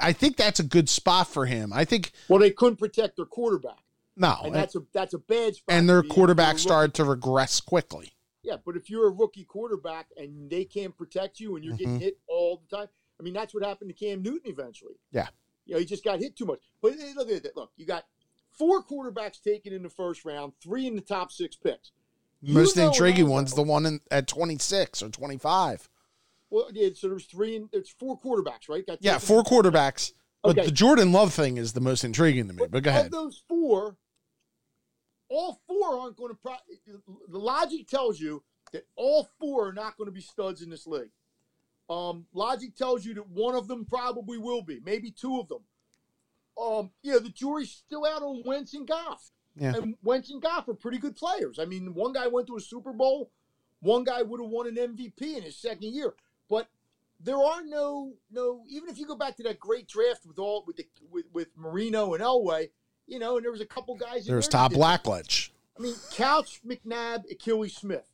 I 0.00 0.12
think 0.12 0.36
that's 0.36 0.60
a 0.60 0.64
good 0.64 0.88
spot 0.88 1.28
for 1.28 1.46
him. 1.46 1.72
I 1.72 1.84
think. 1.84 2.12
Well, 2.28 2.38
they 2.38 2.50
couldn't 2.50 2.78
protect 2.78 3.16
their 3.16 3.26
quarterback. 3.26 3.78
No, 4.16 4.38
and 4.44 4.54
that's 4.54 4.74
a 4.74 4.80
that's 4.92 5.14
a 5.14 5.18
bad 5.18 5.54
spot. 5.54 5.76
And 5.76 5.88
their 5.88 6.02
quarterback 6.02 6.58
started 6.58 6.94
to 6.94 7.04
regress 7.04 7.60
quickly. 7.60 8.12
Yeah, 8.42 8.56
but 8.64 8.76
if 8.76 8.88
you're 8.88 9.08
a 9.08 9.12
rookie 9.12 9.44
quarterback 9.44 10.08
and 10.16 10.48
they 10.48 10.64
can't 10.64 10.96
protect 10.96 11.40
you 11.40 11.56
and 11.56 11.64
you're 11.64 11.74
mm-hmm. 11.74 11.84
getting 11.84 12.00
hit 12.00 12.18
all 12.28 12.62
the 12.68 12.76
time, 12.76 12.88
I 13.18 13.22
mean 13.22 13.34
that's 13.34 13.52
what 13.52 13.64
happened 13.64 13.90
to 13.90 13.94
Cam 13.94 14.22
Newton 14.22 14.50
eventually. 14.50 14.94
Yeah, 15.10 15.28
you 15.66 15.74
know 15.74 15.80
he 15.80 15.84
just 15.84 16.04
got 16.04 16.20
hit 16.20 16.36
too 16.36 16.46
much. 16.46 16.60
But 16.80 16.94
look 17.16 17.30
at 17.30 17.42
that. 17.42 17.56
Look, 17.56 17.72
you 17.76 17.86
got 17.86 18.04
four 18.50 18.82
quarterbacks 18.82 19.40
taken 19.42 19.72
in 19.72 19.82
the 19.82 19.90
first 19.90 20.24
round, 20.24 20.52
three 20.62 20.86
in 20.86 20.94
the 20.94 21.00
top 21.00 21.32
six 21.32 21.56
picks. 21.56 21.92
Most 22.42 22.76
intriguing 22.76 23.28
one's 23.28 23.54
the 23.54 23.62
one 23.62 23.84
in, 23.84 24.00
at 24.10 24.28
26 24.28 25.02
or 25.02 25.08
25. 25.08 25.88
Well, 26.50 26.68
yeah, 26.72 26.90
so 26.94 27.08
there's 27.08 27.26
three 27.26 27.56
and 27.56 27.68
there's 27.72 27.90
four 27.90 28.18
quarterbacks, 28.18 28.68
right? 28.68 28.84
yeah, 29.00 29.18
four 29.18 29.42
quarterbacks. 29.42 30.12
But 30.42 30.50
okay. 30.58 30.66
the 30.66 30.72
Jordan 30.72 31.12
Love 31.12 31.34
thing 31.34 31.56
is 31.56 31.72
the 31.72 31.80
most 31.80 32.04
intriguing 32.04 32.46
to 32.46 32.52
me. 32.52 32.58
But, 32.58 32.70
but 32.70 32.82
go 32.84 32.90
ahead. 32.90 33.06
Of 33.06 33.12
those 33.12 33.42
four, 33.48 33.96
all 35.28 35.60
four 35.66 36.00
aren't 36.00 36.16
going 36.16 36.32
to. 36.32 36.38
Pro- 36.38 36.96
the 37.28 37.38
logic 37.38 37.88
tells 37.88 38.20
you 38.20 38.42
that 38.72 38.86
all 38.96 39.28
four 39.40 39.68
are 39.68 39.72
not 39.72 39.96
going 39.96 40.06
to 40.06 40.12
be 40.12 40.20
studs 40.20 40.62
in 40.62 40.70
this 40.70 40.86
league. 40.86 41.10
Um, 41.90 42.26
logic 42.34 42.76
tells 42.76 43.04
you 43.04 43.14
that 43.14 43.28
one 43.28 43.54
of 43.54 43.66
them 43.66 43.84
probably 43.86 44.36
will 44.36 44.62
be, 44.62 44.80
maybe 44.84 45.10
two 45.10 45.40
of 45.40 45.48
them 45.48 45.62
um, 46.60 46.90
you 47.02 47.12
know, 47.12 47.18
the 47.18 47.28
jury's 47.28 47.70
still 47.70 48.04
out 48.04 48.22
on 48.22 48.42
Wentz 48.44 48.74
and 48.74 48.86
Goff. 48.86 49.30
Yeah. 49.56 49.74
And 49.76 49.94
Wentz 50.02 50.30
and 50.30 50.42
Goff 50.42 50.68
are 50.68 50.74
pretty 50.74 50.98
good 50.98 51.16
players. 51.16 51.58
I 51.58 51.64
mean, 51.64 51.94
one 51.94 52.12
guy 52.12 52.26
went 52.26 52.46
to 52.48 52.56
a 52.56 52.60
Super 52.60 52.92
Bowl, 52.92 53.30
one 53.80 54.04
guy 54.04 54.22
would 54.22 54.40
have 54.40 54.50
won 54.50 54.66
an 54.66 54.76
MVP 54.76 55.36
in 55.36 55.42
his 55.42 55.56
second 55.56 55.94
year. 55.94 56.14
But 56.48 56.68
there 57.20 57.38
are 57.38 57.62
no 57.64 58.14
no 58.30 58.62
even 58.68 58.88
if 58.88 58.98
you 58.98 59.06
go 59.06 59.16
back 59.16 59.36
to 59.36 59.42
that 59.44 59.58
great 59.58 59.88
draft 59.88 60.24
with 60.24 60.38
all 60.38 60.64
with 60.66 60.76
the 60.76 60.86
with, 61.10 61.26
with 61.32 61.48
Marino 61.56 62.14
and 62.14 62.22
Elway, 62.22 62.70
you 63.08 63.18
know, 63.18 63.36
and 63.36 63.44
there 63.44 63.50
was 63.50 63.60
a 63.60 63.66
couple 63.66 63.96
guys. 63.96 64.26
There's 64.26 64.46
Todd 64.46 64.72
Blackledge. 64.72 65.50
I 65.78 65.82
mean, 65.82 65.94
Couch, 66.12 66.60
McNabb, 66.66 67.24
Akili 67.32 67.70
Smith. 67.70 68.06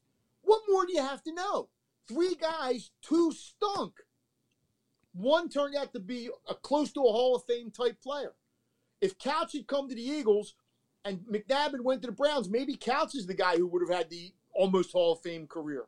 What 0.43 0.63
more 0.69 0.87
do 0.87 0.93
you 0.93 1.03
have 1.03 1.23
to 1.25 1.35
know? 1.35 1.69
Three 2.07 2.35
guys, 2.35 2.91
two 3.03 3.33
stunk. 3.33 3.95
One 5.13 5.49
turned 5.49 5.75
out 5.75 5.93
to 5.95 6.01
be 6.01 6.29
a 6.49 6.55
close 6.55 6.93
to 6.93 7.01
a 7.01 7.13
Hall 7.13 7.37
of 7.37 7.45
Fame 7.45 7.71
type 7.71 8.01
player. 8.03 8.33
If 9.01 9.19
Couch 9.19 9.53
had 9.53 9.67
come 9.67 9.89
to 9.89 9.95
the 9.95 10.03
Eagles 10.03 10.55
and 11.05 11.21
McNabb 11.21 11.73
had 11.73 11.81
went 11.81 12.03
to 12.03 12.09
the 12.09 12.13
Browns, 12.13 12.49
maybe 12.49 12.77
Couch 12.77 13.15
is 13.15 13.27
the 13.27 13.35
guy 13.35 13.57
who 13.57 13.67
would 13.69 13.83
have 13.89 13.97
had 13.97 14.11
the 14.11 14.33
almost 14.53 14.93
Hall 14.93 15.13
of 15.13 15.21
Fame 15.21 15.47
career. 15.47 15.87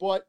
But 0.00 0.26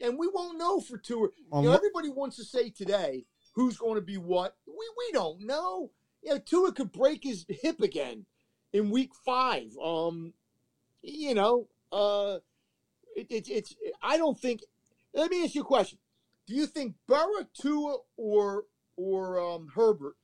and 0.00 0.18
we 0.18 0.28
won't 0.28 0.58
know 0.58 0.80
for 0.80 0.96
two. 0.96 1.32
Um, 1.52 1.64
you 1.64 1.70
know, 1.70 1.74
everybody 1.76 2.08
wants 2.08 2.36
to 2.36 2.44
say 2.44 2.70
today 2.70 3.24
who's 3.54 3.76
going 3.76 3.96
to 3.96 4.00
be 4.00 4.16
what. 4.16 4.54
We 4.66 4.74
we 4.74 5.12
don't 5.12 5.40
know. 5.40 5.90
You 6.22 6.34
know, 6.34 6.38
Tua 6.38 6.72
could 6.72 6.92
break 6.92 7.24
his 7.24 7.46
hip 7.48 7.80
again 7.80 8.26
in 8.72 8.90
week 8.90 9.12
five. 9.24 9.76
Um, 9.82 10.34
you 11.02 11.34
know, 11.34 11.68
uh, 11.92 12.38
it, 13.16 13.26
it, 13.30 13.48
it's. 13.48 13.74
I 14.02 14.16
don't 14.16 14.38
think. 14.38 14.62
Let 15.14 15.30
me 15.30 15.44
ask 15.44 15.54
you 15.54 15.62
a 15.62 15.64
question. 15.64 15.98
Do 16.46 16.54
you 16.54 16.66
think 16.66 16.94
Burrow, 17.06 17.46
Tua, 17.54 17.98
or 18.16 18.64
or 18.96 19.40
um, 19.40 19.70
Herbert, 19.74 20.16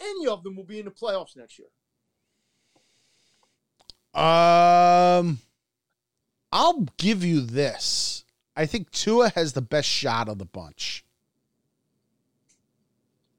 any 0.00 0.26
of 0.26 0.42
them 0.42 0.56
will 0.56 0.64
be 0.64 0.78
in 0.78 0.84
the 0.84 0.90
playoffs 0.90 1.36
next 1.36 1.58
year? 1.58 1.68
Um, 4.14 5.38
I'll 6.52 6.86
give 6.98 7.24
you 7.24 7.40
this. 7.40 8.24
I 8.54 8.66
think 8.66 8.90
Tua 8.90 9.30
has 9.30 9.54
the 9.54 9.62
best 9.62 9.88
shot 9.88 10.28
of 10.28 10.38
the 10.38 10.44
bunch. 10.44 11.04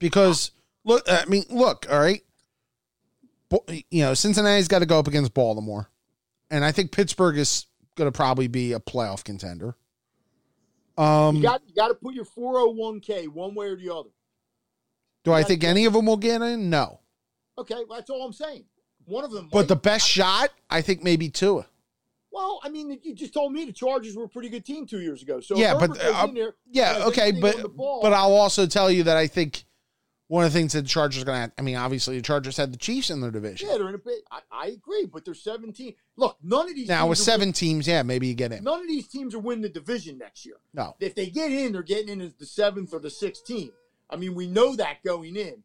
Because 0.00 0.50
look, 0.84 1.02
I 1.08 1.24
mean, 1.26 1.44
look, 1.50 1.86
all 1.90 1.98
right. 1.98 2.22
You 3.68 4.02
know, 4.02 4.14
Cincinnati's 4.14 4.68
got 4.68 4.80
to 4.80 4.86
go 4.86 4.98
up 4.98 5.06
against 5.06 5.32
Baltimore, 5.32 5.88
and 6.50 6.64
I 6.64 6.72
think 6.72 6.90
Pittsburgh 6.90 7.38
is 7.38 7.66
going 7.94 8.10
to 8.10 8.16
probably 8.16 8.48
be 8.48 8.72
a 8.72 8.80
playoff 8.80 9.22
contender. 9.22 9.76
Um, 10.96 11.36
you 11.36 11.42
got 11.42 11.62
you 11.66 11.74
got 11.74 11.88
to 11.88 11.94
put 11.94 12.14
your 12.14 12.24
401k 12.24 13.28
one 13.28 13.54
way 13.54 13.66
or 13.66 13.76
the 13.76 13.94
other. 13.94 14.10
Do 15.24 15.32
I 15.32 15.42
think 15.42 15.64
any 15.64 15.86
of 15.86 15.92
them 15.92 16.06
will 16.06 16.16
get 16.16 16.42
in? 16.42 16.68
No. 16.68 17.00
Okay, 17.56 17.82
well, 17.88 17.98
that's 17.98 18.10
all 18.10 18.24
I'm 18.24 18.32
saying. 18.32 18.64
One 19.06 19.24
of 19.24 19.30
them. 19.30 19.48
But 19.50 19.60
might. 19.60 19.68
the 19.68 19.76
best 19.76 20.08
shot, 20.08 20.50
I 20.68 20.82
think 20.82 21.02
maybe 21.02 21.28
Tua. 21.28 21.66
Well, 22.30 22.60
I 22.64 22.68
mean, 22.68 22.98
you 23.02 23.14
just 23.14 23.32
told 23.32 23.52
me 23.52 23.64
the 23.64 23.72
Chargers 23.72 24.16
were 24.16 24.24
a 24.24 24.28
pretty 24.28 24.48
good 24.48 24.64
team 24.64 24.86
two 24.86 25.00
years 25.00 25.22
ago. 25.22 25.40
So 25.40 25.56
Yeah, 25.56 25.74
but, 25.78 25.90
uh, 26.02 26.26
there, 26.34 26.54
Yeah, 26.68 27.04
okay, 27.06 27.30
but 27.30 27.76
ball- 27.76 28.02
but 28.02 28.12
I'll 28.12 28.32
also 28.32 28.66
tell 28.66 28.90
you 28.90 29.04
that 29.04 29.16
I 29.16 29.28
think 29.28 29.64
one 30.28 30.44
of 30.44 30.52
the 30.52 30.58
things 30.58 30.72
that 30.72 30.82
the 30.82 30.88
Chargers 30.88 31.22
are 31.22 31.26
going 31.26 31.36
to 31.36 31.40
have, 31.42 31.52
I 31.58 31.62
mean, 31.62 31.76
obviously 31.76 32.16
the 32.16 32.22
Chargers 32.22 32.56
had 32.56 32.72
the 32.72 32.78
Chiefs 32.78 33.10
in 33.10 33.20
their 33.20 33.30
division. 33.30 33.68
yeah, 33.68 33.76
they're 33.76 33.88
in 33.88 33.94
a 33.94 33.98
bit. 33.98 34.22
I, 34.30 34.40
I 34.50 34.66
agree, 34.68 35.06
but 35.06 35.24
they're 35.24 35.34
17. 35.34 35.94
Look, 36.16 36.38
none 36.42 36.68
of 36.68 36.74
these 36.74 36.88
now 36.88 37.02
teams 37.02 37.08
with 37.10 37.18
seven 37.18 37.52
teams, 37.52 37.86
yeah, 37.86 38.02
maybe 38.02 38.26
you 38.26 38.34
get 38.34 38.52
in. 38.52 38.64
none 38.64 38.80
of 38.80 38.88
these 38.88 39.06
teams 39.06 39.34
are 39.34 39.38
winning 39.38 39.62
the 39.62 39.68
division 39.68 40.18
next 40.18 40.46
year. 40.46 40.56
No. 40.72 40.96
If 41.00 41.14
they 41.14 41.26
get 41.26 41.52
in, 41.52 41.72
they're 41.72 41.82
getting 41.82 42.08
in 42.08 42.20
as 42.20 42.34
the 42.34 42.46
seventh 42.46 42.94
or 42.94 43.00
the 43.00 43.10
sixth 43.10 43.44
team. 43.44 43.70
I 44.08 44.16
mean, 44.16 44.34
we 44.34 44.46
know 44.46 44.74
that 44.76 45.02
going 45.04 45.36
in. 45.36 45.62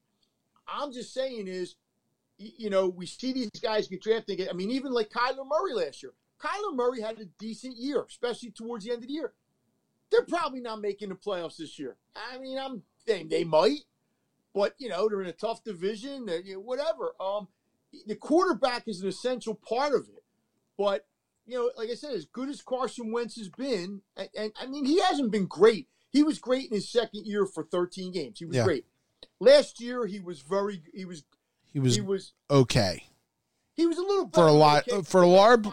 I'm 0.68 0.92
just 0.92 1.14
saying 1.14 1.48
is, 1.48 1.76
you 2.38 2.70
know, 2.70 2.88
we 2.88 3.06
see 3.06 3.34
these 3.34 3.50
guys 3.62 3.88
get 3.88 4.02
drafted. 4.02 4.48
I 4.50 4.54
mean, 4.54 4.72
even 4.72 4.92
like 4.92 5.10
Kyler 5.10 5.48
Murray 5.48 5.74
last 5.74 6.04
year. 6.04 6.14
Kyler 6.40 6.74
Murray 6.74 7.02
had 7.02 7.20
a 7.20 7.26
decent 7.26 7.78
year, 7.78 8.06
especially 8.08 8.52
towards 8.52 8.86
the 8.86 8.92
end 8.92 9.04
of 9.04 9.08
the 9.08 9.14
year. 9.14 9.34
They're 10.10 10.26
probably 10.26 10.62
not 10.62 10.82
making 10.82 11.10
the 11.10 11.16
playoffs 11.16 11.58
this 11.58 11.78
year. 11.78 11.98
I 12.16 12.38
mean, 12.40 12.58
I'm 12.58 12.82
they, 13.06 13.24
they 13.24 13.44
might, 13.44 13.80
but 14.54 14.76
you 14.78 14.90
know, 14.90 15.08
they're 15.10 15.22
in 15.22 15.28
a 15.28 15.34
tough 15.34 15.64
division. 15.64 16.28
you 16.46 16.54
know, 16.56 16.60
whatever. 16.60 17.14
Um, 17.20 17.48
the 18.06 18.16
quarterback 18.16 18.88
is 18.88 19.02
an 19.02 19.08
essential 19.10 19.56
part 19.56 19.94
of 19.94 20.08
it, 20.10 20.24
but 20.78 21.08
you 21.46 21.58
know, 21.58 21.72
like 21.78 21.90
I 21.90 21.96
said, 21.96 22.14
as 22.14 22.26
good 22.26 22.50
as 22.50 22.62
Carson 22.62 23.12
Wentz 23.12 23.36
has 23.38 23.50
been, 23.50 24.02
and, 24.16 24.30
and 24.38 24.52
I 24.60 24.68
mean, 24.68 24.86
he 24.86 25.02
hasn't 25.02 25.32
been 25.32 25.48
great. 25.48 25.88
He 26.12 26.22
was 26.24 26.38
great 26.40 26.70
in 26.70 26.76
his 26.76 26.90
second 26.90 27.26
year 27.26 27.46
for 27.46 27.64
13 27.64 28.12
games. 28.12 28.40
He 28.40 28.46
was 28.46 28.58
Yeah. 28.58 28.64
great. 28.66 28.86
Last 29.40 29.80
year, 29.82 30.06
he 30.06 30.20
was 30.20 30.42
very. 30.42 30.84
He 30.94 31.06
was. 31.06 31.24
He 31.72 31.80
was 31.80 31.96
he 31.96 32.02
was. 32.02 32.34
okay 32.50 33.04
He 33.74 33.86
was 33.86 33.98
a 34.00 34.02
little 34.02 34.30
for 34.34 34.48
a 34.48 34.52
lot 34.52 34.88
okay, 34.90 35.04
for 35.04 35.22
a 35.22 35.28
large 35.28 35.68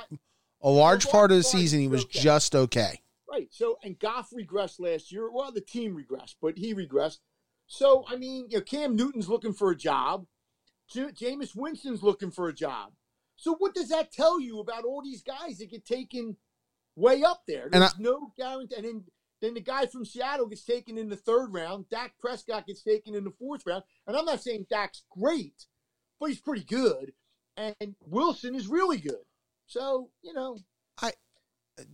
a 0.61 0.70
large 0.70 1.09
part 1.09 1.31
of 1.31 1.39
the 1.39 1.43
season. 1.43 1.81
He 1.81 1.89
was 1.89 2.05
okay. 2.05 2.20
just 2.20 2.55
okay. 2.55 3.01
Right. 3.31 3.48
So, 3.51 3.78
and 3.82 3.98
Goff 3.98 4.31
regressed 4.31 4.78
last 4.78 5.11
year. 5.11 5.31
Well, 5.31 5.53
the 5.53 5.61
team 5.61 5.97
regressed, 5.97 6.36
but 6.40 6.59
he 6.59 6.74
regressed. 6.74 7.19
So, 7.66 8.05
I 8.09 8.16
mean, 8.16 8.47
you 8.48 8.59
know, 8.59 8.64
Cam 8.64 8.94
Newton's 8.97 9.28
looking 9.28 9.52
for 9.52 9.70
a 9.70 9.76
job. 9.76 10.26
J- 10.88 11.10
Jameis 11.12 11.55
Winston's 11.56 12.02
looking 12.02 12.30
for 12.30 12.48
a 12.48 12.52
job. 12.55 12.93
So, 13.36 13.55
what 13.56 13.74
does 13.74 13.88
that 13.88 14.12
tell 14.12 14.40
you 14.40 14.60
about 14.60 14.84
all 14.84 15.02
these 15.02 15.22
guys 15.22 15.59
that 15.59 15.70
get 15.70 15.84
taken 15.84 16.36
way 16.94 17.22
up 17.22 17.43
there? 17.47 17.64
And 17.72 17.82
There's 17.82 17.94
I- 17.94 18.01
no 18.02 18.32
guarantee. 18.36 18.76
And 18.76 18.84
then, 18.84 19.05
then 19.40 19.55
the 19.55 19.60
guy 19.60 19.86
from 19.86 20.05
Seattle 20.05 20.47
gets 20.47 20.64
taken 20.64 20.97
in 20.97 21.09
the 21.09 21.16
third 21.16 21.52
round. 21.52 21.88
Dak 21.90 22.14
Prescott 22.18 22.66
gets 22.66 22.82
taken 22.82 23.14
in 23.14 23.24
the 23.24 23.32
fourth 23.32 23.66
round. 23.66 23.82
And 24.06 24.16
I'm 24.16 24.24
not 24.24 24.43
saying 24.43 24.66
Dak's 24.70 25.02
great, 25.10 25.66
but 26.20 26.26
he's 26.30 26.40
pretty 26.40 26.64
good. 26.64 27.12
And 27.56 27.97
Wilson 28.06 28.55
is 28.55 28.68
really 28.68 28.98
good. 28.98 29.24
So, 29.66 30.10
you 30.22 30.32
know, 30.32 30.59
I 31.02 31.12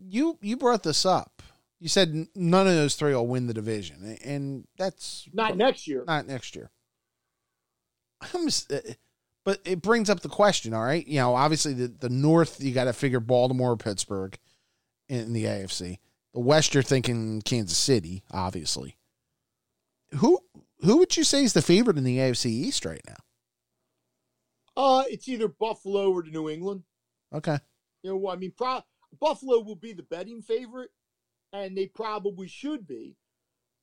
You 0.01 0.39
you 0.43 0.57
brought 0.57 0.83
this 0.83 1.05
up. 1.07 1.43
You 1.83 1.89
said 1.89 2.29
none 2.37 2.69
of 2.69 2.75
those 2.75 2.95
three 2.95 3.13
will 3.13 3.27
win 3.27 3.49
the 3.49 3.55
division, 3.55 4.17
and 4.25 4.69
that's 4.79 5.29
not 5.33 5.57
next 5.57 5.89
year. 5.89 6.05
not 6.07 6.29
next 6.29 6.55
year. 6.55 6.71
Just, 8.33 8.73
uh, 8.73 8.79
but 9.45 9.59
it 9.65 9.83
brings 9.83 10.09
up 10.09 10.21
the 10.21 10.29
question. 10.29 10.75
All 10.75 10.85
right, 10.85 11.05
you 11.05 11.19
know, 11.19 11.35
obviously 11.35 11.73
the 11.75 11.89
the 11.89 12.09
North 12.09 12.63
you 12.63 12.73
got 12.73 12.85
to 12.85 12.93
figure 12.93 13.19
Baltimore, 13.19 13.73
or 13.73 13.77
Pittsburgh, 13.77 14.39
in 15.09 15.33
the 15.33 15.45
AFC. 15.45 15.99
The 16.35 16.41
West 16.41 16.73
you're 16.73 16.85
thinking 16.85 17.43
Kansas 17.43 17.77
City, 17.77 18.23
obviously. 18.31 18.97
Who 20.19 20.39
who 20.83 20.99
would 20.99 21.17
you 21.17 21.25
say 21.25 21.43
is 21.43 21.53
the 21.53 21.63
favorite 21.63 21.99
in 21.99 22.05
the 22.05 22.19
AFC 22.19 22.47
East 22.47 22.85
right 22.85 23.03
now? 23.09 23.17
Uh, 24.77 25.03
it's 25.11 25.29
either 25.29 25.49
Buffalo 25.49 26.13
or 26.13 26.23
the 26.23 26.31
New 26.31 26.49
England. 26.49 26.85
Okay, 27.35 27.59
You 28.05 28.11
know, 28.11 28.29
I 28.29 28.37
mean, 28.37 28.53
pro- 28.57 28.85
Buffalo 29.19 29.59
will 29.61 29.75
be 29.75 29.93
the 29.95 30.03
betting 30.05 30.43
favorite, 30.43 30.91
and 31.53 31.77
they 31.77 31.87
probably 31.87 32.49
should 32.49 32.87
be. 32.87 33.17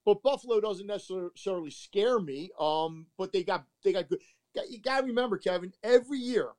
But 0.06 0.24
Buffalo 0.24 0.60
doesn't 0.60 0.88
necessarily 0.88 1.72
scare 1.72 2.20
me. 2.20 2.50
Um, 2.60 3.08
but 3.18 3.32
they 3.32 3.44
got 3.44 3.66
they 3.84 3.94
got 3.94 4.10
good. 4.10 4.20
You 4.70 4.82
got 4.82 5.02
to 5.02 5.08
remember, 5.08 5.38
Kevin. 5.38 5.74
Every 5.84 6.18
year, 6.18 6.50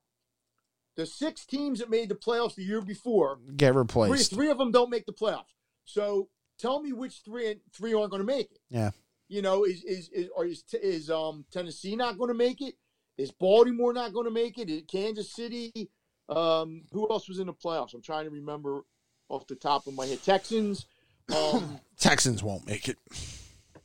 the 0.96 1.06
six 1.06 1.44
teams 1.46 1.80
that 1.80 1.90
made 1.90 2.08
the 2.08 2.14
playoffs 2.14 2.54
the 2.54 2.62
year 2.62 2.80
before, 2.80 3.38
get 3.56 3.72
three, 3.72 3.78
replaced. 3.78 4.34
three 4.34 4.50
of 4.50 4.58
them 4.58 4.70
don't 4.70 4.90
make 4.90 5.06
the 5.06 5.12
playoffs. 5.12 5.54
So 5.84 6.28
tell 6.58 6.80
me 6.80 6.92
which 6.92 7.22
three 7.24 7.56
three 7.72 7.94
aren't 7.94 8.10
going 8.10 8.22
to 8.22 8.26
make 8.26 8.52
it. 8.52 8.60
Yeah. 8.68 8.90
You 9.28 9.42
know, 9.42 9.64
is 9.64 9.82
is 9.84 10.08
is 10.10 10.28
or 10.36 10.46
is, 10.46 10.62
is 10.74 11.10
um 11.10 11.44
Tennessee 11.50 11.96
not 11.96 12.18
going 12.18 12.28
to 12.28 12.34
make 12.34 12.60
it? 12.60 12.74
Is 13.18 13.32
Baltimore 13.32 13.92
not 13.92 14.12
going 14.12 14.26
to 14.26 14.30
make 14.30 14.58
it? 14.58 14.70
Is 14.70 14.82
Kansas 14.86 15.32
City? 15.32 15.90
Um, 16.28 16.84
who 16.92 17.10
else 17.10 17.28
was 17.28 17.38
in 17.38 17.48
the 17.48 17.52
playoffs? 17.52 17.92
I'm 17.92 18.02
trying 18.02 18.24
to 18.24 18.30
remember 18.30 18.82
off 19.28 19.46
the 19.46 19.56
top 19.56 19.86
of 19.86 19.94
my 19.94 20.06
head. 20.06 20.22
Texans. 20.22 20.86
Um, 21.34 21.80
Texans 21.98 22.42
won't 22.42 22.66
make 22.66 22.88
it. 22.88 22.96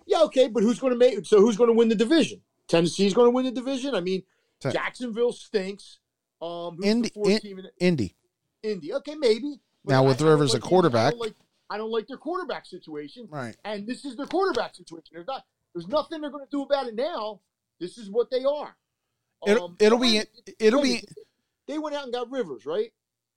yeah, 0.06 0.22
okay, 0.24 0.48
but 0.48 0.64
who's 0.64 0.80
going 0.80 0.94
to 0.94 1.00
make? 1.00 1.26
So 1.26 1.40
who's 1.42 1.58
going 1.58 1.70
to 1.70 1.74
win 1.76 1.90
the 1.90 1.96
division? 1.96 2.42
Tennessee's 2.68 3.14
going 3.14 3.28
to 3.28 3.32
win 3.32 3.46
the 3.46 3.52
division. 3.52 3.94
I 3.96 4.00
mean, 4.02 4.24
Te- 4.60 4.72
Jacksonville 4.72 5.34
stinks. 5.34 6.00
Um, 6.42 6.78
Indy- 6.84 7.12
in- 7.16 7.40
team 7.40 7.60
in 7.60 7.66
Indy. 7.80 8.16
Indy? 8.64 8.94
Okay, 8.94 9.16
maybe. 9.16 9.60
But 9.84 9.92
Now, 9.94 10.04
with 10.04 10.18
I 10.18 10.20
don't 10.20 10.30
Rivers 10.30 10.54
like 10.54 10.62
a 10.62 10.66
Indy. 10.66 10.66
I 10.66 10.70
quarterback- 10.70 11.12
don't 11.14 11.20
like, 11.22 11.36
I 11.70 11.78
don't 11.78 11.92
like 11.92 12.08
their 12.08 12.18
quarterback 12.18 12.66
situation. 12.66 13.28
Right. 13.30 13.56
and 13.64 13.88
this 13.88 14.06
is 14.06 14.16
their 14.16 14.26
quarterback 14.28 14.76
situation. 14.76 15.08
There's 15.12 15.28
not, 15.28 15.44
there's 15.74 15.88
nothing 15.88 16.22
they're 16.22 16.32
going 16.32 16.46
to 16.46 16.52
do 16.52 16.64
about 16.64 16.88
it 16.88 16.96
now. 16.96 17.42
This 17.80 17.98
is 17.98 18.10
what 18.10 18.30
they 18.32 18.44
are. 18.46 18.76
It'll, 19.48 19.66
Um, 19.66 19.76
it'll 19.80 20.00
be 20.00 20.18
wait, 20.20 20.28
it'll 20.60 20.82
be 20.82 21.04
They 21.68 21.78
went 21.78 21.96
out 21.96 22.06
and 22.06 22.14
got 22.14 22.32
Rivers, 22.32 22.66
right? 22.66 22.92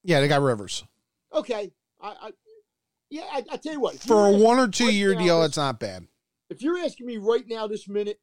yeah. 0.05 0.21
They 0.21 0.29
got 0.29 0.41
Rivers 0.43 0.85
Okay. 1.35 1.73
I, 2.01 2.09
I 2.09 2.31
yeah. 3.11 3.23
I, 3.33 3.45
I 3.53 3.57
tell 3.57 3.73
you 3.73 3.81
what. 3.81 3.99
for 4.01 4.29
a 4.29 4.33
one 4.33 4.59
or 4.59 4.69
two 4.69 4.87
right 4.87 4.95
year 4.95 5.15
now, 5.15 5.21
deal. 5.21 5.43
It's 5.45 5.57
not 5.57 5.81
bad. 5.81 6.07
If 6.51 6.63
you're 6.63 6.79
asking 6.79 7.07
me 7.07 7.19
right 7.19 7.45
now, 7.47 7.67
this 7.67 7.89
minute, 7.89 8.21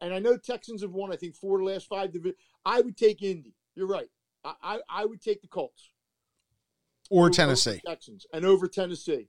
and 0.00 0.12
I 0.12 0.18
know 0.18 0.36
Texans 0.36 0.82
have 0.82 0.92
won, 0.92 1.12
I 1.12 1.16
think 1.16 1.36
four 1.36 1.60
of 1.60 1.66
the 1.66 1.72
last 1.72 1.86
five 1.86 2.12
divisions. 2.12 2.40
I 2.64 2.80
would 2.80 2.96
take 2.96 3.22
Indy. 3.22 3.54
You're 3.74 3.86
right. 3.86 4.08
I, 4.44 4.54
I, 4.62 4.78
I 4.88 5.04
would 5.04 5.22
take 5.22 5.42
the 5.42 5.48
Colts 5.48 5.90
Or 7.10 7.30
Tennessee. 7.30 7.80
Texans 7.86 8.26
and 8.32 8.44
over 8.44 8.66
Tennessee. 8.68 9.28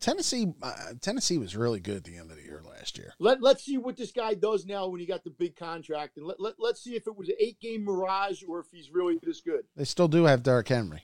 Tennessee. 0.00 0.54
Uh, 0.62 0.94
Tennessee 1.00 1.38
was 1.38 1.56
really 1.56 1.80
good 1.80 1.96
at 1.98 2.04
the 2.04 2.16
end 2.16 2.30
of 2.30 2.36
the 2.36 2.42
year 2.42 2.62
last 2.66 2.96
year. 2.96 3.12
Let 3.18 3.42
Let's 3.42 3.64
see 3.64 3.76
what 3.76 3.96
this 3.96 4.12
guy 4.12 4.34
does 4.34 4.64
now 4.64 4.88
when 4.88 5.00
he 5.00 5.06
got 5.06 5.24
the 5.24 5.30
big 5.30 5.56
contract, 5.56 6.16
and 6.16 6.26
let, 6.26 6.40
let 6.40 6.54
Let's 6.58 6.82
see 6.82 6.94
if 6.96 7.06
it 7.06 7.16
was 7.16 7.28
an 7.28 7.34
eight 7.38 7.60
game 7.60 7.84
mirage 7.84 8.42
or 8.48 8.60
if 8.60 8.66
he's 8.72 8.90
really 8.90 9.18
this 9.22 9.40
good. 9.40 9.64
They 9.76 9.84
still 9.84 10.08
do 10.08 10.24
have 10.24 10.42
Derrick 10.42 10.68
Henry. 10.68 11.02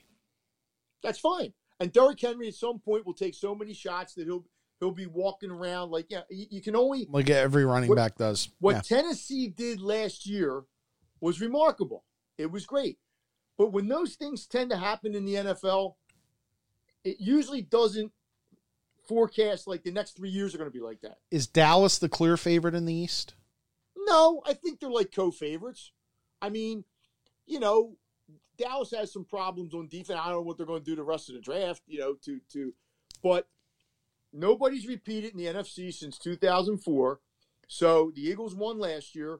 That's 1.03 1.19
fine. 1.19 1.53
And 1.81 1.91
Derrick 1.91 2.19
Henry 2.21 2.47
at 2.47 2.53
some 2.53 2.79
point 2.79 3.05
will 3.05 3.13
take 3.13 3.33
so 3.35 3.53
many 3.55 3.73
shots 3.73 4.13
that 4.15 4.25
he'll 4.25 4.45
he'll 4.79 4.91
be 4.91 5.07
walking 5.07 5.51
around 5.51 5.91
like 5.91 6.05
yeah. 6.09 6.21
You, 6.29 6.45
you 6.49 6.61
can 6.61 6.75
only 6.75 7.07
Like 7.09 7.29
every 7.29 7.65
running 7.65 7.89
What- 7.89 7.95
back 7.97 8.15
does. 8.17 8.49
what 8.59 8.75
Yeah. 8.75 8.81
Tennessee 8.81 9.47
did 9.47 9.81
last 9.81 10.25
year 10.25 10.63
was 11.19 11.41
remarkable. 11.41 12.03
It 12.37 12.51
was 12.51 12.65
great. 12.65 12.97
But 13.57 13.71
when 13.73 13.87
those 13.87 14.15
things 14.15 14.47
tend 14.47 14.69
to 14.71 14.77
happen 14.77 15.13
in 15.13 15.25
the 15.25 15.35
NFL, 15.35 15.95
it 17.03 17.17
usually 17.19 17.61
doesn't 17.61 18.11
forecast 19.07 19.67
like 19.67 19.83
the 19.83 19.91
next 19.91 20.15
three 20.15 20.29
years 20.29 20.53
are 20.55 20.57
going 20.57 20.69
to 20.69 20.73
be 20.73 20.83
like 20.83 21.01
that. 21.01 21.17
Is 21.31 21.47
Dallas 21.47 21.97
the 21.99 22.09
clear 22.09 22.37
favorite 22.37 22.75
in 22.75 22.85
the 22.85 22.93
East? 22.93 23.33
No, 23.97 24.41
I 24.45 24.53
think 24.53 24.79
they're 24.79 24.89
like 24.89 25.11
co-favorites. 25.13 25.91
I 26.41 26.49
mean, 26.49 26.85
you 27.45 27.59
know, 27.59 27.97
Dallas 28.61 28.91
has 28.91 29.11
some 29.11 29.25
problems 29.25 29.73
on 29.73 29.87
defense. 29.87 30.19
I 30.19 30.25
don't 30.25 30.33
know 30.37 30.41
what 30.41 30.57
they're 30.57 30.65
going 30.65 30.83
to 30.83 30.89
do 30.89 30.95
the 30.95 31.03
rest 31.03 31.29
of 31.29 31.35
the 31.35 31.41
draft, 31.41 31.81
you 31.87 31.99
know, 31.99 32.15
to 32.25 32.39
to 32.53 32.73
but 33.23 33.47
nobody's 34.33 34.87
repeated 34.87 35.31
in 35.33 35.37
the 35.37 35.45
NFC 35.45 35.93
since 35.93 36.17
2004. 36.17 37.19
So 37.67 38.11
the 38.15 38.21
Eagles 38.21 38.55
won 38.55 38.79
last 38.79 39.15
year. 39.15 39.39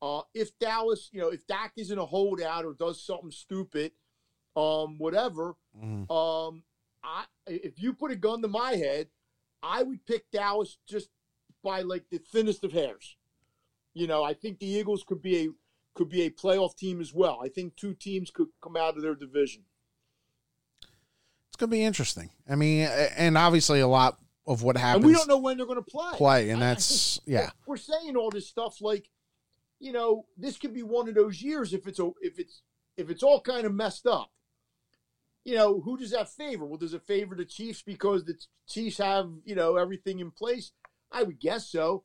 Uh, 0.00 0.22
if 0.34 0.56
Dallas, 0.58 1.08
you 1.12 1.20
know, 1.20 1.28
if 1.28 1.46
Dak 1.46 1.72
isn't 1.76 1.98
a 1.98 2.04
holdout 2.04 2.64
or 2.64 2.74
does 2.74 3.04
something 3.04 3.30
stupid, 3.30 3.92
um, 4.56 4.98
whatever, 4.98 5.54
Mhm. 5.76 6.10
um, 6.10 6.64
I 7.04 7.24
if 7.46 7.80
you 7.82 7.94
put 7.94 8.10
a 8.12 8.16
gun 8.16 8.42
to 8.42 8.48
my 8.48 8.72
head, 8.76 9.10
I 9.62 9.82
would 9.82 10.04
pick 10.06 10.30
Dallas 10.30 10.78
just 10.86 11.08
by 11.62 11.82
like 11.82 12.08
the 12.10 12.18
thinnest 12.18 12.64
of 12.64 12.72
hairs. 12.72 13.16
You 13.94 14.06
know, 14.06 14.22
I 14.24 14.34
think 14.34 14.58
the 14.58 14.66
Eagles 14.66 15.04
could 15.04 15.22
be 15.22 15.36
a 15.46 15.48
could 15.94 16.08
be 16.08 16.22
a 16.22 16.30
playoff 16.30 16.76
team 16.76 17.00
as 17.00 17.12
well. 17.12 17.40
I 17.44 17.48
think 17.48 17.76
two 17.76 17.94
teams 17.94 18.30
could 18.30 18.48
come 18.62 18.76
out 18.76 18.96
of 18.96 19.02
their 19.02 19.14
division. 19.14 19.64
It's 21.48 21.56
going 21.56 21.70
to 21.70 21.76
be 21.76 21.84
interesting. 21.84 22.30
I 22.48 22.54
mean, 22.56 22.88
and 23.16 23.36
obviously 23.36 23.80
a 23.80 23.86
lot 23.86 24.18
of 24.46 24.62
what 24.62 24.76
happens 24.76 25.04
And 25.04 25.06
we 25.06 25.12
don't 25.16 25.28
know 25.28 25.38
when 25.38 25.56
they're 25.56 25.66
going 25.66 25.76
to 25.78 25.82
play. 25.90 26.12
play, 26.14 26.50
and 26.50 26.62
I- 26.62 26.70
I- 26.70 26.74
that's 26.74 27.20
yeah. 27.26 27.50
We're 27.66 27.76
saying 27.76 28.16
all 28.16 28.30
this 28.30 28.48
stuff 28.48 28.80
like, 28.80 29.08
you 29.78 29.92
know, 29.92 30.26
this 30.36 30.58
could 30.58 30.72
be 30.74 30.82
one 30.82 31.08
of 31.08 31.14
those 31.14 31.42
years 31.42 31.72
if 31.74 31.86
it's 31.86 31.98
a 31.98 32.10
if 32.20 32.38
it's 32.38 32.62
if 32.96 33.10
it's 33.10 33.22
all 33.22 33.40
kind 33.40 33.66
of 33.66 33.74
messed 33.74 34.06
up. 34.06 34.30
You 35.44 35.56
know, 35.56 35.80
who 35.80 35.98
does 35.98 36.12
that 36.12 36.28
favor? 36.30 36.64
Well, 36.64 36.78
does 36.78 36.94
it 36.94 37.02
favor 37.02 37.34
the 37.34 37.44
Chiefs 37.44 37.82
because 37.82 38.24
the 38.24 38.36
Chiefs 38.68 38.98
have, 38.98 39.28
you 39.44 39.56
know, 39.56 39.76
everything 39.76 40.20
in 40.20 40.30
place? 40.30 40.70
I 41.10 41.24
would 41.24 41.40
guess 41.40 41.68
so. 41.68 42.04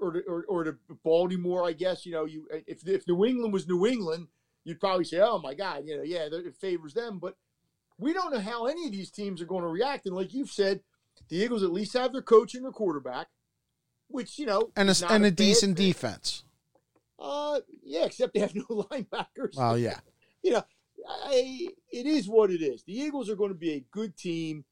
Or 0.00 0.12
to, 0.12 0.20
or, 0.28 0.44
or 0.48 0.64
to 0.64 0.76
Baltimore, 1.02 1.66
I 1.66 1.72
guess. 1.72 2.04
You 2.04 2.12
know, 2.12 2.24
you 2.24 2.48
if 2.66 2.86
if 2.86 3.06
New 3.06 3.24
England 3.24 3.52
was 3.52 3.66
New 3.66 3.86
England, 3.86 4.28
you'd 4.64 4.80
probably 4.80 5.04
say, 5.04 5.20
"Oh 5.20 5.38
my 5.38 5.54
God, 5.54 5.82
you 5.86 5.96
know, 5.96 6.02
yeah, 6.02 6.28
it 6.30 6.56
favors 6.56 6.94
them." 6.94 7.18
But 7.18 7.36
we 7.98 8.12
don't 8.12 8.32
know 8.32 8.40
how 8.40 8.66
any 8.66 8.86
of 8.86 8.92
these 8.92 9.10
teams 9.10 9.40
are 9.40 9.46
going 9.46 9.62
to 9.62 9.68
react. 9.68 10.06
And 10.06 10.14
like 10.14 10.34
you've 10.34 10.50
said, 10.50 10.80
the 11.28 11.36
Eagles 11.36 11.62
at 11.62 11.72
least 11.72 11.94
have 11.94 12.12
their 12.12 12.22
coach 12.22 12.54
and 12.54 12.64
their 12.64 12.72
quarterback, 12.72 13.28
which 14.08 14.38
you 14.38 14.46
know, 14.46 14.70
and 14.76 14.90
a, 14.90 14.94
and 15.10 15.24
a 15.24 15.30
bad 15.30 15.36
decent 15.36 15.76
thing. 15.76 15.86
defense. 15.86 16.44
Uh, 17.18 17.60
yeah, 17.82 18.04
except 18.04 18.34
they 18.34 18.40
have 18.40 18.54
no 18.54 18.64
linebackers. 18.64 19.56
Well, 19.56 19.78
yeah. 19.78 20.00
you 20.42 20.52
know, 20.52 20.64
I, 21.08 21.68
it 21.90 22.06
is 22.06 22.28
what 22.28 22.50
it 22.50 22.62
is. 22.62 22.82
The 22.82 22.98
Eagles 22.98 23.30
are 23.30 23.36
going 23.36 23.50
to 23.50 23.58
be 23.58 23.72
a 23.72 23.84
good 23.90 24.16
team. 24.16 24.64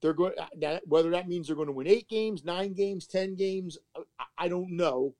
They're 0.00 0.12
going 0.12 0.32
that 0.60 0.82
whether 0.86 1.10
that 1.10 1.28
means 1.28 1.46
they're 1.46 1.56
going 1.56 1.66
to 1.66 1.72
win 1.72 1.86
eight 1.88 2.08
games, 2.08 2.44
nine 2.44 2.72
games, 2.72 3.06
ten 3.06 3.34
games. 3.34 3.78
I, 3.96 4.24
I 4.38 4.48
don't 4.48 4.76
know. 4.76 5.14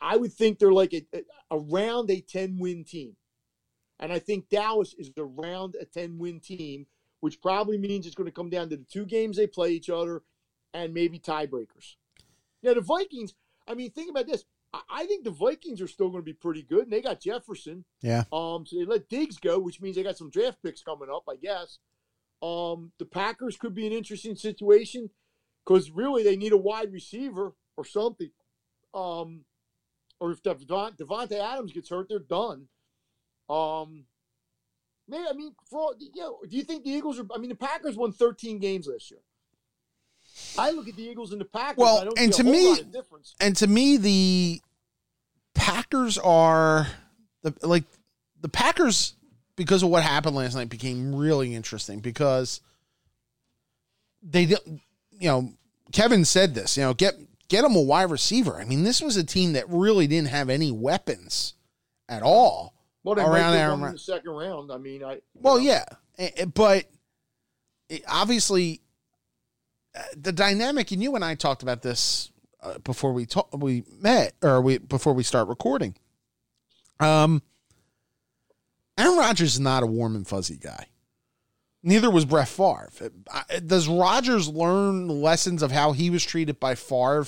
I 0.00 0.16
would 0.16 0.32
think 0.32 0.58
they're 0.58 0.72
like 0.72 0.94
a, 0.94 1.04
a, 1.12 1.22
around 1.50 2.10
a 2.10 2.20
ten 2.20 2.58
win 2.58 2.84
team, 2.84 3.16
and 3.98 4.12
I 4.12 4.20
think 4.20 4.48
Dallas 4.48 4.94
is 4.94 5.10
around 5.18 5.74
a 5.80 5.84
ten 5.84 6.18
win 6.18 6.38
team, 6.40 6.86
which 7.20 7.40
probably 7.40 7.76
means 7.78 8.06
it's 8.06 8.14
going 8.14 8.28
to 8.28 8.32
come 8.32 8.50
down 8.50 8.68
to 8.70 8.76
the 8.76 8.84
two 8.84 9.04
games 9.04 9.36
they 9.36 9.48
play 9.48 9.70
each 9.72 9.90
other, 9.90 10.22
and 10.72 10.94
maybe 10.94 11.18
tiebreakers. 11.18 11.96
Now 12.62 12.74
the 12.74 12.80
Vikings. 12.80 13.34
I 13.66 13.74
mean, 13.74 13.90
think 13.90 14.10
about 14.10 14.26
this. 14.26 14.44
I- 14.72 14.82
I 14.90 15.06
think 15.06 15.24
the 15.24 15.30
Vikings 15.30 15.80
are 15.80 15.88
still 15.88 16.08
going 16.10 16.22
to 16.22 16.26
be 16.26 16.32
pretty 16.34 16.62
good, 16.62 16.84
and 16.84 16.92
they 16.92 17.00
got 17.00 17.20
Jefferson. 17.20 17.84
Yeah. 18.02 18.24
Um, 18.32 18.64
so 18.66 18.76
they 18.78 18.84
let 18.84 19.08
Diggs 19.08 19.38
go, 19.38 19.58
which 19.58 19.80
means 19.80 19.96
they 19.96 20.02
got 20.02 20.18
some 20.18 20.30
draft 20.30 20.62
picks 20.62 20.82
coming 20.82 21.08
up, 21.12 21.24
I 21.28 21.36
guess. 21.36 21.78
Um, 22.42 22.92
the 22.98 23.04
Packers 23.04 23.56
could 23.56 23.74
be 23.74 23.86
an 23.86 23.92
interesting 23.92 24.36
situation 24.36 25.10
because 25.64 25.90
really 25.90 26.22
they 26.22 26.36
need 26.36 26.52
a 26.52 26.56
wide 26.56 26.92
receiver 26.92 27.52
or 27.76 27.84
something. 27.84 28.30
Um, 28.94 29.44
or 30.20 30.32
if 30.32 30.42
Devon, 30.42 30.66
Davante 30.68 31.32
Adams 31.40 31.72
gets 31.72 31.90
hurt, 31.90 32.08
they're 32.08 32.18
done. 32.18 32.68
Um, 33.48 34.04
man, 35.08 35.26
I 35.28 35.32
mean, 35.32 35.54
for 35.68 35.80
all, 35.80 35.94
you 35.98 36.10
know, 36.22 36.38
do 36.48 36.56
you 36.56 36.62
think 36.64 36.84
the 36.84 36.90
Eagles 36.90 37.18
are? 37.18 37.26
I 37.34 37.38
mean, 37.38 37.50
the 37.50 37.56
Packers 37.56 37.96
won 37.96 38.12
13 38.12 38.58
games 38.58 38.86
last 38.86 39.10
year. 39.10 39.20
I 40.58 40.70
look 40.70 40.88
at 40.88 40.96
the 40.96 41.02
Eagles 41.02 41.32
and 41.32 41.40
the 41.40 41.44
Packers. 41.46 41.78
Well, 41.78 41.98
I 41.98 42.04
don't 42.04 42.18
and 42.18 42.34
see 42.34 42.42
a 42.42 42.44
to 42.44 42.50
me- 42.50 42.68
lot 42.68 42.80
of 42.80 42.92
difference. 42.92 43.34
And 43.40 43.56
to 43.56 43.66
me, 43.66 43.96
the 43.96 44.60
Packers 45.54 46.18
are 46.18 46.86
the 47.42 47.54
like 47.62 47.84
the 48.40 48.48
Packers 48.48 49.14
because 49.58 49.82
of 49.82 49.90
what 49.90 50.02
happened 50.02 50.34
last 50.36 50.54
night 50.54 50.70
became 50.70 51.14
really 51.14 51.54
interesting 51.54 51.98
because 52.00 52.62
they 54.22 54.42
you 54.44 55.28
know 55.28 55.52
Kevin 55.92 56.24
said 56.24 56.54
this 56.54 56.76
you 56.78 56.82
know 56.82 56.94
get 56.94 57.14
get 57.48 57.62
them 57.62 57.76
a 57.76 57.82
wide 57.82 58.10
receiver 58.10 58.58
I 58.58 58.64
mean 58.64 58.84
this 58.84 59.02
was 59.02 59.16
a 59.18 59.24
team 59.24 59.52
that 59.52 59.68
really 59.68 60.06
didn't 60.06 60.28
have 60.28 60.48
any 60.48 60.70
weapons 60.72 61.54
at 62.08 62.22
all 62.22 62.74
Well, 63.04 63.18
around 63.18 63.54
Aaron 63.54 63.82
in 63.84 63.92
the 63.92 63.98
second 63.98 64.30
round. 64.30 64.72
I 64.72 64.78
mean, 64.78 65.04
I 65.04 65.20
Well, 65.34 65.58
know. 65.58 65.62
yeah, 65.62 65.84
but 66.54 66.86
obviously, 68.08 68.80
uh, 69.94 70.02
the 70.16 70.32
dynamic, 70.32 70.90
and 70.92 71.02
you 71.02 71.14
and 71.14 71.24
I 71.24 71.34
talked 71.34 71.62
about 71.62 71.82
this 71.82 72.30
uh, 72.62 72.78
before 72.78 73.12
we 73.12 73.26
talk, 73.26 73.48
we 73.56 73.84
met, 74.00 74.34
or 74.42 74.60
we 74.60 74.78
before 74.78 75.12
we 75.12 75.22
start 75.22 75.48
recording. 75.48 75.96
Um, 77.00 77.42
Aaron 78.98 79.16
Rodgers 79.16 79.54
is 79.54 79.60
not 79.60 79.82
a 79.82 79.86
warm 79.86 80.16
and 80.16 80.26
fuzzy 80.26 80.56
guy. 80.56 80.86
Neither 81.82 82.10
was 82.10 82.24
Brett 82.24 82.48
Favre. 82.48 82.90
Does 83.64 83.86
Rodgers 83.88 84.48
learn 84.48 85.08
lessons 85.08 85.62
of 85.62 85.70
how 85.70 85.92
he 85.92 86.10
was 86.10 86.24
treated 86.24 86.58
by 86.58 86.74
Favre 86.74 87.26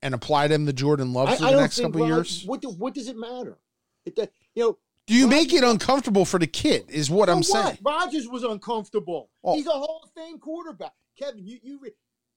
and 0.00 0.14
apply 0.14 0.48
them 0.48 0.64
to 0.66 0.72
Jordan 0.72 1.12
Love 1.12 1.28
for 1.28 1.34
I 1.44 1.48
the 1.48 1.52
don't 1.52 1.60
next 1.60 1.80
couple 1.80 2.00
Rod- 2.00 2.06
years? 2.06 2.44
What 2.46 2.62
do, 2.62 2.70
what 2.70 2.94
does 2.94 3.08
it 3.08 3.16
matter? 3.16 3.58
It, 4.06 4.16
that- 4.16 4.32
you 4.54 4.62
know, 4.64 4.78
Do 5.06 5.14
you 5.14 5.28
make 5.28 5.52
it 5.52 5.62
uncomfortable 5.62 6.24
for 6.24 6.38
the 6.38 6.46
kid? 6.46 6.86
Is 6.88 7.10
what 7.10 7.28
I'm 7.28 7.36
what? 7.38 7.44
saying. 7.46 7.78
Rodgers 7.82 8.26
was 8.26 8.42
uncomfortable. 8.42 9.28
Oh. 9.44 9.54
He's 9.54 9.66
a 9.66 9.70
Hall 9.70 10.00
of 10.04 10.10
Fame 10.12 10.38
quarterback. 10.38 10.94
Kevin, 11.18 11.46
you 11.46 11.58
you 11.62 11.78
re- 11.82 11.92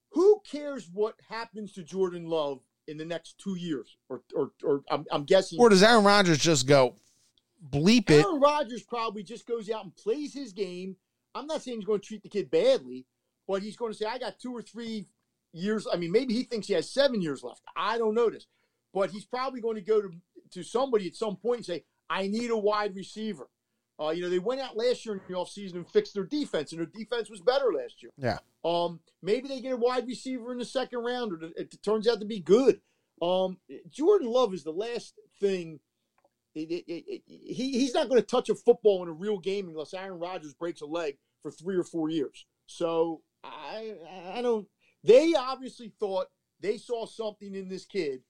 who 0.10 0.42
cares 0.50 0.90
what 0.92 1.16
happens 1.30 1.72
to 1.74 1.84
Jordan 1.84 2.26
Love 2.28 2.60
in 2.88 2.98
the 2.98 3.06
next 3.06 3.38
two 3.38 3.56
years? 3.56 3.96
Or 4.10 4.22
or 4.36 4.52
or 4.64 4.84
I'm, 4.90 5.06
I'm 5.12 5.24
guessing. 5.24 5.60
Or 5.60 5.70
does 5.70 5.82
Aaron 5.84 6.04
Rodgers 6.04 6.40
just 6.40 6.68
go 6.68 6.96
bleep 7.70 8.10
it? 8.10 8.24
Aaron 8.26 8.40
Rodgers 8.40 8.84
probably 8.84 9.24
just 9.24 9.48
goes 9.48 9.70
out 9.70 9.84
and 9.84 9.96
plays 9.96 10.34
his 10.34 10.54
game. 10.54 10.96
I'm 11.36 11.48
not 11.48 11.62
saying 11.62 11.78
he's 11.78 11.86
going 11.86 12.00
to 12.00 12.06
treat 12.06 12.24
the 12.24 12.30
kid 12.30 12.52
badly, 12.52 13.06
but 13.48 13.62
he's 13.62 13.78
going 13.78 13.92
to 13.92 13.98
say, 13.98 14.06
I 14.06 14.18
got 14.18 14.40
two 14.40 14.54
or 14.54 14.62
three 14.62 15.08
years. 15.54 15.88
I 15.92 15.98
mean, 15.98 16.12
maybe 16.12 16.34
he 16.34 16.44
thinks 16.44 16.68
he 16.68 16.74
has 16.74 16.92
seven 16.92 17.22
years 17.22 17.44
left. 17.44 17.62
I 17.76 17.98
don't 17.98 18.16
know 18.16 18.30
this. 18.30 18.48
But 18.94 19.12
he's 19.12 19.26
probably 19.26 19.62
going 19.62 19.76
to 19.76 19.82
go 19.82 20.02
to, 20.02 20.12
to 20.52 20.64
somebody 20.64 21.08
at 21.08 21.16
some 21.16 21.38
point 21.38 21.60
and 21.60 21.66
say, 21.66 21.84
I 22.10 22.28
need 22.28 22.52
a 22.52 22.58
wide 22.58 22.96
receiver. 22.96 23.48
Uh, 24.02 24.10
you 24.10 24.22
know, 24.22 24.30
they 24.30 24.40
went 24.40 24.60
out 24.60 24.76
last 24.76 25.06
year 25.06 25.16
in 25.16 25.22
the 25.28 25.36
offseason 25.36 25.76
and 25.76 25.88
fixed 25.88 26.14
their 26.14 26.26
defense, 26.26 26.72
and 26.72 26.80
their 26.80 26.88
defense 26.88 27.30
was 27.30 27.40
better 27.40 27.72
last 27.72 28.02
year. 28.02 28.12
Yeah. 28.18 28.40
Um, 28.66 29.00
maybe 29.22 29.48
they 29.48 29.62
get 29.62 29.74
a 29.74 29.78
wide 29.78 30.08
receiver 30.08 30.52
in 30.52 30.58
the 30.58 30.66
second 30.66 31.00
round, 31.00 31.32
or 31.32 31.46
it, 31.46 31.54
it 31.56 31.84
turns 31.84 32.08
out 32.08 32.20
to 32.20 32.26
be 32.26 32.40
good. 32.40 32.82
Um, 33.22 33.58
Jordan 33.90 34.28
Love 34.28 34.54
is 34.54 34.64
the 34.64 34.72
last 34.72 35.14
thing 35.40 35.80
it, 36.54 36.84
it, 36.88 37.22
he, 37.26 37.80
he's 37.80 37.94
not 37.94 38.10
going 38.10 38.22
to 38.22 38.28
touch 38.28 38.50
a 38.50 38.56
football 38.56 39.04
in 39.04 39.10
a 39.10 39.14
real 39.14 39.38
game 39.38 39.70
unless 39.70 39.94
Aaron 39.94 40.20
Rodgers 40.20 40.54
breaks 40.54 40.82
a 40.82 40.86
leg 40.86 41.18
for 41.42 41.52
three 41.52 41.76
or 41.76 41.84
four 41.84 42.10
years. 42.10 42.46
So 42.68 43.22
I 43.44 43.94
I 44.36 44.42
don't. 44.42 44.68
They 45.04 45.34
obviously 45.34 45.92
thought 46.00 46.28
they 46.60 46.78
saw 46.78 47.06
something 47.06 47.56
in 47.56 47.70
this 47.70 47.86
kid 47.86 48.22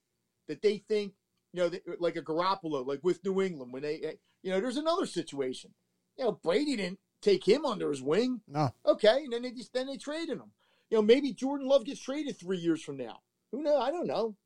that 0.48 0.62
they 0.62 0.78
think 0.78 1.12
you 1.52 1.62
know 1.62 1.94
like 1.98 2.16
a 2.16 2.22
Garoppolo, 2.22 2.86
like 2.86 3.00
with 3.02 3.24
New 3.24 3.42
England 3.42 3.72
when 3.72 3.82
they 3.82 4.16
you 4.42 4.50
know 4.50 4.60
there's 4.60 4.76
another 4.76 5.06
situation. 5.06 5.72
You 6.16 6.24
know 6.24 6.32
Brady 6.32 6.76
didn't 6.76 7.00
take 7.20 7.46
him 7.46 7.64
under 7.64 7.90
his 7.90 8.02
wing. 8.02 8.40
No. 8.48 8.70
Okay, 8.86 9.24
and 9.24 9.32
then 9.32 9.42
they 9.42 9.52
just 9.52 9.72
then 9.72 9.86
they 9.86 9.96
traded 9.96 10.38
him. 10.38 10.52
You 10.90 10.98
know 10.98 11.02
maybe 11.02 11.32
Jordan 11.32 11.68
Love 11.68 11.84
gets 11.84 12.00
traded 12.00 12.38
three 12.38 12.58
years 12.58 12.82
from 12.82 12.96
now. 12.96 13.20
Who 13.52 13.62
knows? 13.62 13.82
I 13.82 13.90
don't 13.90 14.06
know, 14.06 14.36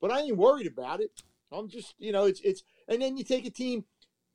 but 0.00 0.10
I 0.10 0.20
ain't 0.20 0.36
worried 0.36 0.66
about 0.66 1.00
it. 1.00 1.22
I'm 1.50 1.68
just 1.68 1.94
you 1.98 2.12
know 2.12 2.24
it's 2.24 2.40
it's 2.40 2.62
and 2.88 3.00
then 3.02 3.16
you 3.16 3.24
take 3.24 3.46
a 3.46 3.50
team. 3.50 3.84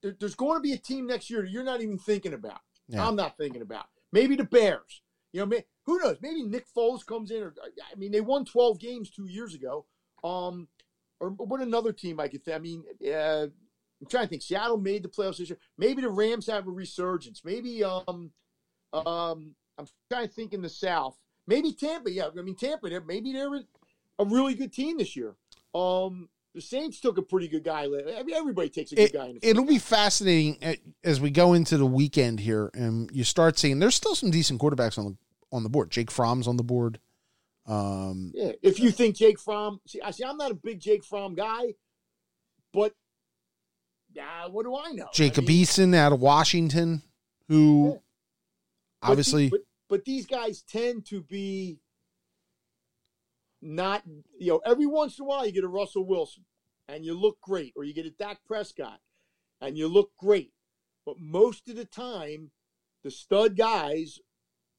There's 0.01 0.35
going 0.35 0.57
to 0.57 0.61
be 0.61 0.73
a 0.73 0.77
team 0.77 1.07
next 1.07 1.29
year 1.29 1.43
you're 1.43 1.63
not 1.63 1.81
even 1.81 1.97
thinking 1.97 2.33
about. 2.33 2.59
Yeah. 2.87 3.05
I'm 3.05 3.15
not 3.15 3.35
thinking 3.37 3.61
about. 3.61 3.85
Maybe 4.11 4.35
the 4.35 4.43
Bears. 4.43 5.01
You 5.33 5.41
know, 5.41 5.45
may, 5.47 5.65
who 5.85 5.99
knows? 5.99 6.17
Maybe 6.21 6.43
Nick 6.43 6.65
Foles 6.73 7.05
comes 7.05 7.31
in. 7.31 7.41
Or 7.43 7.53
I 7.91 7.95
mean, 7.95 8.11
they 8.11 8.21
won 8.21 8.45
12 8.45 8.79
games 8.79 9.09
two 9.09 9.25
years 9.27 9.53
ago. 9.55 9.85
Um, 10.23 10.67
or 11.19 11.31
what 11.31 11.61
another 11.61 11.91
team 11.91 12.19
I 12.19 12.27
could 12.27 12.45
think. 12.45 12.55
I 12.55 12.59
mean, 12.59 12.83
uh, 13.11 13.47
I'm 13.99 14.07
trying 14.09 14.25
to 14.25 14.29
think. 14.29 14.43
Seattle 14.43 14.77
made 14.77 15.03
the 15.03 15.09
playoffs 15.09 15.37
this 15.37 15.49
year. 15.49 15.59
Maybe 15.77 16.01
the 16.03 16.09
Rams 16.09 16.45
have 16.47 16.67
a 16.67 16.71
resurgence. 16.71 17.41
Maybe 17.43 17.83
um, 17.83 18.31
um, 18.93 19.55
I'm 19.77 19.87
trying 20.11 20.27
to 20.27 20.33
think 20.33 20.53
in 20.53 20.61
the 20.61 20.69
South. 20.69 21.17
Maybe 21.47 21.73
Tampa. 21.73 22.11
Yeah, 22.11 22.29
I 22.37 22.41
mean 22.41 22.55
Tampa. 22.55 22.89
they're- 22.89 23.01
Maybe 23.01 23.33
they're 23.33 23.53
a- 23.55 23.67
a 24.19 24.25
really 24.25 24.53
good 24.53 24.71
team 24.73 24.97
this 24.97 25.15
year. 25.15 25.35
Um, 25.73 26.29
the 26.53 26.61
Saints 26.61 26.99
took 26.99 27.17
a 27.17 27.21
pretty 27.21 27.47
good 27.47 27.63
guy. 27.63 27.83
I 27.83 27.87
mean, 28.23 28.33
everybody 28.35 28.69
takes 28.69 28.91
a 28.91 28.95
good 28.95 29.13
guy. 29.13 29.27
In 29.27 29.35
the 29.39 29.47
It'll 29.47 29.65
be 29.65 29.77
fascinating 29.77 30.57
as 31.03 31.21
we 31.21 31.29
go 31.29 31.53
into 31.53 31.77
the 31.77 31.85
weekend 31.85 32.39
here, 32.39 32.71
and 32.73 33.09
you 33.13 33.23
start 33.23 33.59
seeing 33.59 33.79
there's 33.79 33.95
still 33.95 34.15
some 34.15 34.31
decent 34.31 34.59
quarterbacks 34.59 34.97
on 34.97 35.05
the 35.05 35.17
on 35.51 35.63
the 35.63 35.69
board. 35.69 35.91
Jake 35.91 36.09
Fromm's 36.11 36.47
on 36.47 36.57
the 36.57 36.63
board. 36.63 36.99
Um, 37.67 38.31
Yeah, 38.33 38.53
if 38.61 38.79
you 38.79 38.91
think 38.91 39.15
Jake 39.17 39.39
Fromm, 39.39 39.79
see, 39.87 40.01
I 40.01 40.11
see, 40.11 40.23
I'm 40.23 40.37
not 40.37 40.51
a 40.51 40.55
big 40.55 40.79
Jake 40.79 41.03
Fromm 41.03 41.35
guy, 41.35 41.73
but 42.73 42.93
uh, 44.19 44.49
what 44.49 44.63
do 44.63 44.75
I 44.75 44.91
know? 44.93 45.07
Jacob 45.13 45.43
I 45.43 45.47
mean, 45.47 45.63
Eason 45.65 45.95
out 45.95 46.11
of 46.13 46.19
Washington, 46.21 47.01
who 47.49 47.85
Yeah. 47.87 47.91
but 47.91 49.05
the- 49.05 49.11
obviously 49.11 49.49
but, 49.49 49.59
but 49.89 50.05
these 50.05 50.25
guys 50.25 50.63
tend 50.63 51.05
to 51.07 51.21
be 51.21 51.79
not, 53.67 54.03
you 54.39 54.53
know, 54.53 54.61
every 54.65 54.85
once 54.85 55.19
in 55.19 55.23
a 55.23 55.27
while 55.27 55.45
you 55.45 55.51
get 55.51 55.63
a 55.63 55.67
Russell 55.67 56.05
Wilson 56.05 56.45
and 56.87 57.05
you 57.05 57.13
look 57.13 57.39
great, 57.41 57.73
or 57.75 57.83
you 57.83 57.93
get 57.93 58.05
a 58.05 58.11
Dak 58.11 58.39
Prescott 58.47 58.99
and 59.61 59.77
you 59.77 59.87
look 59.87 60.11
great, 60.17 60.53
but 61.05 61.15
most 61.19 61.69
of 61.69 61.75
the 61.75 61.85
time, 61.85 62.51
the 63.03 63.11
stud 63.11 63.57
guys 63.57 64.19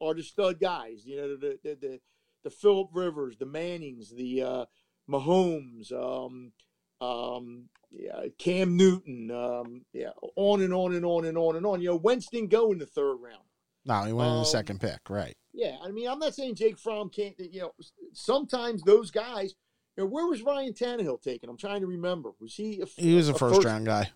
are 0.00 0.14
the 0.14 0.22
stud 0.22 0.60
guys. 0.60 1.04
You 1.04 1.16
know, 1.16 1.36
the 1.36 1.58
the 1.62 1.74
the, 1.80 2.00
the 2.44 2.50
Philip 2.50 2.88
Rivers, 2.92 3.36
the 3.38 3.46
Mannings, 3.46 4.10
the 4.14 4.42
uh, 4.42 4.64
Mahomes, 5.10 5.92
um, 5.92 6.52
um, 7.00 7.68
yeah, 7.90 8.26
Cam 8.38 8.76
Newton, 8.76 9.30
um, 9.30 9.86
yeah, 9.92 10.10
on 10.36 10.60
and 10.62 10.74
on 10.74 10.94
and 10.94 11.04
on 11.04 11.24
and 11.24 11.38
on 11.38 11.56
and 11.56 11.64
on. 11.64 11.80
You 11.80 11.90
know, 11.90 11.96
Wentz 11.96 12.28
didn't 12.30 12.50
go 12.50 12.72
in 12.72 12.78
the 12.78 12.86
third 12.86 13.16
round. 13.16 13.44
no, 13.86 14.02
he 14.04 14.12
went 14.12 14.28
in 14.28 14.34
the 14.34 14.40
um, 14.40 14.44
second 14.44 14.80
pick, 14.80 15.08
right? 15.08 15.36
Yeah, 15.58 15.74
I 15.82 15.90
mean, 15.90 16.08
I'm 16.08 16.20
not 16.20 16.36
saying 16.36 16.54
Jake 16.54 16.78
Fromm 16.78 17.10
can't. 17.10 17.34
You 17.36 17.62
know, 17.62 17.72
sometimes 18.12 18.80
those 18.84 19.10
guys. 19.10 19.56
You 19.96 20.04
know, 20.04 20.06
where 20.06 20.24
was 20.24 20.40
Ryan 20.40 20.72
Tannehill 20.72 21.20
taken? 21.20 21.50
I'm 21.50 21.56
trying 21.56 21.80
to 21.80 21.88
remember. 21.88 22.30
Was 22.40 22.54
he? 22.54 22.80
A, 22.80 22.86
He 22.86 23.16
was 23.16 23.28
a 23.28 23.34
first 23.34 23.64
round 23.64 23.84
guy. 23.84 24.08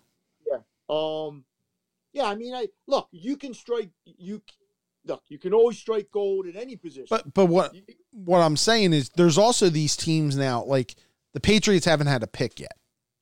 Yeah. 0.49 0.59
Um, 0.89 1.43
yeah, 2.13 2.27
I 2.27 2.35
mean, 2.35 2.53
I 2.55 2.69
look. 2.87 3.09
You 3.11 3.35
can 3.35 3.53
strike. 3.53 3.89
You 4.05 4.41
look. 5.05 5.23
You 5.27 5.37
can 5.37 5.53
always 5.53 5.77
strike 5.77 6.09
gold 6.13 6.47
at 6.47 6.55
any 6.55 6.77
position. 6.77 7.07
But 7.09 7.33
but 7.33 7.47
what 7.47 7.75
what 8.11 8.39
I'm 8.39 8.55
saying 8.55 8.93
is 8.93 9.09
there's 9.09 9.37
also 9.37 9.67
these 9.67 9.97
teams 9.97 10.37
now 10.37 10.63
like 10.63 10.95
the 11.33 11.41
Patriots 11.41 11.85
haven't 11.85 12.07
had 12.07 12.23
a 12.23 12.27
pick 12.27 12.61
yet. 12.61 12.77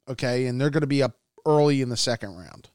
Okay, 0.07 0.45
and 0.45 0.61
they're 0.61 0.69
going 0.69 0.81
to 0.81 0.88
be 0.88 1.02
up 1.02 1.18
early 1.48 1.81
in 1.81 1.89
the 1.89 1.98
second 1.98 2.35
round. 2.35 2.69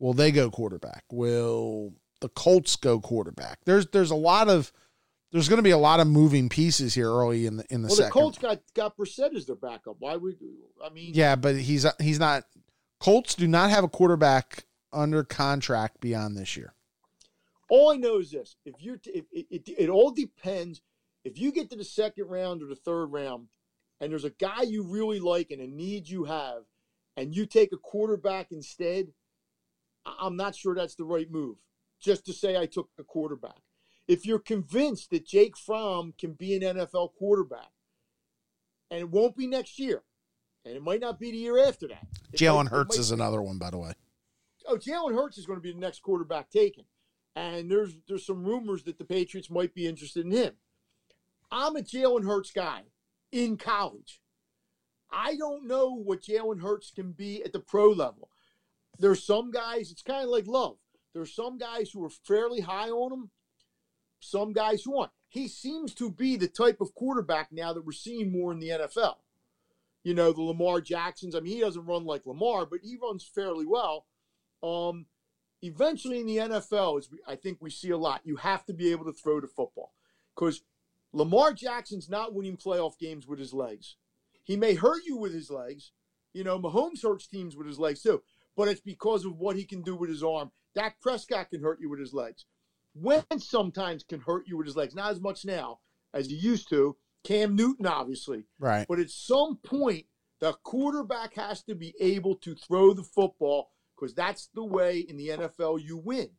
Will 0.00 0.12
they 0.12 0.32
go 0.32 0.50
quarterback? 0.50 1.04
Will 1.12 1.92
the 2.20 2.28
Colts 2.28 2.76
go 2.76 3.00
quarterback? 3.00 3.60
There's 3.64 3.86
there's 3.88 4.10
a 4.10 4.16
lot 4.16 4.48
of 4.48 4.72
there's 5.32 5.48
going 5.48 5.58
to 5.58 5.62
be 5.62 5.70
a 5.70 5.78
lot 5.78 6.00
of 6.00 6.06
moving 6.06 6.48
pieces 6.48 6.94
here 6.94 7.10
early 7.10 7.46
in 7.46 7.56
the 7.56 7.64
in 7.70 7.82
the 7.82 7.88
well, 7.88 7.96
second. 7.96 8.08
the 8.08 8.12
Colts 8.12 8.38
got 8.38 8.60
got 8.74 8.96
Brissett 8.96 9.34
as 9.34 9.46
their 9.46 9.56
backup. 9.56 9.96
Why 9.98 10.16
would 10.16 10.36
I 10.84 10.90
mean? 10.90 11.12
Yeah, 11.14 11.36
but 11.36 11.56
he's 11.56 11.86
he's 12.00 12.18
not. 12.18 12.44
Colts 13.00 13.34
do 13.34 13.46
not 13.46 13.70
have 13.70 13.84
a 13.84 13.88
quarterback 13.88 14.64
under 14.92 15.22
contract 15.22 16.00
beyond 16.00 16.36
this 16.36 16.56
year. 16.56 16.72
All 17.68 17.90
I 17.90 17.96
know 17.96 18.18
is 18.18 18.30
this: 18.30 18.56
if 18.64 18.74
you're, 18.78 19.00
if, 19.04 19.24
it, 19.32 19.46
it, 19.50 19.68
it 19.78 19.88
all 19.88 20.10
depends. 20.10 20.80
If 21.24 21.38
you 21.38 21.50
get 21.50 21.70
to 21.70 21.76
the 21.76 21.84
second 21.84 22.28
round 22.28 22.62
or 22.62 22.66
the 22.66 22.76
third 22.76 23.06
round, 23.06 23.48
and 24.00 24.12
there's 24.12 24.24
a 24.24 24.30
guy 24.30 24.62
you 24.62 24.84
really 24.84 25.18
like 25.18 25.50
and 25.50 25.60
a 25.60 25.66
need 25.66 26.08
you 26.08 26.24
have, 26.24 26.62
and 27.16 27.34
you 27.34 27.46
take 27.46 27.72
a 27.72 27.76
quarterback 27.78 28.52
instead, 28.52 29.08
I'm 30.06 30.36
not 30.36 30.54
sure 30.54 30.74
that's 30.74 30.94
the 30.94 31.04
right 31.04 31.30
move. 31.30 31.56
Just 32.06 32.24
to 32.26 32.32
say 32.32 32.56
I 32.56 32.66
took 32.66 32.88
a 33.00 33.02
quarterback. 33.02 33.58
If 34.06 34.24
you're 34.24 34.38
convinced 34.38 35.10
that 35.10 35.26
Jake 35.26 35.56
Fromm 35.56 36.14
can 36.16 36.34
be 36.34 36.54
an 36.54 36.62
NFL 36.62 37.14
quarterback, 37.18 37.72
and 38.92 39.00
it 39.00 39.10
won't 39.10 39.36
be 39.36 39.48
next 39.48 39.76
year, 39.80 40.04
and 40.64 40.76
it 40.76 40.84
might 40.84 41.00
not 41.00 41.18
be 41.18 41.32
the 41.32 41.36
year 41.36 41.66
after 41.66 41.88
that. 41.88 42.06
It 42.32 42.38
Jalen 42.38 42.68
Hurts 42.68 42.96
is 42.96 43.10
another 43.10 43.42
one, 43.42 43.58
by 43.58 43.70
the 43.70 43.78
way. 43.78 43.92
oh, 44.68 44.76
Jalen 44.76 45.16
Hurts 45.16 45.36
is 45.36 45.46
going 45.46 45.58
to 45.58 45.62
be 45.62 45.72
the 45.72 45.80
next 45.80 46.00
quarterback 46.00 46.48
taken, 46.48 46.84
and 47.34 47.68
there's 47.68 47.96
there's 48.06 48.24
some 48.24 48.44
rumors 48.44 48.84
that 48.84 48.98
the 48.98 49.04
Patriots 49.04 49.50
might 49.50 49.74
be 49.74 49.88
interested 49.88 50.24
in 50.24 50.30
him. 50.30 50.52
I'm 51.50 51.74
a 51.74 51.80
Jalen 51.80 52.24
Hurts 52.24 52.52
guy 52.52 52.82
in 53.32 53.56
college. 53.56 54.20
I 55.10 55.34
don't 55.34 55.66
know 55.66 55.92
what 55.92 56.22
Jalen 56.22 56.62
Hurts 56.62 56.92
can 56.92 57.10
be 57.10 57.42
at 57.42 57.52
the 57.52 57.58
pro 57.58 57.90
level. 57.90 58.30
There's 58.96 59.24
some 59.24 59.50
guys. 59.50 59.90
It's 59.90 60.02
kind 60.02 60.22
of 60.22 60.30
like 60.30 60.46
love. 60.46 60.76
There's 61.16 61.34
some 61.34 61.56
guys 61.56 61.90
who 61.90 62.04
are 62.04 62.10
fairly 62.10 62.60
high 62.60 62.90
on 62.90 63.10
him. 63.10 63.30
Some 64.20 64.52
guys 64.52 64.82
who 64.82 64.98
aren't. 64.98 65.12
He 65.30 65.48
seems 65.48 65.94
to 65.94 66.10
be 66.10 66.36
the 66.36 66.46
type 66.46 66.82
of 66.82 66.94
quarterback 66.94 67.50
now 67.50 67.72
that 67.72 67.86
we're 67.86 67.92
seeing 67.92 68.30
more 68.30 68.52
in 68.52 68.60
the 68.60 68.68
NFL. 68.68 69.14
You 70.04 70.12
know, 70.12 70.32
the 70.34 70.42
Lamar 70.42 70.82
Jacksons. 70.82 71.34
I 71.34 71.40
mean, 71.40 71.54
he 71.54 71.60
doesn't 71.60 71.86
run 71.86 72.04
like 72.04 72.26
Lamar, 72.26 72.66
but 72.66 72.80
he 72.82 72.98
runs 73.02 73.24
fairly 73.24 73.64
well. 73.64 74.04
Um, 74.62 75.06
eventually 75.62 76.20
in 76.20 76.26
the 76.26 76.36
NFL, 76.36 77.06
I 77.26 77.34
think 77.34 77.62
we 77.62 77.70
see 77.70 77.88
a 77.88 77.96
lot, 77.96 78.20
you 78.24 78.36
have 78.36 78.66
to 78.66 78.74
be 78.74 78.90
able 78.90 79.06
to 79.06 79.12
throw 79.14 79.40
the 79.40 79.48
football 79.48 79.94
because 80.34 80.60
Lamar 81.14 81.54
Jackson's 81.54 82.10
not 82.10 82.34
winning 82.34 82.58
playoff 82.58 82.98
games 82.98 83.26
with 83.26 83.38
his 83.38 83.54
legs. 83.54 83.96
He 84.44 84.58
may 84.58 84.74
hurt 84.74 85.00
you 85.06 85.16
with 85.16 85.32
his 85.32 85.50
legs. 85.50 85.92
You 86.34 86.44
know, 86.44 86.58
Mahomes 86.58 87.02
hurts 87.02 87.26
teams 87.26 87.56
with 87.56 87.66
his 87.66 87.78
legs 87.78 88.02
too, 88.02 88.22
but 88.54 88.68
it's 88.68 88.82
because 88.82 89.24
of 89.24 89.38
what 89.38 89.56
he 89.56 89.64
can 89.64 89.80
do 89.80 89.96
with 89.96 90.10
his 90.10 90.22
arm. 90.22 90.52
Dak 90.76 91.00
Prescott 91.00 91.50
can 91.50 91.62
hurt 91.62 91.80
you 91.80 91.90
with 91.90 91.98
his 91.98 92.12
legs. 92.12 92.44
Wentz 92.94 93.48
sometimes 93.48 94.04
can 94.04 94.20
hurt 94.20 94.46
you 94.46 94.56
with 94.56 94.66
his 94.66 94.76
legs, 94.76 94.94
not 94.94 95.10
as 95.10 95.20
much 95.20 95.44
now 95.44 95.80
as 96.14 96.28
he 96.28 96.36
used 96.36 96.68
to. 96.68 96.96
Cam 97.24 97.56
Newton, 97.56 97.86
obviously. 97.86 98.44
Right. 98.60 98.86
But 98.88 99.00
at 99.00 99.10
some 99.10 99.58
point, 99.64 100.06
the 100.40 100.52
quarterback 100.62 101.34
has 101.34 101.62
to 101.64 101.74
be 101.74 101.94
able 101.98 102.36
to 102.36 102.54
throw 102.54 102.92
the 102.92 103.02
football 103.02 103.70
because 103.96 104.14
that's 104.14 104.48
the 104.54 104.64
way 104.64 105.00
in 105.00 105.16
the 105.16 105.28
NFL 105.28 105.82
you 105.82 105.96
win. 105.96 106.30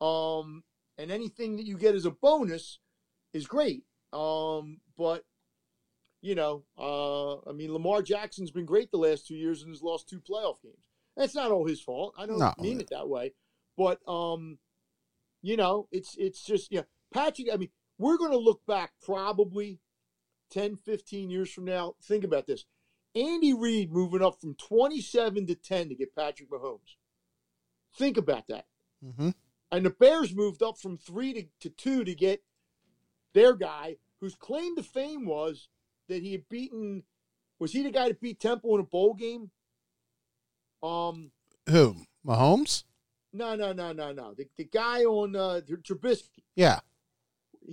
Um, 0.00 0.62
and 0.96 1.10
anything 1.10 1.56
that 1.56 1.66
you 1.66 1.76
get 1.76 1.94
as 1.94 2.06
a 2.06 2.10
bonus 2.10 2.78
is 3.34 3.46
great. 3.46 3.82
Um, 4.12 4.78
but 4.96 5.24
you 6.22 6.34
know, 6.34 6.64
uh, 6.78 7.48
I 7.48 7.52
mean, 7.52 7.72
Lamar 7.72 8.02
Jackson's 8.02 8.50
been 8.50 8.66
great 8.66 8.90
the 8.90 8.98
last 8.98 9.26
two 9.26 9.34
years 9.34 9.62
and 9.62 9.70
has 9.70 9.82
lost 9.82 10.08
two 10.08 10.20
playoff 10.20 10.62
games. 10.62 10.89
That's 11.16 11.34
not 11.34 11.50
all 11.50 11.66
his 11.66 11.80
fault. 11.80 12.14
I 12.18 12.26
don't 12.26 12.38
No. 12.38 12.54
mean 12.58 12.80
it 12.80 12.90
that 12.90 13.08
way, 13.08 13.32
but 13.76 14.00
um, 14.08 14.58
you 15.42 15.56
know, 15.56 15.88
it's 15.90 16.16
it's 16.18 16.42
just 16.44 16.70
yeah, 16.72 16.82
Patrick. 17.12 17.48
I 17.52 17.56
mean, 17.56 17.70
we're 17.98 18.16
going 18.18 18.30
to 18.32 18.38
look 18.38 18.64
back 18.66 18.92
probably 19.04 19.80
10, 20.50 20.76
15 20.76 21.30
years 21.30 21.50
from 21.50 21.64
now. 21.64 21.94
Think 22.02 22.24
about 22.24 22.46
this: 22.46 22.64
Andy 23.14 23.52
Reid 23.52 23.92
moving 23.92 24.22
up 24.22 24.40
from 24.40 24.54
twenty-seven 24.54 25.46
to 25.48 25.54
ten 25.54 25.88
to 25.88 25.94
get 25.94 26.14
Patrick 26.14 26.50
Mahomes. 26.50 26.96
Think 27.96 28.16
about 28.16 28.46
that. 28.48 28.66
Mm-hmm. 29.04 29.30
And 29.72 29.86
the 29.86 29.90
Bears 29.90 30.34
moved 30.34 30.62
up 30.62 30.78
from 30.78 30.96
three 30.96 31.32
to, 31.34 31.44
to 31.60 31.70
two 31.70 32.04
to 32.04 32.14
get 32.14 32.42
their 33.34 33.54
guy, 33.54 33.96
whose 34.20 34.34
claim 34.34 34.74
to 34.76 34.82
fame 34.82 35.26
was 35.26 35.68
that 36.08 36.22
he 36.22 36.32
had 36.32 36.48
beaten. 36.48 37.02
Was 37.58 37.72
he 37.72 37.82
the 37.82 37.90
guy 37.90 38.08
that 38.08 38.20
beat 38.20 38.40
Temple 38.40 38.74
in 38.74 38.80
a 38.80 38.84
bowl 38.84 39.14
game? 39.14 39.50
Um, 40.82 41.30
Who? 41.68 41.96
Mahomes? 42.26 42.84
no, 43.32 43.54
no, 43.54 43.72
no, 43.72 43.92
no, 43.92 44.12
no. 44.12 44.34
The, 44.34 44.46
the 44.56 44.64
guy 44.64 45.04
on 45.04 45.36
uh, 45.36 45.60
Trubisky. 45.82 46.42
Yeah. 46.56 46.80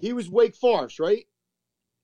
He 0.02 0.14
was 0.14 0.30
Wake 0.30 0.56
Forest, 0.56 1.00
right? 1.00 1.26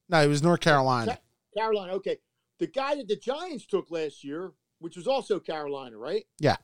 No, 0.09 0.21
he 0.21 0.27
was 0.27 0.41
North 0.41 0.59
Carolina. 0.61 1.19
Carolina. 1.55 1.93
Okay. 1.93 2.17
The 2.59 2.67
guy 2.67 2.95
that 2.95 3.07
the 3.07 3.15
Giants 3.15 3.65
took 3.65 3.91
last 3.91 4.23
year, 4.23 4.51
which 4.80 4.95
was 4.95 5.07
also 5.07 5.39
Carolina, 5.39 5.97
right? 5.97 6.25
Yeah. 6.39 6.57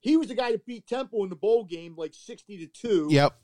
He 0.00 0.16
was 0.16 0.28
the 0.28 0.34
guy 0.34 0.52
that 0.52 0.64
beat 0.66 0.86
Temple 0.86 1.24
in 1.24 1.30
the 1.30 1.36
bowl 1.36 1.64
game 1.64 1.94
like 1.96 2.14
60 2.14 2.58
to 2.58 2.66
2 2.66 3.08
Yep. 3.10 3.34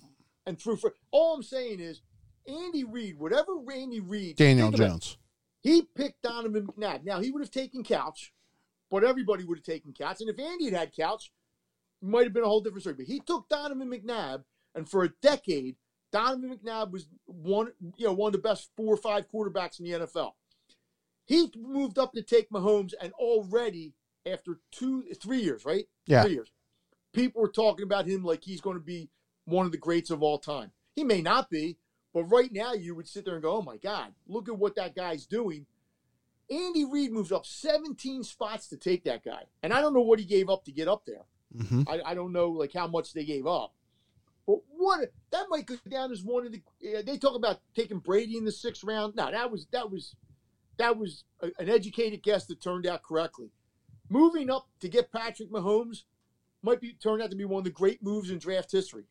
and 0.46 0.58
threw 0.58 0.76
for 0.76 0.94
all 1.10 1.34
I'm 1.34 1.42
saying 1.42 1.80
is 1.80 2.00
Andy 2.46 2.84
Reid, 2.84 3.18
whatever 3.18 3.56
Randy 3.56 4.00
Reid 4.00 4.36
Daniel 4.36 4.68
think 4.68 4.76
about 4.80 4.88
Jones. 4.90 5.18
He 5.62 5.82
picked 5.96 6.22
Donovan 6.22 6.66
McNabb. 6.68 7.04
Now 7.04 7.20
he 7.20 7.30
would 7.32 7.42
have 7.42 7.50
taken 7.50 7.82
Couch, 7.82 8.32
but 8.90 9.04
everybody 9.04 9.44
would 9.44 9.58
have 9.58 9.64
taken 9.64 9.92
Couch. 9.92 10.20
And 10.20 10.30
if 10.30 10.38
Andy 10.38 10.66
had 10.66 10.74
had 10.74 10.96
Couch, 10.96 11.30
it 12.02 12.08
might 12.08 12.24
have 12.24 12.32
been 12.32 12.44
a 12.44 12.48
whole 12.48 12.60
different 12.60 12.82
story. 12.82 12.96
But 12.96 13.06
he 13.06 13.20
took 13.20 13.48
Donovan 13.48 13.90
McNabb, 13.90 14.44
and 14.74 14.88
for 14.88 15.04
a 15.04 15.10
decade, 15.22 15.76
Donovan 16.12 16.58
McNabb 16.58 16.90
was 16.90 17.06
one, 17.26 17.72
you 17.96 18.06
know, 18.06 18.12
one 18.12 18.28
of 18.28 18.32
the 18.32 18.48
best 18.48 18.70
four 18.76 18.94
or 18.94 18.96
five 18.96 19.26
quarterbacks 19.30 19.78
in 19.80 19.86
the 19.86 20.06
NFL. 20.06 20.32
He 21.26 21.50
moved 21.56 21.98
up 21.98 22.12
to 22.12 22.22
take 22.22 22.50
Mahomes, 22.50 22.92
and 23.00 23.12
already 23.14 23.94
after 24.26 24.60
two, 24.70 25.04
three 25.20 25.40
years, 25.40 25.64
right? 25.64 25.86
Yeah. 26.06 26.22
Three 26.22 26.34
years. 26.34 26.52
People 27.12 27.42
were 27.42 27.48
talking 27.48 27.84
about 27.84 28.06
him 28.06 28.24
like 28.24 28.42
he's 28.44 28.60
going 28.60 28.76
to 28.76 28.82
be 28.82 29.08
one 29.44 29.66
of 29.66 29.72
the 29.72 29.78
greats 29.78 30.10
of 30.10 30.22
all 30.22 30.38
time. 30.38 30.72
He 30.94 31.04
may 31.04 31.22
not 31.22 31.50
be, 31.50 31.78
but 32.12 32.24
right 32.24 32.52
now 32.52 32.72
you 32.72 32.94
would 32.94 33.08
sit 33.08 33.24
there 33.24 33.34
and 33.34 33.42
go, 33.42 33.56
"Oh 33.56 33.62
my 33.62 33.76
God, 33.76 34.14
look 34.26 34.48
at 34.48 34.58
what 34.58 34.76
that 34.76 34.94
guy's 34.94 35.26
doing." 35.26 35.66
Andy 36.50 36.84
Reid 36.84 37.12
moves 37.12 37.32
up 37.32 37.46
17 37.46 38.22
spots 38.22 38.68
to 38.68 38.76
take 38.76 39.04
that 39.04 39.24
guy, 39.24 39.44
and 39.62 39.72
I 39.72 39.80
don't 39.80 39.94
know 39.94 40.02
what 40.02 40.18
he 40.18 40.24
gave 40.24 40.50
up 40.50 40.64
to 40.64 40.72
get 40.72 40.88
up 40.88 41.04
there. 41.06 41.24
Mm-hmm. 41.56 41.82
I, 41.88 42.00
I 42.04 42.14
don't 42.14 42.32
know 42.32 42.48
like 42.48 42.72
how 42.72 42.86
much 42.86 43.12
they 43.12 43.24
gave 43.24 43.46
up, 43.46 43.72
but 44.46 44.58
what 44.76 45.12
that 45.30 45.46
might 45.48 45.66
go 45.66 45.76
down 45.88 46.12
as 46.12 46.22
one 46.22 46.46
of 46.46 46.52
the. 46.52 46.62
Uh, 46.84 47.02
they 47.02 47.16
talk 47.16 47.36
about 47.36 47.60
taking 47.74 47.98
Brady 47.98 48.36
in 48.36 48.44
the 48.44 48.52
sixth 48.52 48.84
round. 48.84 49.14
No, 49.16 49.30
that 49.30 49.50
was 49.50 49.66
that 49.72 49.90
was 49.90 50.16
that 50.78 50.96
was 50.96 51.24
a, 51.40 51.50
an 51.58 51.68
educated 51.68 52.22
guess 52.22 52.46
that 52.46 52.60
turned 52.60 52.86
out 52.86 53.02
correctly. 53.02 53.50
Moving 54.10 54.50
up 54.50 54.68
to 54.80 54.88
get 54.88 55.12
Patrick 55.12 55.50
Mahomes 55.50 56.02
might 56.62 56.80
be 56.80 56.92
turned 56.94 57.22
out 57.22 57.30
to 57.30 57.36
be 57.36 57.44
one 57.44 57.58
of 57.58 57.64
the 57.64 57.70
great 57.70 58.02
moves 58.02 58.30
in 58.30 58.38
draft 58.38 58.72
history. 58.72 59.04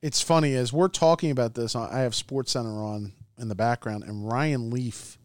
It's 0.00 0.20
funny 0.20 0.54
as 0.54 0.72
we're 0.72 0.88
talking 0.88 1.30
about 1.30 1.54
this. 1.54 1.76
I 1.76 2.00
have 2.00 2.14
Sports 2.14 2.52
Center 2.52 2.82
on 2.82 3.12
in 3.38 3.48
the 3.48 3.54
background, 3.54 4.04
and 4.04 4.26
Ryan 4.26 4.70
Leaf 4.70 5.18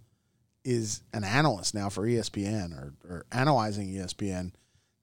is 0.63 1.01
an 1.13 1.23
analyst 1.23 1.73
now 1.73 1.89
for 1.89 2.03
ESPN 2.03 2.73
or, 2.73 2.93
or 3.07 3.25
analyzing 3.31 3.88
ESPN. 3.88 4.51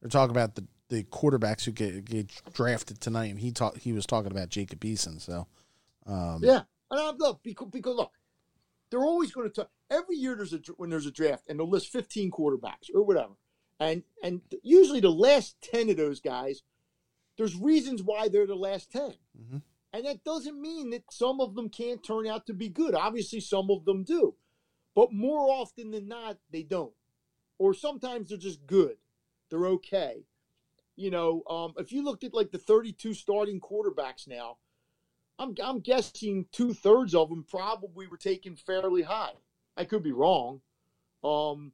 They're 0.01 0.11
talking 0.11 0.31
about 0.35 0.55
the, 0.55 0.67
the 0.91 1.05
quarterbacks 1.05 1.65
who 1.65 1.73
get, 1.73 2.05
get 2.05 2.31
drafted 2.53 3.01
tonight, 3.01 3.31
and 3.31 3.39
he 3.41 3.51
talked. 3.53 3.79
He 3.79 3.93
was 3.93 4.05
talking 4.07 4.31
about 4.31 4.51
Jacob 4.51 4.81
Eason. 4.81 5.21
So, 5.21 5.47
um, 6.07 6.41
Yeah, 6.43 6.63
and 6.91 7.01
I 7.01 7.11
look 7.17 7.43
because, 7.43 7.69
because 7.73 7.97
look, 7.97 8.13
they're 8.91 9.01
always 9.05 9.33
going 9.33 9.49
to 9.49 9.55
talk. 9.55 9.71
Every 9.91 10.17
year 10.17 10.35
there's 10.37 10.53
a 10.53 10.61
when 10.77 10.91
there's 10.91 11.07
a 11.07 11.11
draft, 11.11 11.45
and 11.49 11.59
they'll 11.59 11.69
list 11.69 11.89
15 11.89 12.31
quarterbacks 12.31 12.91
or 12.95 13.03
whatever, 13.03 13.33
and 13.81 14.03
and 14.23 14.41
usually 14.63 15.01
the 15.01 15.11
last 15.11 15.57
10 15.63 15.89
of 15.91 15.97
those 15.97 16.21
guys, 16.21 16.63
there's 17.39 17.57
reasons 17.57 18.03
why 18.03 18.29
they're 18.29 18.47
the 18.47 18.55
last 18.55 18.91
10, 18.93 19.15
Mhm. 19.41 19.63
and 19.93 20.05
that 20.05 20.23
doesn't 20.25 20.61
mean 20.61 20.91
that 20.91 21.05
some 21.11 21.41
of 21.41 21.55
them 21.55 21.69
can't 21.71 22.03
turn 22.05 22.27
out 22.27 22.47
to 22.47 22.53
be 22.55 22.69
good. 22.69 22.95
Obviously, 22.95 23.41
some 23.41 23.71
of 23.71 23.85
them 23.85 24.05
do, 24.05 24.35
but 24.95 25.13
more 25.13 25.51
often 25.51 25.91
than 25.91 26.09
not, 26.09 26.39
they 26.51 26.63
don't, 26.63 26.93
or 27.59 27.75
sometimes 27.75 28.29
they're 28.29 28.39
just 28.39 28.67
good. 28.67 28.97
They're 29.51 29.67
okay. 29.67 30.25
You 30.97 31.11
know, 31.11 31.43
um, 31.51 31.75
if 31.77 31.93
you 31.93 32.05
looked 32.05 32.25
at 32.25 32.35
like 32.35 32.53
the 32.53 32.59
32 32.59 33.15
starting 33.15 33.61
quarterbacks 33.61 34.29
now, 34.29 34.59
I'm 35.39 35.55
I'm 35.63 35.81
guessing 35.81 36.47
two 36.53 36.73
thirds 36.73 37.15
of 37.15 37.29
them 37.29 37.45
probably 37.49 38.07
were 38.07 38.17
taken 38.17 38.55
fairly 38.57 39.03
high. 39.03 39.33
I 39.77 39.85
could 39.85 40.05
be 40.05 40.13
wrong, 40.13 40.61
um, 41.25 41.73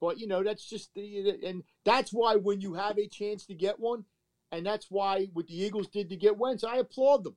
but 0.00 0.18
you 0.18 0.26
know 0.26 0.42
that's 0.42 0.68
just 0.68 0.94
the 0.94 1.38
and 1.44 1.64
that's 1.84 2.12
why 2.12 2.36
when 2.36 2.60
you 2.60 2.74
have 2.74 2.98
a 2.98 3.08
chance 3.08 3.46
to 3.46 3.54
get 3.54 3.80
one, 3.80 4.04
and 4.52 4.66
that's 4.66 4.90
why 4.90 5.28
what 5.32 5.46
the 5.46 5.58
Eagles 5.62 5.88
did 5.88 6.10
to 6.10 6.16
get 6.16 6.36
Wentz, 6.36 6.62
I 6.62 6.76
applaud 6.76 7.24
them. 7.24 7.36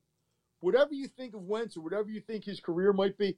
Whatever 0.59 0.93
you 0.93 1.07
think 1.07 1.33
of 1.33 1.43
Wentz 1.43 1.77
or 1.77 1.81
whatever 1.81 2.09
you 2.09 2.19
think 2.19 2.43
his 2.43 2.59
career 2.59 2.91
might 2.91 3.17
be, 3.17 3.37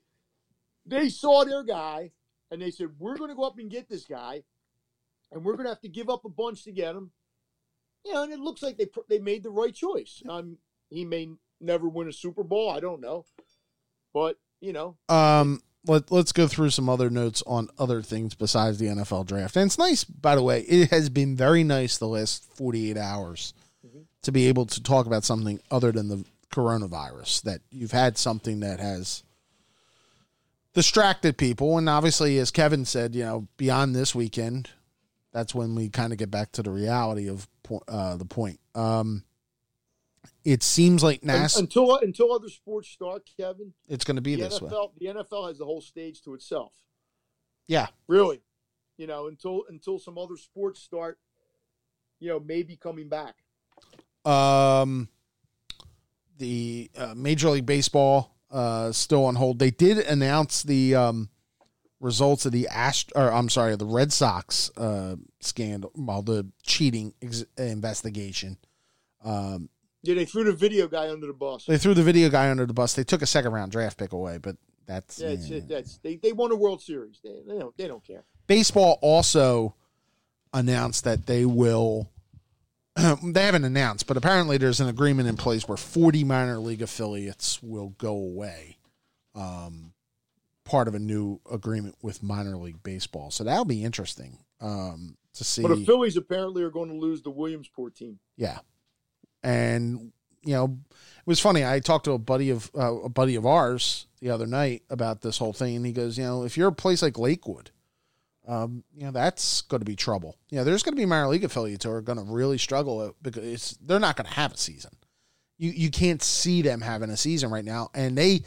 they 0.86 1.10
saw 1.10 1.44
their 1.44 1.64
guy 1.64 2.12
and 2.52 2.62
they 2.62 2.72
said 2.72 2.90
we're 2.99 3.18
going 3.18 3.30
to 3.30 3.36
go 3.36 3.44
up 3.44 3.57
and 3.57 3.70
get 3.72 3.90
this 3.90 4.06
guy, 4.06 4.44
and 5.32 5.44
we're 5.44 5.53
going 5.56 5.66
to 5.66 5.72
have 5.72 5.82
to 5.82 5.90
give 5.90 6.10
up 6.10 6.26
a 6.26 6.30
bunch 6.30 6.64
to 6.64 6.72
get 6.72 6.95
him. 6.95 7.12
You 8.06 8.14
know, 8.14 8.24
and 8.24 8.32
it 8.34 8.40
looks 8.40 8.62
like 8.62 8.78
they 8.78 8.88
they 9.10 9.20
made 9.20 9.44
the 9.44 9.49
right 9.49 9.74
choice. 9.74 10.22
Um, 10.30 10.57
he 10.90 11.06
may 11.06 11.30
never 11.60 11.88
win 11.90 12.07
a 12.07 12.14
Super 12.14 12.44
Bowl. 12.44 12.70
I 12.70 12.80
don't 12.80 13.02
know, 13.02 13.26
but 14.14 14.38
you 14.62 14.74
know, 14.74 14.95
Um, 15.10 15.62
let 15.88 16.12
let's 16.12 16.32
go 16.32 16.48
through 16.48 16.70
some 16.70 16.88
other 16.90 17.10
notes 17.10 17.41
on 17.48 17.70
other 17.80 18.02
things 18.03 18.36
besides 18.36 18.78
the 18.78 18.86
NFL 18.88 19.26
draft. 19.26 19.56
And 19.56 19.66
it's 19.66 19.78
nice, 19.80 20.03
by 20.03 20.36
the 20.36 20.44
way. 20.44 20.62
It 20.62 20.91
has 20.91 21.10
been 21.10 21.36
very 21.36 21.64
nice 21.64 21.98
the 21.98 22.07
last 22.07 22.44
forty 22.56 22.91
eight 22.91 22.98
hours 22.98 23.53
Mhm. 23.86 24.06
to 24.22 24.32
be 24.32 24.48
able 24.48 24.68
to 24.68 24.82
talk 24.84 25.07
about 25.07 25.24
something 25.24 25.60
other 25.72 25.91
than 25.91 26.07
the 26.10 26.24
coronavirus. 26.52 27.41
That 27.41 27.62
you've 27.72 27.91
had 27.91 28.18
something 28.20 28.60
that 28.60 28.80
has 28.80 29.24
distracted 30.76 31.38
people, 31.38 31.77
and 31.80 31.89
obviously, 31.89 32.38
as 32.38 32.52
Kevin 32.52 32.85
said, 32.85 33.15
you 33.15 33.23
know, 33.23 33.47
beyond 33.57 33.95
this 33.95 34.14
weekend, 34.14 34.69
that's 35.31 35.56
when 35.56 35.73
we 35.73 35.89
kind 35.89 36.14
of 36.14 36.19
get 36.19 36.30
back 36.30 36.52
to 36.52 36.61
the 36.61 36.69
reality 36.69 37.27
of 37.27 37.47
po- 37.64 37.84
uh, 37.88 38.15
the 38.18 38.26
point. 38.26 38.60
Um, 38.76 39.23
it 40.43 40.61
seems 40.61 41.02
like 41.02 41.22
NASA 41.22 41.60
until 41.60 41.97
until 41.97 42.31
other 42.31 42.49
sports 42.49 42.89
start, 42.89 43.27
Kevin, 43.38 43.73
it's 43.88 44.06
going 44.06 44.18
to 44.18 44.22
be 44.22 44.35
the 44.35 44.43
this 44.43 44.61
way. 44.61 44.69
NFL 44.69 44.91
the 44.99 45.06
NFL 45.07 45.47
has 45.47 45.57
the 45.57 45.65
whole 45.65 45.81
stage 45.81 46.22
to 46.23 46.35
itself. 46.35 46.73
Yeah. 47.68 47.88
Really, 48.07 48.41
you 48.97 49.07
know, 49.07 49.27
until 49.27 49.64
until 49.69 49.97
some 49.97 50.18
other 50.18 50.38
sports 50.38 50.81
start, 50.81 51.18
you 52.19 52.30
know, 52.30 52.39
maybe 52.39 52.76
coming 52.76 53.10
back. 53.10 53.35
Um, 54.23 55.10
the 56.38 56.91
uh, 56.97 57.14
Major 57.15 57.49
League 57.49 57.65
Baseball 57.65 58.35
uh, 58.51 58.91
still 58.91 59.26
on 59.26 59.35
hold. 59.35 59.59
They 59.59 59.72
did 59.72 59.97
announce 59.99 60.63
the 60.63 60.95
um, 60.95 61.30
results 61.99 62.45
of 62.45 62.51
the 62.51 62.67
Ast- 62.69 63.11
or 63.15 63.31
I'm 63.31 63.49
sorry, 63.49 63.76
the 63.76 63.85
Red 63.85 64.11
Sox 64.13 64.69
uh, 64.77 65.15
scandal, 65.39 65.91
well, 65.95 66.22
the 66.22 66.47
cheating 66.63 67.13
ex- 67.22 67.45
investigation. 67.57 68.57
Um, 69.23 69.69
Yeah, 70.03 70.15
they 70.15 70.26
threw 70.26 70.43
the 70.43 70.53
video 70.53 70.88
guy 70.88 71.09
under 71.09 71.27
the 71.27 71.34
bus. 71.34 71.65
they 71.65 71.77
threw 71.77 71.93
the 71.93 72.03
video 72.03 72.30
guy 72.30 72.49
under 72.51 72.65
the 72.65 72.73
bus. 72.73 72.93
They 72.93 73.03
took 73.03 73.22
a 73.22 73.26
second 73.27 73.51
round 73.53 73.72
draft 73.72 73.97
pick 73.97 74.13
away, 74.13 74.38
but 74.38 74.55
that's 74.85 75.19
Yeah, 75.19 75.30
it's, 75.30 75.49
yeah. 75.49 75.57
it, 75.57 75.67
that's 75.67 75.97
they, 75.97 76.15
they 76.17 76.31
won 76.31 76.51
a 76.51 76.55
World 76.55 76.81
Series. 76.81 77.19
They, 77.23 77.41
they 77.47 77.57
don't 77.57 77.76
they 77.77 77.88
don't 77.88 78.05
care. 78.05 78.23
baseball 78.45 78.99
also 79.01 79.76
announced 80.53 81.03
that 81.05 81.26
they 81.26 81.43
will 81.43 82.09
they 83.23 83.45
haven't 83.45 83.65
announced 83.65 84.07
but 84.07 84.17
apparently 84.17 84.57
there's 84.57 84.80
an 84.80 84.88
agreement 84.88 85.27
in 85.27 85.35
place 85.35 85.67
where 85.67 85.77
40 85.77 86.23
minor 86.23 86.57
league 86.57 86.81
affiliates 86.81 87.61
will 87.61 87.89
go 87.97 88.11
away 88.11 88.77
um, 89.35 89.93
part 90.65 90.88
of 90.88 90.95
a 90.95 90.99
new 90.99 91.39
agreement 91.49 91.95
with 92.01 92.23
minor 92.23 92.57
league 92.57 92.81
baseball. 92.84 93.31
So 93.31 93.43
that'll 93.43 93.65
be 93.65 93.84
interesting 93.84 94.39
um, 94.59 95.15
to 95.35 95.43
see. 95.43 95.61
But 95.61 95.76
the 95.76 95.85
Phillies 95.85 96.17
apparently 96.17 96.63
are 96.63 96.72
going 96.72 96.89
to 96.89 96.95
lose 96.95 97.22
the 97.22 97.30
Williamsport 97.30 97.95
team. 97.95 98.19
yeah. 98.35 98.59
And 99.43 100.11
you 100.43 100.53
know 100.53 100.65
it 100.65 101.27
was 101.27 101.39
funny. 101.39 101.63
I 101.63 101.80
talked 101.80 102.05
to 102.05 102.13
a 102.13 102.17
buddy 102.17 102.49
of 102.49 102.72
uh, 102.76 102.95
a 102.95 103.09
buddy 103.09 103.35
of 103.35 103.45
ours 103.45 104.07
the 104.22 104.31
other 104.31 104.47
night 104.47 104.81
about 104.89 105.22
this 105.22 105.38
whole 105.38 105.53
thing 105.53 105.76
and 105.76 105.85
he 105.85 105.91
goes 105.91 106.17
you 106.17 106.23
know 106.23 106.45
if 106.45 106.57
you're 106.57 106.69
a 106.69 106.72
place 106.72 107.03
like 107.03 107.19
lakewood 107.19 107.69
um, 108.47 108.84
you 108.95 109.05
know 109.05 109.11
that's 109.11 109.61
going 109.63 109.80
to 109.80 109.85
be 109.85 109.95
trouble. 109.95 110.38
You 110.49 110.57
know, 110.57 110.63
there's 110.63 110.84
going 110.84 110.95
to 110.95 110.99
be 110.99 111.05
minor 111.05 111.27
league 111.27 111.43
affiliates 111.43 111.85
who 111.85 111.91
are 111.91 112.01
going 112.01 112.17
to 112.17 112.23
really 112.23 112.57
struggle 112.57 113.15
because 113.22 113.43
it's, 113.43 113.72
they're 113.77 113.99
not 113.99 114.15
going 114.15 114.27
to 114.27 114.34
have 114.34 114.53
a 114.53 114.57
season. 114.57 114.91
You 115.57 115.72
you 115.72 115.89
can't 115.89 116.22
see 116.22 116.61
them 116.61 116.81
having 116.81 117.09
a 117.09 117.17
season 117.17 117.49
right 117.49 117.65
now, 117.65 117.89
and 117.93 118.17
they 118.17 118.41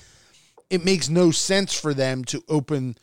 it 0.71 0.85
makes 0.85 1.09
no 1.09 1.31
sense 1.31 1.79
for 1.79 1.95
them 1.95 2.25
to 2.27 2.43
open. 2.49 2.97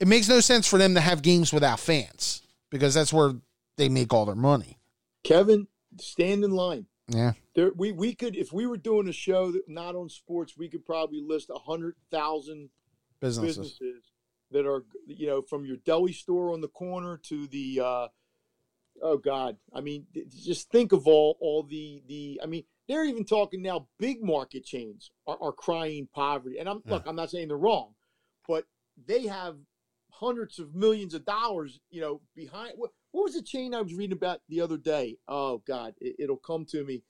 It 0.00 0.08
makes 0.08 0.28
no 0.28 0.40
sense 0.40 0.66
for 0.66 0.78
them 0.78 0.94
to 0.94 1.00
have 1.00 1.22
games 1.22 1.52
without 1.52 1.78
fans 1.78 2.42
because 2.70 2.94
that's 2.94 3.12
where 3.12 3.34
they 3.76 3.88
make 3.88 4.12
all 4.12 4.24
their 4.24 4.34
money. 4.34 4.78
Kevin, 5.24 5.68
stand 6.00 6.44
in 6.44 6.50
line. 6.50 6.86
Yeah, 7.08 7.32
There, 7.54 7.72
we 7.76 7.92
we 7.92 8.14
could 8.14 8.36
if 8.36 8.52
we 8.52 8.66
were 8.66 8.76
doing 8.76 9.08
a 9.08 9.12
show 9.12 9.50
that 9.52 9.68
not 9.68 9.94
on 9.94 10.08
sports, 10.08 10.56
we 10.56 10.68
could 10.68 10.84
probably 10.84 11.20
list 11.20 11.50
a 11.50 11.58
hundred 11.58 11.96
thousand 12.10 12.70
businesses. 13.20 13.56
businesses 13.56 14.11
that 14.52 14.66
are 14.66 14.84
you 15.06 15.26
know 15.26 15.42
from 15.42 15.64
your 15.64 15.76
deli 15.78 16.12
store 16.12 16.52
on 16.52 16.60
the 16.60 16.68
corner 16.68 17.16
to 17.24 17.46
the 17.48 17.80
uh, 17.82 18.08
oh 19.02 19.16
god. 19.18 19.56
I 19.74 19.80
mean 19.80 20.06
just 20.44 20.70
think 20.70 20.92
of 20.92 21.06
all 21.06 21.36
all 21.40 21.62
the 21.62 22.02
the 22.06 22.40
i 22.42 22.46
mean 22.46 22.64
they're 22.88 23.04
even 23.04 23.24
talking 23.24 23.62
now 23.62 23.86
big 23.98 24.22
market 24.22 24.64
chains 24.64 25.10
are, 25.26 25.38
are 25.40 25.52
crying 25.52 26.08
poverty. 26.14 26.58
And 26.58 26.68
i'm 26.68 26.82
Yeah. 26.86 26.94
look 26.94 27.06
i'm 27.06 27.16
not 27.16 27.30
saying 27.30 27.48
they're 27.48 27.56
wrong 27.56 27.94
but 28.46 28.66
they 29.06 29.26
have 29.26 29.56
hundreds 30.10 30.58
of 30.58 30.74
millions 30.74 31.14
of 31.14 31.24
dollars 31.24 31.80
you 31.90 32.00
know 32.00 32.20
behind 32.36 32.74
what, 32.76 32.90
what 33.12 33.24
was 33.24 33.34
the 33.34 33.42
chain 33.42 33.74
i 33.74 33.80
was 33.80 33.94
reading 33.94 34.12
about 34.16 34.40
the 34.48 34.60
other 34.60 34.76
day? 34.76 35.16
Oh 35.28 35.58
god 35.66 35.94
it, 36.00 36.16
it'll 36.18 36.36
come 36.36 36.64
to 36.66 36.84
me. 36.84 37.02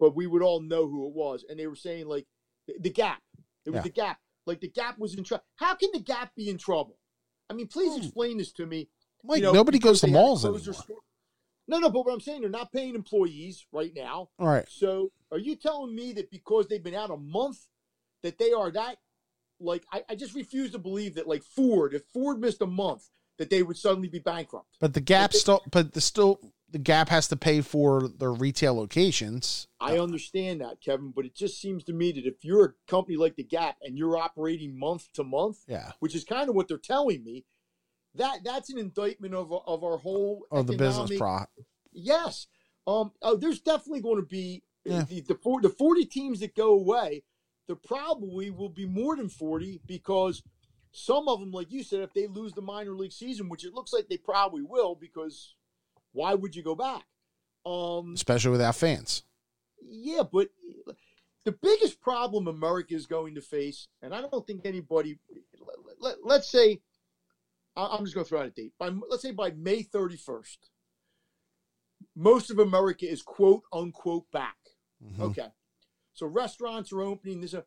But 0.00 0.16
we 0.16 0.26
would 0.26 0.42
all 0.42 0.60
know 0.60 0.88
who 0.88 1.06
it 1.06 1.14
was. 1.14 1.44
And 1.48 1.60
they 1.60 1.68
were 1.68 1.76
saying 1.76 2.06
like 2.08 2.26
the, 2.66 2.74
the 2.80 2.90
gap. 2.90 3.22
It 3.64 3.70
was 3.70 3.78
Yeah. 3.78 3.82
the 3.82 3.90
gap 3.90 4.18
like 4.46 4.60
the 4.60 4.68
Gap 4.68 4.98
was 4.98 5.14
in 5.14 5.24
trouble. 5.24 5.44
How 5.56 5.74
can 5.74 5.90
the 5.92 6.00
Gap 6.00 6.34
be 6.34 6.48
in 6.48 6.58
trouble? 6.58 6.98
I 7.50 7.54
mean, 7.54 7.68
please 7.68 7.92
Hmm. 7.94 8.02
explain 8.02 8.38
this 8.38 8.52
to 8.52 8.66
me. 8.66 8.88
Like 9.24 9.38
You 9.38 9.44
know, 9.44 9.52
nobody 9.52 9.78
goes 9.78 10.00
to 10.00 10.08
malls 10.08 10.44
anymore. 10.44 10.60
store- 10.74 11.02
No, 11.68 11.78
no, 11.78 11.90
but 11.90 12.04
what 12.04 12.12
I'm 12.12 12.20
saying, 12.20 12.40
they're 12.40 12.50
not 12.50 12.72
paying 12.72 12.94
employees 12.94 13.66
right 13.72 13.92
now. 13.94 14.30
All 14.38 14.48
right, 14.48 14.68
So, 14.68 15.12
are 15.30 15.38
you 15.38 15.54
telling 15.54 15.94
me 15.94 16.12
that 16.14 16.30
because 16.30 16.66
they've 16.66 16.82
been 16.82 16.94
out 16.94 17.10
a 17.10 17.16
month, 17.16 17.68
that 18.22 18.38
they 18.38 18.52
are 18.52 18.70
that? 18.72 18.98
Like, 19.60 19.84
I, 19.92 20.04
I 20.08 20.14
just 20.16 20.34
refuse 20.34 20.72
to 20.72 20.78
believe 20.80 21.14
that. 21.14 21.28
Like 21.28 21.44
Ford, 21.44 21.94
if 21.94 22.04
Ford 22.06 22.40
missed 22.40 22.62
a 22.62 22.66
month, 22.66 23.08
that 23.38 23.50
they 23.50 23.62
would 23.62 23.76
suddenly 23.76 24.08
be 24.08 24.18
bankrupt. 24.18 24.76
but 24.80 24.94
the 24.94 25.00
Gap 25.00 25.32
still, 25.32 25.62
but 25.70 25.92
the 25.92 26.00
still 26.00 26.52
the 26.70 26.78
Gap 26.78 27.08
has 27.10 27.28
to 27.28 27.36
pay 27.36 27.60
for 27.60 28.08
their 28.08 28.32
retail 28.32 28.74
locations. 28.74 29.66
I 29.78 29.98
understand 29.98 30.60
that, 30.62 30.80
Kevin, 30.80 31.12
but 31.14 31.26
it 31.26 31.34
just 31.34 31.60
seems 31.60 31.84
to 31.84 31.92
me 31.92 32.12
that 32.12 32.24
if 32.26 32.44
you're 32.44 32.64
a 32.64 32.72
company 32.90 33.16
like 33.16 33.36
the 33.36 33.44
Gap 33.44 33.76
and 33.82 33.98
you're 33.98 34.16
operating 34.16 34.78
month 34.78 35.12
to 35.14 35.24
month, 35.24 35.58
Yeah, 35.66 35.92
which 36.00 36.14
is 36.14 36.24
kind 36.24 36.48
of 36.48 36.54
what 36.54 36.68
they're 36.68 36.78
telling 36.78 37.22
me, 37.24 37.44
that 38.14 38.40
that's 38.44 38.70
an 38.70 38.78
indictment 38.78 39.34
of 39.34 39.52
of 39.52 39.82
our 39.84 39.98
whole 39.98 40.46
of 40.50 40.66
the 40.66 40.72
business 40.76 41.10
economic- 41.10 41.18
pro. 41.18 41.64
Yes. 41.92 42.46
Um. 42.86 43.12
Oh, 43.22 43.36
there's 43.36 43.60
definitely 43.60 44.00
going 44.00 44.20
to 44.20 44.26
be 44.26 44.62
Yeah. 44.84 45.04
the 45.04 45.20
the, 45.20 45.34
four, 45.34 45.60
the 45.60 45.68
40 45.68 46.04
teams 46.06 46.40
that 46.40 46.54
go 46.54 46.70
away. 46.72 47.22
There 47.68 47.76
probably 47.76 48.50
will 48.50 48.68
be 48.70 48.86
more 48.86 49.14
than 49.16 49.28
40 49.28 49.80
because 49.86 50.42
some 50.92 51.26
of 51.28 51.40
them, 51.40 51.50
like 51.50 51.72
you 51.72 51.82
said, 51.82 52.00
if 52.00 52.12
they 52.12 52.26
lose 52.26 52.52
the 52.52 52.62
minor 52.62 52.92
league 52.92 53.12
season, 53.12 53.48
which 53.48 53.64
it 53.64 53.72
looks 53.74 53.92
like 53.92 54.08
they 54.08 54.18
probably 54.18 54.62
will, 54.62 54.94
because 54.94 55.54
why 56.12 56.34
would 56.34 56.54
you 56.54 56.62
go 56.62 56.74
back? 56.74 57.04
Um. 57.64 58.12
especially 58.14 58.50
without 58.50 58.76
fans. 58.76 59.22
Yeah, 59.84 60.22
but 60.30 60.48
the 61.44 61.52
biggest 61.52 62.00
problem 62.00 62.46
America 62.46 62.94
is 62.94 63.06
going 63.06 63.34
to 63.36 63.40
face, 63.40 63.88
and 64.02 64.14
I 64.14 64.20
don't 64.20 64.46
think 64.46 64.64
anybody, 64.66 65.18
let, 66.00 66.16
let, 66.24 66.40
us 66.40 66.50
say, 66.50 66.80
I- 67.76 67.86
I'm 67.96 68.04
just 68.04 68.14
going 68.14 68.24
to 68.24 68.28
throw 68.28 68.40
out 68.40 68.46
a 68.46 68.50
date. 68.50 68.72
By 68.78 68.90
let's 69.08 69.22
say 69.22 69.30
by 69.32 69.50
May 69.52 69.82
31st, 69.84 70.58
most 72.14 72.50
of 72.50 72.58
America 72.58 73.08
is 73.10 73.22
quote 73.22 73.62
unquote 73.72 74.30
back. 74.32 74.56
Mhm. 75.04 75.20
Okay, 75.20 75.48
so 76.12 76.26
restaurants 76.26 76.92
are 76.92 77.02
opening. 77.02 77.40
This, 77.40 77.54
uh, 77.54 77.62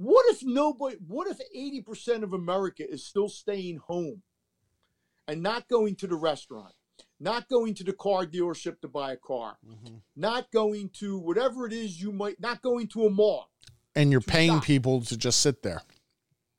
what 0.00 0.24
if 0.34 0.42
nobody? 0.42 0.96
What 1.06 1.28
if 1.28 1.38
80 1.54 1.82
percent 1.82 2.24
of 2.24 2.32
America 2.32 2.88
is 2.88 3.04
still 3.04 3.28
staying 3.28 3.78
home 3.78 4.22
and 5.28 5.42
not 5.42 5.68
going 5.68 5.94
to 5.96 6.06
the 6.06 6.16
restaurant, 6.16 6.72
not 7.18 7.48
going 7.48 7.74
to 7.74 7.84
the 7.84 7.92
car 7.92 8.24
dealership 8.24 8.80
to 8.80 8.88
buy 8.88 9.12
a 9.12 9.16
car? 9.16 9.58
Mhm. 9.66 10.00
not 10.16 10.50
going 10.50 10.88
to 11.00 11.18
whatever 11.18 11.66
it 11.66 11.72
is 11.72 12.00
you 12.00 12.12
might 12.12 12.40
not 12.40 12.62
going 12.62 12.88
to 12.88 13.04
a 13.04 13.10
mall. 13.10 13.50
And 13.94 14.10
you're 14.10 14.20
paying 14.20 14.52
stop. 14.52 14.64
people 14.64 15.00
to 15.02 15.16
just 15.16 15.40
sit 15.40 15.62
there. 15.62 15.82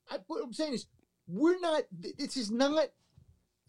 I, 0.08 0.18
what 0.26 0.42
I'm 0.44 0.52
saying 0.52 0.74
is, 0.74 0.86
we're 1.26 1.58
not. 1.58 1.82
This 1.90 2.36
is 2.36 2.50
not. 2.50 2.90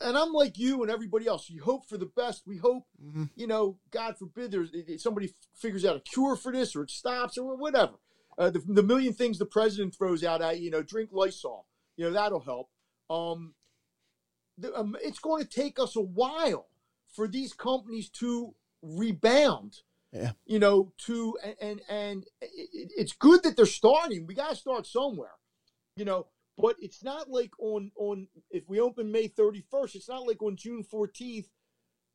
And 0.01 0.17
I'm 0.17 0.33
like 0.33 0.57
you 0.57 0.81
and 0.83 0.91
everybody 0.91 1.27
else. 1.27 1.49
You 1.49 1.63
hope 1.63 1.85
for 1.87 1.97
the 1.97 2.07
best. 2.07 2.45
We 2.45 2.57
hope, 2.57 2.85
Mhm. 3.01 3.29
you 3.35 3.47
know, 3.47 3.79
God 3.89 4.17
forbid, 4.17 4.51
there's 4.51 5.01
somebody 5.01 5.33
figures 5.53 5.85
out 5.85 5.95
a 5.95 6.01
cure 6.01 6.35
for 6.35 6.51
this, 6.51 6.75
or 6.75 6.83
it 6.83 6.91
stops, 6.91 7.37
or 7.37 7.55
whatever. 7.55 7.93
Uh, 8.37 8.49
the, 8.49 8.59
the 8.67 8.83
million 8.83 9.13
things 9.13 9.37
the 9.37 9.45
president 9.45 9.95
throws 9.95 10.23
out 10.23 10.41
at 10.41 10.57
you, 10.57 10.65
you 10.65 10.71
know, 10.71 10.81
drink 10.81 11.09
Lysol. 11.11 11.65
You 11.97 12.05
know 12.05 12.11
that'll 12.11 12.39
help. 12.39 12.69
Um, 13.09 13.53
the, 14.57 14.73
um, 14.75 14.95
it's 15.01 15.19
going 15.19 15.43
to 15.43 15.49
take 15.49 15.79
us 15.79 15.95
a 15.95 16.01
while 16.01 16.67
for 17.13 17.27
these 17.27 17.53
companies 17.53 18.09
to 18.09 18.55
rebound. 18.81 19.77
Yeah. 20.11 20.31
You 20.45 20.59
know, 20.59 20.91
to 21.05 21.37
and 21.43 21.55
and, 21.61 21.81
and 21.89 22.23
it- 22.41 22.91
it's 22.95 23.13
good 23.13 23.43
that 23.43 23.55
they're 23.55 23.65
starting. 23.65 24.25
We 24.27 24.33
got 24.35 24.49
to 24.51 24.55
start 24.55 24.85
somewhere. 24.85 25.33
You 25.95 26.05
know, 26.05 26.27
but 26.57 26.75
it's 26.79 27.03
not 27.03 27.29
like 27.29 27.51
on 27.59 27.91
on 27.95 28.27
if 28.51 28.67
we 28.67 28.79
open 28.79 29.11
May 29.11 29.27
31st, 29.27 29.95
it's 29.95 30.09
not 30.09 30.27
like 30.27 30.41
on 30.41 30.55
June 30.55 30.83
14th. 30.83 31.45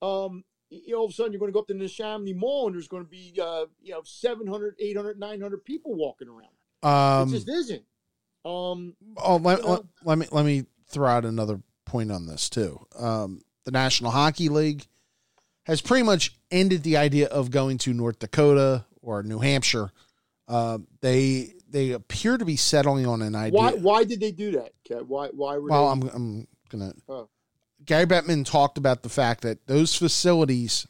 Um, 0.00 0.44
you 0.70 0.92
know, 0.92 0.98
all 0.98 1.04
of 1.06 1.10
a 1.10 1.14
sudden 1.14 1.32
you're 1.32 1.40
going 1.40 1.50
to 1.50 1.54
go 1.54 1.60
up 1.60 1.68
to 1.68 1.74
the 1.74 1.88
Chamonix 1.88 2.34
Mall 2.34 2.66
and 2.66 2.74
there's 2.74 2.88
going 2.88 3.04
to 3.04 3.10
be 3.10 3.34
uh, 3.42 3.66
you 3.82 3.92
know 3.92 4.02
700, 4.04 4.76
800, 4.78 5.18
900 5.18 5.64
people 5.64 5.94
walking 5.94 6.28
around. 6.28 6.48
Um, 6.82 7.28
it 7.28 7.32
just 7.32 7.48
isn't. 7.48 7.82
Um, 8.44 8.94
oh, 9.16 9.36
let, 9.36 9.58
you 9.58 9.64
know- 9.64 9.70
let, 9.70 9.82
let 10.04 10.18
me 10.18 10.26
let 10.30 10.44
me 10.44 10.64
throw 10.88 11.08
out 11.08 11.24
another 11.24 11.60
point 11.84 12.12
on 12.12 12.26
this 12.26 12.48
too. 12.48 12.86
Um, 12.98 13.40
the 13.64 13.70
National 13.70 14.10
Hockey 14.10 14.48
League 14.48 14.86
has 15.64 15.80
pretty 15.80 16.04
much 16.04 16.34
ended 16.50 16.82
the 16.82 16.96
idea 16.96 17.26
of 17.28 17.50
going 17.50 17.78
to 17.78 17.92
North 17.92 18.18
Dakota 18.18 18.86
or 19.02 19.22
New 19.22 19.38
Hampshire. 19.38 19.90
Uh, 20.46 20.78
they 21.00 21.52
they 21.68 21.90
appear 21.90 22.38
to 22.38 22.44
be 22.44 22.56
settling 22.56 23.06
on 23.06 23.20
an 23.22 23.34
idea. 23.34 23.58
Why 23.58 23.72
why 23.72 24.04
did 24.04 24.20
they 24.20 24.32
do 24.32 24.52
that? 24.52 24.72
Kev? 24.88 25.06
Why 25.06 25.28
why 25.28 25.58
were 25.58 25.68
Well, 25.68 25.94
they? 25.94 26.08
I'm 26.08 26.14
I'm 26.14 26.48
gonna. 26.70 26.92
Oh. 27.08 27.28
Gary 27.88 28.04
Bettman 28.04 28.44
talked 28.44 28.76
about 28.76 29.02
the 29.02 29.08
fact 29.08 29.40
that 29.40 29.66
those 29.66 29.94
facilities 29.94 30.86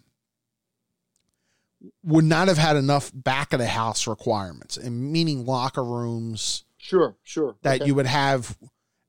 would 2.02 2.24
not 2.24 2.48
have 2.48 2.58
had 2.58 2.74
enough 2.76 3.12
back 3.14 3.52
of 3.52 3.60
the 3.60 3.68
house 3.68 4.08
requirements, 4.08 4.76
and 4.76 5.12
meaning 5.12 5.46
locker 5.46 5.84
rooms 5.84 6.64
sure 6.76 7.16
sure 7.22 7.54
that 7.62 7.76
Okay. 7.76 7.86
you 7.86 7.94
would 7.94 8.06
have. 8.06 8.58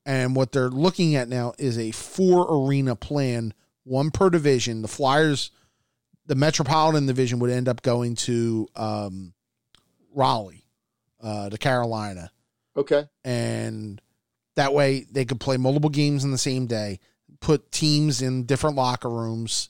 And 0.05 0.35
what 0.35 0.51
they're 0.51 0.69
looking 0.69 1.15
at 1.15 1.27
now 1.27 1.53
is 1.57 1.77
a 1.79 1.89
four 1.91 2.47
arena 2.67 2.95
plan, 2.95 3.53
one 3.83 4.11
per 4.11 4.29
division. 4.29 4.81
The 4.83 4.87
Flyers, 4.87 5.49
the 6.27 6.35
Metropolitan 6.35 7.07
Division, 7.07 7.39
would 7.39 7.49
end 7.51 7.67
up 7.67 7.81
going 7.81 8.15
to 8.17 8.67
um, 8.75 9.33
Raleigh, 10.13 10.65
uh, 11.21 11.49
to 11.49 11.57
Carolina 11.57 12.31
okay 12.77 13.07
and 13.25 13.99
that 14.55 14.73
way 14.73 15.05
they 15.11 15.25
could 15.25 15.39
play 15.39 15.57
multiple 15.57 15.89
games 15.89 16.23
in 16.23 16.31
the 16.31 16.37
same 16.37 16.67
day 16.67 16.99
put 17.41 17.71
teams 17.71 18.21
in 18.21 18.45
different 18.45 18.75
locker 18.75 19.09
rooms 19.09 19.69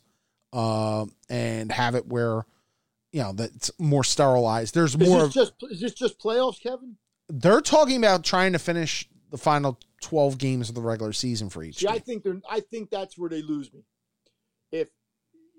uh, 0.53 1.05
and 1.29 1.71
have 1.71 1.95
it 1.95 2.07
where 2.07 2.45
you 3.11 3.21
know 3.21 3.31
that's 3.33 3.71
more 3.79 4.03
sterilized 4.03 4.73
there's 4.73 4.95
is 4.95 5.09
more 5.09 5.25
this 5.25 5.33
just 5.33 5.53
is 5.69 5.79
this 5.81 5.93
just 5.93 6.19
playoffs, 6.19 6.61
Kevin? 6.61 6.95
they're 7.29 7.61
talking 7.61 7.97
about 7.97 8.23
trying 8.23 8.53
to 8.53 8.59
finish 8.59 9.07
the 9.29 9.37
final 9.37 9.79
12 10.01 10.37
games 10.37 10.69
of 10.69 10.75
the 10.75 10.81
regular 10.81 11.13
season 11.13 11.49
for 11.49 11.63
each 11.63 11.77
See, 11.77 11.87
I 11.87 11.99
think 11.99 12.23
they're. 12.23 12.41
I 12.49 12.59
think 12.59 12.89
that's 12.89 13.17
where 13.17 13.29
they 13.29 13.41
lose 13.41 13.71
me. 13.73 13.83
If 14.71 14.89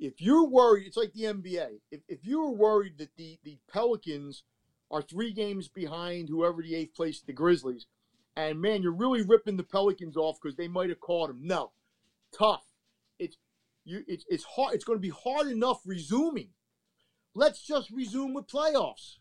if 0.00 0.20
you're 0.20 0.46
worried, 0.46 0.86
it's 0.86 0.96
like 0.96 1.12
the 1.12 1.24
NBA. 1.24 1.78
If 1.90 2.00
if 2.08 2.26
you 2.26 2.40
were 2.40 2.50
worried 2.50 2.98
that 2.98 3.14
the 3.16 3.38
the 3.44 3.58
Pelicans 3.72 4.42
are 4.90 5.02
three 5.02 5.32
games 5.32 5.68
behind 5.68 6.28
whoever 6.28 6.62
the 6.62 6.74
eighth 6.74 6.94
place, 6.94 7.20
the 7.20 7.32
Grizzlies, 7.32 7.86
and 8.36 8.60
man, 8.60 8.82
you're 8.82 8.92
really 8.92 9.22
ripping 9.22 9.56
the 9.56 9.62
Pelicans 9.62 10.16
off 10.16 10.38
because 10.42 10.56
they 10.56 10.68
might 10.68 10.88
have 10.88 11.00
caught 11.00 11.28
them. 11.28 11.40
No, 11.42 11.70
tough. 12.36 12.64
It's 13.18 13.36
you. 13.84 14.02
It's 14.06 14.24
it's 14.28 14.44
hard. 14.44 14.74
It's 14.74 14.84
going 14.84 14.98
to 14.98 15.02
be 15.02 15.10
hard 15.10 15.48
enough 15.48 15.80
resuming. 15.84 16.50
Let's 17.34 17.62
just 17.62 17.90
resume 17.90 18.34
with 18.34 18.46
playoffs. 18.46 19.16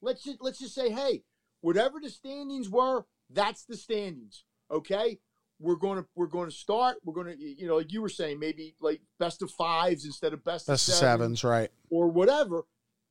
Let's 0.00 0.22
just 0.24 0.38
let's 0.40 0.58
just 0.58 0.74
say, 0.74 0.90
hey, 0.90 1.24
whatever 1.60 1.98
the 2.00 2.10
standings 2.10 2.68
were, 2.68 3.04
that's 3.30 3.64
the 3.64 3.76
standings. 3.76 4.44
Okay, 4.70 5.18
we're 5.58 5.76
going 5.76 5.98
to 6.02 6.06
we're 6.14 6.26
going 6.26 6.48
to 6.48 6.54
start. 6.54 6.96
We're 7.04 7.14
going 7.14 7.36
to 7.36 7.38
you 7.38 7.66
know 7.66 7.76
like 7.76 7.92
you 7.92 8.02
were 8.02 8.08
saying 8.08 8.38
maybe 8.38 8.74
like 8.80 9.00
best 9.18 9.42
of 9.42 9.50
fives 9.50 10.04
instead 10.04 10.32
of 10.32 10.44
best, 10.44 10.66
Best 10.66 10.88
of 10.88 10.94
sevens 10.94 11.40
sevens, 11.40 11.44
right? 11.44 11.70
or 11.90 12.08
whatever. 12.08 12.62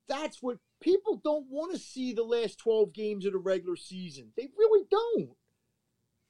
That's 0.07 0.41
what 0.41 0.57
people 0.81 1.21
don't 1.23 1.45
want 1.49 1.71
to 1.71 1.79
see 1.79 2.11
the 2.11 2.23
last 2.23 2.57
12 2.59 2.91
games 2.91 3.25
of 3.25 3.31
the 3.31 3.37
regular 3.39 3.77
season. 3.77 4.33
They 4.35 4.49
really 4.57 4.85
don't. 4.91 5.29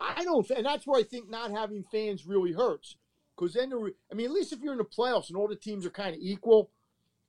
I 0.02 0.24
don't, 0.24 0.50
and 0.52 0.66
that's 0.66 0.88
where 0.88 1.00
I 1.00 1.04
think 1.04 1.30
not 1.30 1.52
having 1.52 1.84
fans 1.84 2.26
really 2.26 2.52
hurts. 2.52 2.96
Because 3.36 3.54
then, 3.54 3.70
the, 3.70 3.94
I 4.12 4.16
mean, 4.16 4.28
at 4.28 4.32
least 4.32 4.54
if 4.54 4.60
you're 4.60 4.74
in 4.74 4.78
the 4.78 4.84
playoffs 4.84 5.30
and 5.30 5.38
all 5.38 5.48
the 5.48 5.56
teams 5.56 5.86
are 5.86 5.92
kind 5.92 6.16
of 6.16 6.22
equal, 6.22 6.72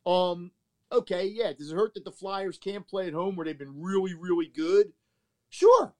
um, 0.04 0.50
okay, 0.90 1.26
yeah. 1.26 1.52
Does 1.52 1.70
it 1.70 1.76
hurt 1.76 1.94
that 1.94 2.04
the 2.04 2.12
Flyers 2.12 2.58
can't 2.58 2.86
play 2.86 3.06
at 3.06 3.14
home 3.14 3.36
where 3.36 3.44
they've 3.44 3.58
been 3.58 3.80
really, 3.80 4.14
really 4.14 4.46
good? 4.46 4.92
Sure. 5.48 5.94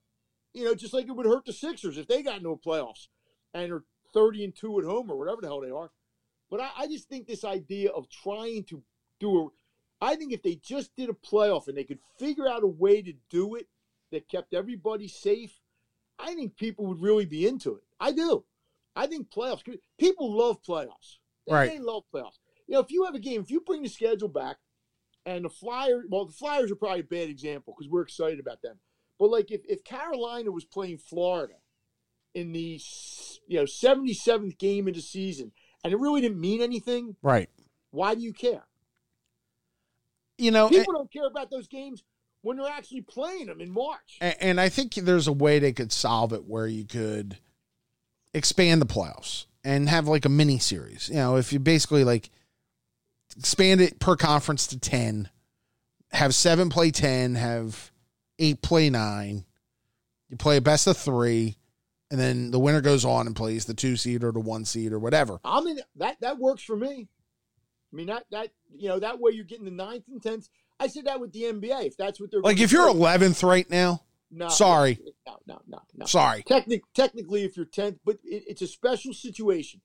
You 0.53 0.65
know, 0.65 0.75
just 0.75 0.93
like 0.93 1.07
it 1.07 1.11
would 1.11 1.25
hurt 1.25 1.45
the 1.45 1.53
Sixers 1.53 1.97
if 1.97 2.07
they 2.07 2.21
got 2.21 2.37
into 2.37 2.49
no 2.49 2.55
playoffs 2.63 3.07
and 3.53 3.71
are 3.71 3.83
30 4.13 4.43
and 4.43 4.55
2 4.55 4.79
at 4.79 4.85
home 4.85 5.09
or 5.09 5.17
whatever 5.17 5.41
the 5.41 5.47
hell 5.47 5.61
they 5.61 5.71
are. 5.71 5.91
But 6.49 6.61
I, 6.61 6.69
I 6.79 6.87
just 6.87 7.09
think 7.09 7.25
this 7.25 7.43
idea 7.43 7.89
of 7.89 8.09
trying 8.09 8.65
to 8.65 8.83
do 9.19 9.45
a 9.45 9.47
I 10.03 10.15
think 10.15 10.33
if 10.33 10.43
they 10.43 10.55
just 10.55 10.93
did 10.97 11.09
a 11.09 11.13
playoff 11.13 11.69
and 11.69 11.77
they 11.77 11.85
could 11.85 11.99
figure 12.19 12.47
out 12.47 12.63
a 12.63 12.67
way 12.67 13.01
to 13.01 13.13
do 13.29 13.55
it 13.55 13.67
that 14.11 14.27
kept 14.27 14.53
everybody 14.53 15.07
safe, 15.07 15.61
I 16.23 16.33
think 16.35 16.55
people 16.55 16.85
would 16.87 17.01
really 17.01 17.25
be 17.25 17.45
into 17.45 17.75
it. 17.75 17.83
I 17.99 18.13
do. 18.13 18.45
I 18.95 19.07
think 19.07 19.29
playoffs. 19.29 19.63
People 19.99 20.37
love 20.37 20.61
playoffs. 20.63 21.17
They, 21.45 21.53
Right. 21.53 21.69
They 21.71 21.79
love 21.79 22.03
playoffs. 22.13 22.39
You 22.67 22.75
know, 22.75 22.79
if 22.79 22.91
you 22.91 23.03
have 23.03 23.13
a 23.15 23.19
game, 23.19 23.41
if 23.41 23.51
you 23.51 23.59
bring 23.59 23.83
the 23.83 23.89
schedule 23.89 24.29
back, 24.29 24.57
and 25.25 25.43
the 25.43 25.49
Flyers, 25.49 26.05
well, 26.09 26.25
the 26.25 26.31
Flyers 26.33 26.71
are 26.71 26.75
probably 26.75 27.01
a 27.01 27.03
bad 27.03 27.29
example 27.29 27.73
because 27.77 27.91
we're 27.91 28.01
excited 28.03 28.39
about 28.39 28.61
them. 28.61 28.77
But 29.19 29.29
like, 29.31 29.51
if 29.51 29.61
if 29.67 29.83
Carolina 29.83 30.51
was 30.51 30.63
playing 30.63 30.97
Florida 30.99 31.55
in 32.33 32.53
the 32.53 32.79
you 33.47 33.59
know 33.59 33.65
seventy 33.65 34.13
seventh 34.13 34.57
game 34.57 34.87
of 34.87 34.93
the 34.93 35.01
season, 35.01 35.51
and 35.83 35.91
it 35.91 35.99
really 35.99 36.21
didn't 36.21 36.39
mean 36.39 36.61
anything, 36.61 37.17
Right. 37.21 37.49
why 37.91 38.15
do 38.15 38.21
you 38.21 38.31
care? 38.33 38.63
You 40.37 40.51
know, 40.51 40.69
People 40.69 40.93
eh 40.93 40.97
don't 40.97 41.11
care 41.11 41.27
about 41.27 41.51
those 41.51 41.67
games 41.67 42.03
when 42.43 42.57
they're 42.57 42.67
actually 42.67 43.01
playing 43.01 43.47
them 43.47 43.59
in 43.61 43.71
March. 43.71 44.17
and, 44.21 44.35
and 44.39 44.61
I 44.61 44.69
think 44.69 44.93
there's 44.93 45.27
a 45.27 45.33
way 45.33 45.57
they 45.59 45.73
could 45.73 45.91
solve 45.91 46.33
it 46.33 46.45
where 46.45 46.67
you 46.67 46.85
could 46.85 47.37
expand 48.33 48.81
the 48.81 48.85
playoffs 48.85 49.45
and 49.63 49.89
have 49.89 50.07
like 50.07 50.25
a 50.25 50.29
mini 50.29 50.59
series. 50.59 51.09
You 51.09 51.15
know, 51.15 51.37
if 51.37 51.51
you 51.51 51.59
basically 51.59 52.03
like 52.03 52.29
expand 53.37 53.81
it 53.81 53.99
per 53.99 54.15
conference 54.15 54.67
to 54.67 54.79
10, 54.79 55.29
have 56.11 56.35
seven 56.35 56.69
play 56.69 56.91
10, 56.91 57.35
have 57.35 57.91
eight 58.39 58.61
play 58.61 58.89
nine, 58.89 59.45
you 60.29 60.37
play 60.37 60.57
a 60.57 60.61
best 60.61 60.85
of 60.85 60.97
three, 60.97 61.57
and 62.11 62.19
then 62.19 62.51
the 62.51 62.59
winner 62.59 62.81
goes 62.81 63.05
on 63.05 63.25
and 63.25 63.35
plays 63.35 63.65
the 63.65 63.73
two 63.73 63.95
seed 63.95 64.23
or 64.23 64.31
the 64.31 64.39
one 64.39 64.65
seed 64.65 64.91
or 64.91 64.99
whatever. 64.99 65.39
I 65.43 65.61
mean 65.61 65.79
that 65.95 66.17
that 66.19 66.37
works 66.37 66.63
for 66.63 66.75
me. 66.75 67.07
I 67.91 67.95
mean 67.95 68.07
that 68.07 68.25
that 68.31 68.49
you 68.75 68.89
know 68.89 68.99
that 68.99 69.19
way 69.19 69.31
you're 69.31 69.45
getting 69.45 69.65
the 69.65 69.71
ninth 69.71 70.03
and 70.07 70.21
tenth. 70.21 70.49
I 70.79 70.87
said 70.87 71.05
that 71.05 71.19
with 71.19 71.31
the 71.31 71.43
NBA. 71.43 71.85
If 71.85 71.97
that's 71.97 72.19
what 72.19 72.31
they're 72.31 72.41
Like 72.41 72.59
if 72.59 72.71
you're 72.71 72.89
11th 72.89 73.43
right 73.43 73.69
now, 73.69 74.03
no, 74.31 74.49
sorry. 74.49 74.99
no, 75.27 75.37
no, 75.47 75.61
no, 75.67 75.79
no. 75.95 76.05
sorry. 76.05 76.43
Technic, 76.43 76.81
technically, 76.93 77.43
if 77.43 77.55
you're 77.55 77.65
tenth, 77.65 77.99
but 78.03 78.17
it, 78.23 78.43
it's 78.47 78.61
a 78.61 78.67
special 78.67 79.13
situation. 79.13 79.81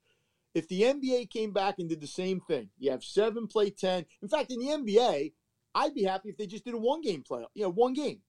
If 0.55 0.67
the 0.69 0.83
NBA 0.83 1.31
came 1.31 1.53
back 1.53 1.77
and 1.79 1.89
did 1.89 2.01
the 2.01 2.07
same 2.07 2.41
thing, 2.41 2.71
you 2.79 2.91
have 2.91 3.05
seven 3.05 3.47
play 3.47 3.71
ten. 3.71 4.07
In 4.23 4.29
fact, 4.29 4.51
in 4.51 4.59
the 4.59 4.67
NBA, 4.67 5.33
I'd 5.75 5.95
be 5.95 6.05
happy 6.05 6.31
if 6.31 6.37
they 6.37 6.47
just 6.47 6.65
did 6.65 6.75
a 6.75 6.79
one 6.79 7.03
game 7.03 7.23
play. 7.23 7.45
You 7.55 7.65
know, 7.65 7.71
one 7.71 7.93
game. 7.93 8.21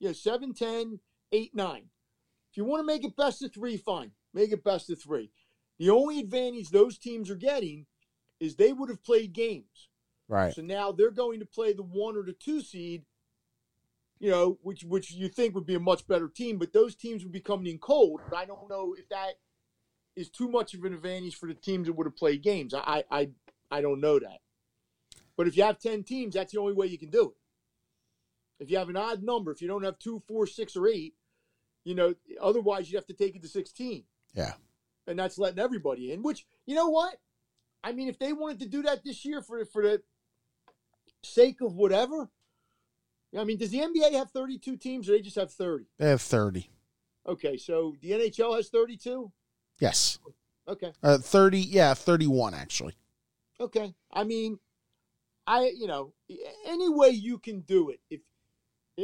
You 0.00 0.08
know, 0.08 0.12
seven, 0.12 0.52
ten, 0.52 0.98
eight, 1.32 1.54
nine. 1.54 1.84
If 2.50 2.56
you 2.56 2.64
want 2.64 2.80
to 2.80 2.86
make 2.86 3.04
it 3.04 3.16
best 3.16 3.42
of 3.42 3.54
three, 3.54 3.76
fine. 3.76 4.10
Make 4.34 4.52
it 4.52 4.64
best 4.64 4.90
of 4.90 5.00
three. 5.00 5.30
The 5.78 5.90
only 5.90 6.18
advantage 6.18 6.70
those 6.70 6.98
teams 6.98 7.30
are 7.30 7.36
getting 7.36 7.86
is 8.40 8.56
they 8.56 8.72
would 8.72 8.88
have 8.90 9.04
played 9.04 9.32
games. 9.32 9.88
Right. 10.30 10.54
So 10.54 10.62
now 10.62 10.92
they're 10.92 11.10
going 11.10 11.40
to 11.40 11.44
play 11.44 11.72
the 11.72 11.82
one 11.82 12.16
or 12.16 12.22
the 12.22 12.32
two 12.32 12.60
seed, 12.60 13.02
you 14.20 14.30
know, 14.30 14.58
which 14.62 14.84
which 14.84 15.10
you 15.10 15.28
think 15.28 15.56
would 15.56 15.66
be 15.66 15.74
a 15.74 15.80
much 15.80 16.06
better 16.06 16.28
team, 16.28 16.56
but 16.56 16.72
those 16.72 16.94
teams 16.94 17.24
would 17.24 17.32
be 17.32 17.40
coming 17.40 17.66
in 17.66 17.78
cold. 17.78 18.20
But 18.30 18.38
I 18.38 18.44
don't 18.44 18.70
know 18.70 18.94
if 18.96 19.08
that 19.08 19.40
is 20.14 20.30
too 20.30 20.48
much 20.48 20.72
of 20.72 20.84
an 20.84 20.94
advantage 20.94 21.34
for 21.34 21.48
the 21.48 21.54
teams 21.54 21.88
that 21.88 21.94
would 21.94 22.06
have 22.06 22.16
played 22.16 22.44
games. 22.44 22.72
I 22.72 22.78
I 22.86 23.04
I, 23.10 23.30
I 23.72 23.80
don't 23.80 24.00
know 24.00 24.20
that. 24.20 24.38
But 25.36 25.48
if 25.48 25.56
you 25.56 25.64
have 25.64 25.80
ten 25.80 26.04
teams, 26.04 26.34
that's 26.34 26.52
the 26.52 26.60
only 26.60 26.74
way 26.74 26.86
you 26.86 26.98
can 26.98 27.10
do 27.10 27.30
it. 27.30 28.62
If 28.62 28.70
you 28.70 28.78
have 28.78 28.88
an 28.88 28.96
odd 28.96 29.24
number, 29.24 29.50
if 29.50 29.60
you 29.60 29.66
don't 29.66 29.84
have 29.84 29.98
two, 29.98 30.22
four, 30.28 30.46
six, 30.46 30.76
or 30.76 30.86
eight, 30.86 31.14
you 31.82 31.96
know, 31.96 32.14
otherwise 32.40 32.88
you 32.88 32.98
have 32.98 33.06
to 33.08 33.14
take 33.14 33.34
it 33.34 33.42
to 33.42 33.48
sixteen. 33.48 34.04
Yeah. 34.32 34.52
And 35.08 35.18
that's 35.18 35.38
letting 35.38 35.58
everybody 35.58 36.12
in. 36.12 36.22
Which 36.22 36.46
you 36.66 36.76
know 36.76 36.88
what? 36.88 37.16
I 37.82 37.90
mean, 37.90 38.06
if 38.06 38.18
they 38.20 38.32
wanted 38.32 38.60
to 38.60 38.66
do 38.66 38.82
that 38.82 39.02
this 39.02 39.24
year 39.24 39.42
for 39.42 39.64
for 39.64 39.82
the 39.82 40.02
sake 41.22 41.60
of 41.60 41.74
whatever. 41.74 42.30
I 43.38 43.44
mean, 43.44 43.58
does 43.58 43.70
the 43.70 43.78
NBA 43.78 44.12
have 44.12 44.30
32 44.30 44.76
teams 44.76 45.08
or 45.08 45.12
they 45.12 45.20
just 45.20 45.36
have 45.36 45.52
30? 45.52 45.86
They 45.98 46.08
have 46.08 46.22
30. 46.22 46.68
Okay, 47.26 47.56
so 47.56 47.94
the 48.00 48.10
NHL 48.12 48.56
has 48.56 48.68
32? 48.70 49.30
Yes. 49.78 50.18
Okay. 50.66 50.92
Uh, 51.02 51.18
30, 51.18 51.58
yeah, 51.58 51.94
31 51.94 52.54
actually. 52.54 52.94
Okay. 53.60 53.94
I 54.12 54.24
mean, 54.24 54.58
I, 55.46 55.72
you 55.76 55.86
know, 55.86 56.12
any 56.66 56.88
way 56.88 57.10
you 57.10 57.38
can 57.38 57.60
do 57.60 57.90
it, 57.90 58.00
if 58.10 58.20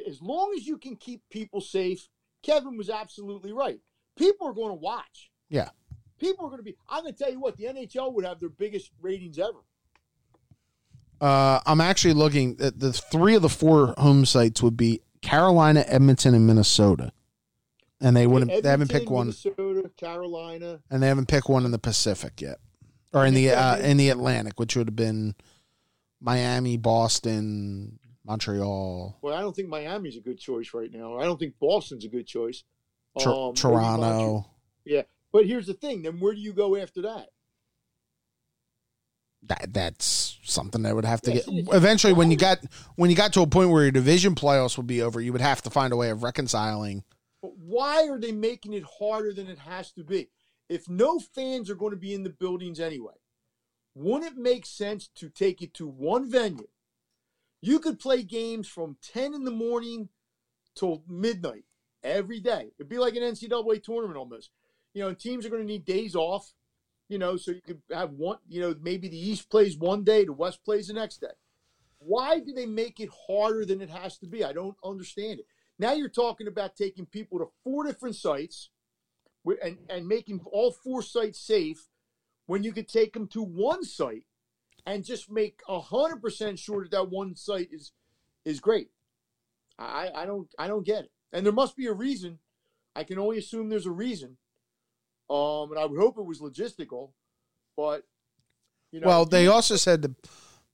as 0.06 0.20
long 0.20 0.55
as 0.56 0.66
you 0.66 0.78
can 0.78 0.97
keep 0.97 1.22
people 1.30 1.60
safe, 1.60 2.09
Kevin 2.43 2.76
was 2.76 2.90
absolutely 2.90 3.52
right. 3.52 3.80
People 4.16 4.47
are 4.47 4.55
going 4.55 4.70
to 4.70 4.74
watch. 4.74 5.30
Yeah. 5.48 5.70
People 6.18 6.47
are 6.47 6.48
going 6.48 6.60
to 6.60 6.64
be. 6.64 6.76
I'm 6.88 7.02
going 7.02 7.14
to 7.14 7.18
tell 7.18 7.32
you 7.32 7.40
what, 7.40 7.56
the 7.56 7.64
NHL 7.64 8.12
would 8.14 8.24
have 8.24 8.40
their 8.40 8.48
biggest 8.48 8.90
ratings 9.01 9.38
ever. 9.38 9.59
Uh, 11.20 11.60
I'm 11.66 11.80
actually 11.80 12.14
looking 12.14 12.56
at 12.60 12.78
the 12.78 12.93
three 12.93 13.34
of 13.34 13.43
the 13.43 13.48
four 13.48 13.94
home 13.98 14.24
sites 14.26 14.62
would 14.62 14.76
be 14.76 15.01
Carolina, 15.22 15.84
Edmonton, 15.86 16.34
and 16.34 16.47
Minnesota, 16.47 17.12
and 18.01 18.14
they 18.16 18.26
wouldn't. 18.26 18.62
they 18.62 18.68
haven't 18.68 18.90
picked 18.90 19.09
one, 19.09 19.28
Minnesota, 19.28 19.90
Carolina. 19.97 20.80
and 20.90 21.02
they 21.02 21.09
haven't 21.09 21.26
picked 21.28 21.48
one 21.48 21.64
in 21.64 21.70
the 21.70 21.78
Pacific 21.78 22.40
yet, 22.40 22.59
or 23.12 23.24
in 23.24 23.32
the 23.34 23.51
uh, 23.51 23.78
in 23.78 23.97
the 23.97 24.10
Atlantic, 24.10 24.60
which 24.60 24.76
would 24.76 24.88
have 24.88 24.97
been 24.97 25.34
Miami, 26.20 26.76
Boston, 26.76 27.98
Montreal, 28.24 29.16
Well, 29.22 29.34
I 29.34 29.40
don't 29.40 29.55
think 29.56 29.68
Miami's 29.68 30.16
a 30.16 30.20
good 30.20 30.38
choice 30.38 30.72
right 30.74 30.90
now. 30.93 31.18
I 31.18 31.24
don't 31.24 31.38
think 31.38 31.55
Boston's 31.59 32.05
a 32.05 32.09
good 32.09 32.26
choice. 32.26 32.62
Tor- 33.18 33.48
Um, 33.51 33.55
Toronto. 33.55 34.47
Yeah, 34.84 35.02
But 35.32 35.47
here's 35.47 35.66
the 35.66 35.74
thing: 35.74 36.02
then 36.02 36.20
where 36.20 36.34
do 36.34 36.40
you 36.40 36.52
go 36.52 36.76
after 36.76 37.02
that? 37.02 37.30
That 39.43 39.72
that's 39.72 40.25
something 40.56 40.82
that 40.82 40.94
would 40.96 41.04
have 41.04 41.20
to 41.22 41.32
Yeah, 41.32 41.42
get 41.42 41.74
eventually 41.74 42.12
when 42.12 42.32
you 42.32 42.36
got 42.36 42.58
when 42.96 43.10
you 43.10 43.16
got 43.16 43.32
to 43.34 43.42
a 43.42 43.46
point 43.46 43.70
where 43.70 43.82
your 43.82 43.92
division 43.92 44.34
playoffs 44.34 44.76
would 44.76 44.88
be 44.88 45.02
over, 45.02 45.20
you 45.20 45.32
would 45.32 45.40
have 45.40 45.62
to 45.62 45.70
find 45.70 45.92
a 45.92 45.96
way 45.96 46.10
of 46.10 46.24
reconciling. 46.24 47.04
But 47.40 47.56
why 47.58 48.08
are 48.08 48.18
they 48.18 48.32
making 48.32 48.72
it 48.72 48.84
harder 48.98 49.32
than 49.32 49.46
it 49.46 49.60
has 49.60 49.92
to 49.92 50.02
be? 50.02 50.30
If 50.68 50.88
no 50.88 51.20
fans 51.20 51.70
are 51.70 51.76
going 51.76 51.92
to 51.92 51.96
be 51.96 52.12
in 52.12 52.24
the 52.24 52.30
buildings 52.30 52.80
anyway, 52.80 53.14
wouldn't 53.94 54.32
it 54.32 54.38
make 54.38 54.66
sense 54.66 55.08
to 55.16 55.28
take 55.28 55.62
it 55.62 55.72
to 55.74 55.86
one 55.86 56.28
venue? 56.28 56.66
You 57.62 57.78
could 57.78 58.00
play 58.00 58.22
games 58.22 58.68
from 58.68 58.96
10 59.00 59.32
in 59.32 59.44
the 59.44 59.50
morning 59.50 60.08
till 60.74 61.02
midnight 61.08 61.64
every 62.02 62.40
day. 62.40 62.72
It'd 62.78 62.88
be 62.88 62.98
like 62.98 63.14
an 63.14 63.22
NCAA 63.22 63.82
tournament 63.82 64.18
almost. 64.18 64.50
You 64.94 65.02
know, 65.02 65.14
teams 65.14 65.44
are 65.44 65.50
going 65.50 65.62
to 65.62 65.66
need 65.66 65.84
days 65.84 66.14
off, 66.14 66.52
you 67.08 67.18
know, 67.18 67.36
so 67.36 67.52
you 67.52 67.60
could 67.60 67.80
have 67.90 68.12
one, 68.12 68.38
you 68.48 68.60
know, 68.60 68.74
maybe 68.80 69.08
the 69.08 69.18
East 69.18 69.50
plays 69.50 69.76
one 69.76 70.02
day, 70.02 70.24
the 70.24 70.32
West 70.32 70.64
plays 70.64 70.88
the 70.88 70.94
next 70.94 71.20
day. 71.20 71.34
Why 71.98 72.40
do 72.40 72.52
they 72.52 72.66
make 72.66 73.00
it 73.00 73.08
harder 73.28 73.64
than 73.64 73.80
it 73.80 73.90
has 73.90 74.18
to 74.18 74.26
be? 74.26 74.44
I 74.44 74.52
don't 74.52 74.76
understand 74.84 75.40
it. 75.40 75.46
Now 75.78 75.92
you're 75.92 76.08
talking 76.08 76.46
about 76.46 76.76
taking 76.76 77.06
people 77.06 77.38
to 77.38 77.48
four 77.62 77.84
different 77.84 78.16
sites 78.16 78.70
and, 79.62 79.78
and 79.88 80.06
making 80.06 80.40
all 80.50 80.72
four 80.72 81.02
sites 81.02 81.38
safe 81.38 81.88
when 82.46 82.62
you 82.62 82.72
could 82.72 82.88
take 82.88 83.12
them 83.12 83.26
to 83.28 83.42
one 83.42 83.84
site 83.84 84.24
and 84.84 85.04
just 85.04 85.30
make 85.30 85.60
100% 85.68 86.58
sure 86.58 86.84
that 86.84 86.90
that 86.92 87.10
one 87.10 87.34
site 87.34 87.68
is 87.72 87.92
is 88.44 88.60
great. 88.60 88.90
I, 89.78 90.10
I 90.14 90.26
don't 90.26 90.48
I 90.58 90.68
don't 90.68 90.86
get 90.86 91.04
it. 91.04 91.10
And 91.32 91.44
there 91.44 91.52
must 91.52 91.76
be 91.76 91.86
a 91.86 91.92
reason. 91.92 92.38
I 92.94 93.04
can 93.04 93.18
only 93.18 93.38
assume 93.38 93.68
there's 93.68 93.86
a 93.86 93.90
reason. 93.90 94.38
Um, 95.28 95.70
and 95.72 95.78
I 95.78 95.86
would 95.86 96.00
hope 96.00 96.18
it 96.18 96.24
was 96.24 96.40
logistical, 96.40 97.10
but 97.76 98.04
you 98.92 99.00
know, 99.00 99.08
well, 99.08 99.24
they 99.24 99.48
also 99.48 99.76
said 99.76 100.02
the 100.02 100.14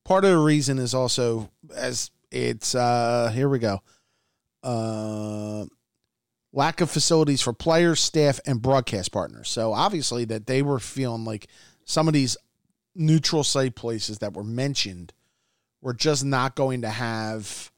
part 0.05 0.25
of 0.25 0.31
the 0.31 0.39
reason 0.39 0.79
is 0.79 0.95
also 0.95 1.51
as 1.75 2.11
it's 2.31 2.75
uh 2.75 3.31
here 3.35 3.49
we 3.49 3.59
go. 3.59 3.81
Uh 4.63 5.65
lack 6.53 6.81
of 6.81 6.91
facilities 6.91 7.41
for 7.41 7.53
players, 7.53 8.01
staff, 8.01 8.39
and 8.47 8.61
broadcast 8.61 9.11
partners. 9.11 9.49
So 9.49 9.73
obviously 9.73 10.25
that 10.27 10.47
they 10.47 10.63
were 10.63 10.79
feeling 10.79 11.25
like 11.25 11.49
some 11.85 12.09
of 12.09 12.15
these 12.15 12.37
neutral 12.95 13.43
site 13.43 13.75
places 13.75 14.19
that 14.19 14.35
were 14.35 14.45
mentioned 14.45 15.13
were 15.81 15.95
just 15.95 16.25
not 16.25 16.55
going 16.55 16.83
to 16.83 16.91
have 16.91 17.73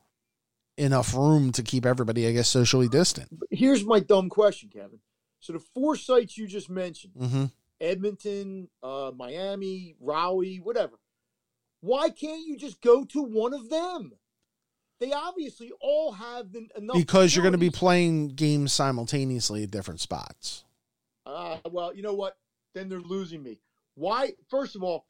enough 0.77 1.15
room 1.15 1.53
to 1.53 1.63
keep 1.63 1.87
everybody, 1.87 2.27
I 2.27 2.33
guess, 2.33 2.49
socially 2.49 2.89
distant. 2.89 3.29
here's 3.51 3.85
my 3.85 4.01
dumb 4.01 4.29
question, 4.29 4.69
Kevin. 4.73 4.99
So 5.45 5.53
the 5.53 5.59
four 5.59 5.95
sites 5.95 6.39
you 6.39 6.47
just 6.47 6.71
mentioned, 6.71 7.13
Mm-hmm. 7.21 7.45
Edmonton, 7.79 8.69
uh, 8.83 9.11
Miami, 9.15 9.95
Raleigh, 10.01 10.57
whatever. 10.57 10.99
Why 11.83 12.09
can't 12.09 12.47
you 12.47 12.57
just 12.57 12.81
go 12.81 13.05
to 13.05 13.23
one 13.23 13.53
of 13.53 13.69
them? 13.69 14.13
They 15.01 15.13
obviously 15.13 15.71
all 15.83 16.13
have 16.13 16.51
the, 16.51 16.67
enough. 16.79 16.97
Because 16.97 17.37
you're 17.37 17.43
going 17.43 17.53
to 17.53 17.59
be 17.59 17.69
playing 17.69 18.29
games 18.29 18.73
simultaneously 18.73 19.65
at 19.65 19.71
different 19.71 20.01
spots. 20.01 20.65
Uh, 21.27 21.59
well, 21.71 21.95
you 21.95 22.01
know 22.03 22.15
what? 22.15 22.39
Then 22.75 22.89
they're 22.89 23.01
losing 23.01 23.43
me. 23.43 23.61
Why? 23.97 24.33
First 24.49 24.77
of 24.77 24.83
all, 24.83 25.05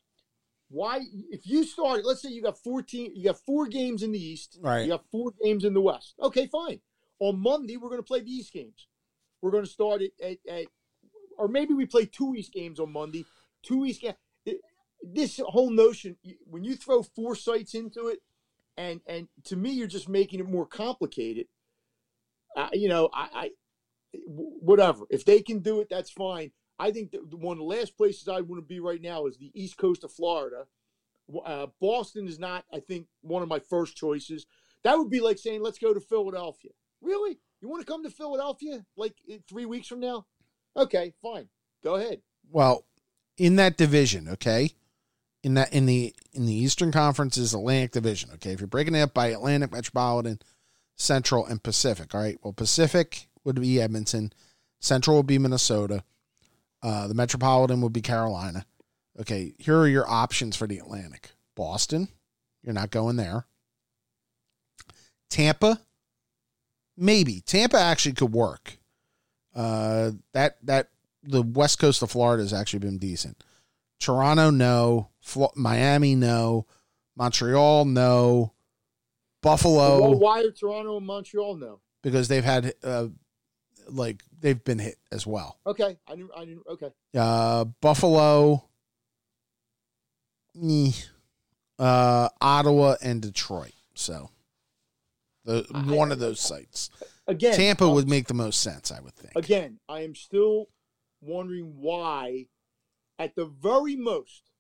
why? 0.69 1.01
If 1.31 1.47
you 1.47 1.63
start, 1.65 2.05
let's 2.05 2.23
say 2.23 2.31
you 2.31 2.43
got 2.43 2.59
14, 2.59 3.13
you 3.15 3.23
got 3.23 3.39
four 3.39 3.67
games 3.69 4.03
in 4.03 4.11
the 4.11 4.19
East, 4.19 4.59
Right. 4.61 4.83
you 4.83 4.89
got 4.89 5.05
four 5.13 5.33
games 5.45 5.65
in 5.65 5.75
the 5.75 5.81
West. 5.81 6.15
Okay, 6.21 6.49
fine. 6.49 6.81
On 7.21 7.39
Monday, 7.39 7.77
we're 7.77 7.91
going 7.91 8.01
to 8.01 8.07
play 8.07 8.21
the 8.21 8.33
East 8.33 8.53
games. 8.53 8.89
We're 9.45 9.51
going 9.51 9.67
to 9.67 9.71
start 9.71 10.01
at, 10.01 10.13
at, 10.23 10.39
at 10.49 10.67
or 11.37 11.49
maybe 11.49 11.75
we 11.75 11.85
play 11.85 12.07
two 12.07 12.35
East 12.35 12.51
games 12.51 12.81
on 12.81 12.91
Monday, 12.91 13.27
two 13.63 13.85
East 13.85 14.01
games. 14.01 14.15
This 15.03 15.39
whole 15.45 15.69
notion, 15.69 16.17
when 16.47 16.65
you 16.65 16.77
throw 16.77 17.03
four 17.03 17.37
sites 17.37 17.75
into 17.75 18.07
it, 18.07 18.21
and 18.79 19.03
and 19.07 19.29
to 19.45 19.57
me, 19.57 19.73
you're 19.73 19.87
just 19.87 20.09
making 20.09 20.41
it 20.41 20.49
more 20.49 20.65
complicated. 20.65 21.49
Uh, 22.57 22.71
you 22.73 22.89
know, 22.89 23.11
I, 23.13 23.29
I 23.35 23.51
whatever. 24.25 25.05
If 25.11 25.27
they 25.27 25.43
can 25.43 25.59
do 25.59 25.81
it, 25.81 25.89
that's 25.91 26.11
fine. 26.11 26.53
I 26.79 26.91
think 26.91 27.11
that 27.11 27.35
one 27.35 27.59
of 27.59 27.59
the 27.59 27.65
last 27.65 27.99
places 27.99 28.29
I 28.29 28.41
want 28.41 28.63
to 28.63 28.67
be 28.67 28.81
right 28.81 29.03
now 29.03 29.27
is 29.27 29.37
the 29.37 29.53
East 29.53 29.77
Coast 29.77 30.05
of 30.05 30.13
Florida. 30.13 30.65
Uh, 31.45 31.67
Boston 31.83 32.27
is 32.29 32.39
not, 32.39 32.65
I 32.73 32.81
think, 32.81 33.09
one 33.21 33.43
of 33.43 33.49
my 33.51 33.59
first 33.59 33.95
choices. 33.95 34.47
That 34.85 34.97
would 34.97 35.11
be 35.11 35.21
like 35.21 35.39
saying, 35.39 35.63
let's 35.63 35.79
go 35.79 35.93
to 35.93 36.01
Philadelphia. 36.01 36.71
Really? 37.03 37.41
You 37.65 37.71
want 37.71 37.81
to 37.81 37.91
come 37.91 38.05
to 38.05 38.11
Philadelphia 38.11 38.85
like 38.95 39.15
three 39.49 39.65
weeks 39.65 39.89
from 39.89 39.99
now? 39.99 40.27
Okay, 40.77 41.15
fine. 41.23 41.49
Go 41.83 41.95
ahead. 41.95 42.21
Well, 42.51 42.85
in 43.39 43.57
that 43.57 43.79
division, 43.79 44.29
okay, 44.29 44.73
in 45.43 45.55
that 45.55 45.73
in 45.73 45.87
the 45.87 46.15
in 46.35 46.45
the 46.45 46.53
Eastern 46.53 46.93
Conference 46.93 47.39
is 47.39 47.55
Atlantic 47.55 47.93
Division. 47.93 48.29
Okay, 48.35 48.51
if 48.51 48.61
you're 48.61 48.67
breaking 48.67 48.95
it 48.95 49.01
up 49.01 49.15
by 49.15 49.29
Atlantic, 49.29 49.73
Metropolitan, 49.73 50.41
Central, 50.95 51.47
and 51.47 51.63
Pacific. 51.63 52.15
All 52.15 52.21
right. 52.21 52.39
Well, 52.43 52.53
Pacific 52.53 53.29
would 53.45 53.59
be 53.59 53.81
Edmonton, 53.81 54.35
Central 54.81 55.17
would 55.17 55.27
be 55.27 55.39
Minnesota, 55.39 56.05
uh, 56.83 57.07
the 57.09 57.15
Metropolitan 57.15 57.81
would 57.81 57.95
be 57.95 58.03
Carolina. 58.03 58.67
Okay, 59.19 59.55
here 59.57 59.79
are 59.79 59.89
your 59.89 60.07
options 60.07 60.55
for 60.55 60.67
the 60.67 60.81
Atlantic: 60.81 61.31
Boston, 61.55 62.09
you're 62.63 62.75
not 62.75 62.91
going 62.91 63.17
there. 63.17 63.47
Tampa, 65.31 65.81
maybe 66.97 67.41
Tampa 67.41 67.79
actually 67.79 68.15
could 68.15 68.33
work. 68.33 68.79
Uh, 69.55 70.13
that 70.33 70.57
that 70.65 70.89
the 71.23 71.43
west 71.43 71.79
coast 71.79 72.03
of 72.03 72.11
Florida 72.11 72.43
has 72.43 72.53
actually 72.53 72.81
been 72.81 72.99
decent. 72.99 73.43
Toronto, 74.01 74.51
no. 74.51 75.09
Flo- 75.21 75.53
Miami, 75.55 76.15
no. 76.15 76.67
Montreal, 77.17 77.85
no. 77.85 78.53
Buffalo, 79.43 80.01
Well, 80.01 80.19
why 80.19 80.41
are 80.41 80.51
Toronto 80.51 80.97
and 80.97 81.07
Montreal 81.07 81.57
no? 81.57 81.81
because 82.03 82.29
they've 82.29 82.45
had 82.45 82.75
uh, 82.83 83.09
like 83.89 84.23
they've 84.41 84.63
been 84.65 84.79
hit 84.79 84.97
as 85.13 85.27
well. 85.27 85.59
Okay, 85.67 85.97
I 86.09 86.15
didn't. 86.17 86.31
I 86.37 86.45
didn't. 86.47 86.67
Okay, 86.67 86.89
Uh, 87.15 87.65
Buffalo, 87.81 88.65
eh. 90.63 90.91
uh, 91.79 92.29
Ottawa, 92.41 92.97
and 93.03 93.21
Detroit. 93.23 93.73
So, 93.95 94.31
the 95.45 95.67
one 95.87 96.13
of 96.13 96.19
those 96.19 96.41
sites. 96.41 96.91
again, 97.27 97.55
Tampa 97.55 97.85
uh, 97.85 97.93
would 97.93 98.09
make 98.09 98.27
the 98.27 98.35
most 98.35 98.61
sense, 98.61 98.91
I 98.91 99.01
would 99.01 99.15
think. 99.15 99.33
again. 99.37 99.79
I 99.89 100.01
am 100.01 100.15
still 100.15 100.69
wondering 101.21 101.75
why, 101.77 102.47
at 103.19 103.35
the 103.35 103.47
very 103.47 103.97
most, 103.97 104.51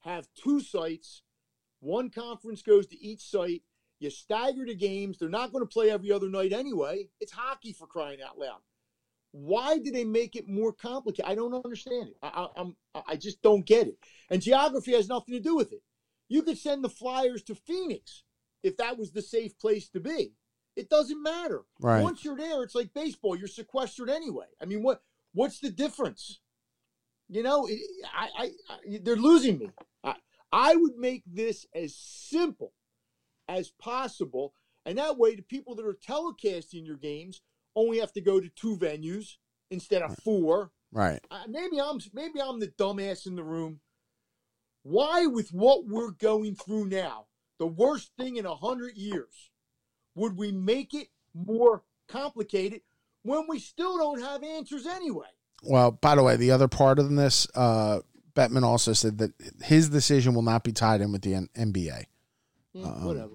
have 0.00 0.28
two 0.34 0.60
sites. 0.60 1.22
One 1.80 2.10
conference 2.10 2.62
goes 2.62 2.86
to 2.88 3.00
each 3.00 3.22
site. 3.22 3.62
You 3.98 4.10
stagger 4.10 4.66
the 4.66 4.74
games. 4.74 5.18
They're 5.18 5.28
not 5.28 5.52
going 5.52 5.64
to 5.64 5.72
play 5.72 5.90
every 5.90 6.12
other 6.12 6.28
night 6.28 6.52
anyway. 6.52 7.08
It's 7.20 7.32
hockey 7.32 7.72
for 7.72 7.86
crying 7.86 8.18
out 8.26 8.38
loud. 8.38 8.60
Why 9.32 9.78
do 9.78 9.90
they 9.90 10.04
make 10.04 10.36
it 10.36 10.48
more 10.48 10.72
complicated? 10.72 11.30
I 11.30 11.34
don't 11.34 11.54
understand 11.54 12.08
it. 12.08 12.16
I, 12.22 12.28
I, 12.28 12.60
I'm, 12.60 12.76
I 13.06 13.16
just 13.16 13.42
don't 13.42 13.66
get 13.66 13.86
it. 13.86 13.98
And 14.30 14.40
geography 14.40 14.92
has 14.92 15.08
nothing 15.08 15.34
to 15.34 15.40
do 15.40 15.56
with 15.56 15.72
it. 15.72 15.82
You 16.28 16.42
could 16.42 16.58
send 16.58 16.82
the 16.82 16.88
Flyers 16.88 17.42
to 17.44 17.54
Phoenix 17.54 18.24
if 18.66 18.76
that 18.78 18.98
was 18.98 19.12
the 19.12 19.22
safe 19.22 19.58
place 19.58 19.88
to 19.90 20.00
be. 20.00 20.32
It 20.76 20.90
doesn't 20.90 21.22
matter. 21.22 21.62
Right. 21.80 22.02
Once 22.02 22.22
you're 22.24 22.36
there, 22.36 22.62
it's 22.62 22.74
like 22.74 22.92
baseball. 22.92 23.34
You're 23.36 23.48
sequestered 23.48 24.10
anyway. 24.10 24.46
I 24.60 24.66
mean, 24.66 24.82
what 24.82 25.02
what's 25.32 25.60
the 25.60 25.70
difference? 25.70 26.40
You 27.28 27.42
know, 27.42 27.66
it- 27.66 27.80
I, 28.14 28.28
I, 28.38 28.44
I 28.68 28.98
they're 29.02 29.16
losing 29.16 29.58
me. 29.58 29.70
I, 30.04 30.14
I 30.52 30.76
would 30.76 30.96
make 30.96 31.22
this 31.26 31.66
as 31.74 31.96
simple 31.96 32.72
as 33.48 33.70
possible, 33.70 34.52
and 34.84 34.98
that 34.98 35.16
way, 35.18 35.34
the 35.34 35.42
people 35.42 35.74
that 35.76 35.86
are 35.86 35.94
telecasting 36.06 36.86
your 36.86 36.96
games 36.96 37.40
only 37.74 37.98
have 37.98 38.12
to 38.12 38.20
go 38.20 38.40
to 38.40 38.48
two 38.50 38.76
venues 38.76 39.36
instead 39.70 40.02
of 40.02 40.16
four. 40.18 40.72
Right. 40.92 41.20
Uh, 41.30 41.44
maybe 41.48 41.80
I'm 41.80 41.98
maybe 42.12 42.40
I'm 42.40 42.60
the 42.60 42.68
dumbass 42.68 43.26
in 43.26 43.34
the 43.34 43.44
room. 43.44 43.80
Why, 44.82 45.26
with 45.26 45.50
what 45.52 45.86
we're 45.86 46.12
going 46.12 46.54
through 46.54 46.86
now, 46.86 47.26
the 47.58 47.66
worst 47.66 48.10
thing 48.18 48.36
in 48.36 48.46
a 48.46 48.54
hundred 48.54 48.96
years, 48.96 49.50
would 50.14 50.36
we 50.36 50.52
make 50.52 50.94
it 50.94 51.08
more 51.34 51.82
complicated 52.08 52.80
when 53.22 53.46
we 53.48 53.58
still 53.58 53.96
don't 53.98 54.20
have 54.22 54.42
answers 54.42 54.86
anyway? 54.86 55.26
Well, 55.62 55.90
by 55.92 56.14
the 56.14 56.22
way, 56.22 56.36
the 56.36 56.50
other 56.50 56.68
part 56.68 56.98
of 56.98 57.10
this, 57.14 57.46
uh, 57.54 58.00
Bettman 58.34 58.62
also 58.62 58.92
said 58.92 59.18
that 59.18 59.32
his 59.62 59.88
decision 59.88 60.34
will 60.34 60.42
not 60.42 60.62
be 60.64 60.72
tied 60.72 61.00
in 61.00 61.10
with 61.12 61.22
the 61.22 61.34
N- 61.34 61.48
NBA. 61.56 62.04
Eh, 62.74 62.82
Um, 62.82 63.04
whatever. 63.04 63.34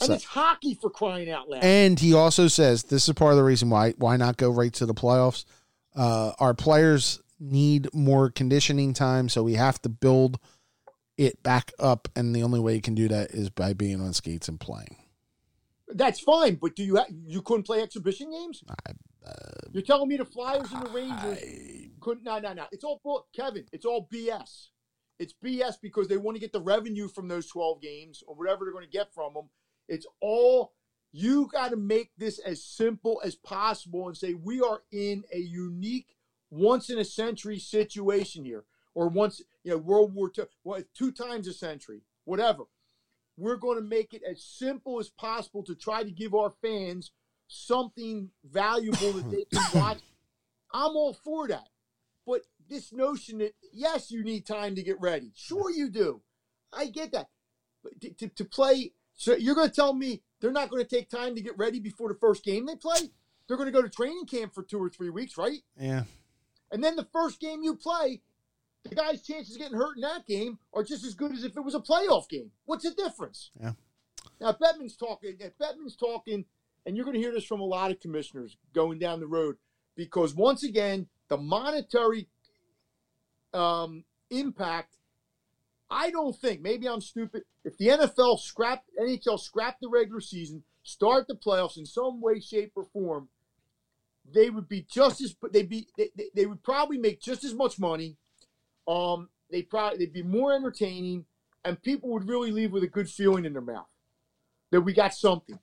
And 0.00 0.06
so- 0.08 0.12
it's 0.14 0.24
hockey 0.24 0.74
for 0.74 0.88
crying 0.90 1.30
out 1.30 1.48
loud. 1.50 1.62
And 1.62 1.98
he 2.00 2.14
also 2.14 2.48
says 2.48 2.84
this 2.84 3.08
is 3.08 3.14
part 3.14 3.32
of 3.32 3.36
the 3.36 3.44
reason 3.44 3.68
why 3.68 3.92
why 3.98 4.16
not 4.16 4.36
go 4.38 4.50
right 4.50 4.72
to 4.74 4.86
the 4.86 4.94
playoffs. 4.94 5.44
Uh, 5.94 6.32
our 6.38 6.54
players 6.54 7.20
need 7.40 7.92
more 7.92 8.30
conditioning 8.30 8.94
time, 8.94 9.28
so 9.28 9.42
we 9.42 9.54
have 9.54 9.80
to 9.82 9.88
build 9.88 10.38
it 11.18 11.42
back 11.42 11.72
up, 11.78 12.08
and 12.16 12.34
the 12.34 12.42
only 12.42 12.60
way 12.60 12.74
you 12.74 12.80
can 12.80 12.94
do 12.94 13.08
that 13.08 13.32
is 13.32 13.50
by 13.50 13.74
being 13.74 14.00
on 14.00 14.14
skates 14.14 14.48
and 14.48 14.58
playing. 14.58 14.96
That's 15.88 16.20
fine, 16.20 16.54
but 16.56 16.76
do 16.76 16.84
you 16.84 16.96
ha- 16.96 17.06
you 17.26 17.42
couldn't 17.42 17.64
play 17.64 17.82
exhibition 17.82 18.30
games? 18.30 18.62
I, 18.68 18.92
uh, 19.26 19.32
You're 19.72 19.82
telling 19.82 20.08
me 20.08 20.16
the 20.16 20.24
Flyers 20.24 20.70
and 20.72 20.86
the 20.86 20.90
Rangers 20.90 21.38
I, 21.42 21.90
Couldn't 22.00 22.24
no 22.24 22.38
no 22.38 22.52
no. 22.52 22.64
It's 22.72 22.84
all 22.84 23.00
bull- 23.02 23.26
Kevin. 23.34 23.64
It's 23.72 23.84
all 23.84 24.08
BS. 24.12 24.68
It's 25.18 25.34
BS 25.44 25.74
because 25.82 26.06
they 26.06 26.16
want 26.16 26.36
to 26.36 26.40
get 26.40 26.52
the 26.52 26.60
revenue 26.60 27.08
from 27.08 27.26
those 27.28 27.46
12 27.48 27.80
games 27.82 28.22
or 28.26 28.36
whatever 28.36 28.64
they're 28.64 28.72
going 28.72 28.84
to 28.84 28.90
get 28.90 29.12
from 29.12 29.34
them. 29.34 29.48
It's 29.88 30.06
all 30.20 30.72
you 31.10 31.48
got 31.50 31.70
to 31.70 31.76
make 31.76 32.10
this 32.18 32.38
as 32.38 32.62
simple 32.62 33.20
as 33.24 33.34
possible 33.34 34.06
and 34.06 34.16
say 34.16 34.34
we 34.34 34.60
are 34.60 34.82
in 34.92 35.24
a 35.32 35.38
unique, 35.38 36.16
once 36.50 36.90
in 36.90 36.98
a 36.98 37.04
century 37.04 37.58
situation 37.58 38.44
here, 38.44 38.64
or 38.94 39.08
once 39.08 39.42
you 39.64 39.72
know 39.72 39.78
World 39.78 40.14
War 40.14 40.30
II, 40.36 40.44
well, 40.64 40.82
two 40.94 41.12
times 41.12 41.46
a 41.48 41.52
century, 41.52 42.02
whatever. 42.24 42.64
We're 43.36 43.56
going 43.56 43.78
to 43.78 43.88
make 43.88 44.14
it 44.14 44.22
as 44.28 44.42
simple 44.42 44.98
as 44.98 45.10
possible 45.10 45.62
to 45.62 45.76
try 45.76 46.02
to 46.02 46.10
give 46.10 46.34
our 46.34 46.54
fans 46.60 47.12
something 47.46 48.30
valuable 48.44 49.12
that 49.12 49.30
they 49.30 49.44
can 49.52 49.64
watch. 49.80 49.98
I'm 50.72 50.96
all 50.96 51.14
for 51.14 51.48
that. 51.48 51.68
But 52.26 52.42
this 52.68 52.92
notion 52.92 53.38
that, 53.38 53.54
yes, 53.72 54.10
you 54.10 54.22
need 54.22 54.44
time 54.44 54.74
to 54.74 54.82
get 54.82 55.00
ready. 55.00 55.32
Sure, 55.34 55.70
you 55.70 55.88
do. 55.88 56.20
I 56.72 56.86
get 56.86 57.12
that. 57.12 57.28
But 57.82 58.00
to, 58.02 58.10
to, 58.10 58.28
to 58.28 58.44
play, 58.44 58.92
so 59.14 59.34
you're 59.34 59.54
going 59.54 59.70
to 59.70 59.74
tell 59.74 59.94
me 59.94 60.22
they're 60.40 60.52
not 60.52 60.68
going 60.68 60.84
to 60.84 60.88
take 60.88 61.08
time 61.08 61.34
to 61.34 61.40
get 61.40 61.56
ready 61.56 61.80
before 61.80 62.08
the 62.08 62.18
first 62.18 62.44
game 62.44 62.66
they 62.66 62.76
play? 62.76 63.10
They're 63.46 63.56
going 63.56 63.68
to 63.68 63.72
go 63.72 63.82
to 63.82 63.88
training 63.88 64.26
camp 64.26 64.54
for 64.54 64.62
two 64.62 64.78
or 64.78 64.90
three 64.90 65.08
weeks, 65.08 65.38
right? 65.38 65.60
Yeah. 65.80 66.04
And 66.70 66.84
then 66.84 66.96
the 66.96 67.08
first 67.12 67.40
game 67.40 67.62
you 67.62 67.74
play, 67.74 68.20
the 68.84 68.94
guy's 68.94 69.22
chances 69.22 69.54
of 69.54 69.60
getting 69.60 69.76
hurt 69.76 69.96
in 69.96 70.02
that 70.02 70.26
game 70.26 70.58
are 70.72 70.84
just 70.84 71.04
as 71.04 71.14
good 71.14 71.32
as 71.32 71.44
if 71.44 71.56
it 71.56 71.64
was 71.64 71.74
a 71.74 71.80
playoff 71.80 72.28
game. 72.28 72.50
What's 72.64 72.84
the 72.84 72.90
difference? 72.90 73.50
Yeah. 73.60 73.72
Now, 74.40 74.50
if 74.50 74.58
Bettman's 74.58 74.96
talking, 74.96 75.36
if 75.40 75.58
Bettman's 75.58 75.96
talking, 75.96 76.44
and 76.86 76.96
you're 76.96 77.04
going 77.04 77.16
to 77.16 77.20
hear 77.20 77.32
this 77.32 77.44
from 77.44 77.60
a 77.60 77.64
lot 77.64 77.90
of 77.90 78.00
commissioners 78.00 78.56
going 78.72 78.98
down 78.98 79.20
the 79.20 79.26
road, 79.26 79.56
because 79.94 80.34
once 80.34 80.62
again, 80.62 81.08
the 81.28 81.36
monetary 81.36 82.28
um, 83.52 84.04
impact, 84.30 84.96
I 85.90 86.10
don't 86.10 86.36
think, 86.36 86.60
maybe 86.60 86.88
I'm 86.88 87.00
stupid, 87.00 87.42
if 87.64 87.76
the 87.78 87.88
NFL 87.88 88.38
scrap, 88.38 88.84
NHL 89.00 89.40
scrap 89.40 89.78
the 89.80 89.88
regular 89.88 90.20
season, 90.20 90.62
start 90.82 91.26
the 91.26 91.34
playoffs 91.34 91.76
in 91.76 91.86
some 91.86 92.20
way, 92.20 92.40
shape, 92.40 92.72
or 92.76 92.84
form, 92.84 93.28
they 94.30 94.50
would 94.50 94.68
be 94.68 94.86
just 94.90 95.20
as, 95.20 95.34
they'd 95.52 95.68
be, 95.68 95.88
they, 95.96 96.10
they, 96.16 96.30
they 96.34 96.46
would 96.46 96.62
probably 96.62 96.98
make 96.98 97.20
just 97.20 97.44
as 97.44 97.54
much 97.54 97.78
money. 97.78 98.16
Um, 98.88 99.28
they 99.50 99.62
probably, 99.62 99.98
they'd 99.98 100.12
be 100.12 100.22
more 100.22 100.54
entertaining, 100.54 101.26
and 101.64 101.80
people 101.80 102.10
would 102.10 102.26
really 102.26 102.50
leave 102.50 102.72
with 102.72 102.82
a 102.82 102.88
good 102.88 103.08
feeling 103.08 103.44
in 103.44 103.52
their 103.52 103.62
mouth 103.62 103.86
that 104.70 104.80
we 104.80 104.92
got 104.92 105.14
something. 105.14 105.58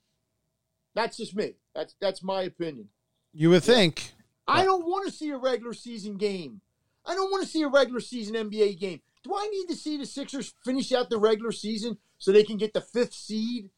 That's 0.93 1.17
just 1.17 1.35
me. 1.35 1.55
That's 1.73 1.95
that's 1.99 2.23
my 2.23 2.43
opinion. 2.43 2.89
You 3.33 3.49
would 3.49 3.63
think. 3.63 4.13
I 4.47 4.63
don't 4.63 4.85
want 4.85 5.07
to 5.07 5.11
see 5.11 5.29
a 5.31 5.37
regular 5.37 5.73
season 5.73 6.17
game. 6.17 6.61
I 7.05 7.15
don't 7.15 7.31
want 7.31 7.43
to 7.43 7.49
see 7.49 7.63
a 7.63 7.67
regular 7.67 7.99
season 7.99 8.35
NBA 8.35 8.79
game. 8.79 9.01
Do 9.23 9.35
I 9.35 9.47
need 9.47 9.67
to 9.67 9.75
see 9.75 9.97
the 9.97 10.05
Sixers 10.05 10.53
finish 10.63 10.91
out 10.91 11.09
the 11.09 11.17
regular 11.17 11.51
season 11.51 11.97
so 12.17 12.31
they 12.31 12.43
can 12.43 12.57
get 12.57 12.73
the 12.73 12.81
fifth 12.81 13.13
seed? 13.13 13.69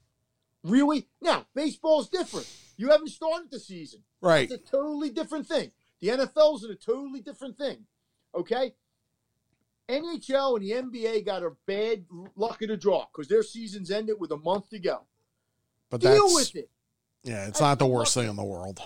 Really? 0.64 1.08
Now, 1.22 1.46
baseball's 1.56 2.10
different. 2.10 2.48
You 2.76 2.90
haven't 2.90 3.10
started 3.10 3.50
the 3.50 3.60
season. 3.60 4.02
Right. 4.22 4.52
It's 4.52 4.54
a 4.54 4.72
totally 4.72 5.10
different 5.10 5.48
thing. 5.48 5.72
The 6.02 6.10
NFL's 6.10 6.64
in 6.64 6.72
a 6.72 6.76
totally 6.76 7.22
different 7.22 7.58
thing. 7.58 7.86
Okay? 8.36 8.74
NHL 9.90 10.58
and 10.58 10.92
the 10.92 11.02
NBA 11.02 11.26
got 11.26 11.44
a 11.44 11.52
bad 11.66 12.06
luck 12.36 12.62
of 12.62 12.70
the 12.70 12.78
draw 12.78 13.06
because 13.12 13.28
their 13.28 13.44
seasons 13.44 13.90
ended 13.92 14.18
with 14.20 14.32
a 14.32 14.38
month 14.38 14.70
to 14.70 14.80
go. 14.80 15.04
But 15.90 16.02
Deal 16.02 16.34
with 16.34 16.56
it. 16.56 16.70
yeah, 17.24 17.44
it's 17.44 17.60
That's 17.60 17.62
not 17.62 17.80
the 17.80 17.88
worst 17.88 18.14
thing 18.14 18.30
in 18.30 18.36
the 18.36 18.44
world. 18.44 18.80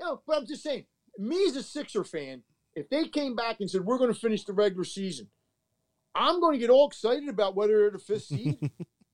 No, 0.00 0.20
but 0.26 0.36
I'm 0.36 0.46
just 0.46 0.62
saying, 0.62 0.84
me 1.18 1.46
as 1.46 1.56
a 1.56 1.62
Sixer 1.62 2.04
fan, 2.04 2.42
if 2.76 2.88
they 2.88 3.08
came 3.08 3.34
back 3.34 3.56
and 3.60 3.68
said 3.68 3.84
we're 3.84 3.98
going 3.98 4.12
to 4.12 4.18
finish 4.18 4.44
the 4.44 4.52
regular 4.52 4.84
season, 4.84 5.28
I'm 6.14 6.40
going 6.40 6.52
to 6.54 6.58
get 6.58 6.70
all 6.70 6.86
excited 6.86 7.28
about 7.28 7.56
whether 7.56 7.78
they're 7.78 7.90
the 7.90 7.98
fifth 7.98 8.24
seed. 8.24 8.58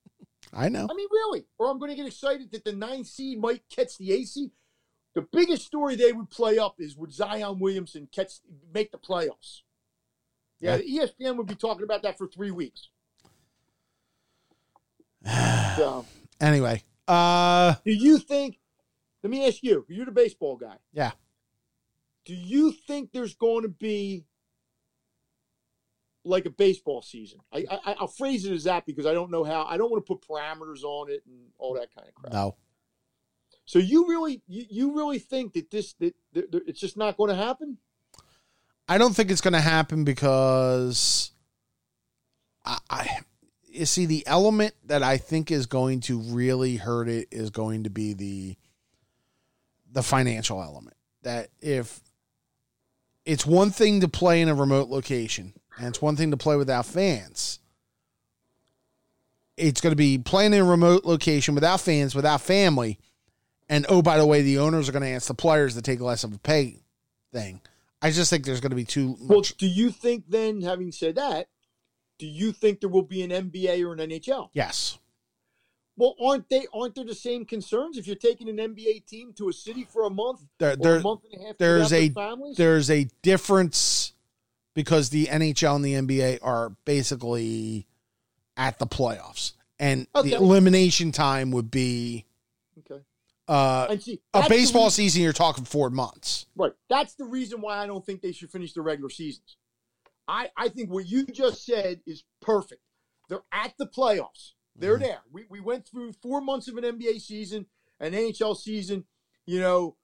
I 0.53 0.69
know. 0.69 0.87
I 0.89 0.93
mean, 0.93 1.07
really, 1.11 1.45
or 1.57 1.69
I'm 1.69 1.79
going 1.79 1.89
to 1.89 1.97
get 1.97 2.05
excited 2.05 2.51
that 2.51 2.63
the 2.63 2.73
ninth 2.73 3.07
seed 3.07 3.39
might 3.39 3.63
catch 3.69 3.97
the 3.97 4.13
eighth 4.13 4.29
seed. 4.29 4.51
The 5.15 5.21
biggest 5.21 5.65
story 5.65 5.95
they 5.95 6.11
would 6.11 6.29
play 6.29 6.59
up 6.59 6.75
is 6.77 6.95
would 6.95 7.11
Zion 7.11 7.59
Williamson 7.59 8.07
catch 8.11 8.33
make 8.73 8.91
the 8.91 8.97
playoffs? 8.97 9.61
Yeah, 10.65 10.77
the 10.77 10.83
ESPN 10.83 11.37
would 11.37 11.47
be 11.47 11.55
talking 11.55 11.83
about 11.83 12.01
that 12.03 12.17
for 12.17 12.27
three 12.27 12.51
weeks. 12.51 12.89
So, 15.77 16.05
Anyway, 16.39 16.83
uh 17.07 17.75
do 17.83 17.91
you 17.91 18.17
think? 18.17 18.59
Let 19.23 19.29
me 19.29 19.45
ask 19.47 19.61
you. 19.61 19.85
You're 19.89 20.05
the 20.05 20.11
baseball 20.11 20.55
guy. 20.55 20.77
Yeah. 20.93 21.11
Do 22.23 22.33
you 22.33 22.71
think 22.71 23.11
there's 23.11 23.35
going 23.35 23.63
to 23.63 23.69
be 23.69 24.25
like 26.23 26.45
a 26.45 26.49
baseball 26.49 27.01
season? 27.01 27.39
I, 27.51 27.65
I 27.69 27.95
I'll 27.99 28.07
phrase 28.07 28.45
it 28.45 28.53
as 28.53 28.63
that 28.63 28.85
because 28.85 29.05
I 29.05 29.13
don't 29.13 29.31
know 29.31 29.43
how. 29.43 29.65
I 29.65 29.77
don't 29.77 29.91
want 29.91 30.05
to 30.05 30.13
put 30.15 30.25
parameters 30.27 30.83
on 30.83 31.11
it 31.11 31.23
and 31.25 31.47
all 31.57 31.73
that 31.73 31.93
kind 31.93 32.07
of 32.07 32.15
crap. 32.15 32.33
no. 32.33 32.55
So 33.65 33.79
you 33.79 34.07
really 34.07 34.43
you, 34.47 34.65
you 34.69 34.95
really 34.95 35.19
think 35.19 35.53
that 35.53 35.71
this 35.71 35.93
that, 35.99 36.15
that, 36.33 36.51
that 36.51 36.67
it's 36.67 36.79
just 36.79 36.95
not 36.97 37.17
going 37.17 37.29
to 37.29 37.35
happen? 37.35 37.79
I 38.87 38.97
don't 38.97 39.15
think 39.15 39.31
it's 39.31 39.41
going 39.41 39.53
to 39.53 39.61
happen 39.61 40.03
because 40.03 41.31
I, 42.63 42.77
I 42.89 43.19
you 43.67 43.85
see 43.85 44.05
the 44.05 44.25
element 44.27 44.73
that 44.85 45.03
I 45.03 45.17
think 45.17 45.51
is 45.51 45.65
going 45.65 46.01
to 46.01 46.19
really 46.19 46.77
hurt 46.77 47.09
it 47.09 47.27
is 47.31 47.49
going 47.49 47.83
to 47.83 47.89
be 47.89 48.13
the 48.13 48.55
the 49.91 50.03
financial 50.03 50.61
element. 50.61 50.95
That 51.23 51.49
if 51.61 52.01
it's 53.25 53.45
one 53.45 53.71
thing 53.71 54.01
to 54.01 54.07
play 54.07 54.41
in 54.41 54.49
a 54.49 54.55
remote 54.55 54.89
location 54.89 55.53
and 55.77 55.87
it's 55.87 56.01
one 56.01 56.15
thing 56.15 56.31
to 56.31 56.37
play 56.37 56.55
without 56.55 56.85
fans. 56.85 57.59
It's 59.57 59.81
going 59.81 59.91
to 59.91 59.97
be 59.97 60.17
playing 60.17 60.53
in 60.53 60.59
a 60.59 60.65
remote 60.65 61.05
location 61.05 61.55
without 61.55 61.79
fans, 61.79 62.13
without 62.13 62.41
family. 62.41 62.99
And 63.69 63.85
oh, 63.89 64.01
by 64.01 64.17
the 64.17 64.27
way, 64.27 64.41
the 64.41 64.59
owners 64.59 64.87
are 64.87 64.91
going 64.91 65.03
to 65.03 65.09
ask 65.09 65.27
the 65.27 65.33
players 65.33 65.75
to 65.75 65.81
take 65.81 66.01
less 66.01 66.23
of 66.23 66.33
a 66.33 66.37
pay 66.37 66.81
thing. 67.31 67.61
I 68.05 68.11
just 68.11 68.29
think 68.29 68.45
there's 68.45 68.61
going 68.61 68.69
to 68.71 68.75
be 68.75 68.85
too 68.85 69.17
Well, 69.19 69.39
much. 69.39 69.57
do 69.57 69.67
you 69.67 69.89
think 69.89 70.25
then, 70.29 70.61
having 70.61 70.91
said 70.91 71.15
that, 71.15 71.47
do 72.19 72.27
you 72.27 72.51
think 72.51 72.79
there 72.79 72.89
will 72.89 73.01
be 73.01 73.21
an 73.23 73.31
NBA 73.31 73.83
or 73.85 73.93
an 73.93 73.99
NHL? 73.99 74.49
Yes. 74.53 74.97
Well, 75.97 76.15
aren't 76.21 76.49
they? 76.49 76.67
Aren't 76.73 76.95
there 76.95 77.05
the 77.05 77.15
same 77.15 77.45
concerns 77.45 77.97
if 77.97 78.05
you're 78.05 78.15
taking 78.17 78.49
an 78.49 78.57
NBA 78.57 79.05
team 79.07 79.33
to 79.37 79.49
a 79.49 79.53
city 79.53 79.85
for 79.85 80.03
a 80.03 80.09
month 80.09 80.41
There, 80.59 80.73
or 80.73 80.75
there, 80.75 80.95
a 80.97 81.01
month 81.01 81.21
and 81.31 81.41
a 81.41 81.47
half? 81.47 81.57
there's 81.57 81.93
a- 81.93 82.09
families? 82.09 82.57
there's 82.57 82.89
a 82.91 83.05
difference 83.21 84.13
because 84.73 85.09
the 85.09 85.25
NHL 85.27 85.75
and 85.77 85.85
the 85.85 85.93
NBA 85.93 86.39
are 86.43 86.69
basically 86.83 87.87
at 88.57 88.77
the 88.77 88.87
playoffs, 88.87 89.53
and 89.79 90.05
Okay. 90.13 90.29
the 90.31 90.35
elimination 90.35 91.11
time 91.11 91.51
would 91.51 91.71
be 91.71 92.25
okay. 92.79 93.01
Uh, 93.47 93.87
And 93.89 94.01
see, 94.01 94.21
a 94.33 94.47
baseball 94.49 94.85
reason- 94.85 94.95
season. 94.95 95.21
You're 95.23 95.33
talking 95.33 95.65
four 95.65 95.89
months. 95.89 96.45
Right. 96.55 96.73
That's 96.89 97.15
the 97.15 97.25
reason 97.25 97.61
why 97.61 97.77
I 97.77 97.87
don't 97.87 98.05
think 98.05 98.21
they 98.21 98.31
should 98.31 98.49
finish 98.51 98.73
the 98.73 98.81
regular 98.81 99.09
seasons. 99.09 99.57
I, 100.27 100.49
I 100.57 100.69
think 100.69 100.89
what 100.89 101.07
you 101.07 101.25
just 101.25 101.63
said 101.65 102.01
is 102.07 102.23
perfect. 102.41 102.81
They're 103.29 103.43
at 103.51 103.73
the 103.77 103.85
playoffs. 103.85 104.53
They're 104.75 104.97
Mhm. 104.97 105.01
there. 105.01 105.21
We, 105.31 105.45
we 105.49 105.59
went 105.59 105.87
through 105.87 106.13
four 106.13 106.41
months 106.41 106.67
of 106.67 106.77
an 106.77 106.83
NBA 106.83 107.19
season, 107.21 107.67
an 107.99 108.13
NHL 108.13 108.55
season, 108.57 109.05
you 109.45 109.59
know. 109.59 109.95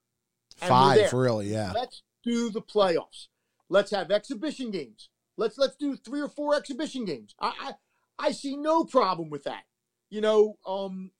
Five, 0.56 1.12
really? 1.12 1.48
Yeah. 1.50 1.72
Let's 1.72 2.02
do 2.22 2.50
the 2.50 2.60
playoffs. 2.62 3.28
Let's 3.68 3.90
have 3.90 4.10
exhibition 4.10 4.70
games. 4.70 5.08
Let's 5.38 5.56
let's 5.58 5.76
do 5.76 5.96
three 5.96 6.20
or 6.20 6.28
four 6.28 6.54
exhibition 6.54 7.04
games. 7.06 7.34
I 7.40 7.74
I, 8.18 8.26
I 8.28 8.32
see 8.32 8.56
no 8.56 8.84
problem 8.84 9.30
with 9.30 9.44
that. 9.44 9.64
You 10.10 10.20
know, 10.20 10.58
um, 10.66 11.10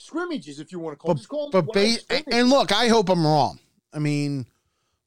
scrimmages 0.00 0.58
if 0.60 0.72
you 0.72 0.78
want 0.78 0.94
to 0.94 0.96
call. 0.98 1.08
them. 1.10 1.16
Just 1.18 1.28
call 1.28 1.50
But 1.50 1.66
ba- 1.72 1.96
and 2.32 2.48
look, 2.48 2.72
I 2.72 2.88
hope 2.88 3.08
I'm 3.08 3.24
wrong. 3.24 3.58
I 3.92 3.98
mean, 3.98 4.46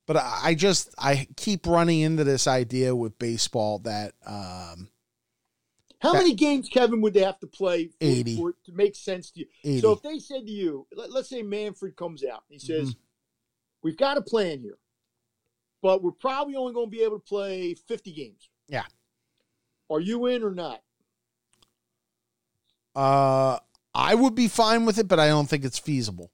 but 0.05 0.17
I 0.17 0.39
I 0.43 0.53
just 0.55 0.93
I 0.97 1.27
keep 1.35 1.65
running 1.67 2.01
into 2.01 2.23
this 2.23 2.47
idea 2.47 2.95
with 2.95 3.17
baseball 3.17 3.79
that 3.79 4.13
um, 4.25 4.89
How 5.99 6.13
that- 6.13 6.19
many 6.19 6.33
games, 6.35 6.69
Kevin, 6.69 7.01
would 7.01 7.13
they 7.13 7.23
have 7.23 7.39
to 7.39 7.47
play 7.47 7.87
for, 7.87 7.95
80. 8.01 8.37
for 8.37 8.49
it 8.51 8.55
to 8.65 8.71
make 8.73 8.95
sense 8.95 9.31
to 9.31 9.41
you? 9.41 9.45
80. 9.63 9.81
So 9.81 9.91
if 9.93 10.01
they 10.01 10.19
said 10.19 10.45
to 10.45 10.51
you, 10.51 10.85
let, 10.95 11.09
us 11.11 11.29
say 11.29 11.41
Manfred 11.41 11.95
comes 11.95 12.23
out, 12.23 12.43
he 12.49 12.59
says, 12.59 12.89
Mm-hmm. 12.89 12.99
"We've 13.81 13.97
got 13.97 14.17
a 14.17 14.21
plan 14.21 14.59
here, 14.61 14.77
but 15.81 16.03
we're 16.03 16.11
probably 16.11 16.55
only 16.55 16.73
going 16.73 16.87
to 16.87 16.91
be 16.91 17.03
able 17.03 17.19
to 17.19 17.25
play 17.25 17.73
50 17.73 18.11
games." 18.11 18.49
Yeah. 18.67 18.83
Are 19.89 19.99
you 19.99 20.25
in 20.27 20.43
or 20.43 20.51
not? 20.51 20.81
Uh, 22.95 23.57
I 23.95 24.15
would 24.15 24.35
be 24.35 24.47
fine 24.47 24.85
with 24.85 24.97
it, 24.97 25.07
but 25.07 25.19
I 25.19 25.27
don't 25.27 25.47
think 25.47 25.63
it's 25.63 25.79
feasible. 25.79 26.31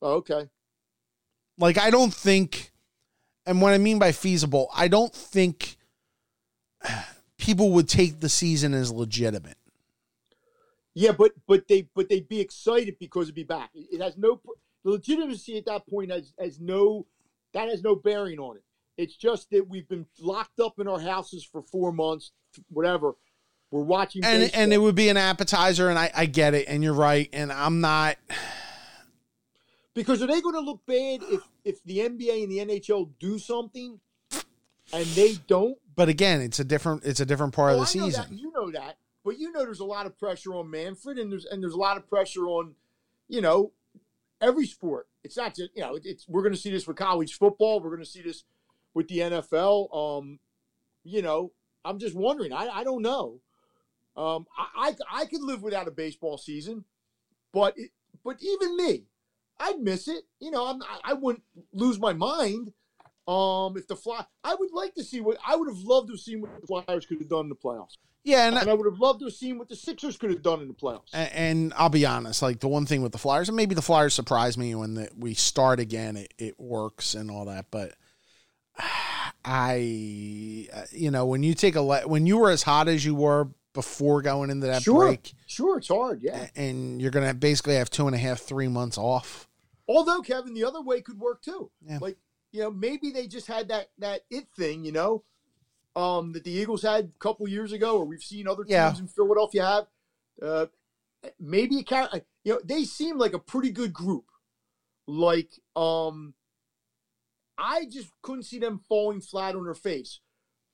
Oh, 0.00 0.14
okay. 0.14 0.48
Like, 1.58 1.78
I 1.78 1.90
don't 1.90 2.12
think, 2.12 2.72
and 3.46 3.60
what 3.62 3.72
I 3.72 3.78
mean 3.78 3.98
by 3.98 4.12
feasible, 4.12 4.68
I 4.74 4.88
don't 4.88 5.14
think 5.14 5.76
people 7.38 7.70
would 7.72 7.88
take 7.88 8.20
the 8.20 8.28
season 8.28 8.74
as 8.74 8.90
legitimate. 8.92 9.56
Yeah, 10.94 11.12
but 11.12 11.32
but 11.46 11.68
they 11.68 11.88
but 11.94 12.10
they'd 12.10 12.28
be 12.28 12.40
excited 12.40 12.98
because 12.98 13.26
it'd 13.26 13.34
be 13.34 13.44
back. 13.44 13.70
It, 13.74 14.02
has 14.02 14.18
no 14.18 14.40
the 14.84 14.90
legitimacy 14.90 15.56
at 15.56 15.64
that 15.66 15.86
point 15.88 16.10
has 16.10 16.34
has 16.38 16.60
no 16.60 17.06
That 17.54 17.68
has 17.68 17.82
no 17.82 17.94
bearing 17.94 18.38
on 18.38 18.56
it. 18.56 18.64
It's 18.98 19.16
just 19.16 19.50
that 19.50 19.68
we've 19.68 19.88
been 19.88 20.06
locked 20.20 20.60
up 20.60 20.78
in 20.78 20.88
our 20.88 21.00
houses 21.00 21.44
for 21.44 21.62
four 21.62 21.92
months, 21.92 22.32
whatever. 22.68 23.14
We're 23.72 23.82
watching, 23.82 24.22
and 24.24 24.42
baseball. 24.42 24.62
and 24.62 24.72
it 24.72 24.78
would 24.78 24.94
be 24.94 25.08
an 25.08 25.16
appetizer, 25.16 25.88
and 25.90 25.98
I 25.98 26.10
I 26.14 26.26
get 26.26 26.54
it, 26.54 26.66
and 26.68 26.84
you're 26.84 26.92
right, 26.94 27.28
and 27.32 27.50
I'm 27.50 27.80
not. 27.80 28.16
because 29.94 30.22
are 30.22 30.26
they 30.26 30.40
going 30.40 30.54
to 30.54 30.60
look 30.60 30.84
bad 30.86 31.20
if 31.30 31.40
if 31.64 31.82
the 31.84 31.98
NBA 31.98 32.42
and 32.44 32.52
the 32.52 32.58
NHL 32.58 33.10
do 33.18 33.38
something 33.38 33.98
and 34.92 35.06
they 35.14 35.34
don't? 35.46 35.78
But 35.94 36.08
again, 36.08 36.40
it's 36.40 36.60
a 36.60 36.64
different 36.64 37.04
it's 37.04 37.20
a 37.20 37.26
different 37.26 37.54
part 37.54 37.72
Oh, 37.72 37.80
of 37.82 37.90
the 37.92 37.98
know 37.98 38.06
season. 38.06 38.26
that. 38.30 38.38
You 38.38 38.52
know 38.52 38.70
that, 38.72 38.96
but 39.24 39.38
you 39.38 39.50
know 39.52 39.64
there's 39.64 39.80
a 39.80 39.84
lot 39.84 40.06
of 40.06 40.18
pressure 40.18 40.54
on 40.54 40.70
Manfred, 40.70 41.18
and 41.18 41.32
there's 41.32 41.44
and 41.46 41.62
there's 41.62 41.74
a 41.74 41.78
lot 41.78 41.96
of 41.96 42.06
pressure 42.08 42.46
on, 42.46 42.74
you 43.28 43.40
know, 43.40 43.72
every 44.40 44.66
sport. 44.66 45.08
It's 45.24 45.36
not 45.36 45.54
just 45.54 45.70
you 45.74 45.82
know 45.82 45.98
it's 46.02 46.28
we're 46.28 46.42
going 46.42 46.54
to 46.54 46.60
see 46.60 46.70
this 46.70 46.86
with 46.86 46.96
college 46.96 47.38
football. 47.38 47.80
We're 47.80 47.90
going 47.90 48.04
to 48.04 48.10
see 48.10 48.22
this 48.22 48.44
with 48.92 49.08
the 49.08 49.18
NFL. 49.18 49.94
Um, 50.18 50.38
you 51.04 51.22
know, 51.22 51.52
I'm 51.86 51.98
just 51.98 52.14
wondering. 52.14 52.52
I 52.52 52.68
I 52.68 52.84
don't 52.84 53.00
know. 53.02 53.40
Um, 54.16 54.46
I 54.56 54.94
I, 55.12 55.22
I 55.22 55.26
could 55.26 55.42
live 55.42 55.62
without 55.62 55.88
a 55.88 55.92
baseball 55.92 56.38
season, 56.38 56.84
but 57.52 57.74
it, 57.78 57.90
but 58.24 58.36
even 58.42 58.76
me, 58.76 59.04
I'd 59.58 59.80
miss 59.80 60.08
it. 60.08 60.24
You 60.40 60.50
know, 60.50 60.66
I'm 60.66 60.82
I, 60.82 61.00
I 61.04 61.12
wouldn't 61.14 61.44
lose 61.72 61.98
my 61.98 62.12
mind. 62.12 62.72
Um, 63.28 63.76
if 63.76 63.86
the 63.86 63.94
fly, 63.96 64.24
I 64.42 64.54
would 64.56 64.72
like 64.72 64.94
to 64.94 65.04
see 65.04 65.20
what 65.20 65.38
I 65.46 65.54
would 65.56 65.68
have 65.68 65.78
loved 65.78 66.08
to 66.08 66.14
have 66.14 66.20
seen 66.20 66.40
what 66.40 66.50
the 66.60 66.66
Flyers 66.66 67.06
could 67.06 67.18
have 67.20 67.28
done 67.28 67.44
in 67.44 67.48
the 67.50 67.54
playoffs. 67.54 67.96
Yeah, 68.24 68.46
and 68.48 68.56
And 68.58 68.68
I 68.68 68.74
would 68.74 68.86
have 68.86 68.98
loved 69.00 69.20
to 69.20 69.26
have 69.26 69.34
seen 69.34 69.58
what 69.58 69.68
the 69.68 69.76
Sixers 69.76 70.16
could 70.16 70.30
have 70.30 70.42
done 70.42 70.60
in 70.60 70.68
the 70.68 70.74
playoffs. 70.74 71.12
A- 71.14 71.36
And 71.36 71.72
I'll 71.76 71.88
be 71.88 72.04
honest, 72.04 72.42
like 72.42 72.58
the 72.60 72.68
one 72.68 72.84
thing 72.86 73.00
with 73.02 73.12
the 73.12 73.18
Flyers, 73.18 73.48
and 73.48 73.56
maybe 73.56 73.74
the 73.76 73.82
Flyers 73.82 74.12
surprise 74.14 74.58
me 74.58 74.74
when 74.74 74.94
the, 74.94 75.08
we 75.16 75.34
start 75.34 75.78
again, 75.80 76.16
it, 76.16 76.34
it 76.38 76.58
works 76.60 77.14
and 77.14 77.30
all 77.30 77.44
that. 77.46 77.66
But 77.70 77.94
I, 79.44 80.68
uh, 80.72 80.82
you 80.92 81.10
know, 81.10 81.26
when 81.26 81.42
you 81.42 81.54
take 81.54 81.74
a 81.76 81.80
le- 81.80 82.06
when 82.06 82.26
you 82.26 82.38
were 82.38 82.50
as 82.50 82.62
hot 82.62 82.88
as 82.88 83.04
you 83.04 83.14
were 83.14 83.48
before 83.74 84.20
going 84.22 84.50
into 84.50 84.66
that 84.66 84.82
Sure. 84.82 85.06
break, 85.06 85.34
Sure, 85.46 85.78
it's 85.78 85.88
hard, 85.88 86.22
yeah. 86.22 86.48
and 86.56 87.00
you're 87.00 87.10
gonna 87.10 87.34
basically 87.34 87.74
have 87.76 87.88
two 87.90 88.06
and 88.06 88.14
a 88.14 88.18
half, 88.18 88.40
three 88.40 88.68
months 88.68 88.98
off. 88.98 89.48
Although 89.88 90.20
Kevin, 90.22 90.54
the 90.54 90.64
other 90.64 90.80
way 90.82 91.00
could 91.00 91.18
work 91.18 91.42
too. 91.42 91.70
Yeah. 91.86 91.98
Like 92.00 92.18
you 92.52 92.60
know, 92.60 92.70
maybe 92.70 93.10
they 93.10 93.26
just 93.26 93.46
had 93.46 93.68
that 93.68 93.88
that 93.98 94.22
it 94.30 94.46
thing, 94.56 94.84
you 94.84 94.92
know, 94.92 95.24
um, 95.96 96.32
that 96.32 96.44
the 96.44 96.50
Eagles 96.50 96.82
had 96.82 97.06
a 97.06 97.18
couple 97.18 97.48
years 97.48 97.72
ago, 97.72 97.98
or 97.98 98.04
we've 98.04 98.22
seen 98.22 98.46
other 98.46 98.62
teams 98.64 98.70
Yeah. 98.72 98.96
in 98.98 99.08
Philadelphia 99.08 99.64
have. 99.64 99.86
Uh, 100.40 100.66
maybe 101.38 101.78
a 101.78 101.82
car, 101.84 102.10
you 102.44 102.52
know, 102.54 102.60
they 102.64 102.84
seem 102.84 103.16
like 103.16 103.32
a 103.32 103.38
pretty 103.38 103.70
good 103.70 103.92
group. 103.92 104.24
Like, 105.06 105.50
um, 105.76 106.34
I 107.58 107.84
just 107.86 108.08
couldn't 108.22 108.42
see 108.44 108.58
them 108.58 108.80
falling 108.88 109.20
flat 109.20 109.54
on 109.54 109.64
their 109.64 109.74
face. 109.74 110.20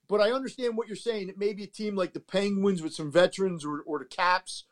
But 0.08 0.20
I 0.20 0.32
understand 0.32 0.76
what 0.76 0.86
you're 0.88 0.96
saying. 0.96 1.26
That 1.26 1.38
maybe 1.38 1.64
a 1.64 1.68
team 1.68 1.94
like 1.94 2.14
the 2.14 2.20
Penguins 2.20 2.82
with 2.82 2.94
some 2.94 3.12
veterans, 3.12 3.64
or 3.64 3.82
or 3.82 3.98
the 3.98 4.04
Caps 4.04 4.64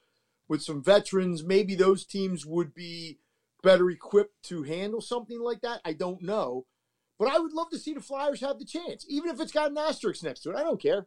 with 0.49 0.63
some 0.63 0.83
veterans, 0.83 1.43
maybe 1.43 1.75
those 1.75 2.05
teams 2.05 2.47
would 2.47 2.73
be 2.75 3.19
better 3.63 3.91
equipped 3.91 4.43
to 4.45 4.63
handle 4.63 5.01
something 5.01 5.41
like 5.41 5.61
that. 5.63 5.81
I 5.85 5.93
don't 5.93 6.23
know. 6.23 6.67
But 7.19 7.29
I 7.29 7.39
would 7.39 7.53
love 7.53 7.71
to 7.71 7.79
see 7.79 7.95
the 7.95 8.01
Flyers 8.01 8.41
have 8.41 8.59
the 8.59 8.65
chance, 8.65 9.07
even 9.09 9.31
if 9.31 9.41
it's 9.41 9.53
got 9.53 9.71
an 9.71 9.79
asterisk 9.79 10.23
next 10.23 10.41
to 10.41 10.51
it. 10.51 10.57
I 10.57 10.63
don't 10.63 10.81
care. 10.81 11.07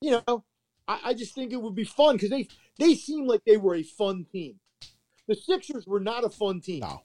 You 0.00 0.22
know, 0.26 0.44
I, 0.88 1.00
I 1.06 1.14
just 1.14 1.34
think 1.34 1.52
it 1.52 1.62
would 1.62 1.74
be 1.74 1.84
fun 1.84 2.16
because 2.16 2.30
they 2.30 2.48
they 2.78 2.94
seem 2.94 3.26
like 3.26 3.42
they 3.44 3.56
were 3.56 3.74
a 3.74 3.82
fun 3.82 4.26
team. 4.30 4.60
The 5.28 5.34
Sixers 5.34 5.86
were 5.86 6.00
not 6.00 6.24
a 6.24 6.30
fun 6.30 6.60
team. 6.60 6.80
No. 6.80 7.02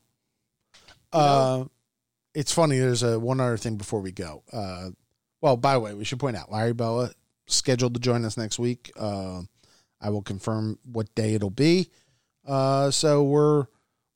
You 1.14 1.20
know? 1.20 1.22
Uh, 1.22 1.66
it's 2.34 2.54
funny. 2.54 2.80
There's 2.80 3.04
a 3.04 3.20
one 3.20 3.40
other 3.40 3.58
thing 3.58 3.78
before 3.78 4.02
we 4.02 4.12
go. 4.12 4.44
Uh, 4.52 4.92
well, 5.42 5.58
by 5.58 5.74
the 5.74 5.80
way, 5.80 5.94
we 5.94 6.06
should 6.06 6.20
point 6.20 6.38
out 6.38 6.52
Larry 6.52 6.74
Bowa 6.74 7.12
scheduled 7.48 7.96
to 7.96 8.00
join 8.00 8.24
us 8.26 8.38
next 8.38 8.60
week. 8.60 8.92
Uh, 8.98 9.42
I 10.00 10.10
will 10.10 10.22
confirm 10.22 10.80
what 10.84 11.14
day 11.16 11.34
it'll 11.34 11.50
be. 11.50 11.90
Uh, 12.46 12.92
so 12.92 13.24
we're 13.24 13.66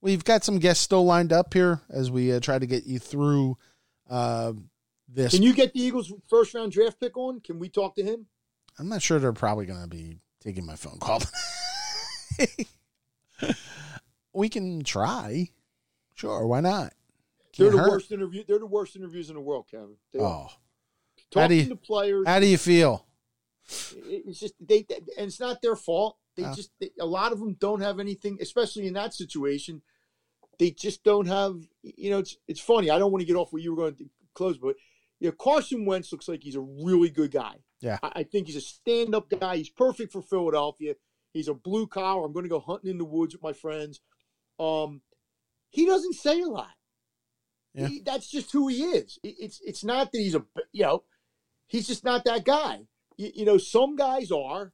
we've 0.02 0.24
got 0.24 0.44
some 0.44 0.60
guests 0.60 0.84
still 0.84 1.06
lined 1.06 1.34
up 1.34 1.54
here 1.54 1.82
as 1.90 2.10
we 2.10 2.32
uh, 2.32 2.40
try 2.40 2.58
to 2.58 2.66
get 2.66 2.86
you 2.86 3.00
through 3.00 3.58
uh, 4.10 4.54
this. 5.08 5.34
Can 5.34 5.44
you 5.44 5.54
get 5.54 5.74
the 5.74 5.82
Eagles' 5.82 6.14
first 6.28 6.54
round 6.54 6.72
draft 6.72 7.00
pick 7.00 7.18
on? 7.18 7.40
Can 7.42 7.60
we 7.60 7.70
talk 7.70 7.96
to 7.96 8.04
him? 8.04 8.28
I'm 8.80 8.90
not 8.90 9.02
sure 9.02 9.20
they're 9.20 9.34
probably 9.34 9.66
going 9.66 9.82
to 9.82 9.88
be 9.88 10.20
taking 10.42 10.66
my 10.66 10.76
phone 10.76 10.98
call. 11.00 11.22
we 14.34 14.50
can 14.50 14.84
try. 14.84 15.50
Sure, 16.14 16.46
why 16.46 16.62
not? 16.62 16.94
They're 17.58 17.72
the 17.72 17.78
hurt. 17.78 17.90
worst 17.90 18.12
interview. 18.12 18.44
They're 18.48 18.60
the 18.60 18.66
worst 18.66 18.96
interviews 18.96 19.30
in 19.30 19.36
the 19.36 19.42
world, 19.42 19.66
Kevin. 19.70 19.96
They. 20.12 20.20
Oh, 20.20 20.48
do 20.50 20.56
talking 21.41 21.57
you- 21.60 21.70
to 21.70 21.76
players. 21.76 22.28
how 22.28 22.40
do 22.40 22.48
you 22.48 22.57
feel? 22.57 23.06
it's 23.68 24.40
just 24.40 24.53
they, 24.60 24.86
and 25.18 25.28
it's 25.28 25.40
not 25.40 25.62
their 25.62 25.76
fault. 25.76 26.18
They 26.36 26.44
Oh. 26.45 26.53
just 26.53 26.72
they, 26.80 26.91
a 26.99 27.06
lot 27.06 27.32
of 27.32 27.40
them 27.40 27.53
don't 27.60 27.82
have 27.82 27.99
anything, 27.99 28.38
especially 28.41 28.86
in 28.88 28.94
that 28.94 29.14
situation. 29.14 29.82
They 30.60 30.72
just 30.72 31.03
don't 31.03 31.26
have. 31.28 31.62
You 31.82 32.12
know, 32.12 32.20
it's 32.20 32.38
it's 32.48 32.60
funny. 32.60 32.90
I 32.90 32.99
don't 32.99 33.12
want 33.12 33.22
to 33.22 33.26
get 33.26 33.36
off 33.36 33.52
where 33.52 33.62
you 33.62 33.72
were 33.74 33.78
going 33.84 33.95
to 33.95 34.10
close, 34.34 34.57
but 34.57 34.76
you 35.20 35.30
know, 35.30 35.36
Carson 35.40 35.86
Wentz 35.86 36.12
looks 36.12 36.28
like 36.28 36.44
he's 36.44 36.56
a 36.56 36.62
really 36.62 37.10
good 37.10 37.32
guy. 37.32 37.56
Yeah. 37.82 37.98
I, 38.03 38.12
I 38.18 38.24
think 38.24 38.48
he's 38.48 38.56
a 38.57 38.62
stand-up 38.62 39.30
guy. 39.30 39.57
He's 39.57 39.70
perfect 39.70 40.12
for 40.12 40.22
Philadelphia. 40.22 40.95
He's 41.34 41.48
a 41.48 41.53
blue 41.53 41.88
collar. 41.88 42.26
I'm 42.26 42.34
going 42.34 42.44
to 42.44 42.49
go 42.49 42.60
hunting 42.60 42.91
in 42.91 42.98
the 42.98 43.06
woods 43.06 43.34
with 43.34 43.41
my 43.44 43.53
friends. 43.53 43.99
Um, 44.60 45.02
he 45.70 45.86
doesn't 45.86 46.14
say 46.16 46.41
a 46.41 46.48
lot. 46.48 46.70
Yeah. 47.74 47.88
He- 47.88 48.02
that's 48.02 48.30
just 48.30 48.52
who 48.52 48.68
he 48.68 48.84
is. 48.84 49.20
It- 49.24 49.36
it's 49.40 49.60
it's 49.66 49.84
not 49.84 50.12
that 50.12 50.20
he's 50.20 50.36
a 50.36 50.45
you 50.72 50.84
know, 50.84 51.03
he's 51.68 51.88
just 51.88 52.04
not 52.04 52.24
that 52.26 52.46
guy. 52.46 52.88
You, 53.18 53.32
you 53.36 53.46
know, 53.46 53.58
some 53.58 53.96
guys 53.96 54.32
are. 54.32 54.74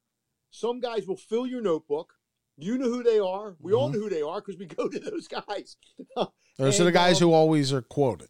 Some 0.50 0.80
guys 0.80 1.08
will 1.08 1.18
fill 1.18 1.48
your 1.48 1.62
notebook. 1.62 2.14
You 2.58 2.78
know 2.78 2.90
who 2.90 3.04
they 3.04 3.20
are. 3.20 3.56
We 3.60 3.74
all 3.74 3.90
Mhm. 3.90 3.94
know 3.94 4.00
who 4.02 4.10
they 4.10 4.22
are 4.22 4.42
because 4.42 4.58
we 4.58 4.66
go 4.66 4.88
to 4.90 5.00
those 5.00 5.28
guys. 5.28 5.78
Those 6.58 6.80
are 6.82 6.84
the 6.84 6.92
guys 6.92 7.22
um, 7.22 7.30
who 7.30 7.34
always 7.34 7.72
are 7.72 7.82
quoted. 7.82 8.28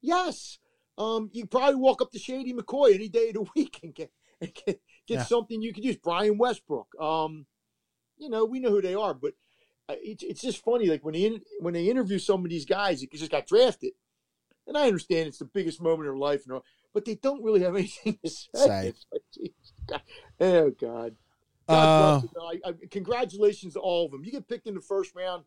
Yes. 0.00 0.58
Um, 0.96 1.30
you 1.32 1.44
probably 1.46 1.74
walk 1.76 2.00
up 2.00 2.10
to 2.12 2.18
Shady 2.18 2.52
McCoy 2.54 2.94
any 2.94 3.08
day 3.08 3.28
of 3.28 3.34
the 3.34 3.46
week 3.56 3.80
and 3.82 3.94
get 3.94 4.12
and 4.40 4.54
get, 4.54 4.80
get 5.06 5.14
Yeah. 5.18 5.24
something 5.24 5.60
you 5.60 5.72
could 5.74 5.84
use. 5.84 5.96
Brian 5.96 6.38
Westbrook. 6.38 6.88
Um, 7.00 7.46
you 8.16 8.28
know, 8.28 8.44
we 8.44 8.60
know 8.60 8.70
who 8.70 8.80
they 8.82 8.94
are, 8.94 9.12
but 9.14 9.34
uh, 9.88 9.96
it's 9.98 10.22
it's 10.22 10.40
just 10.40 10.62
funny. 10.64 10.86
Like 10.86 11.04
when 11.04 11.14
they 11.14 11.24
in, 11.24 11.40
when 11.60 11.74
they 11.74 11.90
interview 11.90 12.18
some 12.18 12.44
of 12.44 12.50
these 12.50 12.64
guys 12.64 13.00
that 13.00 13.10
just 13.12 13.30
got 13.30 13.46
drafted, 13.46 13.92
and 14.66 14.76
I 14.78 14.86
understand 14.86 15.26
it's 15.28 15.38
the 15.38 15.44
biggest 15.44 15.80
moment 15.82 16.08
of 16.08 16.14
their 16.14 16.16
life, 16.16 16.44
and 16.44 16.54
all, 16.54 16.64
but 16.98 17.04
they 17.04 17.14
don't 17.14 17.44
really 17.44 17.60
have 17.60 17.76
anything 17.76 18.18
to 18.24 18.28
say. 18.28 18.92
Like, 19.12 19.22
Jesus, 19.32 19.72
God. 19.86 20.02
Oh 20.40 20.70
God. 20.70 21.16
Uh, 21.68 22.20
God 22.20 22.22
them. 22.22 22.30
I, 22.42 22.68
I, 22.68 22.72
congratulations 22.90 23.74
to 23.74 23.80
all 23.80 24.06
of 24.06 24.10
them. 24.10 24.24
You 24.24 24.32
get 24.32 24.48
picked 24.48 24.66
in 24.66 24.74
the 24.74 24.80
first 24.80 25.14
round 25.14 25.44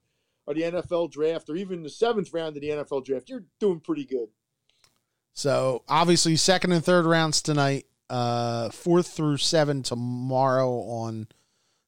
of 0.47 0.55
the 0.55 0.61
NFL 0.61 1.11
draft, 1.11 1.49
or 1.49 1.57
even 1.57 1.83
the 1.83 1.89
seventh 1.89 2.31
round 2.33 2.55
of 2.55 2.61
the 2.61 2.69
NFL 2.69 3.03
draft. 3.03 3.29
You're 3.29 3.43
doing 3.59 3.81
pretty 3.81 4.05
good. 4.05 4.29
So 5.33 5.83
obviously, 5.89 6.37
second 6.37 6.71
and 6.71 6.85
third 6.85 7.05
rounds 7.05 7.41
tonight. 7.41 7.85
Uh, 8.09 8.69
fourth 8.69 9.07
through 9.07 9.37
seven 9.37 9.83
tomorrow 9.83 10.69
on 10.69 11.27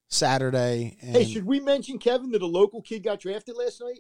Saturday. 0.10 0.98
And, 1.02 1.16
Hey, 1.16 1.26
should 1.26 1.46
we 1.46 1.60
mention 1.62 2.00
Kevin 2.00 2.32
that 2.32 2.42
a 2.42 2.46
local 2.48 2.82
kid 2.82 3.04
got 3.04 3.20
drafted 3.22 3.56
last 3.56 3.82
night? 3.82 4.00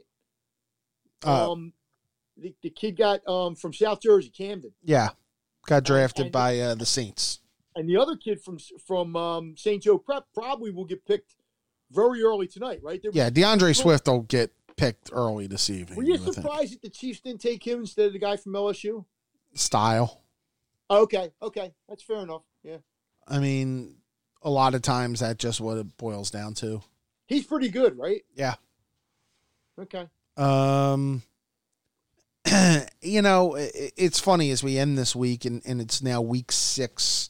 uh, 1.25 1.51
um, 1.51 1.73
the, 2.37 2.53
the 2.61 2.69
kid 2.69 2.97
got 2.97 3.25
um 3.27 3.55
from 3.55 3.73
South 3.73 4.01
Jersey, 4.01 4.29
Camden, 4.29 4.73
yeah, 4.83 5.09
got 5.67 5.83
drafted 5.83 6.25
and- 6.25 6.31
by 6.31 6.59
uh, 6.59 6.75
the 6.75 6.85
Saints. 6.85 7.39
and 7.75 7.89
the 7.89 7.97
other 7.97 8.15
kid 8.15 8.41
from 8.41 8.57
from 8.85 9.15
um, 9.15 9.55
St. 9.57 9.81
Joe 9.83 9.97
Prep 9.97 10.25
probably 10.33 10.71
will 10.71 10.85
get 10.85 11.05
picked 11.05 11.35
very 11.91 12.21
early 12.23 12.47
tonight, 12.47 12.79
right? 12.83 13.01
There, 13.01 13.11
Yeah, 13.13 13.29
D'Andre 13.29 13.73
Swift 13.73 14.07
will 14.07 14.21
get 14.21 14.51
picked 14.77 15.11
early 15.13 15.45
this 15.47 15.69
evening. 15.69 15.95
Were 15.97 16.03
you 16.03 16.17
surprised 16.17 16.73
that 16.73 16.81
the 16.81 16.89
Chiefs 16.89 17.19
didn't 17.21 17.41
take 17.41 17.65
him 17.65 17.81
instead 17.81 18.07
of 18.07 18.13
the 18.13 18.19
guy 18.19 18.35
from 18.37 18.53
LSU? 18.53 19.05
Style. 19.53 20.21
Oh, 20.89 21.03
okay, 21.03 21.31
okay, 21.41 21.73
that's 21.87 22.03
fair 22.03 22.17
enough. 22.17 22.41
Yeah, 22.63 22.77
I 23.27 23.39
mean, 23.39 23.97
a 24.41 24.49
lot 24.49 24.73
of 24.75 24.81
times 24.81 25.19
that's 25.21 25.37
just 25.41 25.61
what 25.61 25.77
it 25.77 25.97
boils 25.97 26.29
down 26.31 26.53
to. 26.55 26.81
he's 27.27 27.45
pretty 27.45 27.69
good, 27.69 27.97
right? 27.97 28.23
Yeah. 28.35 28.55
Okay. 29.79 30.07
Um, 30.37 31.23
you 33.01 33.21
know, 33.21 33.55
it's 33.57 34.19
funny 34.19 34.51
as 34.51 34.63
we 34.63 34.77
end 34.77 34.97
this 34.97 35.15
week, 35.15 35.45
and, 35.45 35.61
and 35.65 35.81
it's 35.81 36.01
now 36.01 36.21
week 36.21 36.51
six 36.51 37.29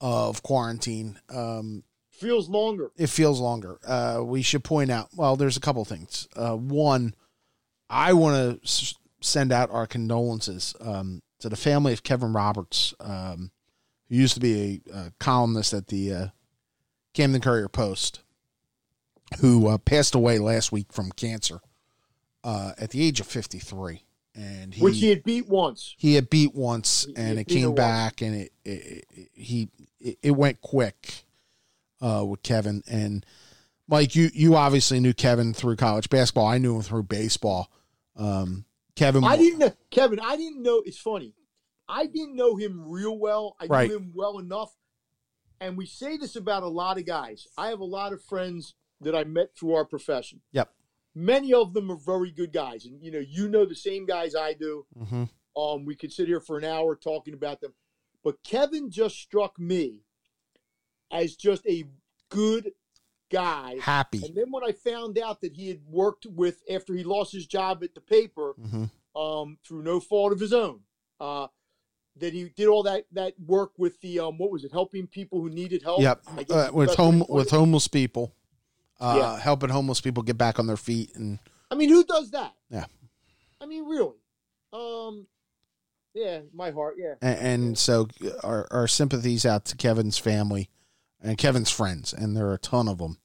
of 0.00 0.42
quarantine. 0.42 1.18
Um, 1.34 1.84
Feels 2.10 2.48
longer. 2.50 2.90
it 2.98 3.08
feels 3.08 3.40
longer. 3.40 3.78
Uh, 3.86 4.20
we 4.22 4.42
should 4.42 4.62
point 4.62 4.90
out. 4.90 5.08
Well, 5.16 5.36
there's 5.36 5.56
a 5.56 5.60
couple 5.60 5.84
things. 5.86 6.28
Uh, 6.36 6.54
one, 6.54 7.14
I 7.88 8.12
want 8.12 8.36
to 8.60 8.62
s- 8.66 8.94
send 9.22 9.52
out 9.52 9.70
our 9.70 9.86
condolences 9.86 10.74
um, 10.82 11.22
to 11.38 11.48
the 11.48 11.56
family 11.56 11.94
of 11.94 12.02
Kevin 12.02 12.34
Roberts, 12.34 12.92
um, 13.00 13.50
who 14.10 14.16
used 14.16 14.34
to 14.34 14.40
be 14.40 14.82
a, 14.92 14.96
a 14.96 15.12
columnist 15.18 15.72
at 15.72 15.86
the 15.86 16.12
uh, 16.12 16.26
Camden 17.14 17.40
Courier 17.40 17.68
Post, 17.68 18.20
who 19.40 19.68
uh, 19.68 19.78
passed 19.78 20.14
away 20.14 20.38
last 20.38 20.70
week 20.72 20.92
from 20.92 21.10
cancer 21.12 21.60
uh, 22.44 22.72
at 22.76 22.90
the 22.90 23.02
age 23.02 23.20
of 23.20 23.26
53. 23.26 24.02
And 24.40 24.74
he 24.74 24.82
which 24.82 24.98
he 24.98 25.10
had 25.10 25.22
beat 25.22 25.48
once. 25.48 25.94
he 25.98 26.14
had 26.14 26.30
beat 26.30 26.54
once, 26.54 27.04
He- 27.06 27.16
and 27.16 27.34
he 27.38 27.42
it 27.42 27.48
came 27.48 27.66
once. 27.68 27.76
back, 27.76 28.20
and 28.22 28.34
it, 28.34 28.52
it, 28.64 29.04
it 29.10 29.28
he 29.34 29.68
it, 30.00 30.18
it 30.22 30.30
went 30.32 30.60
quick 30.60 31.24
uh, 32.00 32.24
with 32.26 32.42
Kevin 32.42 32.82
and 32.88 33.24
Mike. 33.88 34.14
You 34.16 34.30
you 34.32 34.56
obviously 34.56 35.00
knew 35.00 35.12
Kevin 35.12 35.52
through 35.52 35.76
college 35.76 36.08
basketball. 36.08 36.46
I 36.46 36.58
knew 36.58 36.76
him 36.76 36.82
through 36.82 37.02
baseball. 37.04 37.70
Um, 38.16 38.64
Kevin, 38.96 39.24
I 39.24 39.36
didn't 39.36 39.58
know 39.58 39.72
Kevin. 39.90 40.18
I 40.20 40.36
didn't 40.36 40.62
know. 40.62 40.82
It's 40.84 40.98
funny. 40.98 41.34
I 41.88 42.06
didn't 42.06 42.36
know 42.36 42.56
him 42.56 42.88
real 42.88 43.18
well. 43.18 43.56
I 43.60 43.66
Right. 43.66 43.88
knew 43.88 43.96
him 43.96 44.12
well 44.14 44.38
enough. 44.38 44.74
And 45.60 45.76
we 45.76 45.84
say 45.86 46.16
this 46.16 46.36
about 46.36 46.62
a 46.62 46.68
lot 46.68 46.98
of 46.98 47.04
guys. 47.04 47.46
I 47.58 47.68
have 47.68 47.80
a 47.80 47.84
lot 47.84 48.12
of 48.12 48.22
friends 48.22 48.74
that 49.00 49.14
I 49.14 49.24
met 49.24 49.56
through 49.58 49.74
our 49.74 49.84
profession. 49.84 50.40
Yep. 50.52 50.72
Many 51.14 51.52
of 51.52 51.74
them 51.74 51.90
are 51.90 51.96
very 51.96 52.30
good 52.30 52.52
guys, 52.52 52.84
and 52.84 53.02
you 53.02 53.10
know, 53.10 53.18
you 53.18 53.48
know 53.48 53.64
the 53.64 53.74
same 53.74 54.06
guys 54.06 54.34
I 54.34 54.54
do. 54.54 54.86
Mhm. 54.96 55.28
Um, 55.56 55.84
we 55.84 55.96
could 55.96 56.12
sit 56.12 56.28
here 56.28 56.40
for 56.40 56.56
an 56.56 56.64
hour 56.64 56.94
talking 56.94 57.34
about 57.34 57.60
them, 57.60 57.74
but 58.22 58.42
Kevin 58.44 58.90
just 58.90 59.16
struck 59.16 59.58
me 59.58 60.04
as 61.10 61.34
just 61.34 61.66
a 61.66 61.84
good 62.28 62.72
guy. 63.28 63.76
happy. 63.80 64.24
And 64.24 64.34
then 64.36 64.50
when 64.50 64.64
I 64.64 64.72
found 64.72 65.18
out 65.18 65.40
that 65.40 65.54
he 65.54 65.68
had 65.68 65.84
worked 65.86 66.26
with 66.26 66.62
after 66.70 66.94
he 66.94 67.02
lost 67.02 67.32
his 67.32 67.46
job 67.46 67.82
at 67.82 67.94
the 67.94 68.00
paper, 68.00 68.54
hmm 68.58 68.84
um, 69.16 69.58
through 69.64 69.82
no 69.82 70.00
fault 70.00 70.32
of 70.32 70.40
his 70.40 70.52
own. 70.52 70.80
Uh, 71.18 71.48
that 72.16 72.32
he 72.32 72.50
did 72.56 72.66
all 72.66 72.82
that 72.82 73.04
that 73.12 73.34
work 73.46 73.72
with 73.78 74.00
the 74.00 74.18
um, 74.18 74.36
what 74.38 74.50
was 74.50 74.64
it, 74.64 74.72
helping 74.72 75.06
people 75.06 75.40
who 75.40 75.48
needed 75.48 75.82
help. 75.82 76.00
Yep, 76.00 76.22
uh, 76.50 76.70
with 76.72 76.94
home 76.94 77.24
with 77.28 77.50
homeless 77.50 77.88
people, 77.88 78.34
uh, 79.00 79.16
Yeah. 79.18 79.38
helping 79.40 79.70
homeless 79.70 80.00
people 80.00 80.22
get 80.22 80.38
back 80.38 80.58
on 80.58 80.66
their 80.66 80.76
feet, 80.76 81.14
and 81.14 81.38
I 81.70 81.74
mean, 81.74 81.88
who 81.88 82.04
does 82.04 82.30
that? 82.32 82.54
Yeah. 82.70 82.86
I 83.60 83.66
mean, 83.66 83.86
really. 83.88 84.16
Um, 84.72 85.26
yeah, 86.14 86.40
my 86.52 86.70
heart. 86.70 86.96
Yeah. 86.98 87.14
and, 87.22 87.38
and 87.38 87.78
so 87.78 88.08
our 88.42 88.66
our 88.70 88.88
sympathies 88.88 89.44
out 89.46 89.64
to 89.66 89.76
Kevin's 89.76 90.18
family 90.18 90.68
and 91.20 91.36
Kevin's 91.38 91.70
friends, 91.70 92.12
and 92.12 92.36
there 92.36 92.46
are 92.48 92.54
a 92.54 92.58
ton 92.58 92.88
of 92.88 92.98
them. 92.98 93.18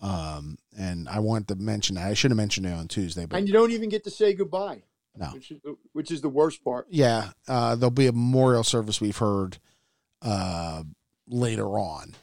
Um, 0.00 0.58
and 0.78 1.08
I 1.08 1.18
wanted 1.20 1.48
to 1.48 1.54
mention 1.56 1.96
that 1.96 2.06
I 2.06 2.14
should 2.14 2.30
have 2.30 2.36
mentioned 2.36 2.66
it 2.66 2.72
on 2.72 2.86
Tuesday, 2.88 3.26
but 3.26 3.36
And 3.36 3.48
you 3.48 3.52
don't 3.52 3.72
even 3.72 3.88
get 3.88 4.04
to 4.04 4.10
say 4.10 4.32
goodbye. 4.32 4.82
No. 5.16 5.26
Which 5.32 5.50
is 5.50 5.60
the, 5.64 5.76
which 5.92 6.10
is 6.12 6.20
the 6.20 6.28
worst 6.28 6.62
part. 6.62 6.86
yeah, 6.90 7.30
uh, 7.48 7.74
there'll 7.74 7.90
be 7.90 8.06
a 8.06 8.12
memorial 8.12 8.62
service 8.62 9.00
we've 9.00 9.16
heard 9.16 9.58
uh, 10.22 10.84
later 11.26 11.66
on. 11.78 12.14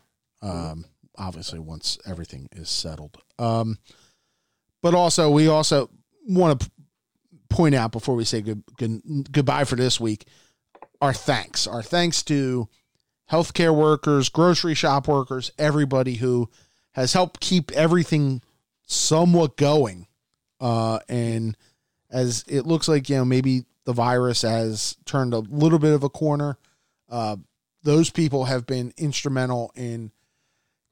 Um, 0.41 0.85
obviously, 1.17 1.59
once 1.59 1.97
everything 2.05 2.47
is 2.51 2.69
settled. 2.69 3.17
Um, 3.39 3.77
but 4.81 4.93
also, 4.93 5.29
we 5.29 5.47
also 5.47 5.89
want 6.27 6.61
to 6.61 6.71
point 7.49 7.75
out 7.75 7.91
before 7.91 8.15
we 8.15 8.25
say 8.25 8.41
good, 8.41 8.63
good, 8.77 9.31
goodbye 9.31 9.63
for 9.63 9.75
this 9.75 9.99
week 9.99 10.25
our 11.01 11.13
thanks. 11.13 11.67
Our 11.67 11.83
thanks 11.83 12.23
to 12.23 12.67
healthcare 13.31 13.75
workers, 13.75 14.29
grocery 14.29 14.73
shop 14.73 15.07
workers, 15.07 15.51
everybody 15.57 16.15
who 16.15 16.49
has 16.93 17.13
helped 17.13 17.39
keep 17.39 17.71
everything 17.71 18.41
somewhat 18.87 19.57
going. 19.57 20.07
Uh, 20.59 20.99
and 21.09 21.57
as 22.09 22.45
it 22.47 22.65
looks 22.65 22.87
like, 22.87 23.09
you 23.09 23.17
know, 23.17 23.25
maybe 23.25 23.65
the 23.85 23.93
virus 23.93 24.41
has 24.43 24.95
turned 25.05 25.33
a 25.33 25.39
little 25.39 25.79
bit 25.79 25.93
of 25.93 26.03
a 26.03 26.09
corner. 26.09 26.57
Uh, 27.09 27.37
those 27.83 28.09
people 28.09 28.45
have 28.45 28.65
been 28.65 28.93
instrumental 28.97 29.71
in 29.75 30.11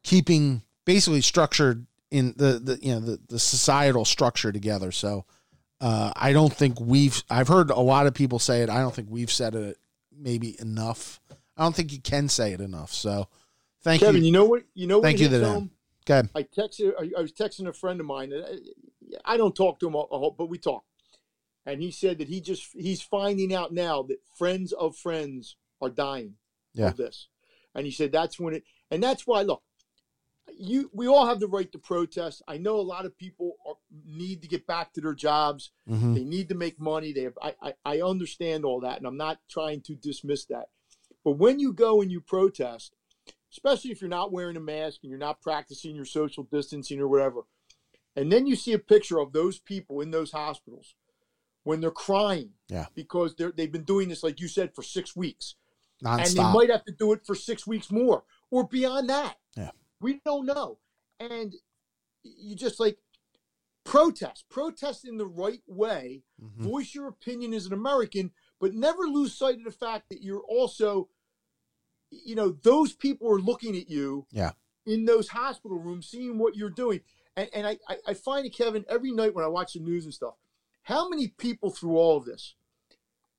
keeping 0.03 0.61
basically 0.85 1.21
structured 1.21 1.85
in 2.11 2.33
the, 2.37 2.59
the 2.59 2.79
you 2.81 2.93
know 2.93 2.99
the, 2.99 3.19
the 3.29 3.39
societal 3.39 4.05
structure 4.05 4.51
together. 4.51 4.91
So 4.91 5.25
uh, 5.81 6.11
I 6.15 6.33
don't 6.33 6.53
think 6.53 6.79
we've 6.79 7.23
I've 7.29 7.47
heard 7.47 7.69
a 7.71 7.79
lot 7.79 8.07
of 8.07 8.13
people 8.13 8.39
say 8.39 8.61
it. 8.61 8.69
I 8.69 8.79
don't 8.79 8.93
think 8.93 9.07
we've 9.09 9.31
said 9.31 9.55
it 9.55 9.77
maybe 10.15 10.55
enough. 10.59 11.19
I 11.57 11.63
don't 11.63 11.75
think 11.75 11.91
you 11.91 11.99
can 11.99 12.29
say 12.29 12.53
it 12.53 12.61
enough. 12.61 12.91
So 12.93 13.27
thank 13.81 14.01
Kevin, 14.01 14.21
you. 14.21 14.27
you 14.27 14.31
know 14.31 14.45
what? 14.45 14.63
You 14.73 14.87
know 14.87 14.99
what 14.99 15.03
Thank 15.03 15.19
you 15.19 15.27
them. 15.27 15.43
home? 15.43 15.71
Go 16.05 16.13
ahead. 16.15 16.29
I 16.35 16.43
texted. 16.43 16.93
I- 16.99 17.21
was 17.21 17.31
texting 17.33 17.67
a 17.67 17.73
friend 17.73 17.99
of 17.99 18.05
mine. 18.05 18.33
I, 18.33 18.57
I 19.33 19.37
don't 19.37 19.55
talk 19.55 19.79
to 19.79 19.87
him 19.87 19.95
a 19.95 19.99
a 19.99 20.17
whole, 20.19 20.35
but 20.37 20.49
we 20.49 20.57
talk. 20.57 20.83
And 21.65 21.81
he 21.81 21.91
said 21.91 22.17
that 22.17 22.27
he 22.27 22.41
just 22.41 22.67
he's 22.73 23.01
finding 23.01 23.53
out 23.53 23.73
now 23.73 24.03
that 24.03 24.17
friends 24.37 24.73
of 24.73 24.97
friends 24.97 25.55
are 25.81 25.89
dying 25.89 26.35
Yeah. 26.73 26.87
of 26.87 26.97
this. 26.97 27.29
And 27.73 27.85
he 27.85 27.91
said 27.91 28.11
that's 28.11 28.39
when 28.39 28.53
it. 28.55 28.63
And 28.91 29.01
that's 29.01 29.25
why 29.25 29.41
look, 29.43 29.63
you 30.57 30.89
we 30.93 31.07
all 31.07 31.25
have 31.25 31.39
the 31.39 31.47
right 31.47 31.71
to 31.71 31.77
protest. 31.79 32.41
I 32.47 32.57
know 32.57 32.75
a 32.75 32.81
lot 32.81 33.05
of 33.05 33.17
people 33.17 33.53
are, 33.67 33.75
need 34.05 34.41
to 34.41 34.47
get 34.47 34.65
back 34.67 34.93
to 34.93 35.01
their 35.01 35.13
jobs. 35.13 35.71
Mhm. 35.89 36.15
They 36.15 36.23
need 36.23 36.49
to 36.49 36.55
make 36.55 36.79
money. 36.79 37.11
They 37.13 37.23
have, 37.23 37.37
I, 37.41 37.55
I 37.61 37.73
I 37.85 38.01
understand 38.01 38.65
all 38.65 38.79
that, 38.81 38.97
and 38.97 39.07
I'm 39.07 39.17
not 39.17 39.39
trying 39.49 39.81
to 39.81 39.95
dismiss 39.95 40.45
that. 40.45 40.69
But 41.23 41.33
when 41.33 41.59
you 41.59 41.73
go 41.73 42.01
and 42.01 42.11
you 42.11 42.21
protest, 42.21 42.93
especially 43.51 43.91
if 43.91 44.01
you're 44.01 44.09
not 44.09 44.31
wearing 44.31 44.57
a 44.57 44.59
mask 44.61 44.99
and 45.03 45.09
you're 45.09 45.19
not 45.19 45.41
practicing 45.41 45.95
your 45.95 46.05
social 46.05 46.43
distancing 46.43 46.99
or 46.99 47.07
whatever, 47.07 47.41
and 48.15 48.31
then 48.31 48.45
you 48.45 48.55
see 48.55 48.73
a 48.73 48.79
picture 48.79 49.19
of 49.19 49.33
those 49.33 49.59
people 49.59 50.01
in 50.01 50.11
those 50.11 50.31
hospitals 50.31 50.95
when 51.63 51.79
they're 51.79 51.91
crying, 51.91 52.51
Yeah. 52.69 52.87
because 52.93 53.35
they're 53.35 53.51
they've 53.51 53.71
been 53.71 53.85
doing 53.85 54.09
this 54.09 54.23
like 54.23 54.39
you 54.39 54.47
said 54.47 54.75
for 54.75 54.83
six 54.83 55.15
weeks, 55.15 55.55
and 56.03 56.25
they 56.27 56.41
might 56.43 56.69
have 56.69 56.83
to 56.85 56.91
do 56.91 57.13
it 57.13 57.25
for 57.25 57.35
six 57.35 57.65
weeks 57.65 57.89
more 57.91 58.23
or 58.51 58.67
beyond 58.67 59.09
that. 59.09 59.37
Yeah. 59.55 59.71
We 60.03 60.19
don't 60.25 60.45
know. 60.45 60.79
And 61.19 61.55
you 62.23 62.55
just 62.55 62.79
like 62.79 62.97
protest, 63.85 64.45
protest 64.49 65.05
in 65.05 65.17
the 65.17 65.25
right 65.25 65.61
way, 65.67 66.23
Mhm. 66.41 66.63
voice 66.63 66.93
your 66.93 67.07
opinion 67.07 67.53
as 67.53 67.65
an 67.65 67.73
American, 67.73 68.31
but 68.59 68.73
never 68.73 69.03
lose 69.03 69.33
sight 69.35 69.57
of 69.57 69.63
the 69.63 69.71
fact 69.71 70.09
that 70.09 70.21
you're 70.21 70.43
also, 70.43 71.09
you 72.11 72.35
know, 72.35 72.49
those 72.49 72.93
people 72.93 73.29
are 73.29 73.39
looking 73.39 73.75
at 73.75 73.89
you 73.89 74.25
Yeah. 74.31 74.53
in 74.85 75.05
those 75.05 75.29
hospital 75.29 75.79
rooms, 75.79 76.07
seeing 76.07 76.37
what 76.37 76.55
you're 76.55 76.69
doing. 76.69 77.01
And, 77.35 77.49
and 77.53 77.65
I, 77.67 77.79
I, 78.07 78.13
find 78.13 78.45
it, 78.45 78.51
Kevin, 78.53 78.85
every 78.87 79.11
night 79.11 79.33
when 79.33 79.43
I 79.43 79.47
watch 79.49 79.73
the 79.73 79.79
news 79.79 80.05
and 80.05 80.13
stuff, 80.13 80.35
how 80.83 81.09
many 81.09 81.29
people 81.29 81.71
through 81.71 81.97
all 81.97 82.17
of 82.17 82.25
this 82.25 82.55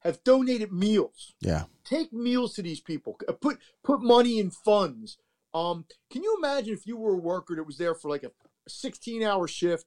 have 0.01 0.25
donated 0.25 0.73
meals? 0.73 1.35
Yeah. 1.41 1.67
take 1.85 2.13
meals 2.15 2.55
to 2.55 2.63
these 2.63 2.81
people 2.81 3.13
put 3.43 3.59
put 3.83 4.01
money 4.03 4.39
in 4.39 4.51
funds 4.51 5.19
um 5.55 5.85
can 6.11 6.23
you 6.23 6.35
imagine 6.39 6.75
if 6.75 6.87
you 6.87 6.97
were 6.97 7.15
a 7.15 7.19
worker 7.19 7.55
that 7.57 7.65
was 7.65 7.79
there 7.79 7.95
for 7.95 8.09
like 8.11 8.25
a 8.25 8.33
16 8.69 9.23
hour 9.23 9.47
shift 9.49 9.87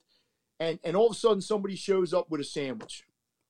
and 0.60 0.80
and 0.84 0.96
all 0.96 1.08
of 1.08 1.12
a 1.16 1.20
sudden 1.20 1.42
somebody 1.42 1.76
shows 1.76 2.14
up 2.14 2.30
with 2.32 2.42
a 2.42 2.44
sandwich 2.44 3.04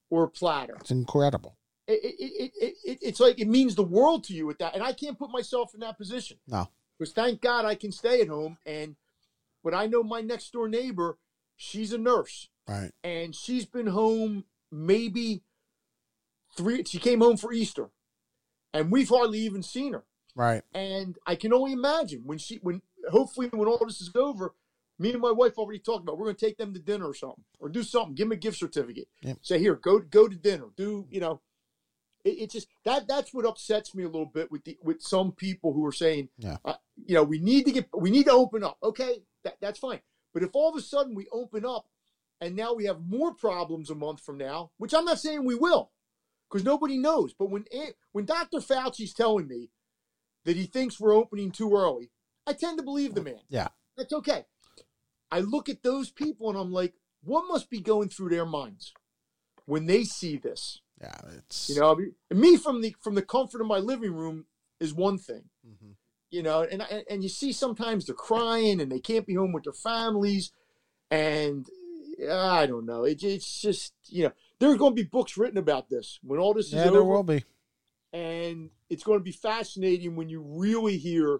or 0.10 0.23
a 0.23 0.30
platter 0.30 0.76
It's 0.80 0.91
incredible. 0.91 1.57
it, 1.88 1.99
it, 2.03 2.15
it, 2.19 2.52
it, 2.60 2.73
it, 2.84 2.99
it's 3.02 3.19
like 3.19 3.39
it 3.39 3.48
means 3.48 3.76
the 3.76 3.84
world 3.84 4.23
to 4.26 4.34
you 4.34 4.45
with 4.48 4.57
that 4.60 4.73
and 4.73 4.84
i 4.84 4.91
can't 4.94 5.18
put 5.19 5.30
myself 5.31 5.73
in 5.73 5.80
that 5.81 5.98
position 5.98 6.38
No. 6.48 6.68
because 6.98 7.14
thank 7.14 7.41
god 7.41 7.65
i 7.65 7.76
can 7.76 7.91
stay 7.91 8.22
at 8.22 8.27
home 8.27 8.57
and 8.65 8.95
but 9.64 9.73
i 9.73 9.85
know 9.85 10.02
my 10.03 10.22
next 10.22 10.52
door 10.53 10.68
neighbor 10.68 11.18
she's 11.56 11.94
a 11.94 11.98
nurse 11.98 12.49
Right. 12.68 12.91
and 13.03 13.34
she's 13.34 13.65
been 13.65 13.88
home 13.88 14.44
maybe 14.72 15.41
three 16.56 16.84
she 16.84 16.99
came 16.99 17.22
home 17.22 17.38
for 17.38 17.53
easter 17.53 17.89
and 18.73 18.91
we've 18.91 19.10
hardly 19.10 19.39
even 19.39 19.64
seen 19.64 19.94
her 19.94 20.03
Right. 20.38 20.61
and 20.73 21.18
i 21.26 21.35
can 21.35 21.51
only 21.51 21.73
imagine 21.73 22.22
when 22.26 22.38
she 22.38 22.57
when 22.57 22.81
hopefully 23.09 23.47
when 23.51 23.68
all 23.68 23.84
this 23.85 23.99
is 24.01 24.11
over 24.15 24.53
me 24.99 25.11
and 25.11 25.19
my 25.22 25.31
wife 25.31 25.57
already 25.57 25.80
talked 25.80 26.03
about 26.03 26.18
we're 26.18 26.26
going 26.26 26.35
to 26.35 26.45
take 26.45 26.57
them 26.57 26.73
to 26.73 26.80
dinner 26.80 27.07
or 27.07 27.14
something 27.14 27.43
or 27.59 27.69
do 27.69 27.81
something 27.84 28.14
give 28.15 28.27
them 28.27 28.31
a 28.34 28.35
gift 28.35 28.57
certificate. 28.57 29.07
Say 29.41 29.59
here 29.59 29.76
go 29.76 29.99
go 29.99 30.27
to 30.27 30.35
dinner 30.35 30.68
do 30.76 31.07
you 31.11 31.19
know. 31.19 31.41
It, 32.23 32.30
it's 32.41 32.53
just 32.53 32.68
that 32.84 33.07
that's 33.07 33.34
what 33.34 33.45
upsets 33.45 33.93
me 33.95 34.03
a 34.03 34.07
little 34.07 34.26
bit 34.26 34.51
with 34.51 34.64
the 34.64 34.77
with 34.84 35.01
some 35.01 35.31
people 35.31 35.73
who 35.73 35.85
are 35.85 35.91
saying 35.91 36.30
Yeah. 36.38 36.57
uh, 36.65 36.73
you 37.05 37.14
know 37.15 37.23
we 37.23 37.39
need 37.39 37.65
to 37.65 37.72
get 37.72 37.89
we 37.95 38.09
need 38.09 38.26
to 38.26 38.31
open 38.31 38.64
up. 38.64 38.77
Okay 38.81 39.23
that, 39.43 39.57
that's 39.61 39.80
fine. 39.80 40.01
But 40.34 40.43
if 40.43 40.49
all 40.53 40.69
of 40.69 40.76
a 40.76 40.81
sudden 40.81 41.14
we 41.15 41.27
open 41.31 41.65
up 41.65 41.85
and 42.41 42.55
now 42.55 42.73
we 42.73 42.85
have 42.85 42.99
more 43.01 43.34
problems 43.34 43.89
a 43.89 43.95
month 43.95 44.22
from 44.22 44.38
now 44.38 44.72
which 44.77 44.93
i'm 44.93 45.05
not 45.05 45.19
saying 45.19 45.43
we 45.43 45.55
will 45.55 45.91
because 46.49 46.64
nobody 46.64 46.97
knows 46.97 47.34
but 47.34 47.49
when 47.49 47.65
when 48.11 48.26
dr 48.26 48.59
fauci's 48.61 49.14
telling 49.14 49.47
me 49.47 49.69
that 50.47 50.55
he 50.55 50.65
thinks 50.65 50.99
we're 50.99 51.13
opening 51.13 51.51
too 51.51 51.71
early 51.75 52.09
i 52.47 52.53
tend 52.53 52.77
to 52.79 52.83
believe 52.83 53.13
the 53.13 53.21
man 53.21 53.41
Yeah. 53.49 53.67
that's 53.95 54.13
okay 54.13 54.45
i 55.29 55.39
look 55.41 55.69
at 55.69 55.83
those 55.83 56.09
people 56.09 56.49
and 56.49 56.57
i'm 56.57 56.71
like 56.71 56.93
what 57.23 57.45
must 57.47 57.69
be 57.69 57.81
going 57.81 58.09
through 58.09 58.29
their 58.29 58.45
minds 58.45 58.93
when 59.65 59.85
they 59.85 60.03
see 60.05 60.37
this 60.37 60.81
Yeah. 61.01 61.19
It's 61.37 61.69
you 61.69 61.79
know, 61.79 61.95
me 62.31 62.57
from 62.57 62.81
the 62.81 62.95
from 63.03 63.15
the 63.15 63.21
comfort 63.21 63.61
of 63.61 63.67
my 63.67 63.77
living 63.79 64.13
room 64.15 64.45
is 64.79 64.93
one 64.93 65.17
thing. 65.19 65.43
Mhm. 65.67 65.95
You 66.31 66.41
know, 66.43 66.61
and 66.63 66.81
and, 67.11 67.21
you 67.23 67.29
see 67.29 67.51
sometimes 67.53 68.05
they're 68.05 68.15
crying 68.29 68.81
and 68.81 68.91
they 68.91 68.99
can't 68.99 69.25
be 69.27 69.35
home 69.35 69.51
with 69.53 69.63
their 69.65 69.73
families, 69.91 70.51
and 71.11 71.65
I 72.29 72.65
don't 72.65 72.85
know. 72.85 73.03
It, 73.05 73.23
it's 73.23 73.61
just 73.61 73.93
you 74.07 74.23
know 74.23 74.31
there 74.59 74.71
are 74.71 74.77
going 74.77 74.95
to 74.95 75.03
be 75.03 75.07
books 75.17 75.37
written 75.37 75.57
about 75.57 75.89
this 75.89 76.19
when 76.23 76.39
all 76.39 76.53
this 76.53 76.67
is 76.67 76.73
Yeah, 76.73 76.89
there 76.89 77.03
will 77.03 77.23
be. 77.23 77.43
And 78.13 78.69
it's 78.89 79.03
going 79.03 79.19
to 79.19 79.23
be 79.23 79.31
fascinating 79.31 80.15
when 80.15 80.29
you 80.29 80.41
really 80.41 80.97
hear 80.97 81.39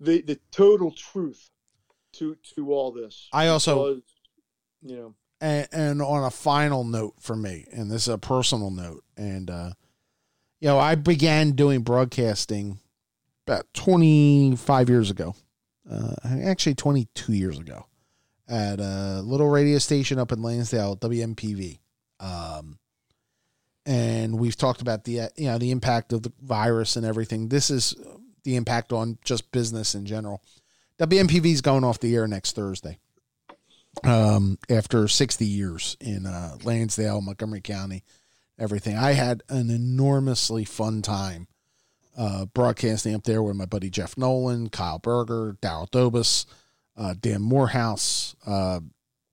the 0.00 0.22
the 0.22 0.38
total 0.50 0.90
truth 0.90 1.50
to 2.14 2.36
to 2.54 2.72
all 2.72 2.92
this. 2.92 3.28
I 3.32 3.48
also 3.48 3.94
Because, 3.94 4.02
you 4.82 4.96
know, 4.96 5.14
and, 5.40 5.68
and 5.72 6.02
on 6.02 6.24
a 6.24 6.30
final 6.30 6.84
note 6.84 7.14
for 7.20 7.36
me, 7.36 7.66
and 7.72 7.90
this 7.90 8.02
is 8.02 8.14
a 8.14 8.18
personal 8.18 8.70
note, 8.70 9.04
and 9.16 9.50
uh, 9.50 9.70
you 10.60 10.68
know, 10.68 10.78
I 10.78 10.94
began 10.94 11.52
doing 11.52 11.82
broadcasting 11.82 12.78
about 13.46 13.66
25 13.74 14.88
years 14.88 15.10
ago, 15.10 15.34
uh, 15.90 16.14
actually 16.24 16.74
22 16.74 17.32
years 17.32 17.58
ago, 17.58 17.86
at 18.48 18.80
a 18.80 19.22
little 19.22 19.48
radio 19.48 19.78
station 19.78 20.18
up 20.18 20.32
in 20.32 20.42
Lansdale, 20.42 20.96
WNPV. 20.96 21.78
Um, 22.18 22.78
and 23.86 24.38
we've 24.38 24.56
talked 24.56 24.82
about 24.82 25.04
the 25.04 25.20
uh, 25.20 25.28
you 25.36 25.46
know 25.46 25.58
the 25.58 25.70
impact 25.70 26.12
of 26.12 26.22
the 26.22 26.32
virus 26.42 26.96
and 26.96 27.06
everything. 27.06 27.48
This 27.48 27.70
is 27.70 27.94
the 28.44 28.56
impact 28.56 28.92
on 28.92 29.18
just 29.24 29.50
business 29.52 29.94
in 29.94 30.04
general. 30.04 30.42
WNPV 30.98 31.46
is 31.46 31.60
going 31.60 31.84
off 31.84 32.00
the 32.00 32.14
air 32.14 32.26
next 32.26 32.54
Thursday. 32.56 32.98
Um, 34.04 34.58
after 34.68 35.08
60 35.08 35.46
years 35.46 35.96
in 36.00 36.26
uh, 36.26 36.56
Lansdale, 36.62 37.22
Montgomery 37.22 37.62
County, 37.62 38.04
everything. 38.58 38.96
I 38.96 39.12
had 39.12 39.42
an 39.48 39.70
enormously 39.70 40.66
fun 40.66 41.00
time 41.00 41.48
uh, 42.16 42.44
broadcasting 42.46 43.14
up 43.14 43.24
there 43.24 43.42
with 43.42 43.56
my 43.56 43.64
buddy 43.64 43.88
Jeff 43.88 44.18
Nolan, 44.18 44.68
Kyle 44.68 44.98
Berger, 44.98 45.56
Daryl 45.62 45.90
Dobus, 45.90 46.44
uh, 46.96 47.14
Dan 47.18 47.40
Morehouse. 47.40 48.36
Uh, 48.46 48.80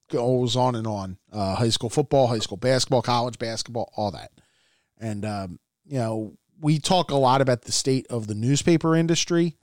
goes 0.10 0.56
on 0.56 0.76
and 0.76 0.88
on. 0.88 1.18
Uh, 1.32 1.56
high 1.56 1.70
school 1.70 1.90
football, 1.90 2.28
high 2.28 2.40
school 2.40 2.58
basketball, 2.58 3.02
college 3.02 3.40
basketball, 3.40 3.92
all 3.96 4.12
that. 4.12 4.32
And 5.04 5.26
um, 5.26 5.60
you 5.86 6.00
know, 6.00 6.38
we 6.62 6.80
talk 6.80 7.12
a 7.12 7.16
lot 7.16 7.42
about 7.42 7.64
the 7.64 7.72
state 7.72 8.08
of 8.10 8.28
the 8.28 8.36
newspaper 8.36 8.96
industry. 8.96 9.58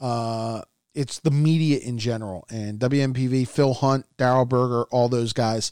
Uh, 0.00 0.62
it's 0.94 1.20
the 1.20 1.30
media 1.30 1.78
in 1.78 1.98
general, 1.98 2.46
and 2.50 2.80
WNPV, 2.80 3.46
Phil 3.46 3.74
Hunt, 3.74 4.06
Daryl 4.16 4.48
Berger, 4.48 4.84
all 4.90 5.08
those 5.08 5.32
guys 5.32 5.70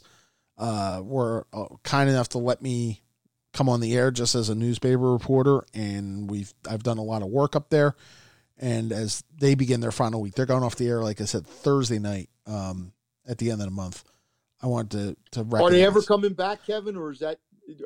uh, 0.57 1.01
were 1.03 1.47
uh, 1.51 1.65
kind 1.83 2.09
enough 2.09 2.29
to 2.29 2.37
let 2.37 2.61
me 2.61 3.01
come 3.51 3.67
on 3.67 3.79
the 3.79 3.95
air 3.95 4.11
just 4.11 4.35
as 4.35 4.49
a 4.49 4.55
newspaper 4.55 5.11
reporter, 5.11 5.65
and 5.73 6.29
we've 6.29 6.53
I've 6.69 6.83
done 6.83 6.99
a 6.99 7.03
lot 7.03 7.23
of 7.23 7.29
work 7.29 7.55
up 7.55 7.69
there. 7.69 7.95
And 8.61 8.91
as 8.91 9.23
they 9.39 9.55
begin 9.55 9.79
their 9.79 9.91
final 9.91 10.21
week, 10.21 10.35
they're 10.35 10.45
going 10.45 10.63
off 10.63 10.75
the 10.75 10.87
air, 10.87 11.01
like 11.01 11.21
I 11.21 11.25
said, 11.25 11.47
Thursday 11.47 11.97
night 11.97 12.29
um, 12.45 12.91
at 13.25 13.37
the 13.37 13.51
end 13.51 13.61
of 13.61 13.67
the 13.67 13.71
month. 13.73 14.03
I 14.61 14.67
want 14.67 14.91
to 14.91 15.15
to 15.31 15.47
Are 15.53 15.71
they 15.71 15.85
ever 15.85 16.01
coming 16.01 16.33
back, 16.33 16.65
Kevin, 16.65 16.97
or 16.97 17.11
is 17.11 17.19
that 17.19 17.39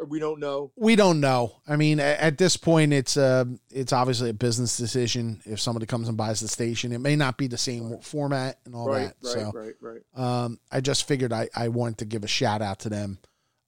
we 0.08 0.20
don't 0.20 0.40
know? 0.40 0.72
we 0.76 0.96
don't 0.96 1.20
know. 1.20 1.56
I 1.68 1.76
mean, 1.76 2.00
a- 2.00 2.04
at 2.22 2.38
this 2.38 2.58
point, 2.58 2.94
it's 2.94 3.18
uh, 3.18 3.46
it's 3.72 3.94
obviously 3.94 4.30
a 4.30 4.34
business 4.34 4.78
decision. 4.78 5.42
If 5.46 5.60
somebody 5.60 5.86
comes 5.86 6.08
and 6.08 6.18
buys 6.18 6.40
the 6.40 6.48
station, 6.48 6.92
it 6.92 7.00
may 7.00 7.16
not 7.16 7.38
be 7.38 7.48
the 7.48 7.58
same 7.58 7.98
format 8.00 8.60
and 8.66 8.76
all 8.76 8.88
right, 8.88 9.14
that. 9.22 9.28
right, 9.28 9.44
so, 9.44 9.52
right, 9.54 9.74
right. 9.82 10.44
um, 10.44 10.60
I 10.72 10.82
just 10.82 11.08
figured 11.08 11.34
I 11.34 11.50
I 11.56 11.68
wanted 11.70 12.00
to 12.00 12.06
give 12.06 12.24
a 12.24 12.28
shout 12.28 12.62
out 12.62 12.80
to 12.80 12.90
them 12.90 13.20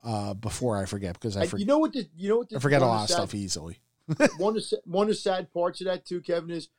uh, 0.04 0.34
before 0.34 0.78
I 0.78 0.86
forget 0.86 1.14
because 1.14 1.36
I, 1.38 1.42
And 1.42 1.50
for, 1.50 1.58
you 1.58 1.66
know 1.66 1.80
what? 1.80 1.94
The, 1.94 2.08
you 2.16 2.30
know 2.30 2.38
what? 2.38 2.50
The, 2.50 2.58
I 2.58 2.60
forget 2.60 2.82
a 2.82 2.86
lot 2.86 3.04
of 3.04 3.10
sad- 3.10 3.16
stuff 3.16 3.36
easily. 3.36 3.80
one 4.38 4.56
of 4.56 4.64
one 4.86 5.04
of 5.06 5.10
the 5.10 5.16
sad 5.16 5.52
parts 5.52 5.82
of 5.82 5.86
that 5.88 6.06
too, 6.06 6.22
Kevin, 6.22 6.52
is 6.52 6.70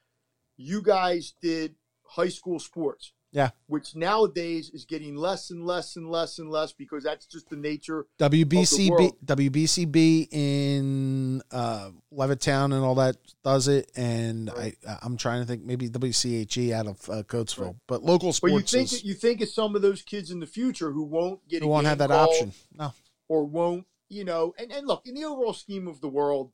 you 0.56 0.80
guys 0.80 1.34
did 1.42 1.74
high 2.04 2.28
school 2.28 2.58
sports. 2.58 3.12
Yeah. 3.32 3.50
Which 3.66 3.94
nowadays 3.94 4.70
is 4.70 4.84
getting 4.84 5.14
less 5.16 5.50
and 5.50 5.64
less 5.66 5.96
and 5.96 6.08
less 6.08 6.38
and 6.38 6.48
less 6.50 6.72
because 6.72 7.04
that's 7.04 7.26
just 7.26 7.50
the 7.50 7.56
nature. 7.56 8.06
WBCB. 8.18 9.12
WBCB 9.24 10.28
in 10.30 11.42
uh, 11.50 11.90
Levittown 12.12 12.66
and 12.66 12.84
all 12.84 12.94
that 12.94 13.16
does 13.44 13.68
it, 13.68 13.90
and 13.96 14.50
Right. 14.56 14.76
I 14.88 14.98
I'm 15.02 15.16
trying 15.16 15.42
to 15.42 15.46
think 15.46 15.64
maybe 15.64 15.88
WCHE 15.88 16.72
out 16.72 16.86
of 16.86 17.10
uh, 17.10 17.22
Coatesville, 17.24 17.76
but 17.86 18.02
local 18.02 18.32
sports. 18.32 18.52
But 18.52 18.56
you 18.58 18.62
think 18.62 18.92
is, 18.92 19.04
you 19.04 19.14
think 19.14 19.40
of 19.42 19.48
some 19.48 19.76
of 19.76 19.82
those 19.82 20.02
kids 20.02 20.30
in 20.30 20.40
the 20.40 20.46
future 20.46 20.92
who 20.92 21.02
won't 21.02 21.46
get 21.48 21.62
a 21.62 21.64
who 21.64 21.70
won't 21.70 21.86
have 21.86 21.98
that 21.98 22.10
option. 22.10 22.52
No, 22.72 22.92
or 23.28 23.44
won't, 23.44 23.86
you 24.08 24.24
know, 24.24 24.54
and, 24.58 24.72
and 24.72 24.86
look, 24.86 25.06
in 25.06 25.14
the 25.14 25.24
overall 25.24 25.52
scheme 25.52 25.88
of 25.88 26.00
the 26.00 26.08
world, 26.08 26.52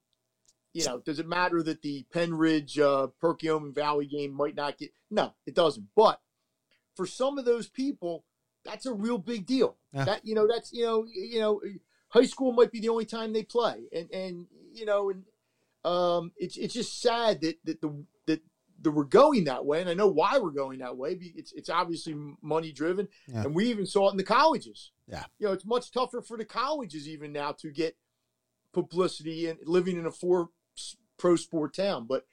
you 0.72 0.84
know, 0.84 0.98
does 0.98 1.18
it 1.18 1.28
matter 1.28 1.62
that 1.62 1.82
the 1.82 2.06
Pennridge 2.12 2.78
uh 2.78 3.08
Perkiomen 3.22 3.74
Valley 3.74 4.06
game 4.06 4.32
might 4.32 4.56
not 4.56 4.78
get 4.78 4.92
no, 5.10 5.34
it 5.46 5.54
doesn't. 5.54 5.86
But 5.94 6.20
for 6.94 7.06
some 7.06 7.38
of 7.38 7.44
those 7.44 7.68
people, 7.68 8.24
that's 8.64 8.86
a 8.86 8.92
real 8.92 9.18
big 9.18 9.46
deal. 9.46 9.76
Yeah. 9.92 10.04
That 10.04 10.26
you 10.26 10.34
know, 10.34 10.46
that's 10.46 10.72
you 10.72 10.84
know, 10.84 11.06
you 11.12 11.40
know, 11.40 11.60
high 12.08 12.26
school 12.26 12.52
might 12.52 12.70
be 12.72 12.80
the 12.80 12.88
only 12.90 13.04
time 13.06 13.32
they 13.32 13.42
play. 13.42 13.84
And 13.92 14.10
and 14.10 14.46
you 14.72 14.86
know, 14.86 15.10
and 15.10 15.24
um 15.84 16.32
it's 16.36 16.56
it's 16.56 16.74
just 16.74 17.00
sad 17.00 17.40
that 17.40 17.58
that 17.64 17.80
the 17.80 18.04
that 18.26 18.40
that 18.82 18.90
we're 18.90 19.04
going 19.04 19.44
that 19.44 19.64
way, 19.64 19.80
and 19.80 19.90
I 19.90 19.94
know 19.94 20.08
why 20.08 20.38
we're 20.38 20.50
going 20.50 20.78
that 20.80 20.96
way. 20.96 21.18
It's 21.36 21.52
it's 21.52 21.68
obviously 21.70 22.14
money 22.42 22.72
driven, 22.72 23.08
Yeah. 23.28 23.42
and 23.42 23.54
we 23.54 23.66
even 23.70 23.86
saw 23.86 24.08
it 24.08 24.12
in 24.12 24.16
the 24.16 24.24
colleges. 24.24 24.90
Yeah. 25.08 25.24
you 25.38 25.46
know, 25.46 25.52
it's 25.52 25.66
much 25.66 25.90
tougher 25.90 26.22
for 26.22 26.36
the 26.36 26.44
colleges 26.44 27.06
even 27.08 27.32
now 27.32 27.52
to 27.52 27.70
get 27.70 27.96
publicity 28.72 29.48
and 29.48 29.58
living 29.66 29.98
in 29.98 30.06
a 30.06 30.10
four 30.10 30.48
pro 31.18 31.36
sport 31.36 31.74
town. 31.74 32.06
But 32.08 32.24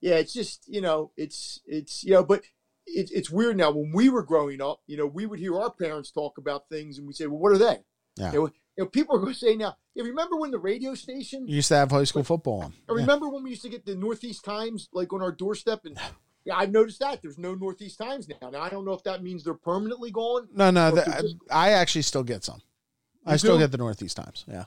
yeah, 0.00 0.16
it's 0.16 0.32
just 0.32 0.68
you 0.68 0.80
know, 0.80 1.12
it's 1.16 1.60
it's 1.66 2.04
you 2.04 2.12
know, 2.12 2.24
but 2.24 2.42
it's 2.86 3.10
it's 3.10 3.30
weird 3.30 3.56
now. 3.56 3.70
When 3.70 3.92
we 3.92 4.08
were 4.10 4.22
growing 4.22 4.60
up, 4.60 4.80
you 4.86 4.96
know, 4.96 5.06
we 5.06 5.26
would 5.26 5.38
hear 5.38 5.58
our 5.58 5.70
parents 5.70 6.10
talk 6.10 6.38
about 6.38 6.68
things, 6.68 6.98
and 6.98 7.06
we 7.06 7.12
say, 7.12 7.26
"Well, 7.26 7.38
what 7.38 7.52
are 7.52 7.58
they?" 7.58 7.78
Yeah. 8.16 8.32
You 8.32 8.38
know, 8.40 8.46
you 8.76 8.84
know, 8.84 8.86
people 8.86 9.16
are 9.16 9.18
going 9.20 9.32
to 9.32 9.38
say 9.38 9.56
now. 9.56 9.76
You 9.94 10.04
remember 10.04 10.36
when 10.36 10.50
the 10.50 10.58
radio 10.58 10.94
station? 10.94 11.46
you 11.46 11.56
used 11.56 11.68
to 11.68 11.76
have 11.76 11.90
high 11.90 12.04
school 12.04 12.24
football 12.24 12.62
on. 12.62 12.72
I 12.88 12.92
Yeah. 12.92 13.00
remember 13.00 13.28
when 13.28 13.42
we 13.42 13.50
used 13.50 13.62
to 13.62 13.68
get 13.68 13.84
the 13.86 13.94
Northeast 13.94 14.44
Times 14.44 14.88
like 14.92 15.12
on 15.12 15.22
our 15.22 15.32
doorstep, 15.32 15.84
and 15.84 15.98
yeah, 16.44 16.56
I've 16.56 16.72
noticed 16.72 17.00
that 17.00 17.22
there's 17.22 17.38
no 17.38 17.54
Northeast 17.54 17.98
Times 17.98 18.28
now. 18.28 18.50
Now 18.50 18.60
I 18.60 18.68
don't 18.68 18.84
know 18.84 18.92
if 18.94 19.02
that 19.04 19.22
means 19.22 19.44
they're 19.44 19.54
permanently 19.54 20.10
gone. 20.10 20.48
No, 20.54 20.70
no, 20.70 20.90
the, 20.90 21.02
just- 21.04 21.36
I 21.50 21.70
actually 21.70 22.02
still 22.02 22.24
get 22.24 22.44
some. 22.44 22.60
I 23.24 23.36
still 23.36 23.56
do? 23.56 23.60
get 23.64 23.70
the 23.70 23.78
Northeast 23.78 24.16
Times. 24.16 24.44
Yeah, 24.48 24.64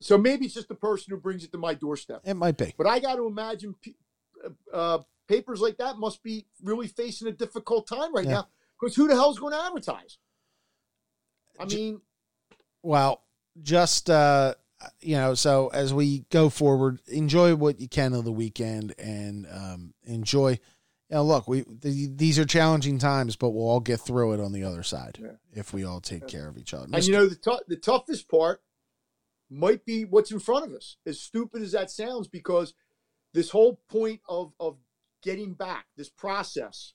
So 0.00 0.16
maybe 0.16 0.44
it's 0.46 0.54
just 0.54 0.68
the 0.68 0.74
person 0.76 1.10
who 1.12 1.16
brings 1.20 1.42
it 1.42 1.50
to 1.52 1.58
my 1.58 1.74
doorstep. 1.74 2.20
it 2.24 2.34
might 2.34 2.56
be. 2.56 2.72
But 2.78 2.86
I 2.86 3.00
got 3.00 3.16
to 3.16 3.26
imagine 3.26 3.74
uh, 4.72 4.98
papers 5.28 5.60
like 5.60 5.76
that 5.78 5.96
must 5.98 6.22
be 6.22 6.46
really 6.62 6.86
facing 6.88 7.28
a 7.28 7.32
difficult 7.32 7.86
time 7.86 8.14
right 8.14 8.24
Yeah. 8.24 8.32
now 8.32 8.48
because 8.80 8.94
who 8.96 9.08
the 9.08 9.14
hell's 9.14 9.38
going 9.38 9.52
to 9.52 9.62
advertise? 9.64 10.18
I 11.58 11.64
mean, 11.64 12.00
Well, 12.82 13.22
just 13.62 14.10
uh, 14.10 14.54
you 15.00 15.16
know, 15.16 15.34
so 15.34 15.68
as 15.68 15.92
we 15.94 16.20
go 16.30 16.48
forward, 16.50 17.00
enjoy 17.06 17.54
what 17.56 17.80
you 17.80 17.88
can 17.88 18.12
of 18.12 18.24
the 18.24 18.32
weekend 18.32 18.94
and 18.98 19.46
um, 19.50 19.94
enjoy. 20.04 20.58
You 21.08 21.14
know, 21.16 21.24
look, 21.24 21.46
we 21.48 21.62
th- 21.62 22.10
these 22.16 22.38
are 22.38 22.44
challenging 22.44 22.98
times, 22.98 23.36
but 23.36 23.50
we'll 23.50 23.68
all 23.68 23.80
get 23.80 24.00
through 24.00 24.32
it 24.34 24.40
on 24.40 24.52
the 24.52 24.64
other 24.64 24.82
side 24.82 25.18
Yeah. 25.22 25.36
if 25.52 25.72
we 25.72 25.84
all 25.84 26.00
take 26.00 26.26
care 26.26 26.48
of 26.48 26.58
each 26.58 26.74
other. 26.74 26.88
and 26.92 27.06
you 27.06 27.12
know 27.12 27.26
the 27.26 27.36
tou- 27.36 27.60
the 27.68 27.76
toughest 27.76 28.28
part 28.28 28.60
might 29.48 29.84
be 29.84 30.04
what's 30.04 30.32
in 30.32 30.40
front 30.40 30.66
of 30.66 30.72
us. 30.72 30.96
As 31.06 31.20
stupid 31.20 31.62
as 31.62 31.72
that 31.72 31.90
sounds, 31.90 32.26
because 32.28 32.74
this 33.32 33.50
whole 33.50 33.80
point 33.88 34.20
of 34.28 34.52
of 34.60 34.76
getting 35.26 35.52
back, 35.54 35.86
this 35.96 36.08
process 36.08 36.92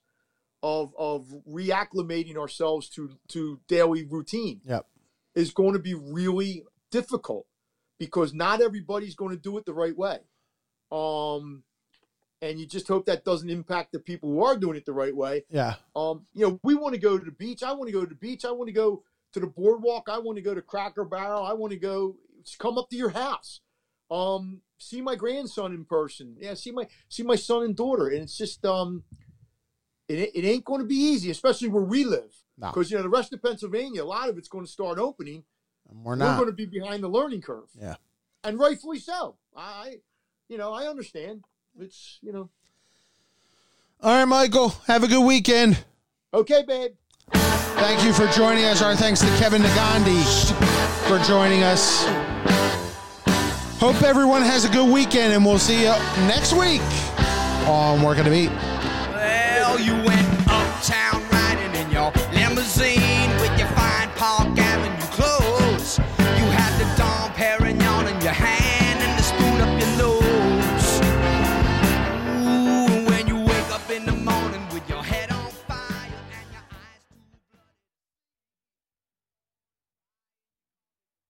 of 0.63 0.93
of 0.97 1.27
reacclimating 1.47 2.37
ourselves 2.37 2.87
to 2.95 3.09
to 3.27 3.59
daily 3.67 4.03
routine, 4.05 4.61
Yep. 4.65 4.87
is 5.35 5.51
going 5.51 5.73
to 5.73 5.79
be 5.79 5.93
really 5.93 6.63
difficult 6.91 7.45
because 7.99 8.33
not 8.33 8.61
everybody's 8.61 9.15
going 9.15 9.35
to 9.35 9.41
do 9.41 9.57
it 9.57 9.65
the 9.65 9.73
right 9.73 9.95
way. 9.97 10.19
Um, 10.91 11.63
and 12.41 12.59
you 12.59 12.65
just 12.65 12.87
hope 12.87 13.05
that 13.05 13.23
doesn't 13.23 13.49
impact 13.49 13.91
the 13.91 13.99
people 13.99 14.29
who 14.29 14.43
are 14.43 14.57
doing 14.57 14.75
it 14.77 14.85
the 14.85 14.93
right 14.93 15.15
way. 15.15 15.43
yeah, 15.49 15.75
Um, 15.95 16.25
you 16.33 16.47
know, 16.47 16.59
we 16.63 16.73
want 16.73 16.95
to 16.95 16.99
go 16.99 17.17
to 17.19 17.23
the 17.23 17.31
beach. 17.31 17.61
I 17.63 17.71
want 17.73 17.87
to 17.87 17.91
go 17.93 18.01
to 18.01 18.09
the 18.09 18.15
beach. 18.15 18.43
I 18.45 18.51
want 18.51 18.67
to 18.67 18.73
go 18.73 19.03
to 19.33 19.39
the 19.39 19.47
boardwalk. 19.47 20.09
I 20.09 20.17
want 20.17 20.37
to 20.37 20.41
go 20.41 20.55
to 20.55 20.61
Cracker 20.61 21.05
Barrel. 21.05 21.43
I 21.43 21.53
want 21.53 21.71
to 21.71 21.79
go 21.79 22.17
come 22.57 22.77
up 22.79 22.89
to 22.89 22.97
your 22.97 23.09
house. 23.11 23.61
Um, 24.09 24.61
see 24.81 25.01
my 25.01 25.15
grandson 25.15 25.73
in 25.73 25.85
person. 25.85 26.35
Yeah, 26.39 26.53
see 26.55 26.71
my 26.71 26.87
see 27.09 27.23
my 27.23 27.35
son 27.35 27.63
and 27.63 27.75
daughter. 27.75 28.07
And 28.07 28.23
it's 28.23 28.37
just 28.37 28.65
um 28.65 29.03
it, 30.07 30.31
it 30.33 30.45
ain't 30.45 30.65
going 30.65 30.81
to 30.81 30.87
be 30.87 30.95
easy, 30.95 31.31
especially 31.31 31.69
where 31.69 31.83
we 31.83 32.03
live. 32.03 32.33
No. 32.57 32.67
Because 32.67 32.91
you 32.91 32.97
know 32.97 33.03
the 33.03 33.09
rest 33.09 33.33
of 33.33 33.41
Pennsylvania, 33.41 34.03
a 34.03 34.05
lot 34.05 34.29
of 34.29 34.37
it's 34.37 34.49
going 34.49 34.65
to 34.65 34.71
start 34.71 34.99
opening. 34.99 35.43
we're 35.89 36.15
not. 36.15 36.31
We're 36.31 36.45
going 36.45 36.55
to 36.55 36.55
be 36.55 36.65
behind 36.65 37.03
the 37.03 37.09
learning 37.09 37.41
curve. 37.41 37.69
Yeah. 37.79 37.95
And 38.43 38.59
rightfully 38.59 38.99
so. 38.99 39.37
I 39.55 39.97
you 40.49 40.57
know, 40.57 40.73
I 40.73 40.87
understand. 40.87 41.43
It's 41.79 42.19
you 42.21 42.33
know, 42.33 42.49
all 44.01 44.15
right, 44.15 44.25
Michael, 44.25 44.69
have 44.87 45.03
a 45.03 45.07
good 45.07 45.23
weekend. 45.23 45.83
okay, 46.33 46.63
babe. 46.67 46.91
Thank 47.33 48.03
you 48.03 48.13
for 48.13 48.27
joining 48.27 48.65
us. 48.65 48.81
Our 48.81 48.95
thanks 48.95 49.21
to 49.21 49.27
Kevin 49.37 49.61
Negandhi 49.61 50.21
for 51.07 51.19
joining 51.25 51.63
us. 51.63 52.05
Hope 53.81 54.03
everyone 54.03 54.43
has 54.43 54.63
a 54.63 54.69
good 54.69 54.87
weekend, 54.87 55.33
and 55.33 55.43
we'll 55.43 55.57
see 55.57 55.81
you 55.81 55.89
next 56.27 56.53
week 56.53 56.83
on 57.67 58.03
Working 58.03 58.25
the 58.25 58.29
Beat. 58.29 58.51
Well, 58.51 59.79
you 59.79 59.95
went 60.03 60.30